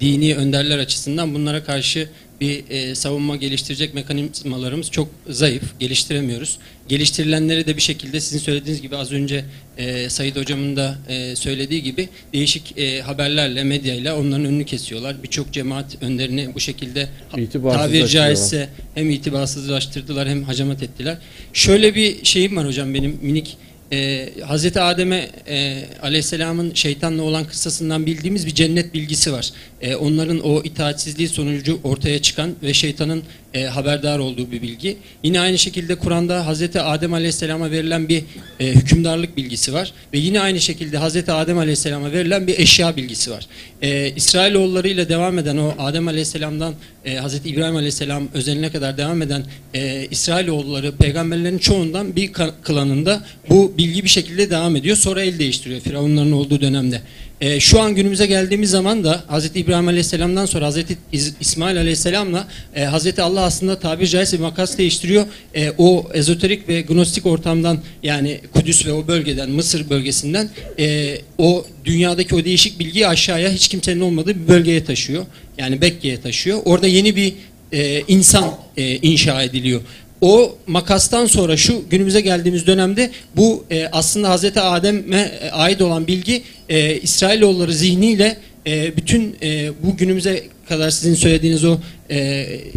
dini 0.00 0.36
önderler 0.36 0.78
açısından 0.78 1.34
bunlara 1.34 1.64
karşı 1.64 2.10
bir 2.40 2.64
e, 2.70 2.94
savunma 2.94 3.36
geliştirecek 3.36 3.94
mekanizmalarımız 3.94 4.90
çok 4.90 5.08
zayıf, 5.28 5.62
geliştiremiyoruz. 5.80 6.58
Geliştirilenleri 6.88 7.66
de 7.66 7.76
bir 7.76 7.82
şekilde 7.82 8.20
sizin 8.20 8.38
söylediğiniz 8.38 8.82
gibi 8.82 8.96
az 8.96 9.12
önce 9.12 9.44
e, 9.78 10.10
Sayın 10.10 10.34
Hocam'ın 10.34 10.76
da 10.76 10.98
e, 11.08 11.36
söylediği 11.36 11.82
gibi 11.82 12.08
değişik 12.32 12.78
e, 12.78 13.00
haberlerle, 13.00 13.64
medyayla 13.64 14.16
onların 14.18 14.44
önünü 14.44 14.64
kesiyorlar. 14.64 15.22
Birçok 15.22 15.52
cemaat 15.52 16.02
önderini 16.02 16.54
bu 16.54 16.60
şekilde 16.60 17.08
İtibarsızlaştırıyorlar. 17.36 18.08
caizse 18.08 18.68
hem 18.94 19.10
itibarsızlaştırdılar 19.10 20.28
hem 20.28 20.42
hacamat 20.42 20.82
ettiler. 20.82 21.18
Şöyle 21.52 21.94
bir 21.94 22.24
şeyim 22.24 22.56
var 22.56 22.66
hocam 22.66 22.94
benim 22.94 23.18
minik 23.22 23.56
e, 23.92 24.28
Hazreti 24.46 24.80
Adem'e 24.80 25.30
e, 25.48 25.84
Aleyhisselam'ın 26.02 26.74
şeytanla 26.74 27.22
olan 27.22 27.44
kıssasından 27.44 28.06
bildiğimiz 28.06 28.46
bir 28.46 28.54
cennet 28.54 28.94
bilgisi 28.94 29.32
var. 29.32 29.50
E, 29.80 29.94
onların 29.94 30.40
o 30.40 30.62
itaatsizliği 30.62 31.28
sonucu 31.28 31.80
ortaya 31.84 32.22
çıkan 32.22 32.54
ve 32.62 32.74
şeytanın 32.74 33.22
e, 33.54 33.64
haberdar 33.64 34.18
olduğu 34.18 34.52
bir 34.52 34.62
bilgi. 34.62 34.96
Yine 35.22 35.40
aynı 35.40 35.58
şekilde 35.58 35.94
Kur'an'da 35.94 36.46
Hazreti 36.46 36.80
Adem 36.80 37.14
Aleyhisselam'a 37.14 37.70
verilen 37.70 38.08
bir 38.08 38.24
e, 38.60 38.66
hükümdarlık 38.66 39.36
bilgisi 39.36 39.72
var. 39.72 39.92
Ve 40.14 40.18
yine 40.18 40.40
aynı 40.40 40.60
şekilde 40.60 40.98
Hazreti 40.98 41.32
Adem 41.32 41.58
Aleyhisselam'a 41.58 42.12
verilen 42.12 42.46
bir 42.46 42.58
eşya 42.58 42.96
bilgisi 42.96 43.30
var. 43.30 43.46
E, 43.82 44.12
İsrailoğullarıyla 44.16 45.08
devam 45.08 45.38
eden 45.38 45.56
o 45.56 45.74
Adem 45.78 46.08
Aleyhisselam'dan 46.08 46.74
e, 47.04 47.16
Hazreti 47.16 47.48
İbrahim 47.48 47.76
Aleyhisselam 47.76 48.28
özeline 48.34 48.70
kadar 48.72 48.96
devam 48.98 49.22
eden 49.22 49.44
e, 49.74 50.06
İsrailoğulları 50.10 50.92
peygamberlerin 50.92 51.58
çoğundan 51.58 52.16
bir 52.16 52.32
klanında 52.62 53.24
bu 53.50 53.74
bilgi 53.78 54.04
bir 54.04 54.08
şekilde 54.08 54.50
devam 54.50 54.76
ediyor. 54.76 54.96
Sonra 54.96 55.22
el 55.22 55.38
değiştiriyor 55.38 55.80
Firavunların 55.80 56.32
olduğu 56.32 56.60
dönemde. 56.60 57.02
E, 57.40 57.60
şu 57.60 57.80
an 57.80 57.94
günümüze 57.94 58.26
geldiğimiz 58.26 58.70
zaman 58.70 59.04
da 59.04 59.24
Hazreti 59.26 59.60
İbrahim 59.60 59.88
Aleyhisselam'dan 59.88 60.46
sonra 60.46 60.72
İz- 61.12 61.34
İsmail 61.40 61.76
Aleyhisselam'la 61.78 62.48
e, 62.74 62.84
Hazreti 62.84 63.22
Allah 63.22 63.40
aslında 63.40 63.78
tabiri 63.78 64.08
caizse 64.08 64.36
bir 64.36 64.42
makas 64.42 64.78
değiştiriyor. 64.78 65.26
E, 65.54 65.72
o 65.78 66.06
ezoterik 66.14 66.68
ve 66.68 66.80
gnostik 66.80 67.26
ortamdan 67.26 67.78
yani 68.02 68.40
Kudüs 68.54 68.86
ve 68.86 68.92
o 68.92 69.06
bölgeden 69.08 69.50
Mısır 69.50 69.90
bölgesinden 69.90 70.50
e, 70.78 71.18
o 71.38 71.66
dünyadaki 71.84 72.34
o 72.34 72.44
değişik 72.44 72.78
bilgiyi 72.78 73.06
aşağıya 73.06 73.50
hiç 73.50 73.68
kimsenin 73.68 74.00
olmadığı 74.00 74.34
bir 74.42 74.48
bölgeye 74.48 74.84
taşıyor. 74.84 75.26
Yani 75.58 75.80
Bekke'ye 75.80 76.20
taşıyor. 76.20 76.58
Orada 76.64 76.86
yeni 76.86 77.16
bir 77.16 77.32
e, 77.72 78.02
insan 78.08 78.54
e, 78.76 78.96
inşa 78.96 79.42
ediliyor. 79.42 79.80
O 80.20 80.56
makastan 80.66 81.26
sonra 81.26 81.56
şu 81.56 81.82
günümüze 81.90 82.20
geldiğimiz 82.20 82.66
dönemde 82.66 83.10
bu 83.36 83.64
e, 83.70 83.86
aslında 83.86 84.28
Hazreti 84.30 84.60
Adem'e 84.60 85.30
e, 85.42 85.50
ait 85.50 85.82
olan 85.82 86.06
bilgi 86.06 86.42
e, 86.68 86.94
İsrailoğulları 87.00 87.72
zihniyle 87.72 88.36
e, 88.66 88.96
bütün 88.96 89.36
e, 89.42 89.70
bu 89.82 89.96
günümüze 89.96 90.42
kadar 90.68 90.90
sizin 90.90 91.14
söylediğiniz 91.14 91.64
o 91.64 91.78
e, 92.10 92.18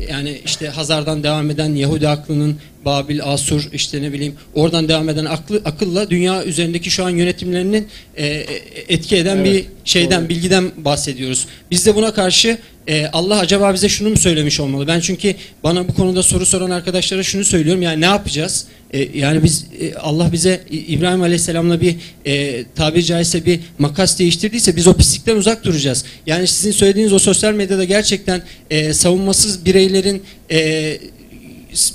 yani 0.10 0.42
işte 0.46 0.68
Hazar'dan 0.68 1.24
devam 1.24 1.50
eden 1.50 1.76
Yahudi 1.76 2.08
aklının 2.08 2.58
Babil, 2.86 3.24
Asur 3.24 3.70
işte 3.74 4.02
ne 4.02 4.14
bileyim 4.14 4.36
oradan 4.54 4.88
devam 4.88 5.10
eden 5.10 5.26
aklı, 5.26 5.62
akılla 5.66 6.10
dünya 6.10 6.46
üzerindeki 6.46 6.90
şu 6.92 7.06
an 7.06 7.10
yönetimlerinin 7.10 7.88
e, 8.16 8.26
e, 8.28 8.44
etki 8.90 9.16
eden 9.16 9.38
Evet, 9.38 9.46
bir 9.46 9.66
şeyden 9.86 10.22
doğru. 10.22 10.30
bilgiden 10.30 10.72
bahsediyoruz. 10.78 11.48
Biz 11.72 11.86
de 11.86 11.96
buna 11.96 12.14
karşı 12.14 12.58
e, 12.88 13.08
Allah 13.08 13.40
acaba 13.40 13.74
bize 13.74 13.90
şunu 13.90 14.10
mu 14.10 14.18
söylemiş 14.18 14.60
olmalı? 14.60 14.88
Ben 14.88 15.00
çünkü 15.00 15.36
bana 15.64 15.88
bu 15.88 15.94
konuda 15.94 16.24
soru 16.24 16.46
soran 16.46 16.70
arkadaşlara 16.72 17.24
şunu 17.24 17.46
söylüyorum. 17.46 17.82
Yani 17.82 18.02
ne 18.02 18.06
yapacağız? 18.06 18.66
E, 18.94 19.20
yani 19.20 19.44
biz 19.44 19.66
e, 19.80 19.96
Allah 19.96 20.32
bize 20.32 20.62
İbrahim 20.72 21.22
Aleyhisselam'la 21.22 21.82
bir 21.82 21.96
e, 22.26 22.64
tabiri 22.76 23.06
caizse 23.06 23.46
bir 23.46 23.60
makas 23.80 24.20
değiştirdiyse 24.20 24.76
biz 24.76 24.88
o 24.88 24.94
pislikten 24.94 25.36
uzak 25.36 25.66
duracağız. 25.66 26.06
Yani 26.26 26.48
sizin 26.48 26.72
söylediğiniz 26.72 27.14
o 27.14 27.20
sosyal 27.20 27.54
medyada 27.54 27.84
gerçekten 27.84 28.42
e, 28.70 28.94
savunmasız 28.94 29.66
bireylerin 29.66 30.24
e, 30.52 30.98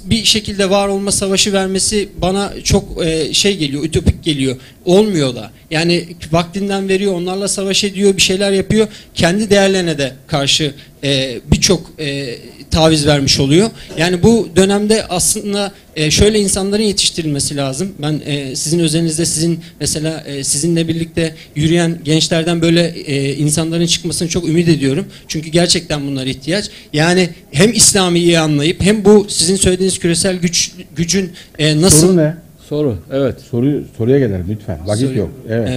bir 0.04 0.24
şekilde 0.24 0.70
var 0.70 0.88
olma 0.88 1.12
savaşı 1.12 1.52
vermesi 1.52 2.08
bana 2.18 2.52
çok 2.64 3.06
e, 3.06 3.34
şey 3.34 3.56
geliyor, 3.56 3.84
ütopik 3.84 4.24
geliyor. 4.24 4.56
Olmuyor 4.84 5.34
da. 5.34 5.50
Yani 5.70 6.04
vaktinden 6.32 6.88
veriyor, 6.88 7.14
onlarla 7.14 7.48
savaş 7.48 7.84
ediyor, 7.84 8.16
bir 8.16 8.22
şeyler 8.22 8.52
yapıyor. 8.52 8.88
Kendi 9.14 9.50
değerlerine 9.50 9.98
de 9.98 10.12
karşı 10.26 10.74
e, 11.04 11.40
birçok 11.52 11.90
e, 11.98 12.34
taviz 12.70 13.06
vermiş 13.06 13.40
oluyor. 13.40 13.70
Yani 13.98 14.22
bu 14.22 14.48
dönemde 14.56 15.06
aslında 15.06 15.72
e, 15.96 16.10
şöyle 16.10 16.40
insanların 16.40 16.82
yetiştirilmesi 16.82 17.56
lazım. 17.56 17.92
Ben 18.02 18.20
e, 18.26 18.56
sizin 18.56 18.78
özelinizde 18.78 19.26
sizin 19.26 19.60
mesela 19.80 20.20
e, 20.26 20.44
sizinle 20.44 20.88
birlikte 20.88 21.34
yürüyen 21.54 21.98
gençlerden 22.04 22.62
böyle 22.62 22.86
e, 22.86 23.34
insanların 23.34 23.86
çıkmasını 23.86 24.28
çok 24.28 24.48
ümit 24.48 24.68
ediyorum. 24.68 25.06
Çünkü 25.28 25.50
gerçekten 25.50 26.06
bunlar 26.06 26.26
ihtiyaç. 26.26 26.70
Yani 26.92 27.28
hem 27.52 27.72
İslam'ı 27.72 28.18
iyi 28.18 28.38
anlayıp 28.38 28.82
hem 28.82 29.04
bu 29.04 29.26
sizin 29.28 29.56
söylediğiniz 29.56 29.98
küresel 29.98 30.36
güç 30.36 30.72
gücün 30.96 31.32
e, 31.58 31.80
nasıl 31.80 32.06
Soru 32.06 32.16
ne? 32.16 32.34
Soru. 32.68 32.98
Evet. 33.12 33.36
Soruyu 33.50 33.84
soruya 33.98 34.18
gelelim 34.18 34.46
lütfen. 34.50 34.78
Vakit 34.86 35.08
Soru- 35.08 35.18
yok. 35.18 35.30
Evet. 35.48 35.68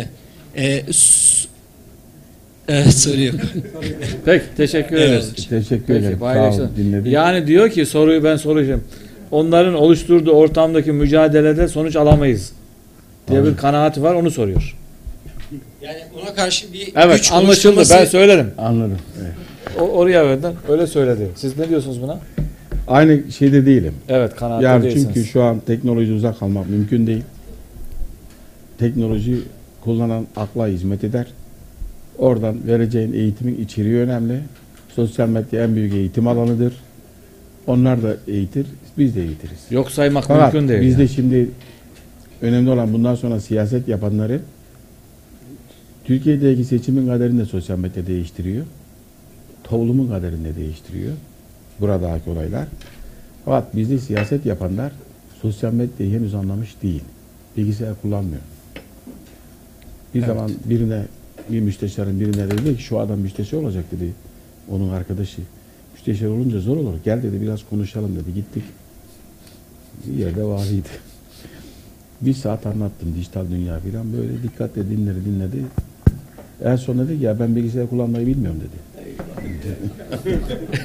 Evet. 0.56 0.84
E, 0.90 0.94
evet 2.70 2.94
soru 2.94 3.22
yok. 3.22 3.36
Peki 4.26 4.44
teşekkür 4.58 4.96
Evet. 4.96 5.10
ederiz. 5.10 5.48
Teşekkür 5.50 5.86
Peki, 5.88 6.00
ederim. 6.00 6.18
Sağ 6.20 6.26
paylaşın. 6.26 6.60
olun. 6.60 6.72
Dinledik. 6.78 7.14
Yani 7.14 7.48
diyor 7.48 7.70
ki 7.70 7.86
soruyu 7.86 8.24
ben 8.24 8.36
soracağım. 8.36 8.84
Onların 9.32 9.74
oluşturduğu 9.74 10.32
ortamdaki 10.32 10.92
mücadelede 10.92 11.68
sonuç 11.68 11.96
alamayız 11.96 12.52
diye 13.30 13.40
Tabii. 13.40 13.52
bir 13.52 13.58
kanaati 13.58 14.04
var 14.04 14.14
onu 14.14 14.32
soruyor. 14.32 14.76
Yani 15.82 15.98
ona 16.22 16.34
karşı 16.36 16.74
bir 16.74 16.92
Evet 16.96 17.16
güç 17.18 17.32
anlaşıldı 17.32 17.76
oluşturması- 17.80 17.94
ben 18.00 18.06
söylerim. 18.06 18.52
Anladım. 18.58 18.98
Evet. 19.22 19.32
O, 19.80 19.84
oraya 19.84 20.26
verdim 20.28 20.52
öyle 20.70 20.88
söyledi. 20.88 21.28
Siz 21.36 21.58
ne 21.58 21.70
diyorsunuz 21.70 22.02
buna? 22.02 22.20
Aynı 22.88 23.32
şeyde 23.32 23.66
değilim. 23.66 23.94
Evet 24.10 24.36
kanaatte 24.36 24.66
Yani 24.66 24.84
değilsiniz. 24.84 25.06
çünkü 25.14 25.26
şu 25.30 25.44
an 25.44 25.60
teknoloji 25.60 26.14
uzak 26.14 26.40
kalmak 26.40 26.70
mümkün 26.70 27.08
değil. 27.08 27.22
Teknoloji 28.78 29.36
kullanan 29.84 30.28
akla 30.36 30.68
hizmet 30.68 31.04
eder. 31.04 31.26
Oradan 32.20 32.68
vereceğin 32.68 33.14
eğitimin 33.14 33.62
içeriği 33.62 33.96
önemli. 33.96 34.40
Sosyal 34.96 35.30
medya 35.30 35.64
en 35.64 35.76
büyük 35.76 35.94
eğitim 35.94 36.28
alanıdır. 36.28 36.74
Onlar 37.68 38.04
da 38.04 38.18
eğitir, 38.28 38.68
biz 38.98 39.16
de 39.16 39.22
eğitiriz. 39.22 39.60
Yok 39.72 39.92
saymak 39.92 40.24
Fakat 40.24 40.54
mümkün 40.54 40.70
değil. 40.70 40.82
bizde 40.82 41.02
yani. 41.02 41.10
şimdi 41.10 41.50
önemli 42.42 42.70
olan 42.70 42.94
bundan 42.94 43.16
sonra 43.16 43.40
siyaset 43.40 43.88
yapanları 43.88 44.40
Türkiye'deki 46.06 46.64
seçimin 46.66 47.08
kaderini 47.08 47.40
de 47.40 47.46
sosyal 47.46 47.78
medya 47.80 48.08
değiştiriyor. 48.08 48.66
Toplumun 49.64 50.08
kaderini 50.08 50.46
de 50.46 50.56
değiştiriyor. 50.56 51.14
Buradaki 51.80 52.30
olaylar. 52.30 52.66
Fakat 53.46 53.76
bizde 53.76 54.00
siyaset 54.00 54.46
yapanlar 54.46 54.92
sosyal 55.42 55.74
medyayı 55.74 56.20
henüz 56.20 56.36
anlamış 56.36 56.76
değil. 56.84 57.04
Bilgisayar 57.58 57.94
kullanmıyor. 58.02 58.42
Bir 60.16 60.20
Evet. 60.20 60.28
zaman 60.28 60.52
birine 60.66 61.02
bir 61.52 61.60
müsteşarın 61.60 62.20
birine 62.20 62.52
dedi 62.52 62.78
ki 62.78 62.84
şu 62.84 63.00
adam 63.00 63.20
müsteşar 63.20 63.58
olacak 63.58 63.86
dedi. 63.92 64.14
Onun 64.72 64.90
arkadaşı. 64.90 65.42
Müsteşar 65.94 66.28
olunca 66.28 66.60
zor 66.60 66.78
olur. 66.78 66.94
Gel 67.06 67.24
dedi 67.24 67.42
biraz 67.42 67.60
konuşalım 67.70 68.16
dedi. 68.16 68.34
Gittik. 68.34 68.64
Bir 70.08 70.14
yerde 70.20 70.44
vahiydi. 70.44 70.88
Bir 72.22 72.34
saat 72.34 72.66
anlattım 72.66 73.16
dijital 73.16 73.52
dünya 73.52 73.80
filan. 73.80 74.14
Böyle 74.14 74.44
dikkatle 74.44 74.90
dinleri 74.90 75.26
dinledi. 75.26 75.58
En 76.64 76.76
son 76.76 77.00
dedi 77.00 77.18
ki, 77.18 77.24
ya 77.24 77.40
ben 77.40 77.56
bilgisayar 77.56 77.90
kullanmayı 77.90 78.28
bilmiyorum 78.28 78.60
dedi. 78.62 79.08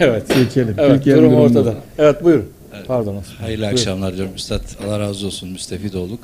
evet. 0.01 0.29
Geçelim. 0.35 0.75
Evet, 0.79 0.95
Türkiye'nin 0.95 1.23
durum 1.23 1.31
durumu 1.33 1.47
ortada. 1.47 1.75
Evet, 1.99 2.25
buyurun. 2.25 2.47
Pardon. 2.87 3.17
Osman. 3.17 3.37
Hayırlı 3.37 3.63
Buyurun. 3.63 3.77
akşamlar 3.77 4.13
diliyorum 4.13 4.35
Üstad. 4.35 4.63
Allah 4.87 5.01
razı 5.01 5.27
olsun. 5.27 5.49
Müstefid 5.49 5.95
olduk. 5.95 6.21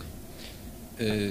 Ee, 1.01 1.31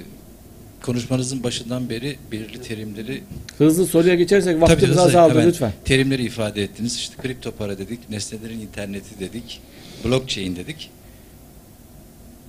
konuşmanızın 0.82 1.42
başından 1.42 1.90
beri 1.90 2.16
belirli 2.32 2.62
terimleri 2.62 3.22
Hızlı 3.58 3.86
soruya 3.86 4.14
geçersek 4.14 4.60
vaktimiz 4.60 4.98
azaldı 4.98 5.32
hemen 5.34 5.48
lütfen. 5.48 5.72
Terimleri 5.84 6.24
ifade 6.24 6.62
ettiniz. 6.62 6.96
İşte 6.96 7.16
kripto 7.22 7.52
para 7.52 7.78
dedik, 7.78 8.10
nesnelerin 8.10 8.60
interneti 8.60 9.20
dedik, 9.20 9.60
blockchain 10.04 10.56
dedik. 10.56 10.90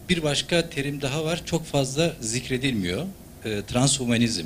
Bir 0.10 0.24
başka 0.24 0.70
terim 0.70 1.02
daha 1.02 1.26
var. 1.26 1.42
Çok 1.46 1.66
fazla 1.66 2.14
zikredilmiyor. 2.22 3.06
Ee, 3.46 3.62
transhumanizm. 3.68 4.46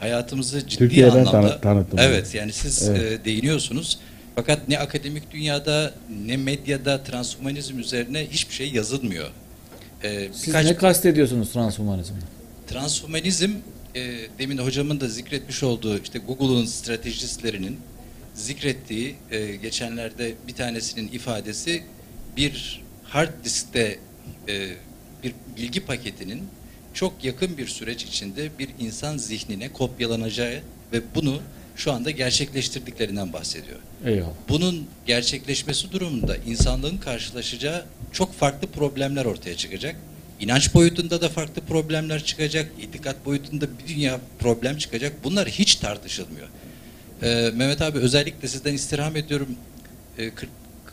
Hayatımızı 0.00 0.60
ciddi 0.60 0.78
Türkiye'den 0.78 1.10
anlamda 1.10 1.30
tanı- 1.30 1.60
tanıttım. 1.60 1.98
Evet, 2.02 2.34
yani 2.34 2.52
siz 2.52 2.88
Evet. 2.88 3.20
e, 3.20 3.24
değiniyorsunuz. 3.24 3.98
Fakat 4.34 4.68
ne 4.68 4.78
akademik 4.78 5.30
dünyada 5.30 5.94
ne 6.26 6.36
medyada 6.36 7.02
transhumanizm 7.02 7.78
üzerine 7.78 8.26
hiçbir 8.30 8.54
şey 8.54 8.70
yazılmıyor. 8.70 9.28
Ee, 10.04 10.28
Siz 10.32 10.46
birkaç- 10.46 10.66
ne 10.66 10.76
kastediyorsunuz 10.76 11.52
transhumanizmle? 11.52 12.18
Transhumanizm 12.68 13.50
e, 13.94 14.00
demin 14.38 14.58
hocamın 14.58 15.00
da 15.00 15.08
zikretmiş 15.08 15.62
olduğu 15.62 15.98
işte 15.98 16.18
Google'un 16.18 16.64
stratejistlerinin 16.64 17.80
zikrettiği 18.34 19.16
e, 19.30 19.56
geçenlerde 19.56 20.34
bir 20.48 20.54
tanesinin 20.54 21.12
ifadesi 21.12 21.82
bir 22.36 22.82
hard 23.04 23.44
diskte 23.44 23.98
e, 24.48 24.68
bir 25.22 25.34
bilgi 25.56 25.80
paketinin 25.80 26.42
çok 26.94 27.24
yakın 27.24 27.58
bir 27.58 27.66
süreç 27.66 28.04
içinde 28.04 28.50
bir 28.58 28.68
insan 28.78 29.16
zihnine 29.16 29.72
kopyalanacağı 29.72 30.60
ve 30.92 31.00
bunu 31.14 31.40
şu 31.76 31.92
anda 31.92 32.10
gerçekleştirdiklerinden 32.10 33.32
bahsediyor. 33.32 33.78
Eyvallah. 34.04 34.32
Bunun 34.48 34.86
gerçekleşmesi 35.06 35.92
durumunda 35.92 36.36
insanlığın 36.36 36.98
karşılaşacağı 36.98 37.84
çok 38.12 38.34
farklı 38.34 38.68
problemler 38.68 39.24
ortaya 39.24 39.56
çıkacak. 39.56 39.96
İnanç 40.40 40.74
boyutunda 40.74 41.20
da 41.20 41.28
farklı 41.28 41.62
problemler 41.62 42.24
çıkacak. 42.24 42.70
itikat 42.82 43.26
boyutunda 43.26 43.66
bir 43.78 43.94
dünya 43.94 44.20
problem 44.38 44.76
çıkacak. 44.76 45.12
Bunlar 45.24 45.48
hiç 45.48 45.74
tartışılmıyor. 45.76 46.48
Ee, 47.22 47.50
Mehmet 47.54 47.82
abi 47.82 47.98
özellikle 47.98 48.48
sizden 48.48 48.74
istirham 48.74 49.16
ediyorum. 49.16 49.48
Ee, 50.18 50.30
Kırk- 50.30 50.48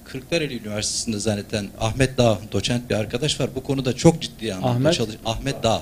Kırklareli 0.06 0.60
Üniversitesi'nde 0.60 1.20
zanneten 1.20 1.68
Ahmet 1.80 2.18
Dağ, 2.18 2.40
doçent 2.52 2.90
bir 2.90 2.96
arkadaş 2.96 3.40
var. 3.40 3.50
Bu 3.56 3.64
konuda 3.64 3.94
çok 3.94 4.22
ciddi 4.22 4.54
anlamda 4.54 4.76
Ahmet? 4.76 4.94
çalış- 4.94 5.16
Ahmet 5.26 5.64
Dağ. 5.64 5.82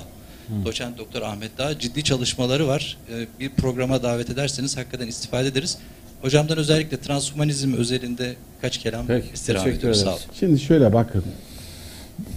Doçent 0.64 0.98
Doktor 0.98 1.22
Ahmet 1.22 1.58
Dağ 1.58 1.78
ciddi 1.78 2.04
çalışmaları 2.04 2.66
var. 2.68 2.96
Ee, 3.12 3.26
bir 3.40 3.50
programa 3.50 4.02
davet 4.02 4.30
ederseniz 4.30 4.76
hakikaten 4.76 5.06
istifade 5.08 5.48
ederiz. 5.48 5.78
Hocamdan 6.22 6.58
özellikle 6.58 7.00
transhumanizm 7.00 7.74
özelinde 7.74 8.34
kaç 8.62 8.78
kelam 8.78 9.06
Peki, 9.06 9.26
istirham 9.34 9.68
ediyoruz. 9.68 10.00
Sağ 10.00 10.10
olun. 10.10 10.20
Şimdi 10.40 10.60
şöyle 10.60 10.92
bakın. 10.92 11.24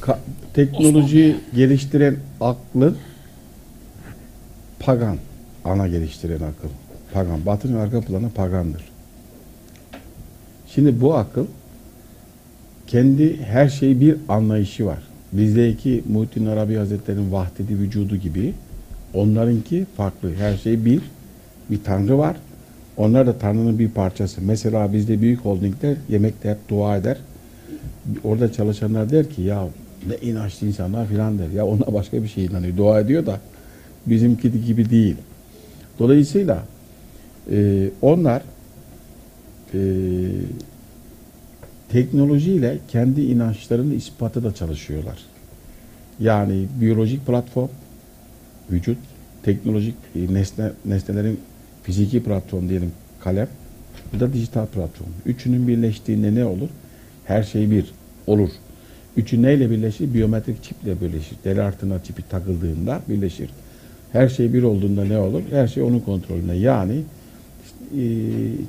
Ka- 0.01 0.19
teknolojiyi 0.53 1.35
geliştiren 1.55 2.15
aklın 2.41 2.97
pagan. 4.79 5.17
Ana 5.65 5.87
geliştiren 5.87 6.35
akıl. 6.35 6.69
Pagan. 7.13 7.45
Batının 7.45 7.79
arka 7.79 8.01
planı 8.01 8.29
pagandır. 8.29 8.83
Şimdi 10.67 11.01
bu 11.01 11.15
akıl 11.15 11.45
kendi 12.87 13.41
her 13.41 13.69
şeyi 13.69 14.01
bir 14.01 14.15
anlayışı 14.29 14.85
var. 14.85 14.99
Bizdeki 15.33 16.03
Muhittin 16.09 16.45
Arabi 16.45 16.75
Hazretleri'nin 16.75 17.31
vahdedi 17.31 17.79
vücudu 17.79 18.15
gibi 18.15 18.53
onlarınki 19.13 19.85
farklı. 19.97 20.35
Her 20.35 20.57
şey 20.57 20.85
bir. 20.85 21.01
Bir 21.69 21.83
tanrı 21.83 22.17
var. 22.17 22.35
Onlar 22.97 23.27
da 23.27 23.37
tanrının 23.37 23.79
bir 23.79 23.89
parçası. 23.89 24.41
Mesela 24.41 24.93
bizde 24.93 25.21
büyük 25.21 25.39
holdingler 25.39 25.97
yemekte 26.09 26.49
hep 26.49 26.57
dua 26.69 26.97
eder. 26.97 27.17
Orada 28.23 28.51
çalışanlar 28.51 29.09
der 29.09 29.29
ki 29.29 29.41
ya 29.41 29.67
ne 30.07 30.29
inançlı 30.29 30.67
insanlar 30.67 31.07
filan 31.07 31.39
der. 31.39 31.49
Ya 31.49 31.65
ona 31.65 31.93
başka 31.93 32.23
bir 32.23 32.27
şey 32.27 32.45
inanıyor. 32.45 32.77
Dua 32.77 32.99
ediyor 32.99 33.25
da 33.25 33.39
bizimki 34.05 34.65
gibi 34.65 34.89
değil. 34.89 35.15
Dolayısıyla 35.99 36.63
e, 37.51 37.89
onlar 38.01 38.41
e, 39.73 39.79
teknolojiyle 41.89 42.77
kendi 42.87 43.21
inançlarının 43.21 43.95
ispatı 43.95 44.43
da 44.43 44.53
çalışıyorlar. 44.53 45.17
Yani 46.19 46.65
biyolojik 46.81 47.25
platform, 47.25 47.69
vücut, 48.71 48.97
teknolojik 49.43 49.95
e, 50.15 50.33
nesne, 50.33 50.71
nesnelerin 50.85 51.39
fiziki 51.83 52.23
platform 52.23 52.69
diyelim 52.69 52.91
kalem, 53.23 53.47
bu 54.13 54.19
da 54.19 54.33
dijital 54.33 54.65
platform. 54.65 55.09
Üçünün 55.25 55.67
birleştiğinde 55.67 56.35
ne 56.35 56.45
olur? 56.45 56.69
Her 57.25 57.43
şey 57.43 57.71
bir 57.71 57.85
olur. 58.27 58.49
Üçü 59.17 59.41
neyle 59.41 59.69
birleşir? 59.69 60.13
Biyometrik 60.13 60.63
çiple 60.63 61.01
birleşir. 61.01 61.37
Deri 61.45 61.61
artına 61.61 62.03
çipi 62.03 62.29
takıldığında 62.29 63.01
birleşir. 63.09 63.49
Her 64.11 64.29
şey 64.29 64.53
bir 64.53 64.63
olduğunda 64.63 65.05
ne 65.05 65.17
olur? 65.17 65.41
Her 65.51 65.67
şey 65.67 65.83
onun 65.83 65.99
kontrolünde. 65.99 66.53
Yani 66.53 67.01
e, 67.97 68.03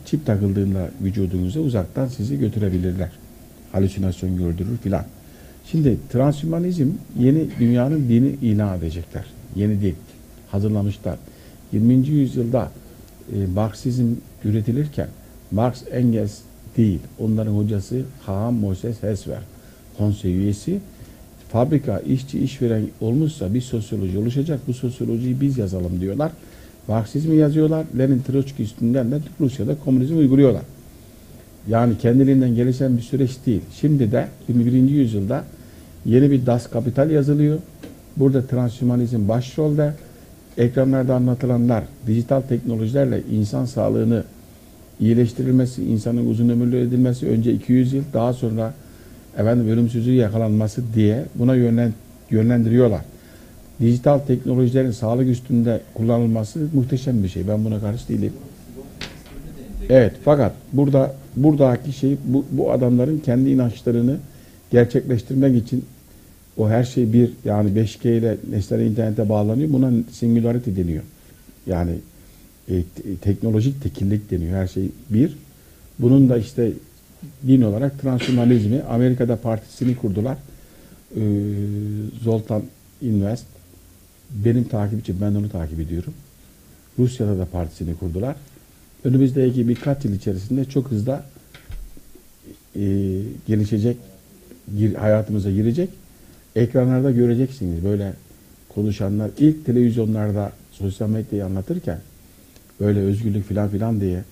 çip 0.06 0.26
takıldığında 0.26 0.90
vücudunuza 1.02 1.60
uzaktan 1.60 2.06
sizi 2.08 2.38
götürebilirler. 2.38 3.10
Halüsinasyon 3.72 4.36
gördürür 4.36 4.76
filan. 4.82 5.04
Şimdi 5.70 5.96
transhümanizm 6.12 6.88
yeni 7.18 7.46
dünyanın 7.58 8.08
dini 8.08 8.28
ilan 8.28 8.78
edecekler. 8.78 9.24
Yeni 9.56 9.80
din. 9.80 9.94
Hazırlamışlar. 10.50 11.18
20. 11.72 12.08
yüzyılda 12.08 12.70
e, 13.32 13.46
Marksizm 13.54 14.06
üretilirken 14.44 15.08
Marx 15.50 15.82
Engels 15.92 16.38
değil. 16.78 16.98
Onların 17.18 17.52
hocası 17.52 18.02
Haham 18.26 18.54
Moses 18.54 19.02
Hesver. 19.02 19.40
Konsey 19.98 20.36
üyesi. 20.36 20.78
Fabrika, 21.52 21.98
işçi, 21.98 22.38
işveren 22.38 22.82
olmuşsa 23.00 23.54
bir 23.54 23.60
sosyoloji 23.60 24.18
oluşacak. 24.18 24.60
Bu 24.66 24.74
sosyolojiyi 24.74 25.40
biz 25.40 25.58
yazalım 25.58 26.00
diyorlar. 26.00 26.32
Marksizmi 26.88 27.36
yazıyorlar. 27.36 27.86
Lenin 27.98 28.22
Troçki 28.22 28.62
üstünden 28.62 29.10
de 29.10 29.18
Rusya'da 29.40 29.74
komünizmi 29.84 30.16
uyguluyorlar. 30.16 30.62
Yani 31.68 31.98
kendiliğinden 31.98 32.54
gelişen 32.54 32.96
bir 32.96 33.02
süreç 33.02 33.30
değil. 33.46 33.60
Şimdi 33.80 34.12
de 34.12 34.28
21. 34.48 34.72
yüzyılda 34.90 35.44
yeni 36.06 36.30
bir 36.30 36.46
Das 36.46 36.70
Kapital 36.70 37.10
yazılıyor. 37.10 37.58
Burada 38.16 38.46
transhümanizm 38.46 39.28
başrolde. 39.28 39.94
Ekranlarda 40.58 41.14
anlatılanlar 41.14 41.84
dijital 42.06 42.40
teknolojilerle 42.40 43.22
insan 43.30 43.64
sağlığını 43.64 44.24
iyileştirilmesi, 45.00 45.84
insanın 45.84 46.30
uzun 46.30 46.48
ömürlü 46.48 46.80
edilmesi 46.80 47.28
önce 47.28 47.52
200 47.52 47.92
yıl 47.92 48.02
daha 48.12 48.32
sonra 48.32 48.74
efendim 49.38 49.68
ölümsüzlüğü 49.68 50.14
yakalanması 50.14 50.82
diye 50.94 51.24
buna 51.34 51.54
yönlen, 51.54 51.92
yönlendiriyorlar. 52.30 53.00
Dijital 53.80 54.18
teknolojilerin 54.18 54.90
sağlık 54.90 55.28
üstünde 55.28 55.80
kullanılması 55.94 56.60
muhteşem 56.74 57.22
bir 57.22 57.28
şey. 57.28 57.48
Ben 57.48 57.64
buna 57.64 57.80
karşı 57.80 58.08
değilim. 58.08 58.32
Evet 59.88 60.12
fakat 60.24 60.52
burada 60.72 61.14
buradaki 61.36 61.92
şey 61.92 62.16
bu, 62.24 62.44
bu 62.50 62.72
adamların 62.72 63.18
kendi 63.18 63.50
inançlarını 63.50 64.16
gerçekleştirmek 64.70 65.56
için 65.56 65.84
o 66.56 66.68
her 66.68 66.84
şey 66.84 67.12
bir 67.12 67.30
yani 67.44 67.70
5G 67.70 68.18
ile 68.18 68.36
nesneler 68.50 68.84
internete 68.84 69.28
bağlanıyor. 69.28 69.72
Buna 69.72 69.90
singularity 70.12 70.70
deniyor. 70.76 71.02
Yani 71.66 71.92
e, 72.70 72.82
te- 72.82 73.16
teknolojik 73.20 73.82
tekillik 73.82 74.30
deniyor. 74.30 74.52
Her 74.52 74.66
şey 74.66 74.90
bir. 75.10 75.36
Bunun 75.98 76.28
da 76.28 76.38
işte 76.38 76.72
din 77.46 77.62
olarak 77.62 78.00
transhümanizmi 78.00 78.82
Amerika'da 78.82 79.36
partisini 79.36 79.96
kurdular. 79.96 80.38
Ee, 81.16 81.20
Zoltan 82.22 82.62
Invest 83.02 83.44
benim 84.44 84.64
takipçim 84.64 85.16
ben 85.20 85.34
onu 85.34 85.48
takip 85.50 85.80
ediyorum. 85.80 86.14
Rusya'da 86.98 87.38
da 87.38 87.44
partisini 87.44 87.94
kurdular. 87.96 88.36
Önümüzdeki 89.04 89.68
birkaç 89.68 90.04
yıl 90.04 90.12
içerisinde 90.14 90.64
çok 90.64 90.90
hızlı 90.90 91.20
e, 92.76 92.82
gelişecek, 93.46 93.96
gir- 94.78 94.94
hayatımıza 94.94 95.50
girecek. 95.50 95.88
Ekranlarda 96.56 97.10
göreceksiniz 97.10 97.84
böyle 97.84 98.12
konuşanlar. 98.68 99.30
ilk 99.38 99.66
televizyonlarda 99.66 100.52
sosyal 100.72 101.08
medyayı 101.08 101.44
anlatırken 101.44 101.98
böyle 102.80 103.00
özgürlük 103.00 103.48
filan 103.48 103.68
filan 103.68 104.00
diye 104.00 104.22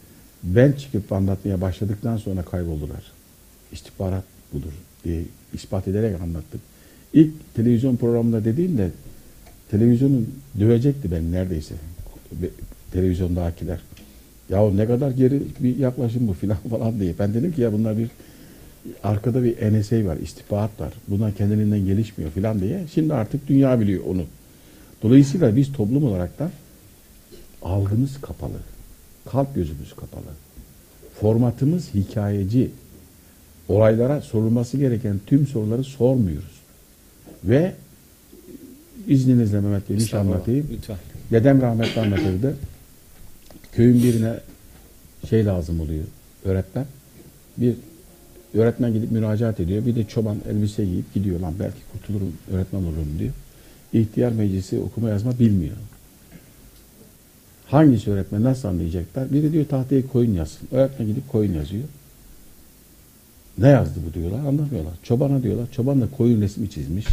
ben 0.42 0.72
çıkıp 0.72 1.12
anlatmaya 1.12 1.60
başladıktan 1.60 2.16
sonra 2.16 2.42
kayboldular. 2.42 3.02
İstihbarat 3.72 4.24
budur 4.52 4.72
diye 5.04 5.22
ispat 5.54 5.88
ederek 5.88 6.20
anlattık. 6.20 6.60
İlk 7.14 7.54
televizyon 7.54 7.96
programında 7.96 8.44
dediğimde 8.44 8.90
televizyonun 9.70 10.34
dövecekti 10.60 11.10
beni 11.10 11.32
neredeyse. 11.32 11.74
Televizyondakiler. 12.92 13.80
Ya 14.50 14.70
ne 14.70 14.86
kadar 14.86 15.10
geri 15.10 15.42
bir 15.60 15.76
yaklaşım 15.76 16.28
bu 16.28 16.32
filan 16.32 16.56
falan 16.70 17.00
diye. 17.00 17.14
Ben 17.18 17.34
dedim 17.34 17.52
ki 17.52 17.60
ya 17.60 17.72
bunlar 17.72 17.98
bir 17.98 18.08
arkada 19.04 19.44
bir 19.44 19.56
NSA 19.72 20.04
var, 20.04 20.16
istihbarat 20.16 20.80
var. 20.80 20.92
Bunlar 21.08 21.34
kendiliğinden 21.34 21.84
gelişmiyor 21.84 22.30
filan 22.30 22.60
diye. 22.60 22.84
Şimdi 22.94 23.14
artık 23.14 23.48
dünya 23.48 23.80
biliyor 23.80 24.04
onu. 24.06 24.22
Dolayısıyla 25.02 25.56
biz 25.56 25.72
toplum 25.72 26.04
olarak 26.04 26.38
da 26.38 26.50
algımız 27.66 28.20
kapalı. 28.20 28.58
Kalp 29.30 29.54
gözümüz 29.54 29.92
kapalı. 29.96 30.32
Formatımız 31.20 31.94
hikayeci. 31.94 32.70
Olaylara 33.68 34.20
sorulması 34.20 34.76
gereken 34.76 35.20
tüm 35.26 35.46
soruları 35.46 35.84
sormuyoruz. 35.84 36.60
Ve 37.44 37.74
izninizle 39.06 39.60
Mehmet 39.60 39.90
Bey 39.90 39.96
bir 39.96 40.06
şey 40.06 40.20
anlatayım. 40.20 40.66
Lütfen. 40.72 40.96
Dedem 41.30 41.62
rahmetli 41.62 42.00
anlatırdı. 42.00 42.56
Köyün 43.72 44.02
birine 44.02 44.34
şey 45.28 45.44
lazım 45.44 45.80
oluyor. 45.80 46.04
Öğretmen. 46.44 46.86
Bir 47.56 47.74
öğretmen 48.54 48.92
gidip 48.92 49.12
müracaat 49.12 49.60
ediyor. 49.60 49.86
Bir 49.86 49.94
de 49.94 50.04
çoban 50.04 50.36
elbise 50.50 50.84
giyip 50.84 51.14
gidiyor. 51.14 51.40
Lan 51.40 51.54
belki 51.60 51.78
kurtulurum, 51.92 52.32
öğretmen 52.52 52.80
olurum 52.80 53.18
diyor. 53.18 53.32
İhtiyar 53.92 54.32
meclisi 54.32 54.78
okuma 54.78 55.08
yazma 55.08 55.38
bilmiyor. 55.38 55.76
Hangisi 57.66 58.10
öğretmen 58.10 58.42
nasıl 58.42 58.68
anlayacaklar? 58.68 59.32
Biri 59.32 59.52
diyor 59.52 59.66
tahtaya 59.66 60.06
koyun 60.06 60.34
yazsın. 60.34 60.68
Öğretmen 60.72 61.08
gidip 61.08 61.28
koyun 61.28 61.54
yazıyor. 61.54 61.84
Ne 63.58 63.68
yazdı 63.68 64.00
bu 64.10 64.14
diyorlar 64.14 64.38
anlamıyorlar. 64.38 64.94
Çobana 65.02 65.42
diyorlar. 65.42 65.66
Çoban 65.72 66.00
da 66.00 66.08
koyun 66.16 66.40
resmi 66.40 66.70
çizmiş. 66.70 67.06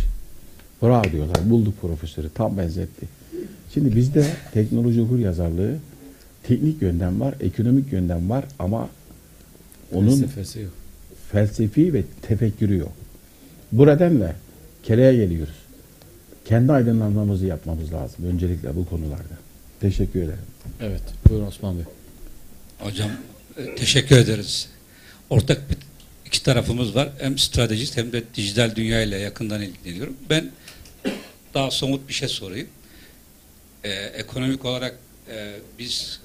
Bravo 0.82 1.04
diyorlar. 1.12 1.50
Bulduk 1.50 1.82
profesörü. 1.82 2.30
Tam 2.30 2.58
benzetti. 2.58 3.06
Şimdi 3.74 3.96
bizde 3.96 4.26
teknoloji 4.54 5.02
okur 5.02 5.20
yazarlığı 5.20 5.76
teknik 6.44 6.82
yönden 6.82 7.20
var, 7.20 7.36
ekonomik 7.40 7.94
yönden 7.94 8.30
var 8.30 8.46
ama 8.60 8.90
onun 9.94 10.08
Felsefesi 10.10 10.60
yok. 10.60 10.72
felsefi 11.32 11.94
ve 11.94 12.04
tefekkürü 12.22 12.78
yok. 12.78 12.92
Bu 13.72 13.88
nedenle 13.88 14.36
kereye 14.84 15.16
geliyoruz. 15.16 15.56
Kendi 16.46 16.72
aydınlanmamızı 16.72 17.46
yapmamız 17.46 17.94
lazım 17.94 18.26
öncelikle 18.26 18.76
bu 18.76 18.86
konularda. 18.86 19.43
Teşekkür 19.84 20.22
ederim. 20.22 20.40
Evet. 20.82 21.02
Buyurun 21.30 21.48
Osman 21.48 21.78
Bey. 21.78 21.86
Hocam 22.80 23.12
e, 23.58 23.76
teşekkür 23.76 24.18
ederiz. 24.18 24.70
Ortak 25.30 25.70
bir, 25.70 25.78
iki 26.26 26.44
tarafımız 26.44 26.96
var. 26.96 27.10
Hem 27.20 27.38
stratejist 27.38 27.98
hem 27.98 28.14
de 28.14 28.24
dijital 28.36 28.76
dünya 28.76 29.02
ile 29.02 29.18
yakından 29.18 29.62
ilgileniyorum. 29.62 30.18
Ben 30.30 30.52
daha 31.54 31.72
somut 31.72 32.08
bir 32.08 32.14
şey 32.14 32.28
sorayım. 32.28 32.68
Ee, 33.84 33.90
ekonomik 33.92 34.66
olarak 34.66 34.96
e, 35.30 35.56
biz 35.80 36.20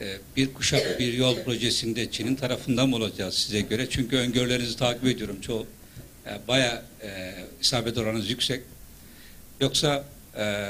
e, 0.00 0.16
bir 0.36 0.54
kuşak 0.54 0.98
bir 0.98 1.12
yol 1.12 1.36
projesinde 1.44 2.10
Çin'in 2.10 2.34
tarafından 2.34 2.88
mı 2.88 2.96
olacağız 2.96 3.34
size 3.34 3.60
göre? 3.60 3.86
Çünkü 3.90 4.16
öngörülerinizi 4.16 4.76
takip 4.76 5.04
ediyorum. 5.04 5.40
Çoğu 5.40 5.66
e, 6.26 6.48
bayağı 6.48 6.82
e, 7.02 7.34
isabet 7.60 7.98
oranınız 7.98 8.30
yüksek. 8.30 8.62
Yoksa 9.60 10.04
e, 10.38 10.66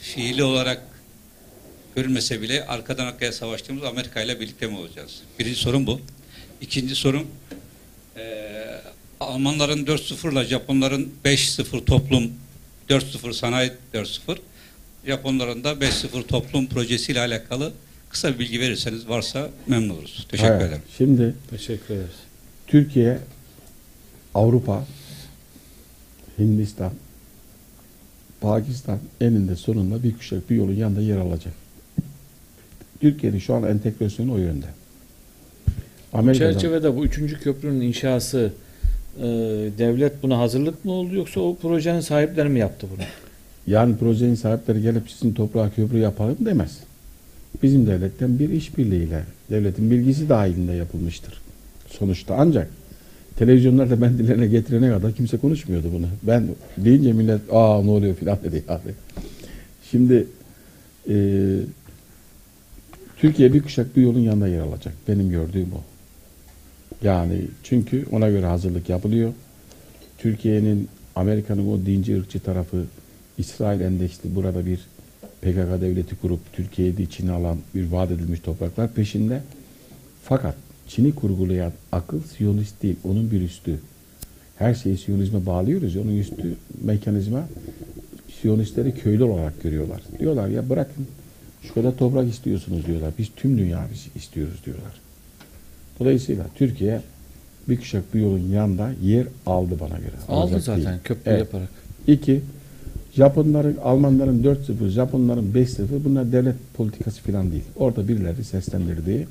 fiili 0.00 0.44
olarak 0.44 0.93
görülmese 1.96 2.42
bile 2.42 2.66
arkadan 2.66 3.06
arkaya 3.06 3.32
savaştığımız 3.32 3.84
Amerika 3.84 4.20
ile 4.22 4.40
birlikte 4.40 4.66
mi 4.66 4.76
olacağız? 4.78 5.20
Birinci 5.38 5.58
sorun 5.58 5.86
bu. 5.86 6.00
İkinci 6.60 6.94
sorun 6.94 7.26
eee 8.16 8.80
Almanların 9.20 9.86
4-0 9.86 10.32
ile 10.32 10.44
Japonların 10.44 11.12
5-0 11.24 11.84
toplum 11.84 12.32
4-0 12.88 13.32
sanayi 13.32 13.72
4-0 13.94 14.38
Japonların 15.06 15.64
da 15.64 15.72
5-0 15.72 16.26
toplum 16.26 16.66
projesiyle 16.66 17.20
alakalı 17.20 17.72
kısa 18.10 18.34
bir 18.34 18.38
bilgi 18.38 18.60
verirseniz 18.60 19.08
varsa 19.08 19.50
memnun 19.66 19.88
oluruz. 19.94 20.26
Teşekkür 20.30 20.50
Evet, 20.52 20.62
ederim. 20.62 20.82
Şimdi 20.98 21.34
Teşekkür 21.50 21.94
ederiz. 21.94 22.14
Türkiye, 22.66 23.18
Avrupa, 24.34 24.84
Hindistan, 26.38 26.92
Pakistan 28.40 28.98
eninde 29.20 29.56
sonunda 29.56 30.02
bir 30.02 30.16
kuşak 30.18 30.50
bir 30.50 30.56
yolun 30.56 30.74
yanında 30.74 31.00
yer 31.00 31.16
alacak. 31.16 31.54
Türkiye'nin 33.04 33.38
şu 33.38 33.54
an 33.54 33.62
entegrasyonu 33.62 34.32
o 34.32 34.38
yönde. 34.38 34.66
Amerika'dan, 36.12 36.52
çerçevede 36.52 36.96
bu 36.96 37.04
üçüncü 37.04 37.40
köprünün 37.40 37.80
inşası 37.80 38.52
e, 39.18 39.24
devlet 39.78 40.22
buna 40.22 40.38
hazırlık 40.38 40.84
mı 40.84 40.92
oldu 40.92 41.14
yoksa 41.14 41.40
o 41.40 41.56
projenin 41.56 42.00
sahipleri 42.00 42.48
mi 42.48 42.58
yaptı 42.58 42.86
bunu? 42.94 43.04
yani 43.66 43.96
projenin 43.96 44.34
sahipleri 44.34 44.82
gelip 44.82 45.10
sizin 45.10 45.34
toprağa 45.34 45.70
köprü 45.70 45.98
yapalım 45.98 46.36
demez. 46.40 46.78
Bizim 47.62 47.86
devletten 47.86 48.38
bir 48.38 48.50
işbirliğiyle 48.50 49.22
devletin 49.50 49.90
bilgisi 49.90 50.28
dahilinde 50.28 50.72
yapılmıştır. 50.72 51.40
Sonuçta 51.86 52.34
ancak 52.38 52.68
televizyonlarda 53.36 54.02
ben 54.02 54.18
dilerine 54.18 54.46
getirene 54.46 54.90
kadar 54.90 55.12
kimse 55.12 55.36
konuşmuyordu 55.36 55.86
bunu. 55.92 56.06
Ben 56.22 56.48
deyince 56.76 57.12
millet 57.12 57.40
aa 57.52 57.82
ne 57.82 57.90
oluyor 57.90 58.14
filan 58.14 58.38
dedi 58.44 58.64
yani. 58.68 58.94
Şimdi 59.90 60.26
e, 61.08 61.14
Türkiye 63.24 63.52
bir 63.52 63.62
kuşak 63.62 63.96
bir 63.96 64.02
yolun 64.02 64.20
yanında 64.20 64.48
yer 64.48 64.60
alacak. 64.60 64.94
Benim 65.08 65.30
gördüğüm 65.30 65.72
o. 65.72 65.80
Yani 67.02 67.40
çünkü 67.62 68.06
ona 68.12 68.30
göre 68.30 68.46
hazırlık 68.46 68.88
yapılıyor. 68.88 69.32
Türkiye'nin 70.18 70.88
Amerika'nın 71.16 71.68
o 71.68 71.86
dinci 71.86 72.18
ırkçı 72.18 72.40
tarafı 72.40 72.84
İsrail 73.38 73.80
endeksli 73.80 74.34
burada 74.34 74.66
bir 74.66 74.76
PKK 75.42 75.80
devleti 75.80 76.16
kurup 76.16 76.40
Türkiye'yi 76.52 76.96
de 76.96 77.32
alan 77.32 77.58
bir 77.74 77.92
vaat 77.92 78.10
edilmiş 78.10 78.40
topraklar 78.40 78.92
peşinde. 78.92 79.42
Fakat 80.22 80.54
Çin'i 80.88 81.14
kurgulayan 81.14 81.72
akıl 81.92 82.20
Siyonist 82.22 82.82
değil, 82.82 82.96
onun 83.04 83.30
bir 83.30 83.42
üstü. 83.42 83.78
Her 84.58 84.74
şeyi 84.74 84.98
Siyonizme 84.98 85.46
bağlıyoruz 85.46 85.96
onun 85.96 86.18
üstü 86.18 86.54
mekanizma 86.82 87.48
Siyonistleri 88.40 88.94
köylü 88.94 89.24
olarak 89.24 89.62
görüyorlar. 89.62 90.02
Diyorlar 90.18 90.48
ya 90.48 90.68
bırakın 90.68 91.06
şu 91.68 91.74
kadar 91.74 91.96
toprak 91.96 92.28
istiyorsunuz 92.28 92.86
diyorlar. 92.86 93.10
Biz 93.18 93.28
tüm 93.36 93.58
dünya 93.58 93.86
biz 93.92 94.22
istiyoruz 94.22 94.64
diyorlar. 94.66 94.92
Dolayısıyla 96.00 96.46
Türkiye 96.54 97.00
bir 97.68 97.76
kuşak 97.76 98.14
bir 98.14 98.20
yolun 98.20 98.38
yanında 98.52 98.90
yer 99.02 99.26
aldı 99.46 99.76
bana 99.80 99.98
göre. 99.98 100.16
Aldı 100.28 100.40
Alacak 100.40 100.62
zaten 100.62 100.84
değil. 100.84 100.98
köprü 101.04 101.30
Evet. 101.30 101.40
yaparak. 101.40 101.68
İki, 102.06 102.40
Japonların, 103.14 103.76
Almanların 103.76 104.42
4-0, 104.42 104.88
Japonların 104.88 105.52
5-0 105.52 106.04
bunlar 106.04 106.32
devlet 106.32 106.54
politikası 106.74 107.22
falan 107.22 107.52
değil. 107.52 107.64
Orada 107.76 108.08
birileri 108.08 108.44
seslendirdiği 108.44 109.26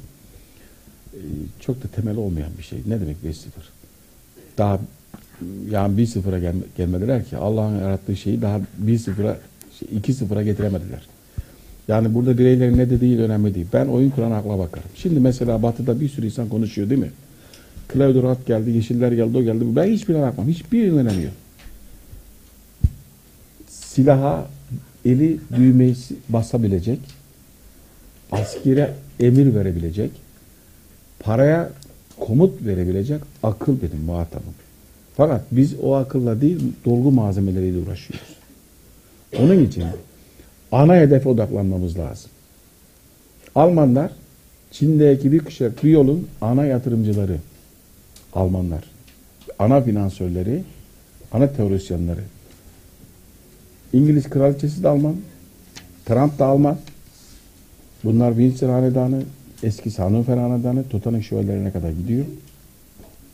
e, 1.14 1.20
çok 1.60 1.84
da 1.84 1.88
temel 1.88 2.18
olmayan 2.18 2.52
bir 2.58 2.64
şey. 2.64 2.80
Ne 2.88 3.02
demek 3.02 3.18
5-0? 3.26 3.36
Daha 4.58 4.80
yani 5.70 6.02
1-0'a 6.02 6.40
gel, 6.40 6.56
gelmediler 6.78 7.26
ki 7.26 7.38
Allah'ın 7.38 7.80
yarattığı 7.80 8.16
şeyi 8.16 8.42
daha 8.42 8.62
1-0'a 8.86 9.38
şey, 9.80 9.88
2-0'a 10.00 10.44
getiremediler. 10.44 11.02
Yani 11.88 12.14
burada 12.14 12.38
bireylerin 12.38 12.78
ne 12.78 12.90
dediği 12.90 13.20
önemli 13.20 13.56
değil. 13.56 13.68
Ben 13.74 13.86
oyun 13.86 14.10
kuran 14.10 14.32
akla 14.32 14.60
bakarım. 14.60 14.90
Şimdi 14.96 15.20
mesela 15.20 15.64
Batı'da 15.64 16.00
bir 16.00 16.10
sürü 16.10 16.26
insan 16.26 16.50
konuşuyor 16.50 16.90
değil 16.90 17.02
mi? 17.02 17.12
Claudio 17.94 18.24
Rat 18.24 18.46
geldi, 18.46 18.72
Yeşiller 18.72 19.12
geldi, 19.12 19.38
o 19.38 19.44
geldi. 19.44 19.66
Ben 19.76 19.88
hiçbirine 19.88 20.22
bakmam. 20.22 20.48
Hiçbirinin 20.48 20.98
önemi 20.98 21.24
yok 21.24 21.34
silaha 23.94 24.48
eli 25.06 25.40
düğmeyi 25.56 25.96
basabilecek, 26.30 27.00
askere 28.32 28.94
emir 29.20 29.56
verebilecek, 29.56 30.12
paraya 31.20 31.70
komut 32.20 32.66
verebilecek 32.66 33.22
akıl 33.44 33.82
benim 33.82 34.04
muhatabım. 34.06 34.54
Fakat 35.18 35.42
biz 35.52 35.74
o 35.82 35.94
akılla 35.94 36.42
değil 36.42 36.60
dolgu 36.86 37.12
malzemeleriyle 37.12 37.78
uğraşıyoruz. 37.78 38.36
Onun 39.40 39.60
için 39.60 39.84
ana 40.74 40.96
hedefe 40.96 41.30
odaklanmamız 41.30 41.98
lazım. 41.98 42.32
Almanlar 43.56 44.12
Çin'deki 44.72 45.32
bir 45.32 45.40
kuşak 45.40 45.84
bir 45.84 45.90
yolun 45.90 46.28
ana 46.42 46.66
yatırımcıları. 46.66 47.38
Almanlar. 48.34 48.84
Ana 49.60 49.82
finansörleri, 49.82 50.64
ana 51.32 51.54
teorisyenleri. 51.54 52.20
İngiliz 53.94 54.30
kraliçesi 54.30 54.84
de 54.84 54.88
Alman. 54.88 55.16
Trump 56.06 56.40
da 56.40 56.46
Alman. 56.46 56.78
Bunlar 58.04 58.32
Windsor 58.32 58.70
Hanedanı, 58.70 59.24
eski 59.64 59.98
Hannover 59.98 60.38
Hanedanı, 60.38 60.90
Tottenham 60.90 61.24
şövalyelerine 61.24 61.72
kadar 61.72 61.90
gidiyor. 61.90 62.26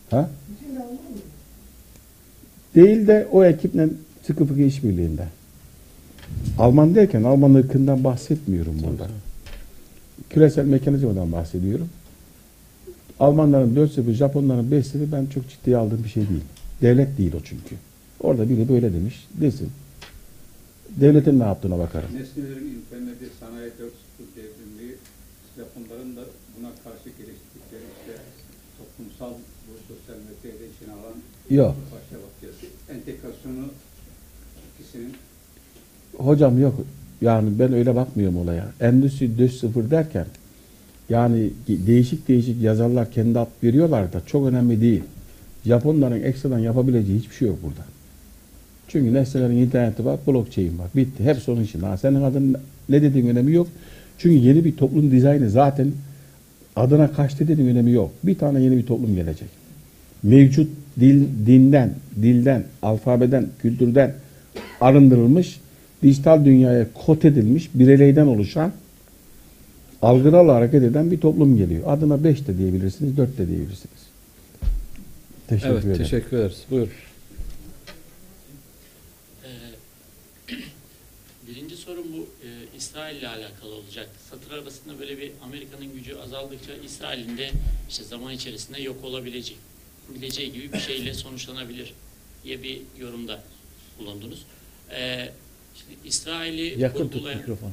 Ha? 0.09 0.29
Değil 2.75 3.07
de 3.07 3.27
o 3.31 3.45
ekiple 3.45 3.87
sıkı 4.27 4.45
fıkı 4.45 4.61
işbirliğinde. 4.61 5.25
Alman 6.57 6.95
derken 6.95 7.23
Alman 7.23 7.53
ırkından 7.53 8.03
bahsetmiyorum 8.03 8.75
burada. 8.83 9.07
Küresel 10.29 10.65
mekanizmadan 10.65 11.31
bahsediyorum. 11.31 11.89
Almanların 13.19 13.75
4 13.75 13.91
0 13.91 14.13
Japonların 14.13 14.71
5 14.71 14.87
0 14.87 15.11
ben 15.11 15.25
çok 15.25 15.49
ciddiye 15.49 15.77
aldığım 15.77 16.03
bir 16.03 16.09
şey 16.09 16.29
değil. 16.29 16.43
Devlet 16.81 17.17
değil 17.17 17.33
o 17.33 17.39
çünkü. 17.43 17.75
Orada 18.19 18.49
biri 18.49 18.69
böyle 18.69 18.93
demiş 18.93 19.27
desin. 19.41 19.71
Devletin 20.89 21.39
ne 21.39 21.43
yaptığına 21.43 21.79
bakarım. 21.79 22.09
Nesnelerin 22.15 22.79
interneti, 22.79 23.25
sanayi 23.39 23.69
4.0 23.69 23.71
devrimi, 24.35 24.95
Japonların 25.57 26.15
da 26.15 26.21
buna 26.57 26.69
karşı 26.83 27.09
geliştirdikleri 27.19 27.85
işte 27.99 28.21
toplumsal 28.77 29.33
bu 29.65 29.73
sosyal 29.87 30.19
medyada 30.27 30.65
içine 30.73 30.93
alan 30.93 31.17
Yok. 31.49 31.75
Entegrasyonu 32.89 33.65
ikisinin 34.79 35.13
Hocam 36.19 36.61
yok. 36.61 36.75
Yani 37.21 37.59
ben 37.59 37.73
öyle 37.73 37.95
bakmıyorum 37.95 38.37
olaya. 38.37 38.65
Endüstri 38.81 39.25
4.0 39.25 39.91
derken 39.91 40.25
yani 41.09 41.49
değişik 41.67 42.27
değişik 42.27 42.61
yazarlar 42.61 43.11
kendi 43.11 43.39
ad 43.39 43.47
veriyorlar 43.63 44.13
da 44.13 44.21
çok 44.25 44.47
önemli 44.47 44.81
değil. 44.81 45.03
Japonların 45.65 46.23
ekstradan 46.23 46.59
yapabileceği 46.59 47.19
hiçbir 47.19 47.35
şey 47.35 47.47
yok 47.47 47.57
burada. 47.63 47.81
Çünkü 48.87 49.13
nesnelerin 49.13 49.57
interneti 49.57 50.05
var, 50.05 50.19
blockchain 50.27 50.79
var. 50.79 50.87
Bitti. 50.95 51.23
Hepsi 51.23 51.51
onun 51.51 51.63
için. 51.63 51.79
Ha, 51.79 51.97
senin 51.97 52.23
adın 52.23 52.55
ne 52.89 53.01
dediğin 53.01 53.27
önemi 53.27 53.51
yok. 53.51 53.67
Çünkü 54.17 54.35
yeni 54.35 54.65
bir 54.65 54.77
toplum 54.77 55.11
dizaynı 55.11 55.49
zaten 55.49 55.91
adına 56.75 57.11
kaç 57.11 57.39
dediğin 57.39 57.67
önemi 57.67 57.91
yok. 57.91 58.11
Bir 58.23 58.37
tane 58.37 58.61
yeni 58.61 58.77
bir 58.77 58.85
toplum 58.85 59.15
gelecek. 59.15 59.49
Mevcut 60.23 60.69
dil, 60.99 61.23
dinden, 61.45 61.93
dilden, 62.21 62.63
alfabeden, 62.81 63.47
kültürden 63.61 64.13
arındırılmış, 64.81 65.59
dijital 66.03 66.45
dünyaya 66.45 66.93
kod 66.93 67.23
edilmiş, 67.23 67.69
bireyden 67.73 68.27
oluşan, 68.27 68.73
algılarla 70.01 70.55
hareket 70.55 70.83
eden 70.83 71.11
bir 71.11 71.21
toplum 71.21 71.57
geliyor. 71.57 71.83
Adına 71.85 72.23
5 72.23 72.47
de 72.47 72.57
diyebilirsiniz, 72.57 73.17
4 73.17 73.37
de 73.37 73.47
diyebilirsiniz. 73.47 74.09
Teşekkür 75.47 75.73
evet, 75.73 75.85
ederim. 75.85 75.97
teşekkür 75.97 76.37
ederiz. 76.37 76.63
Buyur. 76.71 76.87
Ee, 79.43 79.47
Birinci 81.47 81.77
sorun 81.77 82.05
bu 82.13 82.21
e, 82.47 82.49
İsrail 82.77 83.17
ile 83.17 83.27
alakalı 83.27 83.75
olacak. 83.75 84.09
Satır 84.29 84.51
arasında 84.51 84.99
böyle 84.99 85.17
bir 85.17 85.31
Amerika'nın 85.43 85.93
gücü 85.93 86.15
azaldıkça 86.15 86.73
İsrail'in 86.85 87.37
de 87.37 87.49
işte 87.89 88.03
zaman 88.03 88.33
içerisinde 88.33 88.81
yok 88.81 89.03
olabilecek 89.03 89.57
bileceği 90.15 90.53
gibi 90.53 90.73
bir 90.73 90.79
şeyle 90.79 91.13
sonuçlanabilir 91.13 91.93
diye 92.43 92.63
bir 92.63 92.81
yorumda 92.99 93.43
bulundunuz. 93.99 94.45
Ee, 94.91 95.29
İsrail'i 96.05 96.81
Yakın 96.81 96.99
tut 96.99 97.13
kurgulayan, 97.13 97.39
mikrofonu. 97.39 97.71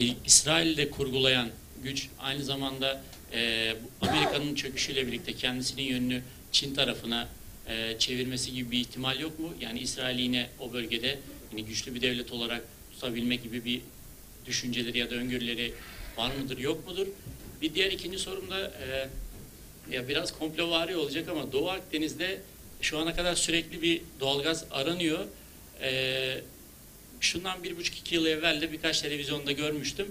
e, 0.00 0.04
İsrail'de 0.26 0.90
kurgulayan 0.90 1.48
güç 1.82 2.08
aynı 2.18 2.44
zamanda 2.44 3.02
e, 3.32 3.72
Amerika'nın 4.00 4.54
çöküşüyle 4.54 5.06
birlikte 5.06 5.32
kendisinin 5.32 5.82
yönünü 5.82 6.22
Çin 6.52 6.74
tarafına 6.74 7.28
e, 7.68 7.98
çevirmesi 7.98 8.52
gibi 8.52 8.70
bir 8.70 8.78
ihtimal 8.80 9.20
yok 9.20 9.38
mu? 9.38 9.54
Yani 9.60 9.80
İsrail'i 9.80 10.22
yine 10.22 10.46
o 10.60 10.72
bölgede 10.72 11.18
yine 11.52 11.60
güçlü 11.60 11.94
bir 11.94 12.02
devlet 12.02 12.32
olarak 12.32 12.62
tutabilme 12.92 13.36
gibi 13.36 13.64
bir 13.64 13.80
düşünceleri 14.46 14.98
ya 14.98 15.10
da 15.10 15.14
öngörüleri 15.14 15.72
var 16.16 16.30
mıdır 16.36 16.58
yok 16.58 16.88
mudur? 16.88 17.06
Bir 17.62 17.74
diğer 17.74 17.92
ikinci 17.92 18.18
sorum 18.18 18.50
da 18.50 18.60
e, 18.60 19.08
ya 19.94 20.08
biraz 20.08 20.38
komplovari 20.38 20.96
olacak 20.96 21.28
ama 21.28 21.52
Doğu 21.52 21.70
Akdeniz'de 21.70 22.40
şu 22.80 22.98
ana 22.98 23.16
kadar 23.16 23.34
sürekli 23.34 23.82
bir 23.82 24.00
doğalgaz 24.20 24.64
aranıyor. 24.70 25.24
E, 25.82 26.40
şundan 27.20 27.64
bir 27.64 27.76
buçuk 27.76 27.98
iki 27.98 28.14
yıl 28.14 28.26
evvel 28.26 28.60
de 28.60 28.72
birkaç 28.72 29.00
televizyonda 29.00 29.52
görmüştüm. 29.52 30.06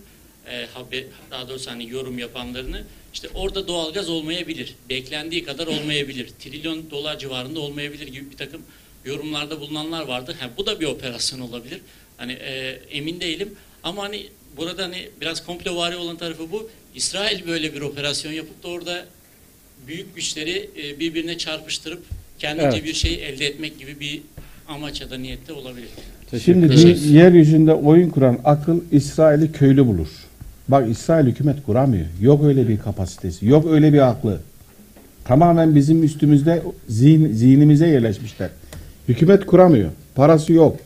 E, 0.51 0.65
haber, 0.65 1.03
daha 1.31 1.49
doğrusu 1.49 1.71
hani 1.71 1.89
yorum 1.89 2.19
yapanlarını. 2.19 2.83
İşte 3.13 3.29
orada 3.33 3.67
doğalgaz 3.67 4.09
olmayabilir. 4.09 4.75
Beklendiği 4.89 5.43
kadar 5.45 5.67
olmayabilir. 5.67 6.29
Trilyon 6.39 6.91
dolar 6.91 7.19
civarında 7.19 7.59
olmayabilir 7.59 8.07
gibi 8.07 8.31
bir 8.31 8.37
takım 8.37 8.61
yorumlarda 9.05 9.59
bulunanlar 9.59 10.07
vardı. 10.07 10.35
Ha, 10.39 10.49
bu 10.57 10.65
da 10.65 10.79
bir 10.79 10.85
operasyon 10.85 11.39
olabilir. 11.39 11.81
Hani 12.17 12.31
e, 12.33 12.79
emin 12.91 13.19
değilim. 13.21 13.55
Ama 13.83 14.03
hani 14.03 14.27
burada 14.57 14.83
hani 14.83 15.09
biraz 15.21 15.45
komplovari 15.45 15.95
olan 15.95 16.17
tarafı 16.17 16.51
bu. 16.51 16.69
İsrail 16.95 17.47
böyle 17.47 17.73
bir 17.73 17.81
operasyon 17.81 18.31
yapıp 18.31 18.63
da 18.63 18.67
orada 18.67 19.05
büyük 19.87 20.15
güçleri 20.15 20.69
e, 20.77 20.99
birbirine 20.99 21.37
çarpıştırıp 21.37 22.05
kendince 22.39 22.77
Evet. 22.77 22.85
bir 22.85 22.93
şey 22.93 23.13
elde 23.13 23.45
etmek 23.45 23.79
gibi 23.79 23.99
bir 23.99 24.21
amaç 24.67 25.01
ya 25.01 25.09
da 25.09 25.17
niyette 25.17 25.53
olabilir. 25.53 25.89
Şimdi 26.39 26.65
dü- 26.65 27.07
yeryüzünde 27.13 27.73
oyun 27.73 28.09
kuran 28.09 28.37
akıl 28.45 28.79
İsrail'i 28.91 29.51
köylü 29.51 29.87
bulur. 29.87 30.07
Bak 30.67 30.89
İsrail 30.89 31.25
hükümet 31.27 31.63
kuramıyor. 31.65 32.05
Yok 32.21 32.43
öyle 32.43 32.67
bir 32.67 32.77
kapasitesi. 32.79 33.47
Yok 33.47 33.65
öyle 33.71 33.93
bir 33.93 34.09
aklı. 34.09 34.37
Tamamen 35.25 35.75
bizim 35.75 36.03
üstümüzde 36.03 36.61
zihin, 36.89 37.31
zihnimize 37.33 37.87
yerleşmişler. 37.87 38.49
Hükümet 39.07 39.45
kuramıyor. 39.45 39.89
Parası 40.15 40.53
yok. 40.53 40.77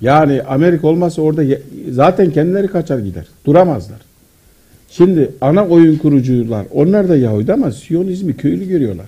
Yani 0.00 0.42
Amerika 0.42 0.88
olmazsa 0.88 1.22
orada 1.22 1.42
ye- 1.42 1.62
zaten 1.90 2.30
kendileri 2.30 2.68
kaçar 2.68 2.98
gider. 2.98 3.24
Duramazlar. 3.46 3.98
Şimdi 4.90 5.30
ana 5.40 5.66
oyun 5.66 5.96
kurucular 5.96 6.66
onlar 6.74 7.08
da 7.08 7.16
Yahudi 7.16 7.52
ama 7.52 7.72
Siyonizmi 7.72 8.36
köylü 8.36 8.68
görüyorlar. 8.68 9.06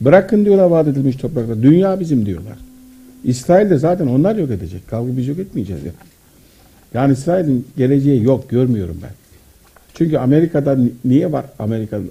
Bırakın 0.00 0.44
diyorlar 0.44 0.64
vaat 0.66 0.88
edilmiş 0.88 1.16
topraklar. 1.16 1.62
Dünya 1.62 2.00
bizim 2.00 2.26
diyorlar. 2.26 2.56
İsrail 3.26 3.70
de 3.70 3.78
zaten 3.78 4.06
onlar 4.06 4.36
yok 4.36 4.50
edecek. 4.50 4.88
Kavga 4.88 5.16
biz 5.16 5.28
yok 5.28 5.38
etmeyeceğiz. 5.38 5.84
Ya. 5.84 5.92
Yani 6.94 7.12
İsrail'in 7.12 7.66
geleceği 7.76 8.22
yok 8.22 8.50
görmüyorum 8.50 8.96
ben. 9.02 9.10
Çünkü 9.94 10.16
Amerika'da 10.18 10.76
ni- 10.76 10.92
niye 11.04 11.32
var 11.32 11.44
Amerika'da? 11.58 12.02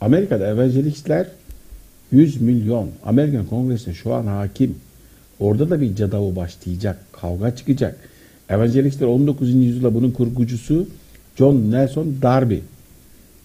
Amerika'da 0.00 0.46
evangelistler 0.46 1.26
100 2.12 2.40
milyon. 2.40 2.88
Amerikan 3.04 3.46
Kongresi'ne 3.46 3.94
şu 3.94 4.14
an 4.14 4.26
hakim. 4.26 4.74
Orada 5.40 5.70
da 5.70 5.80
bir 5.80 5.96
cadavu 5.96 6.36
başlayacak. 6.36 6.96
Kavga 7.12 7.56
çıkacak. 7.56 7.96
Evangelistler 8.50 9.06
19. 9.06 9.64
yüzyılda 9.66 9.94
bunun 9.94 10.10
kurgucusu 10.10 10.88
John 11.36 11.70
Nelson 11.70 12.14
Darby. 12.22 12.56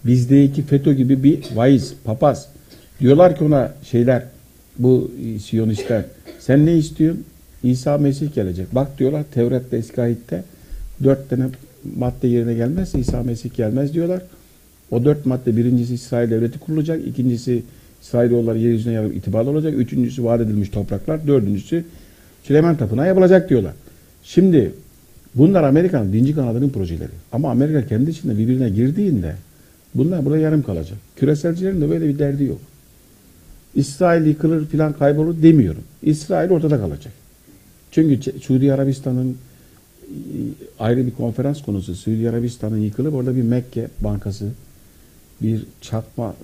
Bizdeki 0.06 0.64
FETÖ 0.64 0.94
gibi 0.94 1.24
bir 1.24 1.40
vaiz, 1.56 1.94
papaz. 2.04 2.48
Diyorlar 3.00 3.38
ki 3.38 3.44
ona 3.44 3.72
şeyler, 3.84 4.24
bu 4.80 5.12
Siyonistler, 5.44 6.06
sen 6.40 6.66
ne 6.66 6.78
istiyorsun? 6.78 7.24
İsa 7.64 7.98
Mesih 7.98 8.34
gelecek. 8.34 8.76
Bak 8.76 9.00
diyorlar 9.00 9.24
Tevrat'ta, 9.34 9.78
eski 9.78 10.02
ayette 10.02 10.44
dört 11.04 11.30
tane 11.30 11.46
madde 11.98 12.28
yerine 12.28 12.54
gelmezse 12.54 13.00
İsa 13.00 13.24
Mesih 13.24 13.54
gelmez 13.56 13.94
diyorlar. 13.94 14.22
O 14.92 15.06
dört 15.06 15.26
madde 15.26 15.58
birincisi 15.58 15.94
İsrail 15.94 16.32
devleti 16.32 16.60
kurulacak, 16.60 17.08
ikincisi 17.08 17.64
İsrailoğulları 18.02 18.58
yeryüzüne 18.58 18.94
yarım 18.94 19.12
itibarlı 19.12 19.50
olacak, 19.50 19.74
üçüncüsü 19.78 20.24
vaat 20.24 20.42
edilmiş 20.42 20.70
topraklar, 20.70 21.28
dördüncüsü 21.28 21.84
Süleyman 22.44 22.78
Tapınağı 22.78 23.08
yapılacak 23.08 23.50
diyorlar. 23.50 23.74
Şimdi 24.24 24.72
bunlar 25.36 25.64
Amerika'nın 25.64 26.14
dinci 26.14 26.36
kanadının 26.36 26.70
projeleri. 26.70 27.12
Ama 27.32 27.52
Amerika 27.52 27.88
kendi 27.88 28.12
içinde 28.12 28.38
birbirine 28.38 28.70
girdiğinde 28.70 29.36
bunlar 29.96 30.26
burada 30.26 30.38
yarım 30.38 30.64
kalacak. 30.64 30.98
Küreselcilerin 31.16 31.82
de 31.82 31.90
böyle 31.90 32.08
bir 32.08 32.20
derdi 32.20 32.44
yok. 32.44 32.60
İsrail 33.76 34.26
yıkılır 34.26 34.68
filan 34.68 34.94
kaybolur 34.94 35.44
demiyorum. 35.44 35.84
İsrail 36.04 36.52
ortada 36.52 36.78
kalacak. 36.78 37.14
Çünkü 37.92 38.40
Suudi 38.40 38.74
Arabistan'ın 38.74 39.38
e, 40.04 40.18
ayrı 40.80 41.06
bir 41.06 41.12
konferans 41.12 41.62
konusu. 41.62 41.96
Suudi 41.96 42.30
Arabistan'ın 42.30 42.78
yıkılıp 42.78 43.14
orada 43.14 43.36
bir 43.36 43.42
Mekke 43.42 43.88
bankası, 44.00 44.52
bir 45.42 45.66
çakma 45.82 46.36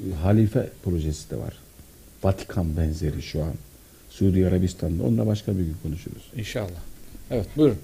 e, 0.00 0.14
halife 0.14 0.70
projesi 0.84 1.30
de 1.30 1.36
var. 1.36 1.56
Vatikan 2.22 2.76
benzeri 2.76 3.22
şu 3.22 3.44
an. 3.44 3.52
Suudi 4.10 4.46
Arabistan'da. 4.46 5.02
Onunla 5.02 5.26
başka 5.26 5.52
bir 5.52 5.62
gün 5.62 5.76
konuşuruz. 5.82 6.22
İnşallah. 6.36 6.80
Evet 7.30 7.46
buyurun. 7.56 7.78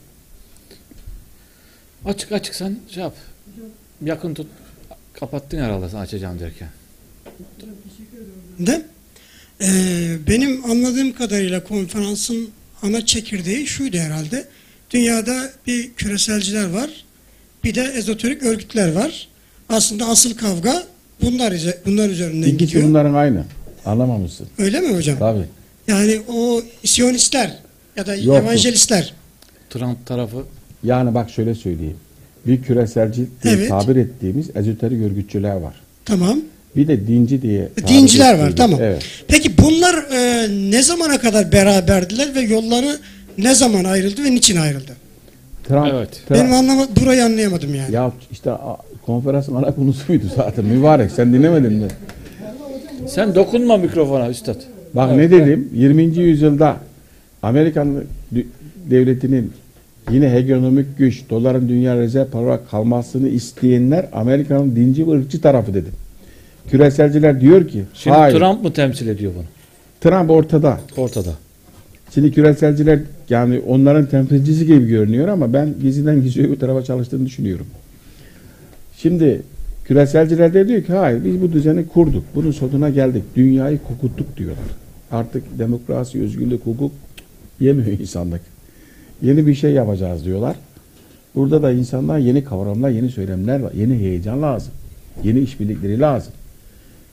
Açık 2.05 2.33
açık 2.33 2.55
sen 2.55 2.79
şey 2.89 3.03
yap. 3.03 3.15
Yakın 4.05 4.35
tut. 4.35 4.47
Kapattın 5.13 5.59
herhalde 5.59 5.89
sen 5.89 5.99
açacağım 5.99 6.41
derken. 6.41 6.69
De 8.59 8.83
e, 9.61 9.69
benim 10.29 10.65
anladığım 10.71 11.13
kadarıyla 11.13 11.65
konferansın 11.65 12.49
ana 12.83 13.07
çekirdeği 13.07 13.67
şuydu 13.67 13.97
herhalde. 13.97 14.45
Dünyada 14.91 15.51
bir 15.67 15.93
küreselciler 15.93 16.71
var. 16.71 16.91
Bir 17.65 17.75
de 17.75 17.83
ezoterik 17.97 18.43
örgütler 18.43 18.93
var. 18.93 19.29
Aslında 19.69 20.07
asıl 20.07 20.35
kavga 20.37 20.83
bunlar, 21.23 21.55
bunlar 21.87 22.09
üzerinden 22.11 22.49
İkisi 22.49 22.67
gidiyor. 22.67 22.85
bunların 22.89 23.15
aynı. 23.15 23.45
Anlamamışsın. 23.87 24.49
Öyle 24.59 24.81
mi 24.81 24.97
hocam? 24.97 25.19
Tabii. 25.19 25.45
Yani 25.89 26.21
o 26.29 26.63
Siyonistler 26.85 27.59
ya 27.97 28.07
da 28.07 28.15
Yok. 28.15 28.37
evangelistler. 28.37 29.15
Trump 29.71 30.07
tarafı 30.07 30.45
Yani 30.85 31.15
bak 31.15 31.31
şöyle 31.31 31.55
söyleyeyim. 31.55 31.97
Bir 32.47 32.63
küreselci 32.63 33.27
diye 33.43 33.55
Evet. 33.55 33.69
tabir 33.69 33.97
ettiğimiz 33.97 34.51
ezoterik 34.57 35.03
örgütçüler 35.03 35.57
var. 35.57 35.75
Tamam. 36.05 36.41
Bir 36.77 36.89
de 36.89 37.07
dinci 37.07 37.43
diye 37.43 37.69
tabir 37.69 37.89
Dinciler 37.89 38.39
var 38.39 38.53
tamam. 38.57 38.81
Evet. 38.83 39.03
Peki 39.29 39.59
bunlar 39.59 39.95
e, 39.95 40.49
ne 40.71 40.83
zamana 40.83 41.19
kadar 41.21 41.53
beraberdiler 41.53 42.35
ve 42.35 42.41
yolları 42.41 42.99
Ne 43.39 43.55
zaman 43.55 43.85
ayrıldı 43.85 44.25
ve 44.25 44.31
niçin 44.35 44.57
ayrıldı? 44.57 44.93
Trump, 45.69 45.87
Evet. 45.95 46.09
Trump- 46.29 46.35
Benim 46.41 46.53
anlama 46.53 46.87
burayı 47.01 47.25
anlayamadım 47.25 47.75
yani. 47.75 47.95
ya 47.95 48.13
işte 48.33 48.51
a- 48.51 48.77
konferansın 49.07 49.55
ana 49.55 49.75
konusuydu 49.75 50.25
zaten 50.37 50.65
mübarek 50.65 51.11
sen 51.11 51.33
dinlemedin 51.33 51.73
mi? 51.73 51.89
Sen 53.09 53.35
dokunma 53.35 53.77
mikrofona 53.77 54.29
üstad. 54.29 54.57
Bak 54.95 55.17
ne 55.17 55.31
dedim 55.31 55.69
20. 55.75 56.03
yüzyılda 56.19 56.77
Amerikan 57.43 58.05
devletinin 58.91 59.53
yine 60.11 60.31
hegemonik 60.31 60.99
güç 60.99 61.23
doların 61.31 61.69
dünya 61.69 61.97
rezerv 61.97 62.27
para 62.27 62.43
olarak 62.45 62.71
kalmasını 62.71 63.29
isteyenler 63.29 64.07
Amerika'nın 64.13 64.77
dinci 64.77 65.07
ve 65.07 65.11
ırkçı 65.11 65.41
tarafı 65.41 65.75
dedim. 65.75 65.93
Küreselciler 66.71 67.41
diyor 67.41 67.69
ki 67.69 67.85
Şimdi 67.95 68.17
hayır 68.17 68.39
Trump 68.39 68.65
mı 68.65 68.73
temsil 68.73 69.09
ediyor 69.09 69.33
bunu? 69.37 69.45
Trump 70.01 70.31
ortada. 70.31 70.81
Ortada. 70.97 71.33
Şimdi 72.15 72.33
küreselciler 72.33 73.01
yani 73.29 73.61
onların 73.67 74.07
temsilcisi 74.07 74.67
gibi 74.67 74.87
görünüyor 74.87 75.29
ama 75.29 75.53
ben 75.53 75.75
gizliden 75.83 76.23
gizliye 76.23 76.51
bu 76.51 76.59
tarafa 76.59 76.83
çalıştığını 76.83 77.27
düşünüyorum. 77.27 77.67
Şimdi 78.99 79.43
küreselciler 79.85 80.55
de 80.55 80.69
diyor 80.69 80.83
ki 80.83 80.93
hayır 80.93 81.25
biz 81.25 81.43
bu 81.43 81.53
düzeni 81.53 81.89
kurduk. 81.89 82.25
Bunun 82.35 82.51
sonuna 82.51 82.91
geldik. 82.91 83.23
Dünyayı 83.37 83.79
kokuttuk 83.89 84.37
diyorlar. 84.37 84.65
Artık 85.11 85.59
demokrasi, 85.59 86.23
özgürlük, 86.23 86.67
hukuk 86.67 86.93
yemiyor 87.61 87.99
insanlık. 88.01 88.41
Yeni 89.23 89.47
bir 89.47 89.55
şey 89.55 89.73
yapacağız 89.73 90.25
diyorlar. 90.25 90.57
Burada 91.35 91.63
da 91.63 91.73
insanlar 91.73 92.19
yeni 92.19 92.45
kavramlar, 92.45 92.91
yeni 92.91 93.11
söylemler. 93.11 93.61
Yeni 93.75 93.99
heyecan 93.99 94.43
lazım. 94.43 94.73
Yeni 95.25 95.41
işbirlikleri 95.41 96.01
lazım. 96.01 96.33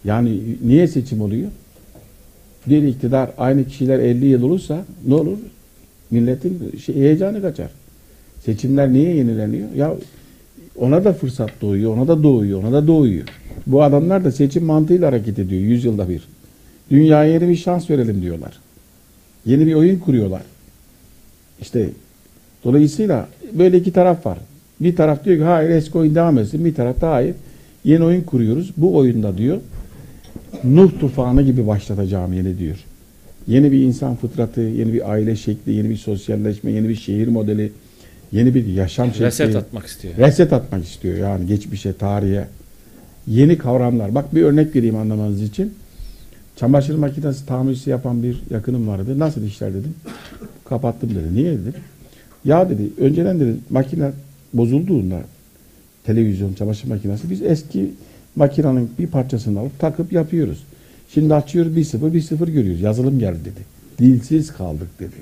Yani 0.05 0.39
niye 0.63 0.87
seçim 0.87 1.21
oluyor? 1.21 1.49
bir 2.69 2.83
iktidar 2.83 3.29
aynı 3.37 3.65
kişiler 3.65 3.99
50 3.99 4.25
yıl 4.25 4.43
olursa 4.43 4.85
ne 5.07 5.15
olur? 5.15 5.37
Milletin 6.11 6.77
şey, 6.85 6.95
heyecanı 6.95 7.41
kaçar. 7.41 7.69
Seçimler 8.45 8.93
niye 8.93 9.15
yenileniyor? 9.15 9.71
Ya 9.75 9.95
ona 10.77 11.03
da 11.03 11.13
fırsat 11.13 11.51
doğuyor, 11.61 11.97
ona 11.97 12.07
da 12.07 12.23
doğuyor, 12.23 12.63
ona 12.63 12.73
da 12.73 12.87
doğuyor. 12.87 13.27
Bu 13.67 13.83
adamlar 13.83 14.25
da 14.25 14.31
seçim 14.31 14.65
mantığıyla 14.65 15.07
hareket 15.07 15.39
ediyor 15.39 15.61
yüzyılda 15.61 16.09
bir. 16.09 16.21
Dünyaya 16.91 17.33
yeni 17.33 17.49
bir 17.49 17.55
şans 17.55 17.89
verelim 17.89 18.21
diyorlar. 18.21 18.59
Yeni 19.45 19.67
bir 19.67 19.73
oyun 19.73 19.99
kuruyorlar. 19.99 20.41
İşte 21.61 21.89
dolayısıyla 22.63 23.27
böyle 23.53 23.77
iki 23.77 23.91
taraf 23.91 24.25
var. 24.25 24.37
Bir 24.79 24.95
taraf 24.95 25.25
diyor 25.25 25.37
ki 25.37 25.43
hayır 25.43 25.69
eski 25.69 25.97
oyun 25.97 26.15
devam 26.15 26.37
etsin. 26.37 26.65
Bir 26.65 26.75
taraf 26.75 27.01
da 27.01 27.11
hayır. 27.11 27.35
Yeni 27.83 28.03
oyun 28.03 28.21
kuruyoruz. 28.21 28.71
Bu 28.77 28.95
oyunda 28.95 29.37
diyor 29.37 29.57
Nuh 30.63 30.99
tufanı 30.99 31.41
gibi 31.41 31.67
başlatacağım 31.67 32.33
yeni 32.33 32.59
diyor. 32.59 32.77
Yeni 33.47 33.71
bir 33.71 33.79
insan 33.79 34.15
fıtratı, 34.15 34.61
yeni 34.61 34.93
bir 34.93 35.11
aile 35.11 35.35
şekli, 35.35 35.71
yeni 35.73 35.89
bir 35.89 35.97
sosyalleşme, 35.97 36.71
yeni 36.71 36.89
bir 36.89 36.95
şehir 36.95 37.27
modeli, 37.27 37.71
yeni 38.31 38.55
bir 38.55 38.65
yaşam 38.65 39.07
şekli. 39.07 39.25
Reset 39.25 39.55
atmak 39.55 39.85
istiyor. 39.85 40.17
Reset 40.17 40.53
atmak 40.53 40.85
istiyor 40.85 41.17
yani 41.17 41.47
geçmişe, 41.47 41.93
tarihe. 41.93 42.47
Yeni 43.27 43.57
kavramlar. 43.57 44.15
Bak 44.15 44.35
bir 44.35 44.41
örnek 44.41 44.75
vereyim 44.75 44.95
anlamanız 44.95 45.41
için. 45.41 45.73
Çamaşır 46.55 46.95
makinesi 46.95 47.45
tamircisi 47.45 47.89
yapan 47.89 48.23
bir 48.23 48.41
yakınım 48.49 48.87
vardı. 48.87 49.19
Nasıl 49.19 49.43
işler 49.43 49.73
dedim. 49.73 49.93
Kapattım 50.65 51.09
dedi. 51.09 51.35
Niye 51.35 51.51
dedim. 51.51 51.73
Ya 52.45 52.69
dedi 52.69 52.89
önceden 52.97 53.39
dedi 53.39 53.55
makine 53.69 54.11
bozulduğunda 54.53 55.21
televizyon, 56.03 56.53
çamaşır 56.53 56.87
makinesi 56.87 57.29
biz 57.29 57.41
eski 57.41 57.91
makinenin 58.35 58.89
bir 58.99 59.07
parçasını 59.07 59.59
alıp 59.59 59.79
takıp 59.79 60.13
yapıyoruz. 60.13 60.63
Şimdi 61.13 61.33
açıyoruz 61.33 61.77
1-0 61.77 61.97
1-0 61.97 62.51
görüyoruz. 62.51 62.81
Yazılım 62.81 63.19
geldi 63.19 63.39
dedi. 63.45 63.63
Dilsiz 63.99 64.53
kaldık 64.53 64.87
dedi. 64.99 65.15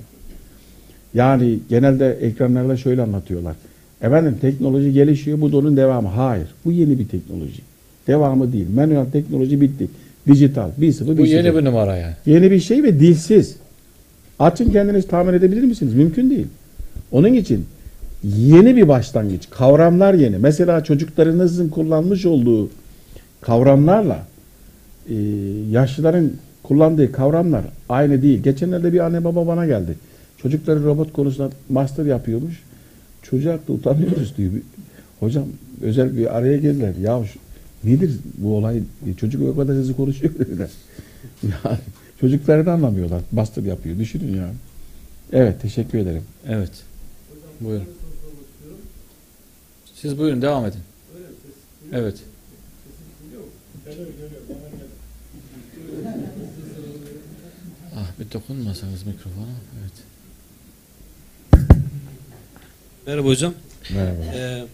Yani 1.14 1.58
genelde 1.68 2.18
ekranlarda 2.20 2.76
şöyle 2.76 3.02
anlatıyorlar. 3.02 3.56
Efendim 4.02 4.36
teknoloji 4.40 4.92
gelişiyor 4.92 5.40
bu 5.40 5.52
da 5.52 5.56
onun 5.56 5.76
devamı. 5.76 6.08
Hayır. 6.08 6.48
Bu 6.64 6.72
yeni 6.72 6.98
bir 6.98 7.08
teknoloji. 7.08 7.62
Devamı 8.06 8.52
değil. 8.52 8.66
Manuel 8.74 9.06
teknoloji 9.12 9.60
bitti. 9.60 9.88
Dijital. 10.26 10.70
1-0 10.80 11.06
Bu 11.06 11.12
1-0. 11.12 11.26
yeni 11.26 11.54
bir 11.54 11.64
numara 11.64 11.96
yani. 11.96 12.14
Yeni 12.26 12.50
bir 12.50 12.60
şey 12.60 12.82
ve 12.82 13.00
dilsiz. 13.00 13.56
Açın 14.38 14.72
kendiniz 14.72 15.06
tahmin 15.06 15.32
edebilir 15.32 15.62
misiniz? 15.62 15.94
Mümkün 15.94 16.30
değil. 16.30 16.46
Onun 17.12 17.32
için 17.32 17.64
yeni 18.24 18.76
bir 18.76 18.88
başlangıç. 18.88 19.50
Kavramlar 19.50 20.14
yeni. 20.14 20.38
Mesela 20.38 20.84
çocuklarınızın 20.84 21.68
kullanmış 21.68 22.26
olduğu 22.26 22.70
kavramlarla 23.48 24.26
e, 25.08 25.14
yaşlıların 25.70 26.30
kullandığı 26.62 27.12
kavramlar 27.12 27.64
aynı 27.88 28.22
değil. 28.22 28.42
Geçenlerde 28.42 28.92
bir 28.92 29.00
anne 29.00 29.24
baba 29.24 29.46
bana 29.46 29.66
geldi. 29.66 29.94
Çocukları 30.42 30.84
robot 30.84 31.12
konusunda 31.12 31.50
master 31.68 32.04
yapıyormuş. 32.04 32.62
Çocuğa 33.22 33.58
da 33.68 33.72
utanıyoruz 33.72 34.36
diyor. 34.36 34.52
Hocam 35.20 35.44
özel 35.82 36.16
bir 36.16 36.36
araya 36.36 36.56
geldiler. 36.56 36.94
Ya 37.02 37.24
şu, 37.24 37.38
nedir 37.88 38.10
bu 38.38 38.56
olay? 38.56 38.82
E, 39.06 39.14
Çocuk 39.14 39.42
o 39.48 39.56
kadar 39.56 39.76
hızlı 39.76 39.96
konuşuyor 39.96 40.34
dediler. 40.38 40.70
Yani 41.42 41.78
çocuklarını 42.20 42.72
anlamıyorlar. 42.72 43.22
Master 43.32 43.62
yapıyor. 43.62 43.98
Düşünün 43.98 44.36
yani. 44.36 44.54
Evet 45.32 45.62
teşekkür 45.62 45.98
ederim. 45.98 46.22
Evet. 46.48 46.72
Buyurun. 47.60 47.88
Siz 49.94 50.18
buyurun 50.18 50.42
devam 50.42 50.66
edin. 50.66 50.80
Evet. 51.92 52.14
Ah 57.96 58.20
bir 58.20 58.32
dokunmasanız 58.32 59.02
mikrofona. 59.06 59.46
Evet. 59.80 59.92
Merhaba 63.06 63.28
hocam. 63.28 63.54
Merhaba. 63.90 64.22
Ee, 64.34 64.64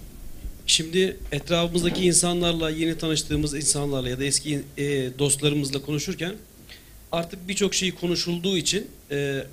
şimdi 0.66 1.16
etrafımızdaki 1.32 2.04
insanlarla, 2.04 2.70
yeni 2.70 2.98
tanıştığımız 2.98 3.54
insanlarla 3.54 4.08
ya 4.08 4.18
da 4.20 4.24
eski 4.24 4.62
e, 4.76 5.18
dostlarımızla 5.18 5.82
konuşurken 5.82 6.34
artık 7.12 7.48
birçok 7.48 7.74
şey 7.74 7.94
konuşulduğu 7.94 8.56
için 8.56 8.86
e, 9.10 9.46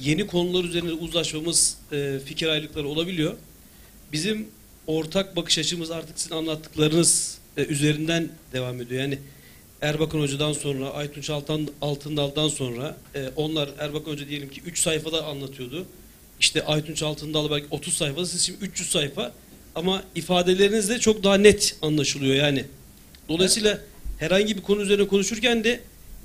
yeni 0.00 0.26
konular 0.26 0.64
üzerine 0.64 0.92
uzlaşmamız, 0.92 1.76
e, 1.92 2.18
fikir 2.24 2.46
ayrılıkları 2.46 2.88
olabiliyor. 2.88 3.34
Bizim 4.12 4.48
ortak 4.86 5.36
bakış 5.36 5.58
açımız 5.58 5.90
artık 5.90 6.18
sizin 6.18 6.34
anlattıklarınız 6.34 7.41
e, 7.56 7.64
üzerinden 7.64 8.28
devam 8.52 8.80
ediyor. 8.80 9.00
Yani 9.00 9.18
Erbakan 9.82 10.20
Hoca'dan 10.20 10.52
sonra, 10.52 10.90
Aytunç 10.90 11.30
Altan, 11.30 11.68
Altındal'dan 11.80 12.48
sonra 12.48 12.96
e, 13.14 13.28
onlar 13.36 13.68
Erbakan 13.78 14.12
Hoca 14.12 14.28
diyelim 14.28 14.50
ki 14.50 14.60
3 14.66 14.78
sayfada 14.78 15.24
anlatıyordu. 15.24 15.86
İşte 16.40 16.64
Aytunç 16.64 17.02
Altındal 17.02 17.50
belki 17.50 17.66
30 17.70 17.94
sayfada, 17.94 18.26
siz 18.26 18.42
şimdi 18.42 18.64
300 18.64 18.90
sayfa 18.90 19.32
ama 19.74 20.02
ifadeleriniz 20.14 20.88
de 20.88 20.98
çok 20.98 21.24
daha 21.24 21.34
net 21.34 21.76
anlaşılıyor 21.82 22.34
yani. 22.34 22.64
Dolayısıyla 23.28 23.80
herhangi 24.18 24.56
bir 24.56 24.62
konu 24.62 24.82
üzerine 24.82 25.08
konuşurken 25.08 25.64
de 25.64 25.80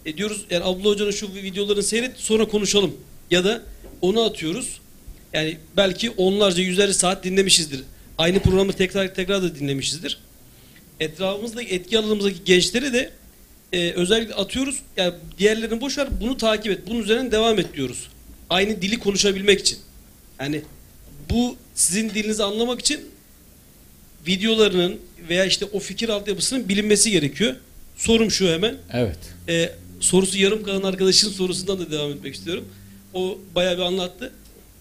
e, 0.06 0.18
diyoruz 0.18 0.46
yani 0.50 0.64
Abdullah 0.64 0.94
Hoca'nın 0.94 1.12
şu 1.12 1.34
videolarını 1.34 1.84
seyret 1.84 2.18
sonra 2.18 2.48
konuşalım 2.48 2.96
ya 3.32 3.44
da 3.44 3.64
onu 4.02 4.24
atıyoruz. 4.24 4.80
Yani 5.34 5.58
belki 5.78 6.10
onlarca 6.10 6.64
yüzlerce 6.64 6.94
saat 6.94 7.24
dinlemişizdir. 7.24 7.84
Aynı 8.18 8.40
programı 8.40 8.74
tekrar 8.74 9.16
tekrar 9.16 9.44
da 9.44 9.56
dinlemişizdir. 9.56 10.20
Etrafımızdaki 11.00 11.74
etki 11.74 12.00
alanımızdaki 12.00 12.44
gençleri 12.46 12.94
de 12.94 13.12
e, 13.74 13.92
özellikle 13.92 14.34
atıyoruz. 14.34 14.82
Yani 14.98 15.14
diğerlerini 15.38 15.82
boş 15.82 15.98
ver 15.98 16.08
bunu 16.22 16.38
takip 16.38 16.72
et. 16.72 16.80
Bunun 16.88 17.04
üzerinden 17.04 17.32
devam 17.32 17.60
et 17.60 17.74
diyoruz. 17.74 18.08
Aynı 18.50 18.82
dili 18.82 19.00
konuşabilmek 19.00 19.60
için. 19.60 19.78
Yani 20.40 20.62
bu 21.30 21.56
sizin 21.76 22.10
dilinizi 22.10 22.44
anlamak 22.44 22.80
için 22.80 23.00
videolarının 24.28 25.00
veya 25.30 25.46
işte 25.46 25.66
o 25.66 25.80
fikir 25.80 26.10
altyapısının 26.10 26.70
bilinmesi 26.70 27.12
gerekiyor. 27.12 27.56
Sorum 27.98 28.32
şu 28.32 28.48
hemen. 28.48 28.76
Evet. 28.94 29.18
E, 29.50 29.72
sorusu 30.00 30.38
yarım 30.38 30.64
kalan 30.64 30.84
arkadaşın 30.84 31.30
sorusundan 31.30 31.80
da 31.80 31.92
devam 31.92 32.12
etmek 32.12 32.36
istiyorum. 32.36 32.66
O 33.14 33.38
bayağı 33.56 33.78
bir 33.78 33.82
anlattı. 33.82 34.34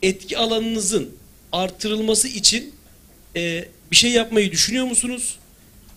Etki 0.03 0.39
alanınızın 0.39 1.11
artırılması 1.53 2.29
için 2.29 2.75
e, 3.37 3.69
bir 3.91 3.97
şey 3.97 4.11
yapmayı 4.11 4.53
düşünüyor 4.53 4.85
musunuz? 4.85 5.37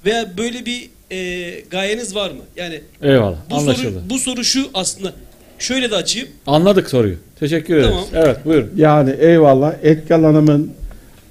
Veya 0.05 0.37
böyle 0.37 0.65
bir 0.65 0.89
e, 1.11 1.59
gayeniz 1.71 2.15
var 2.15 2.29
mı? 2.31 2.41
Yani 2.55 2.81
Eyvallah. 3.01 3.37
bu 3.49 3.55
Anlaşıldı. 3.55 3.91
soru, 3.99 4.09
bu 4.09 4.17
soru 4.19 4.43
şu 4.43 4.67
aslında. 4.73 5.13
Şöyle 5.59 5.91
de 5.91 5.95
açayım. 5.95 6.27
Anladık 6.47 6.89
soruyu. 6.89 7.15
Teşekkür 7.39 7.75
ederiz. 7.77 7.89
Tamam. 7.89 8.25
Evet 8.27 8.45
buyurun. 8.45 8.71
Yani 8.75 9.15
eyvallah 9.19 9.73
etki 9.83 10.15
alanımın 10.15 10.71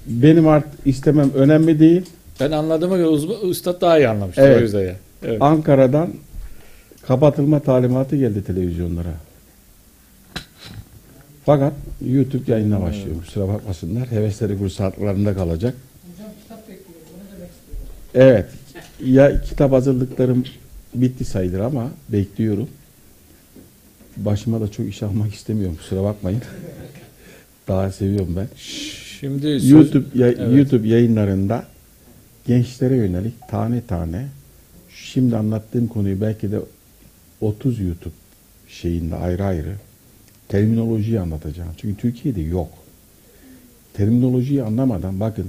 benim 0.05 0.47
artık 0.47 0.79
istemem 0.85 1.31
önemli 1.35 1.79
değil. 1.79 2.01
Ben 2.39 2.51
anladığıma 2.51 2.97
göre 2.97 3.07
uzman, 3.07 3.49
üstad 3.49 3.81
daha 3.81 3.97
iyi 3.99 4.07
anlamıştır 4.07 4.43
Evet. 4.43 4.57
o 4.57 4.61
yüzden 4.61 4.81
ya. 4.81 4.95
Evet. 5.25 5.41
Ankara'dan 5.41 6.09
kapatılma 7.07 7.59
talimatı 7.59 8.15
geldi 8.15 8.43
televizyonlara. 8.43 9.13
Fakat 11.45 11.73
YouTube 12.07 12.51
yayına 12.51 12.81
başlıyor. 12.81 13.15
Kusura 13.25 13.47
bakmasınlar. 13.47 14.11
Hevesleri 14.11 14.57
kursaklarında 14.57 15.33
kalacak. 15.33 15.73
Evet. 18.13 18.45
Ya 19.05 19.41
kitap 19.41 19.71
hazırlıklarım 19.71 20.43
bitti 20.95 21.25
sayılır 21.25 21.59
ama 21.59 21.91
bekliyorum. 22.09 22.69
Başıma 24.17 24.61
da 24.61 24.71
çok 24.71 24.87
iş 24.87 25.03
almak 25.03 25.33
istemiyorum. 25.33 25.75
Kusura 25.75 26.03
bakmayın. 26.03 26.41
daha 27.67 27.91
seviyorum 27.91 28.35
ben. 28.37 28.47
Şimdi 29.19 29.41
söz- 29.59 29.69
YouTube 29.69 30.05
ya- 30.15 30.27
Evet. 30.31 30.57
YouTube 30.57 30.87
yayınlarında 30.87 31.65
gençlere 32.47 32.95
yönelik 32.95 33.33
tane 33.49 33.81
tane 33.87 34.27
şimdi 34.89 35.35
anlattığım 35.37 35.87
konuyu 35.87 36.21
belki 36.21 36.51
de 36.51 36.59
30 37.41 37.79
YouTube 37.79 38.13
şeyinde 38.67 39.15
ayrı 39.15 39.43
ayrı 39.45 39.75
terminolojiyi 40.47 41.19
anlatacağım. 41.19 41.69
Çünkü 41.77 42.01
Türkiye'de 42.01 42.41
yok. 42.41 42.69
Terminolojiyi 43.93 44.63
anlamadan 44.63 45.19
bakın 45.19 45.45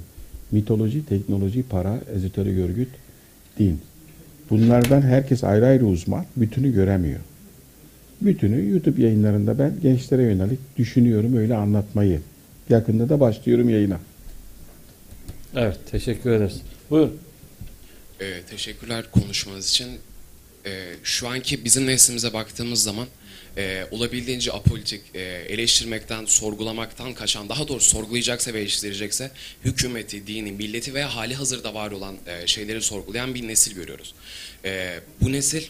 mitoloji, 0.52 1.06
teknoloji, 1.06 1.62
para, 1.62 2.00
ezoterik 2.14 2.58
örgüt, 2.58 2.88
din. 3.58 3.80
Bunlardan 4.50 5.02
herkes 5.02 5.44
ayrı 5.44 5.66
ayrı 5.66 5.86
uzman, 5.86 6.24
bütünü 6.36 6.72
göremiyor. 6.72 7.20
Bütünü 8.20 8.70
YouTube 8.70 9.02
yayınlarında 9.02 9.58
ben 9.58 9.74
gençlere 9.82 10.22
yönelik 10.22 10.58
düşünüyorum 10.78 11.36
öyle 11.36 11.56
anlatmayı. 11.56 12.20
Yakında 12.68 13.08
da 13.08 13.20
başlıyorum 13.20 13.68
yayına. 13.68 14.00
Evet, 15.54 15.78
teşekkür 15.90 16.30
ederiz. 16.30 16.60
Buyurun. 16.90 17.18
Ee, 18.20 18.42
teşekkürler 18.50 19.04
konuşmanız 19.10 19.68
için. 19.68 19.88
Ee, 20.66 20.70
şu 21.02 21.28
anki 21.28 21.64
bizim 21.64 21.86
neslimize 21.86 22.32
baktığımız 22.32 22.82
zaman 22.82 23.06
e, 23.56 23.86
olabildiğince 23.90 24.52
apolitik, 24.52 25.02
e, 25.14 25.20
eleştirmekten, 25.48 26.24
sorgulamaktan 26.24 27.14
kaçan, 27.14 27.48
daha 27.48 27.68
doğrusu 27.68 27.90
sorgulayacaksa 27.90 28.54
ve 28.54 28.60
eleştirecekse 28.60 29.30
hükümeti, 29.64 30.26
dini, 30.26 30.52
milleti 30.52 30.94
veya 30.94 31.14
hali 31.16 31.34
hazırda 31.34 31.74
var 31.74 31.90
olan 31.90 32.16
e, 32.26 32.46
şeyleri 32.46 32.82
sorgulayan 32.82 33.34
bir 33.34 33.48
nesil 33.48 33.74
görüyoruz. 33.74 34.14
E, 34.64 35.00
bu 35.20 35.32
nesil 35.32 35.62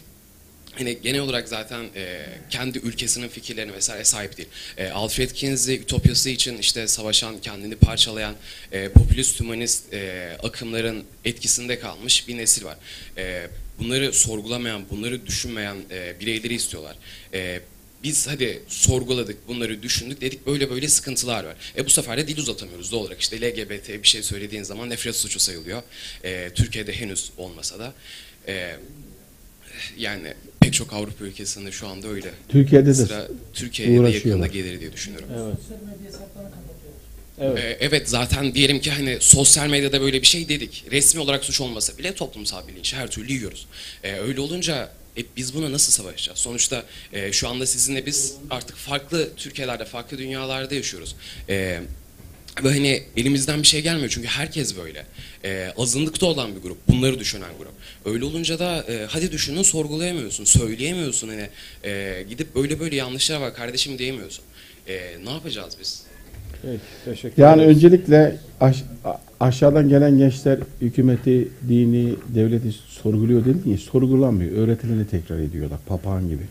hani 0.77 1.01
genel 1.01 1.19
olarak 1.19 1.49
zaten 1.49 1.85
e, 1.95 2.25
kendi 2.49 2.77
ülkesinin 2.77 3.27
fikirlerine 3.27 3.73
vesaire 3.73 4.03
sahip 4.03 4.37
değil. 4.37 4.49
E, 4.77 4.89
Alfred 4.89 5.31
Kinsey 5.31 5.75
ütopyası 5.75 6.29
için 6.29 6.57
işte 6.57 6.87
savaşan, 6.87 7.41
kendini 7.41 7.75
parçalayan 7.75 8.35
e, 8.71 8.89
popülist 8.89 9.39
hümanist 9.39 9.93
e, 9.93 10.31
akımların 10.43 11.03
etkisinde 11.25 11.79
kalmış 11.79 12.27
bir 12.27 12.37
nesil 12.37 12.65
var. 12.65 12.77
E, 13.17 13.47
bunları 13.79 14.13
sorgulamayan, 14.13 14.89
bunları 14.89 15.25
düşünmeyen 15.25 15.77
e, 15.91 16.19
bireyleri 16.19 16.53
istiyorlar. 16.53 16.95
E, 17.33 17.61
biz 18.03 18.27
hadi 18.27 18.63
sorguladık, 18.67 19.47
bunları 19.47 19.83
düşündük 19.83 20.21
dedik 20.21 20.47
böyle 20.47 20.69
böyle 20.69 20.87
sıkıntılar 20.87 21.43
var. 21.43 21.55
E 21.77 21.85
bu 21.85 21.89
sefer 21.89 22.17
de 22.17 22.27
dil 22.27 22.37
uzatamıyoruz 22.37 22.91
doğal 22.91 23.01
olarak. 23.01 23.21
İşte 23.21 23.41
LGBT 23.41 23.89
bir 23.89 24.07
şey 24.07 24.23
söylediğin 24.23 24.63
zaman 24.63 24.89
nefret 24.89 25.15
suçu 25.15 25.39
sayılıyor. 25.39 25.83
E, 26.23 26.49
Türkiye'de 26.55 26.93
henüz 26.93 27.31
olmasa 27.37 27.79
da. 27.79 27.93
E, 28.47 28.75
yani 29.97 30.33
pek 30.59 30.73
çok 30.73 30.93
Avrupa 30.93 31.25
ülkesinde 31.25 31.71
şu 31.71 31.87
anda 31.87 32.07
öyle. 32.07 32.31
Türkiye'de 32.49 32.85
de 32.85 32.93
Sıra 32.93 33.27
Türkiye'ye 33.53 34.03
de 34.03 34.09
yakında 34.09 34.47
gelir 34.47 34.79
diye 34.79 34.93
düşünüyorum. 34.93 35.27
Evet. 35.35 35.55
Evet. 37.39 37.57
Evet. 37.57 37.77
evet 37.79 38.09
zaten 38.09 38.53
diyelim 38.53 38.79
ki 38.79 38.91
hani 38.91 39.17
sosyal 39.19 39.67
medyada 39.67 40.01
böyle 40.01 40.21
bir 40.21 40.27
şey 40.27 40.49
dedik. 40.49 40.85
Resmi 40.91 41.21
olarak 41.21 41.45
suç 41.45 41.61
olmasa 41.61 41.97
bile 41.97 42.15
toplumsal 42.15 42.67
bilinç 42.67 42.93
her 42.93 43.11
türlü 43.11 43.33
yiyoruz. 43.33 43.67
Ee, 44.03 44.13
öyle 44.13 44.41
olunca 44.41 44.89
e, 45.17 45.21
biz 45.37 45.55
buna 45.55 45.71
nasıl 45.71 45.91
savaşacağız? 45.91 46.39
Sonuçta 46.39 46.83
e, 47.13 47.31
şu 47.31 47.49
anda 47.49 47.65
sizinle 47.65 48.05
biz 48.05 48.35
artık 48.49 48.75
farklı 48.77 49.29
Türkiye'lerde, 49.37 49.85
farklı 49.85 50.17
dünyalarda 50.17 50.75
yaşıyoruz. 50.75 51.15
Ee, 51.49 51.79
ve 52.63 52.69
hani 52.69 53.03
elimizden 53.17 53.61
bir 53.61 53.67
şey 53.67 53.81
gelmiyor 53.81 54.09
çünkü 54.09 54.27
herkes 54.27 54.77
böyle. 54.77 55.05
Ee, 55.43 55.73
azınlıkta 55.77 56.25
olan 56.25 56.55
bir 56.55 56.61
grup, 56.61 56.77
bunları 56.87 57.19
düşünen 57.19 57.49
grup. 57.57 57.71
Öyle 58.05 58.25
olunca 58.25 58.59
da 58.59 58.85
e, 58.89 59.05
hadi 59.09 59.31
düşünün 59.31 59.61
sorgulayamıyorsun, 59.61 60.45
söyleyemiyorsun 60.45 61.27
hani 61.29 61.49
e, 61.83 62.23
gidip 62.29 62.55
böyle 62.55 62.79
böyle 62.79 62.95
yanlışlar 62.95 63.41
var 63.41 63.53
kardeşim 63.53 63.97
diyemiyorsun. 63.97 64.43
E, 64.87 65.01
ne 65.25 65.29
yapacağız 65.29 65.77
biz? 65.81 66.03
Peki, 66.61 66.79
teşekkür 67.05 67.41
Yani 67.41 67.61
ederiz. 67.61 67.75
öncelikle 67.77 68.37
aşağıdan 69.41 69.89
gelen 69.89 70.17
gençler 70.17 70.59
hükümeti, 70.81 71.47
dini, 71.69 72.15
devleti 72.35 72.71
sorguluyor 72.71 73.45
dedi 73.45 73.63
ki 73.63 73.77
sorgulamıyor. 73.77 74.51
Öğretileni 74.51 75.07
tekrar 75.07 75.39
ediyorlar 75.39 75.79
papağan 75.85 76.27
gibi. 76.27 76.43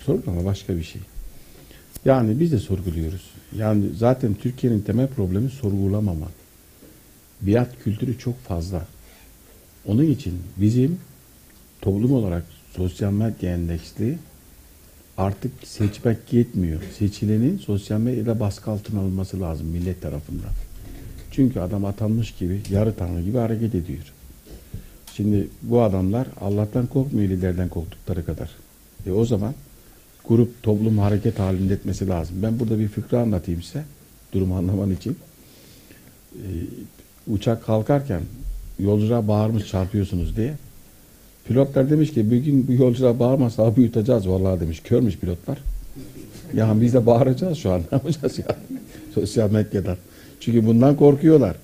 Sorgulama 0.00 0.44
başka 0.44 0.76
bir 0.76 0.82
şey. 0.82 1.00
Yani 2.04 2.40
biz 2.40 2.52
de 2.52 2.58
sorguluyoruz. 2.58 3.22
Yani 3.56 3.84
zaten 3.96 4.34
Türkiye'nin 4.34 4.80
temel 4.80 5.08
problemi 5.08 5.50
sorgulamamak. 5.50 6.32
Biat 7.40 7.68
kültürü 7.84 8.18
çok 8.18 8.40
fazla. 8.40 8.86
Onun 9.86 10.04
için 10.04 10.34
bizim 10.56 10.98
toplum 11.80 12.12
olarak 12.12 12.44
sosyal 12.76 13.12
medya 13.12 13.54
endeksli 13.54 14.18
artık 15.16 15.52
seçmek 15.64 16.32
yetmiyor. 16.32 16.80
Seçilenin 16.98 17.58
sosyal 17.58 18.00
medyada 18.00 18.40
baskı 18.40 18.70
altına 18.70 19.00
alınması 19.00 19.40
lazım 19.40 19.66
millet 19.66 20.02
tarafından. 20.02 20.67
Çünkü 21.38 21.60
adam 21.60 21.84
atanmış 21.84 22.34
gibi, 22.34 22.60
yarı 22.70 22.94
tanrı 22.94 23.22
gibi 23.22 23.38
hareket 23.38 23.74
ediyor. 23.74 24.12
Şimdi 25.16 25.48
bu 25.62 25.82
adamlar 25.82 26.26
Allah'tan 26.40 26.86
korkmuyor 26.86 27.28
liderden 27.28 27.68
korktukları 27.68 28.24
kadar. 28.24 28.50
E 29.06 29.12
o 29.12 29.24
zaman 29.24 29.54
grup, 30.28 30.62
toplum 30.62 30.98
hareket 30.98 31.38
halinde 31.38 31.74
etmesi 31.74 32.08
lazım. 32.08 32.36
Ben 32.42 32.60
burada 32.60 32.78
bir 32.78 32.88
fıkra 32.88 33.20
anlatayım 33.20 33.62
size. 33.62 33.84
Durumu 34.32 34.56
anlaman 34.56 34.90
için. 34.90 35.16
E, 36.34 36.46
uçak 37.28 37.66
kalkarken 37.66 38.20
yolculara 38.78 39.28
bağırmış 39.28 39.66
çarpıyorsunuz 39.66 40.36
diye. 40.36 40.54
Pilotlar 41.48 41.90
demiş 41.90 42.12
ki 42.12 42.26
bugün 42.26 42.68
bu 42.68 42.72
yolculara 42.72 43.18
bağırmasa 43.18 43.62
abi 43.62 43.82
yutacağız 43.82 44.28
vallahi 44.28 44.60
demiş. 44.60 44.80
Körmüş 44.84 45.16
pilotlar. 45.16 45.58
Ya 46.54 46.80
biz 46.80 46.94
de 46.94 47.06
bağıracağız 47.06 47.58
şu 47.58 47.72
an. 47.72 47.80
Ne 47.92 47.98
yapacağız 47.98 48.38
ya? 48.38 48.56
Sosyal 49.14 49.50
medyadan. 49.50 49.96
Çünkü 50.40 50.66
bundan 50.66 50.96
korkuyorlar. 50.96 51.56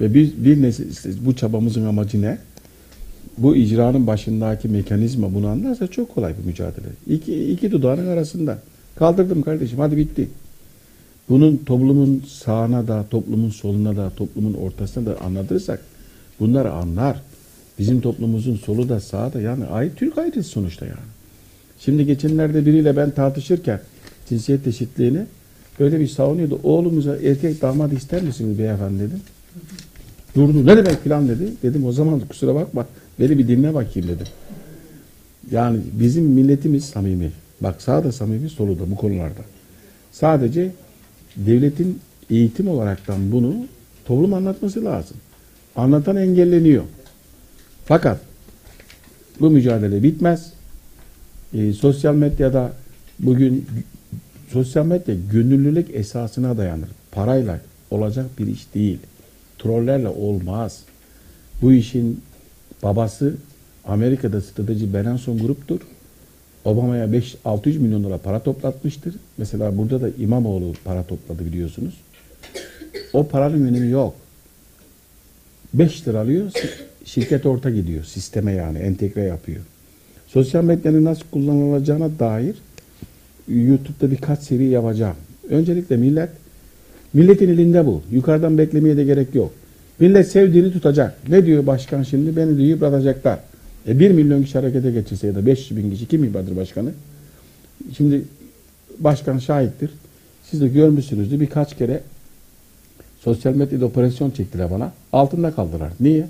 Ve 0.00 0.14
biz 0.14 0.44
bir 0.44 0.62
nesil, 0.62 1.26
bu 1.26 1.36
çabamızın 1.36 1.86
amacı 1.86 2.22
ne? 2.22 2.38
Bu 3.38 3.56
icranın 3.56 4.06
başındaki 4.06 4.68
mekanizma 4.68 5.34
bunu 5.34 5.48
anlarsa 5.48 5.86
çok 5.86 6.14
kolay 6.14 6.34
bir 6.38 6.46
mücadele. 6.46 6.86
İki, 7.06 7.52
iki 7.52 7.72
dudağının 7.72 8.06
arasında. 8.06 8.58
Kaldırdım 8.96 9.42
kardeşim 9.42 9.78
hadi 9.78 9.96
bitti. 9.96 10.28
Bunun 11.28 11.56
toplumun 11.56 12.22
sağına 12.28 12.88
da, 12.88 13.04
toplumun 13.10 13.50
soluna 13.50 13.96
da, 13.96 14.10
toplumun 14.16 14.54
ortasına 14.54 15.06
da 15.06 15.20
anlatırsak 15.20 15.80
bunları 16.40 16.72
anlar. 16.72 17.22
Bizim 17.78 18.00
toplumumuzun 18.00 18.56
solu 18.56 18.88
da 18.88 19.00
sağı 19.00 19.32
da 19.32 19.40
yani 19.40 19.64
ay 19.64 19.94
Türk 19.94 20.18
ayrısı 20.18 20.48
sonuçta 20.48 20.86
yani. 20.86 20.96
Şimdi 21.80 22.06
geçenlerde 22.06 22.66
biriyle 22.66 22.96
ben 22.96 23.10
tartışırken 23.10 23.80
cinsiyet 24.28 24.66
eşitliğini 24.66 25.26
öyle 25.78 26.00
bir 26.00 26.08
savunuyordu. 26.08 26.60
Oğlumuza 26.62 27.16
erkek 27.16 27.62
damat 27.62 27.92
ister 27.92 28.22
misiniz 28.22 28.58
beyefendi 28.58 28.98
dedim. 28.98 29.20
Durdu. 30.34 30.66
Ne 30.66 30.76
demek 30.76 31.02
filan 31.02 31.28
dedi. 31.28 31.52
Dedim 31.62 31.86
o 31.86 31.92
zaman 31.92 32.20
kusura 32.20 32.54
bakma. 32.54 32.86
Beni 33.20 33.38
bir 33.38 33.48
dinle 33.48 33.74
bakayım 33.74 34.08
dedim. 34.08 34.26
Yani 35.50 35.78
bizim 35.92 36.24
milletimiz 36.24 36.84
samimi. 36.84 37.32
Bak 37.60 37.82
sağ 37.82 38.04
da 38.04 38.12
samimi 38.12 38.48
solu 38.48 38.78
da 38.78 38.90
bu 38.90 38.96
konularda. 38.96 39.40
Sadece 40.12 40.72
devletin 41.36 42.00
eğitim 42.30 42.68
olaraktan 42.68 43.32
bunu 43.32 43.54
toplum 44.04 44.34
anlatması 44.34 44.84
lazım. 44.84 45.16
Anlatan 45.76 46.16
engelleniyor. 46.16 46.84
Fakat 47.84 48.20
bu 49.40 49.50
mücadele 49.50 50.02
bitmez. 50.02 50.52
Ee, 51.54 51.72
sosyal 51.72 52.14
medyada 52.14 52.72
bugün 53.18 53.66
sosyal 54.48 54.86
medya 54.86 55.14
gönüllülük 55.32 55.94
esasına 55.94 56.56
dayanır. 56.56 56.88
Parayla 57.12 57.60
olacak 57.90 58.26
bir 58.38 58.46
iş 58.46 58.74
değil. 58.74 58.98
Trollerle 59.58 60.08
olmaz. 60.08 60.80
Bu 61.62 61.72
işin 61.72 62.20
babası 62.82 63.34
Amerika'da 63.84 64.40
strateji 64.40 64.94
Benenson 64.94 65.38
gruptur. 65.38 65.80
Obama'ya 66.64 67.06
5-600 67.06 67.78
milyon 67.78 68.04
dolar 68.04 68.18
para 68.18 68.42
toplatmıştır. 68.42 69.14
Mesela 69.38 69.78
burada 69.78 70.00
da 70.00 70.08
İmamoğlu 70.18 70.72
para 70.84 71.02
topladı 71.02 71.44
biliyorsunuz. 71.46 71.94
O 73.12 73.28
paranın 73.28 73.66
önemi 73.66 73.90
yok. 73.90 74.14
5 75.74 76.08
lira 76.08 76.20
alıyor, 76.20 76.52
şirket 77.04 77.46
orta 77.46 77.70
gidiyor. 77.70 78.04
Sisteme 78.04 78.52
yani 78.52 78.78
entegre 78.78 79.22
yapıyor. 79.22 79.60
Sosyal 80.28 80.64
medyanın 80.64 81.04
nasıl 81.04 81.24
kullanılacağına 81.30 82.18
dair 82.18 82.56
YouTube'da 83.48 84.10
birkaç 84.10 84.38
seri 84.38 84.64
yapacağım. 84.64 85.16
Öncelikle 85.50 85.96
millet, 85.96 86.28
milletin 87.14 87.48
elinde 87.48 87.86
bu. 87.86 88.02
Yukarıdan 88.10 88.58
beklemeye 88.58 88.96
de 88.96 89.04
gerek 89.04 89.34
yok. 89.34 89.52
Millet 90.00 90.28
sevdiğini 90.28 90.72
tutacak. 90.72 91.28
Ne 91.28 91.46
diyor 91.46 91.66
başkan 91.66 92.02
şimdi? 92.02 92.36
Beni 92.36 92.56
diyor 92.56 92.68
yıpratacaklar. 92.68 93.38
E 93.88 93.98
1 93.98 94.10
milyon 94.10 94.42
kişi 94.42 94.58
harekete 94.58 94.90
geçirse 94.90 95.26
ya 95.26 95.34
da 95.34 95.46
500 95.46 95.76
bin 95.76 95.90
kişi 95.90 96.08
kim 96.08 96.24
yıpratır 96.24 96.56
başkanı? 96.56 96.92
Şimdi 97.96 98.22
başkan 98.98 99.38
şahittir. 99.38 99.90
Siz 100.50 100.60
de 100.60 100.68
görmüşsünüzdür 100.68 101.40
birkaç 101.40 101.76
kere 101.76 102.00
sosyal 103.20 103.54
medyada 103.54 103.84
operasyon 103.84 104.30
çektiler 104.30 104.70
bana. 104.70 104.92
Altında 105.12 105.50
kaldılar. 105.54 105.92
Niye? 106.00 106.26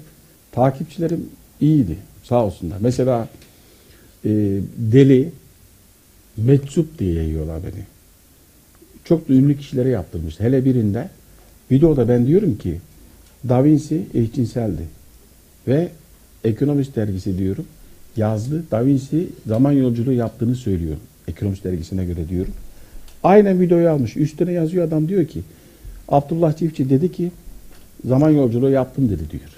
Takipçilerim 0.52 1.26
iyiydi. 1.60 1.96
Sağ 2.24 2.44
olsunlar. 2.44 2.76
Mesela 2.80 3.28
e, 4.24 4.30
deli 4.76 5.32
meczup 6.36 6.98
diye 6.98 7.14
yayıyorlar 7.14 7.62
beni. 7.62 7.82
çok 9.04 9.28
da 9.28 9.32
ünlü 9.32 9.58
kişilere 9.58 9.88
yaptırmış. 9.88 10.40
Hele 10.40 10.64
birinde 10.64 11.08
videoda 11.70 12.08
ben 12.08 12.26
diyorum 12.26 12.58
ki 12.58 12.80
Da 13.48 13.64
Vinci 13.64 14.02
eşcinseldi 14.14 14.82
ve 15.68 15.88
Ekonomist 16.44 16.96
dergisi 16.96 17.38
diyorum 17.38 17.64
yazdı. 18.16 18.64
Da 18.70 18.86
Vinci 18.86 19.28
zaman 19.46 19.72
yolculuğu 19.72 20.12
yaptığını 20.12 20.54
söylüyor. 20.54 20.96
Ekonomist 21.28 21.64
dergisine 21.64 22.04
göre 22.04 22.28
diyorum. 22.28 22.52
Aynen 23.22 23.60
videoyu 23.60 23.90
almış. 23.90 24.16
Üstüne 24.16 24.52
yazıyor 24.52 24.88
adam 24.88 25.08
diyor 25.08 25.26
ki 25.26 25.42
Abdullah 26.08 26.56
Çiftçi 26.56 26.90
dedi 26.90 27.12
ki 27.12 27.32
zaman 28.04 28.30
yolculuğu 28.30 28.70
yaptım 28.70 29.08
dedi 29.08 29.30
diyor. 29.30 29.55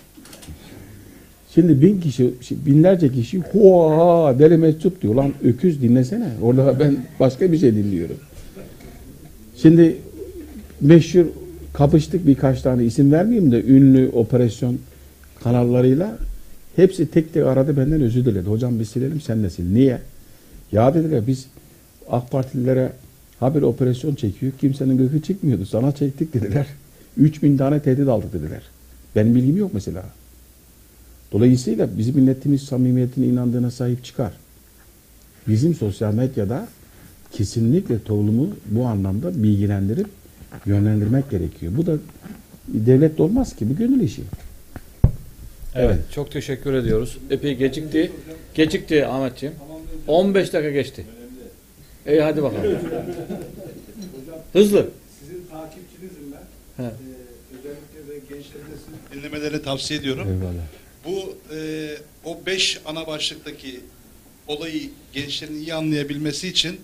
Şimdi 1.55 1.83
bin 1.83 2.01
kişi, 2.01 2.35
binlerce 2.67 3.13
kişi 3.13 3.39
hoa 3.39 4.39
deli 4.39 4.57
meczup 4.57 5.03
diyor. 5.03 5.15
Lan 5.15 5.33
öküz 5.45 5.83
dinlesene. 5.83 6.29
Orada 6.43 6.81
ben 6.81 6.97
başka 7.21 7.53
bir 7.53 7.59
şey 7.59 7.75
dinliyorum. 7.75 8.17
Şimdi 9.57 9.97
meşhur 10.81 11.27
kapıştık 11.73 12.27
birkaç 12.27 12.63
tane 12.63 12.85
isim 12.85 13.13
vermeyeyim 13.13 13.53
de 13.53 13.65
ünlü 13.65 14.09
operasyon 14.09 14.79
kanallarıyla 15.43 16.19
hepsi 16.77 17.11
tek 17.11 17.35
tek 17.35 17.47
aradı 17.47 17.77
benden 17.77 18.01
özür 18.01 18.25
diledi. 18.25 18.49
Hocam 18.49 18.81
biz 18.81 18.89
silelim 18.89 19.21
sen 19.21 19.43
de 19.43 19.51
sil. 19.55 19.67
Niye? 19.73 19.99
Ya 20.73 20.95
dediler 20.95 21.27
biz 21.27 21.47
AK 22.11 22.31
Partililere 22.31 22.93
haber 23.41 23.63
operasyon 23.63 24.15
çekiyor. 24.15 24.53
Kimsenin 24.61 24.99
gıkı 24.99 25.23
çıkmıyordu. 25.23 25.67
Sana 25.67 25.93
çektik 25.93 26.35
dediler. 26.35 26.67
3000 27.17 27.57
tane 27.57 27.81
tehdit 27.81 28.09
aldık 28.09 28.33
dediler. 28.33 28.63
Benim 29.17 29.35
bilgim 29.35 29.57
yok 29.57 29.71
mesela. 29.75 30.05
Dolayısıyla 31.33 31.89
bizim 31.99 32.15
milletimiz 32.17 32.63
samimiyetine 32.63 33.27
inandığına 33.27 33.71
sahip 33.71 34.05
çıkar. 34.05 34.33
Bizim 35.49 35.75
sosyal 35.75 36.15
medyada 36.15 36.69
kesinlikle 37.33 38.03
toplumu 38.03 38.51
bu 38.67 38.87
anlamda 38.87 39.43
bilgilendirip 39.43 40.07
yönlendirmek 40.67 41.31
gerekiyor. 41.31 41.73
Bu 41.77 41.87
da 41.87 41.97
devlet 42.69 43.21
olmaz 43.21 43.57
ki. 43.57 43.71
Bu 43.71 43.77
gönül 43.77 44.01
işi. 44.01 44.23
Evet. 45.75 45.99
Çok 46.15 46.31
teşekkür 46.33 46.75
ediyoruz. 46.75 47.19
Epey 47.31 47.55
gecikti. 47.57 48.13
Gecikti 48.55 49.07
Ahmetciğim. 49.07 49.55
15 50.07 50.53
dakika 50.53 50.71
geçti. 50.71 51.07
İyi 52.09 52.21
hadi 52.21 52.43
bakalım. 52.43 52.79
Hızlı. 54.53 54.89
Sizin 55.21 55.47
takipçinizim 55.51 56.33
ben. 56.33 56.83
He. 56.85 56.89
Ee, 56.89 56.93
özellikle 57.59 58.13
de 58.13 58.19
gençlerine 58.19 58.75
sizin 59.13 59.23
dinlemelerini 59.23 59.63
tavsiye 59.63 60.01
ediyorum. 60.01 60.29
Eyvallah. 60.29 60.78
Bu 61.09 61.35
e, 61.55 61.59
o 62.25 62.39
beş 62.47 62.81
ana 62.87 63.07
başlıktaki 63.07 63.81
olayı 64.47 64.83
gençlerin 65.13 65.55
iyi 65.55 65.75
anlayabilmesi 65.75 66.49
için 66.49 66.77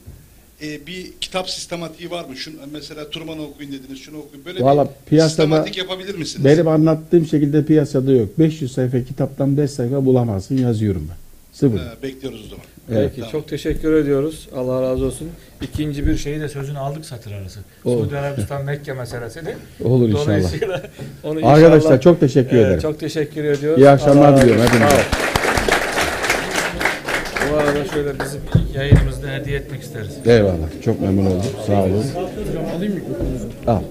e, 0.62 0.86
bir 0.86 1.12
kitap 1.20 1.50
sistematiği 1.50 2.10
var 2.10 2.24
mı? 2.24 2.36
Şunu, 2.36 2.54
mesela 2.72 3.10
Turman'ı 3.10 3.42
okuyun 3.42 3.72
dediniz, 3.72 3.98
şunu 3.98 4.18
okuyun. 4.18 4.44
Böyle 4.44 4.62
Valla 4.64 4.84
bir 4.84 4.90
piyasada 5.10 5.28
sistematik 5.28 5.76
yapabilir 5.76 6.14
misiniz? 6.14 6.44
benim 6.44 6.68
anlattığım 6.68 7.26
şekilde 7.26 7.64
piyasada 7.64 8.12
yok. 8.12 8.38
500 8.38 8.72
sayfa 8.72 9.04
kitaptan 9.04 9.56
5 9.56 9.70
sayfa 9.70 10.04
bulamazsın 10.04 10.56
yazıyorum 10.58 11.08
ben. 11.10 11.16
Sıfır. 11.52 11.78
Ee, 11.78 12.02
bekliyoruz 12.02 12.40
o 12.46 12.48
zaman. 12.48 12.64
Evet. 12.92 13.12
Peki 13.16 13.30
çok 13.30 13.48
teşekkür 13.48 13.92
ediyoruz. 13.92 14.48
Allah 14.56 14.82
razı 14.82 15.04
olsun. 15.04 15.28
İkinci 15.62 16.06
bir 16.06 16.16
şeyi 16.16 16.40
de 16.40 16.48
sözünü 16.48 16.78
aldık 16.78 17.04
satır 17.04 17.32
arası. 17.32 17.60
Olur. 17.84 18.02
Suudi 18.04 18.18
Arabistan 18.18 18.64
Mekke 18.64 18.92
meselesi 18.92 19.46
de. 19.46 19.54
Olur 19.84 20.08
inşallah. 20.08 20.50
Onu 21.24 21.38
Arkadaşlar 21.48 21.76
inşallah- 21.76 22.00
çok 22.00 22.20
teşekkür 22.20 22.56
Evet, 22.56 22.66
ederim. 22.66 22.80
Çok 22.80 23.00
teşekkür 23.00 23.44
ediyoruz. 23.44 23.80
İyi 23.82 23.88
akşamlar 23.88 24.32
Allah 24.32 24.42
diliyorum 24.42 24.62
hepinize. 24.64 25.02
Bu 27.52 27.56
arada 27.56 27.84
şöyle 27.94 28.10
bizim 28.20 28.40
yayınımızda 28.74 29.28
hediye 29.28 29.58
etmek 29.58 29.82
isteriz. 29.82 30.10
Eyvallah. 30.26 30.82
Çok 30.84 31.00
memnun 31.00 31.26
oldum. 31.26 31.42
Sağ 31.66 31.82
olun. 31.82 32.04
Al. 33.66 33.80